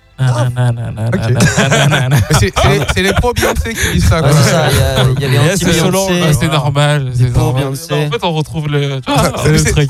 C'est- 2.39 2.53
c'est 2.93 3.01
les- 3.03 3.13
pro 3.13 3.33
Beyoncé 3.33 3.73
qui 3.73 3.93
disent 3.93 4.05
ça. 4.07 4.21
Ouais, 4.21 4.29
quoi. 4.29 4.31
c'est 4.41 4.49
ça, 4.49 4.67
il 4.71 5.21
y 5.21 5.25
a- 5.25 5.29
y 5.29 5.37
a 5.37 5.43
les 5.43 5.51
anti 5.53 5.65
Beyoncé. 5.65 6.21
C'est 6.39 6.47
normal. 6.51 7.11
C'est 7.13 7.33
pour 7.33 7.43
normal. 7.43 7.61
Beyoncé. 7.63 7.93
En 7.93 8.11
fait, 8.11 8.23
on 8.23 8.33
retrouve 8.33 8.67
le. 8.67 8.99
Ah. 9.07 9.31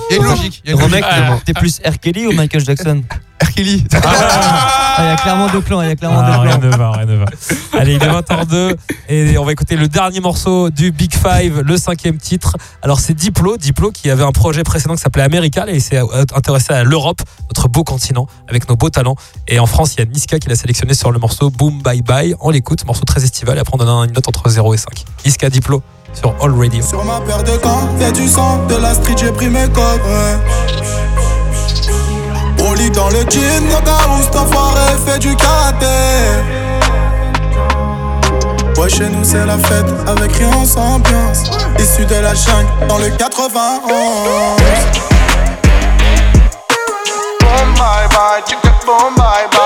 Il 0.10 0.16
y 0.16 0.20
a 0.20 0.22
une 0.22 0.24
logique. 0.30 0.64
Ah. 1.10 1.38
t'es 1.46 1.54
plus 1.54 1.80
R. 1.86 2.00
Kelly 2.00 2.28
ou 2.28 2.34
Michael 2.34 2.64
Jackson? 2.66 3.04
Kelly. 3.58 3.84
Ah, 3.92 4.96
Il 5.00 5.06
y 5.06 5.10
a 5.10 5.16
clairement 5.16 5.48
deux 5.48 5.62
clans, 5.62 5.82
il 5.82 5.88
y 5.90 5.92
a 5.92 5.96
clairement 5.96 6.20
Ah, 6.24 6.32
deux 6.38 6.40
rien 6.42 6.58
clans. 6.60 6.70
ne 6.70 6.76
va, 6.78 6.92
rien 6.92 7.06
ne 7.06 7.16
va. 7.16 7.26
Allez, 7.74 7.96
il 7.96 8.04
est 8.04 8.08
20h02 8.08 8.76
et 9.10 9.38
on 9.40 9.46
va 9.46 9.52
écouter 9.52 9.76
le 9.76 9.88
dernier 9.88 10.20
morceau 10.20 10.70
du 10.70 10.92
Big 10.92 11.12
Five, 11.14 11.62
le 11.62 11.78
cinquième 11.78 12.18
titre. 12.18 12.56
Alors 12.84 13.00
c'est 13.00 13.14
Diplo, 13.16 13.58
Diplo 13.58 13.92
qui 13.92 14.10
avait 14.12 14.24
un 14.24 14.32
projet 14.32 14.62
précédent 14.64 14.94
qui 14.96 15.02
s'appelait 15.02 15.24
America 15.24 15.66
et 15.68 15.76
il 15.76 15.82
s'est 15.82 16.00
intéressé 16.36 16.74
à 16.74 16.84
l'Europe, 16.84 17.22
notre 17.50 17.68
beau 17.68 17.84
continent, 17.84 18.28
avec 18.48 18.70
nos 18.70 18.76
beaux 18.76 18.90
talents. 18.92 19.16
Et 19.48 19.58
en 19.60 19.66
France, 19.66 19.96
il 19.96 20.00
y 20.00 20.04
a 20.04 20.06
Niska 20.06 20.38
qui 20.38 20.50
l'a 20.50 20.56
sélectionné 20.56 20.94
sur 20.94 21.12
le 21.12 21.18
morceau 21.18 21.50
Boom 21.50 21.82
Bye 21.82 22.04
Bye. 22.04 22.36
On 22.42 22.52
l'écoute, 22.52 22.86
morceau 22.86 23.06
très 23.06 23.24
estival 23.24 23.58
et 23.58 23.62
après 23.62 23.74
on 23.74 23.78
donne 23.78 23.90
une 23.90 24.14
note 24.14 24.28
entre 24.28 24.50
0 24.50 24.74
et 24.76 24.78
5. 24.78 25.04
Niska 25.26 25.50
Diplo 25.50 25.82
sur 26.14 26.34
All 26.42 26.54
Radio. 26.60 26.84
Sur 26.84 27.04
ma 27.06 27.20
paire 27.22 27.44
de 27.44 27.58
gants, 27.58 27.90
du 28.14 28.28
sang, 28.28 28.66
de 28.68 28.76
la 28.76 28.94
street, 28.94 29.16
j'ai 29.20 29.32
pris 29.32 29.50
mes 29.50 29.68
codes. 29.70 30.02
Ouais. 30.06 31.17
Dans 32.94 33.10
le 33.10 33.20
jean, 33.30 33.64
mon 33.70 33.80
gars, 33.82 34.08
cet 34.22 34.36
enfoiré 34.36 34.96
fait 35.06 35.20
du 35.20 35.36
karaté. 35.36 35.86
Ouais, 38.78 38.90
chez 38.90 39.10
nous 39.10 39.24
c'est 39.24 39.46
la 39.46 39.58
fête, 39.58 39.86
avec 40.08 40.32
rien 40.38 40.66
sans 40.66 40.96
ambiance. 40.96 41.44
Issu 41.80 42.06
de 42.06 42.16
la 42.16 42.34
jungle, 42.34 42.68
dans 42.88 42.98
le 42.98 43.10
91. 43.10 43.82
Boom, 47.42 47.74
bye 47.76 48.08
bye, 48.10 48.42
chicken, 48.48 48.72
boom, 48.86 49.16
bye 49.16 49.48
bye. 49.52 49.57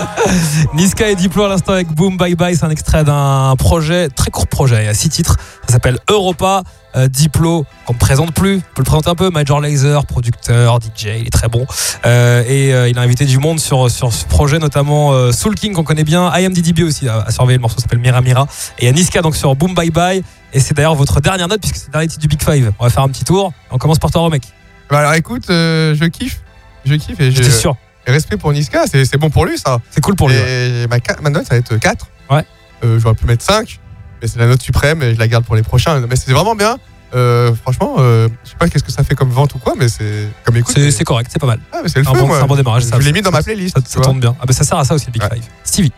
Niska 0.74 1.10
et 1.10 1.14
Diplo 1.14 1.44
à 1.44 1.48
l'instant 1.48 1.72
avec 1.72 1.88
Boom 1.88 2.16
Bye 2.16 2.34
Bye, 2.34 2.56
c'est 2.56 2.64
un 2.64 2.70
extrait 2.70 3.04
d'un 3.04 3.54
projet, 3.56 4.08
très 4.08 4.30
court 4.30 4.46
projet, 4.46 4.82
il 4.82 4.86
y 4.86 4.88
a 4.88 4.94
six 4.94 5.08
titres. 5.08 5.36
Ça 5.66 5.74
s'appelle 5.74 5.98
Europa. 6.08 6.62
Euh, 6.94 7.08
Diplo, 7.08 7.64
qu'on 7.86 7.94
ne 7.94 7.98
présente 7.98 8.34
plus, 8.34 8.56
on 8.56 8.74
peut 8.74 8.80
le 8.80 8.84
présenter 8.84 9.08
un 9.08 9.14
peu, 9.14 9.30
Major 9.30 9.60
Lazer, 9.60 10.04
producteur, 10.04 10.78
DJ, 10.78 11.04
il 11.20 11.26
est 11.26 11.32
très 11.32 11.48
bon. 11.48 11.64
Euh, 12.04 12.44
et 12.46 12.74
euh, 12.74 12.88
il 12.90 12.98
a 12.98 13.00
invité 13.00 13.24
du 13.24 13.38
monde 13.38 13.58
sur, 13.58 13.90
sur 13.90 14.12
ce 14.12 14.26
projet, 14.26 14.58
notamment 14.58 15.32
Soul 15.32 15.54
King 15.54 15.72
qu'on 15.72 15.84
connaît 15.84 16.04
bien, 16.04 16.30
IMDDB 16.30 16.82
aussi 16.82 17.08
a, 17.08 17.20
a 17.20 17.30
surveillé, 17.30 17.56
le 17.56 17.62
morceau 17.62 17.80
s'appelle 17.80 17.98
Mira 17.98 18.20
Mira. 18.20 18.46
Et 18.78 18.84
il 18.84 18.86
y 18.86 18.88
a 18.88 18.92
Niska 18.92 19.22
donc 19.22 19.36
sur 19.36 19.56
Boom 19.56 19.74
Bye 19.74 19.90
Bye. 19.90 20.22
Et 20.52 20.60
c'est 20.60 20.74
d'ailleurs 20.74 20.94
votre 20.94 21.20
dernière 21.22 21.48
note 21.48 21.60
puisque 21.60 21.76
c'est 21.76 21.86
le 21.86 21.92
dernier 21.92 22.08
titre 22.08 22.20
du 22.20 22.28
Big 22.28 22.42
Five. 22.42 22.72
On 22.78 22.84
va 22.84 22.90
faire 22.90 23.02
un 23.02 23.08
petit 23.08 23.24
tour. 23.24 23.54
On 23.70 23.78
commence 23.78 23.98
par 23.98 24.10
toi, 24.10 24.28
mec. 24.28 24.42
Bah 24.90 24.98
alors 24.98 25.14
écoute, 25.14 25.44
je 25.48 26.04
kiffe. 26.04 26.42
Je 26.84 26.94
kiffe 26.94 27.18
et 27.20 27.30
J'étais 27.30 27.44
j'ai 27.44 27.50
sûr. 27.50 27.74
Et 28.06 28.10
respect 28.12 28.36
pour 28.36 28.52
Niska, 28.52 28.84
c'est 28.90 29.04
c'est 29.04 29.16
bon 29.18 29.30
pour 29.30 29.44
lui 29.46 29.58
ça. 29.58 29.78
C'est 29.90 30.00
cool 30.00 30.14
pour 30.16 30.28
lui. 30.28 30.36
ouais. 30.36 30.82
Et 30.84 30.86
ma, 30.88 30.96
ca- 31.04 31.16
ma 31.22 31.30
note, 31.30 31.44
ça 31.46 31.54
va 31.54 31.58
être 31.58 31.76
4. 31.76 32.06
Ouais. 32.30 32.44
Euh, 32.84 32.98
J'aurais 32.98 33.14
pu 33.14 33.26
mettre 33.26 33.44
5, 33.44 33.78
mais 34.20 34.28
c'est 34.28 34.38
la 34.38 34.46
note 34.46 34.60
suprême 34.62 35.02
et 35.02 35.14
je 35.14 35.18
la 35.18 35.28
garde 35.28 35.44
pour 35.44 35.54
les 35.56 35.62
prochains. 35.62 36.00
Mais 36.08 36.16
c'est 36.16 36.32
vraiment 36.32 36.54
bien. 36.54 36.78
Euh, 37.14 37.54
franchement, 37.54 37.96
euh, 37.98 38.28
je 38.42 38.50
sais 38.50 38.56
pas 38.56 38.68
qu'est-ce 38.68 38.82
que 38.84 38.90
ça 38.90 39.04
fait 39.04 39.14
comme 39.14 39.28
vente 39.30 39.54
ou 39.54 39.58
quoi, 39.58 39.74
mais 39.78 39.88
c'est 39.88 40.28
comme 40.44 40.56
écoute. 40.56 40.74
C'est 40.90 41.04
correct, 41.04 41.28
c'est 41.32 41.38
pas 41.38 41.46
mal. 41.46 41.60
ah, 41.72 41.80
mais 41.82 41.88
c'est 41.90 42.00
le 42.00 42.08
un 42.08 42.12
feu, 42.14 42.20
bon- 42.20 42.26
moi. 42.26 42.38
c'est 42.38 42.44
un 42.44 42.46
bon 42.46 42.56
démarrage, 42.56 42.84
ça. 42.84 42.98
Je 42.98 43.04
l'ai 43.04 43.12
mis 43.12 43.20
dans 43.22 43.30
ma 43.30 43.42
playlist. 43.42 43.76
Ça, 43.76 43.82
ça 43.86 44.00
tourne 44.00 44.18
bien. 44.18 44.34
Ah 44.40 44.46
bah 44.46 44.52
ça 44.54 44.64
sert 44.64 44.78
à 44.78 44.84
ça 44.84 44.94
aussi 44.94 45.06
le 45.06 45.12
Big 45.12 45.22
Ouais. 45.22 45.28
Five. 45.34 45.44
Stevie. 45.62 45.92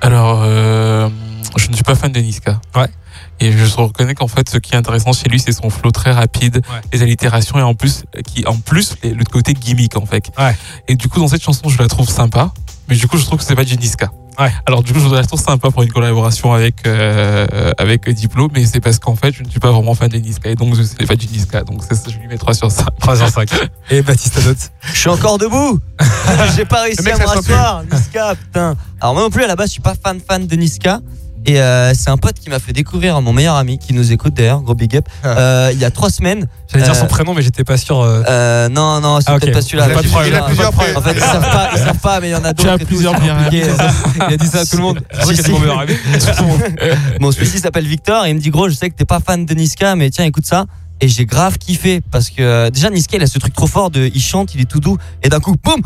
Alors, 0.00 0.42
euh, 0.44 1.08
je 1.56 1.68
ne 1.68 1.74
suis 1.74 1.82
pas 1.84 1.94
fan 1.96 2.12
de 2.12 2.20
Niska. 2.20 2.60
Ouais. 2.76 2.86
Et 3.44 3.52
je 3.52 3.64
reconnais 3.76 4.14
qu'en 4.14 4.28
fait, 4.28 4.48
ce 4.48 4.58
qui 4.58 4.72
est 4.74 4.76
intéressant 4.76 5.12
chez 5.12 5.28
lui, 5.28 5.38
c'est 5.38 5.52
son 5.52 5.68
flow 5.70 5.90
très 5.90 6.12
rapide, 6.12 6.56
Ouais. 6.56 6.80
les 6.92 7.02
allitérations 7.02 7.58
et 7.58 7.62
en 7.62 7.74
plus, 7.74 8.04
qui, 8.26 8.46
en 8.46 8.56
plus, 8.56 8.94
les- 9.02 9.12
le 9.12 9.24
côté 9.24 9.52
gimmick 9.54 9.96
en 9.96 10.06
fait. 10.06 10.30
Ouais. 10.38 10.56
Et 10.88 10.94
du 10.96 11.08
coup, 11.08 11.20
dans 11.20 11.28
cette 11.28 11.42
chanson, 11.42 11.68
je 11.68 11.78
la 11.78 11.88
trouve 11.88 12.08
sympa, 12.08 12.52
mais 12.88 12.96
du 12.96 13.06
coup, 13.06 13.18
je 13.18 13.24
trouve 13.24 13.38
que 13.38 13.44
c'est 13.44 13.54
pas 13.56 13.64
du 13.64 13.76
Niska. 13.76 14.10
Ouais. 14.38 14.52
Alors 14.66 14.82
du 14.82 14.92
coup, 14.92 14.98
je 14.98 15.14
la 15.14 15.22
trouve 15.24 15.40
sympa 15.40 15.70
pour 15.70 15.82
une 15.84 15.92
collaboration 15.92 16.52
avec 16.52 16.86
euh, 16.88 17.72
avec 17.78 18.08
Diplo, 18.08 18.48
mais 18.52 18.66
c'est 18.66 18.80
parce 18.80 18.98
qu'en 18.98 19.14
fait, 19.14 19.32
je 19.32 19.44
ne 19.44 19.48
suis 19.48 19.60
pas 19.60 19.70
vraiment 19.70 19.94
fan 19.94 20.08
de 20.08 20.16
Niska 20.16 20.50
et 20.50 20.54
donc 20.56 20.74
je 20.74 20.82
sais 20.82 21.06
pas 21.06 21.14
du 21.14 21.26
Niska, 21.28 21.62
donc 21.62 21.82
je 21.88 22.18
lui 22.18 22.26
mets 22.26 22.36
3 22.36 22.52
sur 22.52 22.68
5. 22.70 22.84
3 22.98 23.16
sur 23.16 23.28
5. 23.28 23.48
Et 23.90 24.02
Baptiste 24.02 24.44
note. 24.44 24.56
Je 24.92 24.98
suis 24.98 25.08
encore 25.08 25.38
debout 25.38 25.78
J'ai 26.56 26.64
pas 26.64 26.82
réussi 26.82 27.08
à 27.08 27.16
me 27.16 27.24
rasseoir 27.24 27.84
Niska, 27.84 28.34
putain 28.34 28.74
Alors 29.00 29.14
moi 29.14 29.22
non 29.22 29.30
plus 29.30 29.44
à 29.44 29.46
la 29.46 29.54
base 29.54 29.68
je 29.68 29.72
suis 29.74 29.82
pas 29.82 29.94
fan 29.94 30.18
fan 30.26 30.44
de 30.48 30.56
Niska 30.56 30.98
et 31.46 31.60
euh, 31.60 31.92
c'est 31.94 32.10
un 32.10 32.16
pote 32.16 32.34
qui 32.38 32.48
m'a 32.50 32.58
fait 32.58 32.72
découvrir 32.72 33.20
mon 33.20 33.32
meilleur 33.32 33.56
ami 33.56 33.78
qui 33.78 33.92
nous 33.92 34.12
écoute 34.12 34.34
d'ailleurs, 34.34 34.60
gros 34.62 34.74
big 34.74 34.96
up, 34.96 35.06
Ah. 35.22 35.28
euh, 35.38 35.70
il 35.72 35.78
y 35.78 35.84
a 35.84 35.90
trois 35.90 36.10
semaines. 36.10 36.46
J'allais 36.70 36.84
dire 36.84 36.92
Euh, 36.94 36.98
son 37.00 37.06
prénom, 37.06 37.34
mais 37.34 37.42
j'étais 37.42 37.64
pas 37.64 37.76
sûr. 37.76 38.00
euh, 38.00 38.22
Euh, 38.28 38.68
non, 38.68 39.00
non, 39.00 39.20
c'est 39.20 39.30
Ah, 39.30 39.34
ok. 39.34 39.40
peut-être 39.42 39.54
pas 39.54 39.62
celui-là. 39.62 39.88
Pas 39.88 40.02
de 40.02 40.08
problème. 40.08 40.32
Il 40.32 40.36
a 40.36 40.42
plusieurs 40.42 40.68
En 40.68 41.00
fait, 41.02 41.12
ils 41.14 41.20
savent 41.20 41.40
pas, 41.50 41.70
ils 41.74 41.78
savent 41.78 41.98
pas, 41.98 42.20
mais 42.20 42.28
il 42.28 42.32
y 42.32 42.34
en 42.34 42.44
a 42.44 42.52
d'autres. 42.52 42.74
et 42.74 42.78
tout, 42.78 42.86
plusieurs 42.86 43.14
c'est 43.14 43.20
meilleurs 43.20 43.36
compliqué. 43.44 43.66
Il 44.28 44.34
a 44.34 44.36
dit 44.36 44.46
ça 44.46 44.60
à 44.60 44.64
tout 44.64 44.76
le 44.76 44.82
monde. 44.82 45.00
Si, 45.24 45.36
si. 45.36 45.50
mon 45.50 45.58
meilleur 45.60 45.80
ami. 45.80 45.92
Bon, 47.20 47.32
celui-ci 47.32 47.58
s'appelle 47.58 47.86
Victor 47.86 48.26
et 48.26 48.30
il 48.30 48.36
me 48.36 48.40
dit 48.40 48.50
gros, 48.50 48.68
je 48.68 48.74
sais 48.74 48.90
que 48.90 48.94
t'es 48.96 49.04
pas 49.04 49.20
fan 49.20 49.44
de 49.46 49.54
Niska, 49.54 49.96
mais 49.96 50.10
tiens, 50.10 50.24
écoute 50.24 50.46
ça. 50.46 50.64
Et 51.00 51.08
j'ai 51.08 51.26
grave 51.26 51.58
kiffé 51.58 52.00
parce 52.10 52.30
que 52.30 52.40
euh, 52.40 52.70
déjà 52.70 52.88
Niska 52.88 53.16
il 53.16 53.22
a 53.22 53.26
ce 53.26 53.38
truc 53.38 53.52
trop 53.52 53.66
fort 53.66 53.90
de 53.90 54.10
il 54.14 54.22
chante, 54.22 54.54
il 54.54 54.60
est 54.60 54.64
tout 54.64 54.80
doux 54.80 54.96
et 55.22 55.28
d'un 55.28 55.40
coup 55.40 55.54
boum 55.62 55.80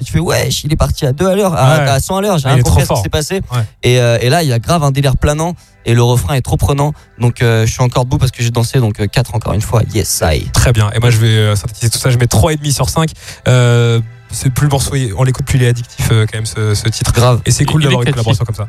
et 0.00 0.04
tu 0.04 0.12
fais 0.12 0.18
wesh 0.18 0.64
il 0.64 0.72
est 0.72 0.76
parti 0.76 1.04
à 1.06 1.12
2 1.12 1.26
à 1.26 1.34
l'heure 1.36 1.54
à, 1.54 1.76
Ouais. 1.78 1.88
à 1.90 2.00
100 2.00 2.16
à 2.16 2.20
l'heure 2.22 2.38
j'ai 2.38 2.48
rien 2.48 2.60
compris 2.62 2.82
à 2.82 2.86
ce 2.86 2.94
qui 2.94 3.02
s'est 3.02 3.08
passé 3.08 3.34
Ouais. 3.52 3.60
et, 3.82 4.00
euh, 4.00 4.18
et 4.20 4.30
là 4.30 4.42
il 4.42 4.48
y 4.48 4.52
a 4.52 4.58
grave 4.58 4.82
un 4.82 4.90
délire 4.90 5.16
planant 5.16 5.54
et 5.84 5.94
le 5.94 6.02
refrain 6.02 6.34
est 6.34 6.40
trop 6.40 6.56
prenant 6.56 6.92
donc 7.18 7.42
euh, 7.42 7.66
je 7.66 7.72
suis 7.72 7.82
encore 7.82 8.04
debout 8.04 8.18
parce 8.18 8.30
que 8.32 8.42
j'ai 8.42 8.50
dansé 8.50 8.78
donc 8.80 9.06
4 9.06 9.34
encore 9.34 9.52
une 9.52 9.60
fois 9.60 9.82
yes 9.94 10.22
I 10.24 10.48
Très 10.52 10.72
bien. 10.72 10.90
Et 10.94 10.98
moi, 10.98 11.10
je 11.10 11.18
vais 11.18 11.26
euh, 11.28 11.54
synthétiser 11.56 11.88
tout 11.90 11.98
ça. 11.98 12.10
Je 12.10 12.18
mets 12.18 12.26
3,5 12.26 12.72
sur 12.72 12.88
5. 12.90 13.10
Euh, 13.46 14.00
c'est 14.30 14.50
plus 14.52 14.64
le 14.64 14.70
morceau, 14.70 14.94
on 15.16 15.22
l'écoute 15.24 15.46
plus, 15.46 15.58
il 15.58 15.62
est 15.64 15.68
addictif 15.68 16.08
euh, 16.12 16.26
quand 16.30 16.36
même 16.36 16.46
ce, 16.46 16.74
ce 16.74 16.88
titre. 16.88 17.12
grave 17.12 17.40
Et 17.46 17.50
c'est 17.50 17.64
cool 17.64 17.82
d'avoir 17.82 18.02
une 18.02 18.10
collaboration 18.10 18.44
comme 18.44 18.54
ça. 18.54 18.68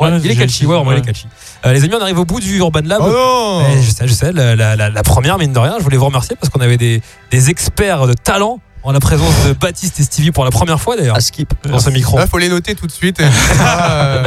Ouais, 0.00 0.10
Ouais, 0.10 0.20
il 0.24 0.30
est 0.30 0.36
catchy, 0.36 0.66
ouais, 0.66 0.74
vraiment, 0.74 0.92
il 0.92 0.98
est 0.98 1.02
catchy. 1.02 1.26
Euh, 1.66 1.72
les 1.72 1.84
amis, 1.84 1.94
on 1.98 2.02
arrive 2.02 2.18
au 2.18 2.24
bout 2.24 2.40
du 2.40 2.56
Urban 2.56 2.80
Lab. 2.84 3.00
Oh 3.04 3.08
non 3.10 3.64
je 3.82 3.90
sais, 3.90 4.06
je 4.08 4.12
sais, 4.14 4.32
la, 4.32 4.56
la- 4.56 4.76
la- 4.76 4.88
la 4.90 5.02
première, 5.02 5.36
mine 5.38 5.52
de 5.52 5.58
rien, 5.58 5.74
je 5.78 5.84
voulais 5.84 5.96
vous 5.98 6.06
remercier 6.06 6.36
parce 6.36 6.50
qu'on 6.50 6.60
avait 6.60 6.78
des, 6.78 7.02
des 7.30 7.50
experts 7.50 8.06
de 8.06 8.14
talent 8.14 8.60
en 8.82 8.92
la 8.92 9.00
présence 9.00 9.34
de 9.46 9.52
Baptiste 9.52 10.00
et 10.00 10.02
Stevie 10.02 10.30
pour 10.30 10.44
la 10.46 10.50
première 10.50 10.80
fois 10.80 10.96
d'ailleurs 10.96 11.16
à 11.16 11.20
skip 11.20 11.52
dans 11.68 11.78
ce 11.78 11.90
micro. 11.90 12.16
Là, 12.16 12.26
faut 12.26 12.38
les 12.38 12.48
noter 12.48 12.74
tout 12.74 12.86
de 12.86 12.92
suite. 12.92 13.20
et- 13.20 13.24
Ah, 13.60 13.92
euh, 13.92 14.24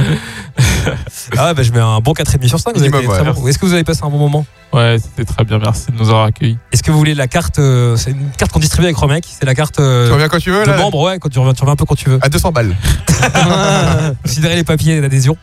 Ah, 1.37 1.53
bah, 1.55 1.63
je 1.63 1.71
mets 1.71 1.79
un 1.79 1.99
bon 2.01 2.11
4,5 2.13 2.47
sur 2.47 2.59
5. 2.59 2.75
Vous 2.75 2.83
avez 2.83 2.91
ouais. 3.07 3.33
bon. 3.33 3.47
Est-ce 3.47 3.57
que 3.57 3.65
vous 3.65 3.73
avez 3.73 3.83
passé 3.83 4.01
un 4.03 4.09
bon 4.09 4.17
moment? 4.19 4.45
Ouais, 4.71 4.97
c'était 5.01 5.25
très 5.25 5.43
bien, 5.43 5.57
merci 5.57 5.91
de 5.91 5.97
nous 5.97 6.09
avoir 6.09 6.25
accueillis. 6.25 6.57
Est-ce 6.71 6.83
que 6.83 6.91
vous 6.91 6.97
voulez 6.99 7.15
la 7.15 7.27
carte 7.27 7.57
euh, 7.59 7.95
C'est 7.95 8.11
une 8.11 8.29
carte 8.37 8.51
qu'on 8.51 8.59
distribue 8.59 8.85
avec 8.85 8.97
Romek. 8.97 9.23
C'est 9.27 9.45
la 9.45 9.55
carte 9.55 9.79
euh, 9.79 10.07
tu 10.07 10.13
reviens 10.13 10.27
quand 10.29 10.39
tu 10.39 10.51
veux, 10.51 10.63
de 10.65 10.69
là 10.69 10.77
membre, 10.77 10.99
ouais, 11.01 11.17
quand 11.19 11.29
tu 11.29 11.39
reviens, 11.39 11.53
tu 11.53 11.61
reviens 11.61 11.73
un 11.73 11.77
peu 11.77 11.85
quand 11.85 11.95
tu 11.95 12.09
veux. 12.09 12.19
À 12.21 12.29
200 12.29 12.51
balles. 12.51 12.75
Considérez 14.23 14.55
les 14.55 14.63
papiers 14.63 15.01
d'adhésion. 15.01 15.37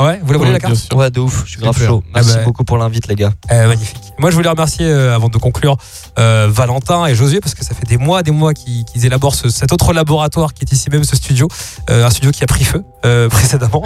Ah 0.00 0.04
ouais, 0.04 0.20
vous 0.22 0.32
la 0.32 0.38
voulez 0.38 0.52
la 0.52 0.60
carte. 0.60 0.92
Ouais, 0.94 1.10
de 1.10 1.18
ouf, 1.18 1.42
je 1.44 1.50
suis 1.52 1.60
grave 1.60 1.76
chaud. 1.76 2.04
Merci 2.14 2.30
Ah 2.34 2.36
bah. 2.38 2.44
beaucoup 2.44 2.62
pour 2.62 2.78
l'invite, 2.78 3.08
les 3.08 3.16
gars. 3.16 3.32
Eh, 3.50 3.66
magnifique. 3.66 4.00
Moi, 4.20 4.30
je 4.30 4.36
voulais 4.36 4.48
remercier, 4.48 4.86
euh, 4.86 5.14
avant 5.14 5.28
de 5.28 5.38
conclure, 5.38 5.76
euh, 6.20 6.46
Valentin 6.50 7.06
et 7.06 7.14
Josué, 7.16 7.40
parce 7.40 7.54
que 7.56 7.64
ça 7.64 7.74
fait 7.74 7.84
des 7.86 7.96
mois, 7.96 8.22
des 8.22 8.30
mois 8.30 8.54
qu'ils 8.54 8.84
élaborent 9.04 9.34
ce- 9.34 9.48
cet 9.48 9.72
autre 9.72 9.92
laboratoire 9.92 10.54
qui 10.54 10.62
est 10.64 10.72
ici 10.72 10.88
même, 10.90 11.02
ce 11.02 11.16
studio. 11.16 11.48
Euh, 11.90 12.06
un 12.06 12.10
studio 12.10 12.30
qui 12.30 12.44
a 12.44 12.46
pris 12.46 12.62
feu 12.64 12.84
euh, 13.04 13.28
précédemment. 13.30 13.82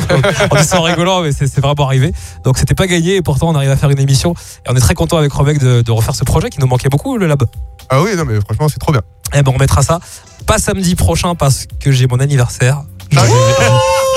en 0.72 0.82
rigolant, 0.82 1.22
mais 1.22 1.32
c'est 1.32 1.46
c'est 1.46 1.60
vraiment 1.62 1.86
arrivé. 1.86 2.12
Donc, 2.44 2.58
c'était 2.58 2.74
pas 2.74 2.86
gagné, 2.86 3.16
et 3.16 3.22
pourtant, 3.22 3.48
on 3.48 3.54
arrive 3.54 3.70
à 3.70 3.76
faire 3.76 3.88
une 3.90 4.00
émission. 4.00 4.34
Et 4.66 4.70
on 4.70 4.76
est 4.76 4.80
très 4.80 4.94
content 4.94 5.16
avec 5.16 5.32
Robec 5.32 5.58
de, 5.60 5.80
de 5.80 5.92
refaire 5.92 6.14
ce 6.14 6.24
projet 6.24 6.50
qui 6.50 6.60
nous 6.60 6.66
manquait 6.66 6.90
beaucoup, 6.90 7.16
le 7.16 7.26
lab. 7.26 7.44
Ah 7.88 8.02
oui, 8.02 8.10
non, 8.16 8.24
mais 8.26 8.38
franchement, 8.40 8.68
c'est 8.68 8.78
trop 8.78 8.92
bien. 8.92 9.02
Eh 9.32 9.42
ben, 9.42 9.50
on 9.50 9.54
remettra 9.54 9.82
ça. 9.82 9.98
Pas 10.44 10.58
samedi 10.58 10.94
prochain, 10.94 11.34
parce 11.34 11.66
que 11.80 11.90
j'ai 11.90 12.06
mon 12.06 12.20
anniversaire. 12.20 12.82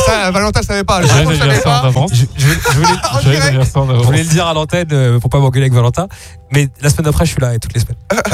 Ça, 0.05 0.31
Valentin, 0.31 0.59
je 0.61 0.67
savais 0.67 0.83
pas. 0.83 1.01
Le 1.01 1.07
en 1.07 1.61
pas. 1.63 1.91
Je, 2.11 2.15
je- 2.15 2.25
je 2.37 2.77
voulais, 2.77 2.87
je 4.17 4.23
le 4.23 4.29
dire 4.29 4.47
à 4.47 4.53
l'antenne 4.53 4.87
euh, 4.91 5.19
pour 5.19 5.29
pas 5.29 5.39
m'engueuler 5.39 5.65
avec 5.65 5.73
Valentin. 5.73 6.07
Mais 6.51 6.69
la 6.81 6.89
semaine 6.89 7.05
d'après, 7.05 7.25
je 7.25 7.31
suis 7.31 7.41
là, 7.41 7.53
et 7.55 7.59
toutes 7.59 7.73
les 7.73 7.81
semaines. 7.81 7.97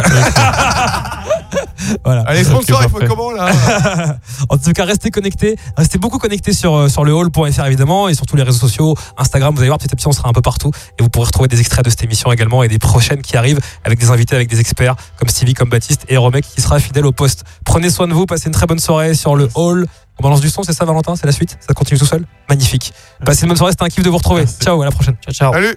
voilà. 2.05 2.24
Allez, 2.28 2.43
sponsor, 2.43 2.80
Ok, 2.80 2.86
il 2.86 2.89
faut 2.89 3.07
comment 3.07 3.32
là 3.32 3.51
En 4.49 4.57
tout 4.57 4.72
cas, 4.74 4.86
restez 4.86 5.09
connectés, 5.11 5.55
restez 5.78 5.97
beaucoup 5.97 6.17
connectés 6.19 6.53
sur, 6.53 6.76
euh, 6.76 6.89
sur 6.89 7.03
le 7.03 7.13
hall.fr 7.13 7.65
évidemment 7.65 8.09
et 8.09 8.13
sur 8.13 8.26
tous 8.26 8.36
les 8.36 8.43
réseaux 8.43 8.59
sociaux, 8.59 8.95
Instagram, 9.17 9.53
vous 9.53 9.61
allez 9.61 9.69
voir 9.69 9.80
petit 9.80 9.89
à 9.91 9.95
petit 9.95 10.07
on 10.07 10.11
sera 10.11 10.30
un 10.30 10.34
peu 10.34 10.41
partout 10.41 10.72
et 10.99 11.03
vous 11.03 11.09
pourrez 11.09 11.26
retrouver 11.26 11.47
des 11.47 11.59
extraits 11.59 11.84
de 11.86 11.89
cette 11.89 12.03
émission 12.03 12.32
également 12.32 12.63
et 12.63 12.67
des 12.67 12.80
prochaines 12.80 13.22
qui 13.22 13.38
arrivent 13.38 13.59
avec 13.84 13.99
des 13.99 14.09
invités, 14.11 14.36
avec 14.36 14.49
des 14.49 14.59
experts 14.59 14.95
comme 15.17 15.30
Stevie, 15.30 15.53
comme 15.53 15.69
Baptiste 15.69 16.05
et 16.09 16.17
Romek 16.17 16.45
qui 16.45 16.61
sera 16.61 16.80
fidèle 16.80 17.05
au 17.05 17.11
poste. 17.11 17.43
Prenez 17.65 17.89
soin 17.89 18.07
de 18.07 18.13
vous, 18.13 18.26
passez 18.26 18.47
une 18.47 18.53
très 18.53 18.67
bonne 18.67 18.80
soirée 18.80 19.13
sur 19.13 19.36
le 19.36 19.49
hall. 19.55 19.86
On 20.22 20.28
balance 20.28 20.41
du 20.41 20.49
son, 20.49 20.61
c'est 20.61 20.74
ça 20.74 20.86
Valentin 20.86 21.15
C'est 21.15 21.26
la 21.26 21.32
suite 21.32 21.57
Ça 21.59 21.74
continue 21.74 21.99
tout 21.99 22.05
seul 22.05 22.24
Magnifique. 22.47 22.93
Passez 23.26 23.41
une 23.41 23.47
bonne 23.47 23.57
soirée, 23.57 23.72
c'était 23.72 23.86
un 23.86 23.89
kiff 23.89 24.03
de 24.03 24.09
vous 24.11 24.17
retrouver. 24.17 24.41
Merci. 24.41 24.59
Ciao, 24.59 24.80
à 24.80 24.86
la 24.86 24.91
prochaine. 24.91 25.15
Ciao, 25.24 25.34
ciao. 25.34 25.51
Salut 25.51 25.74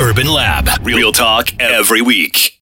Urban 0.00 0.36
Lab. 0.36 0.68
Real 0.84 1.12
talk 1.12 1.54
every 1.58 2.02
week. 2.02 2.52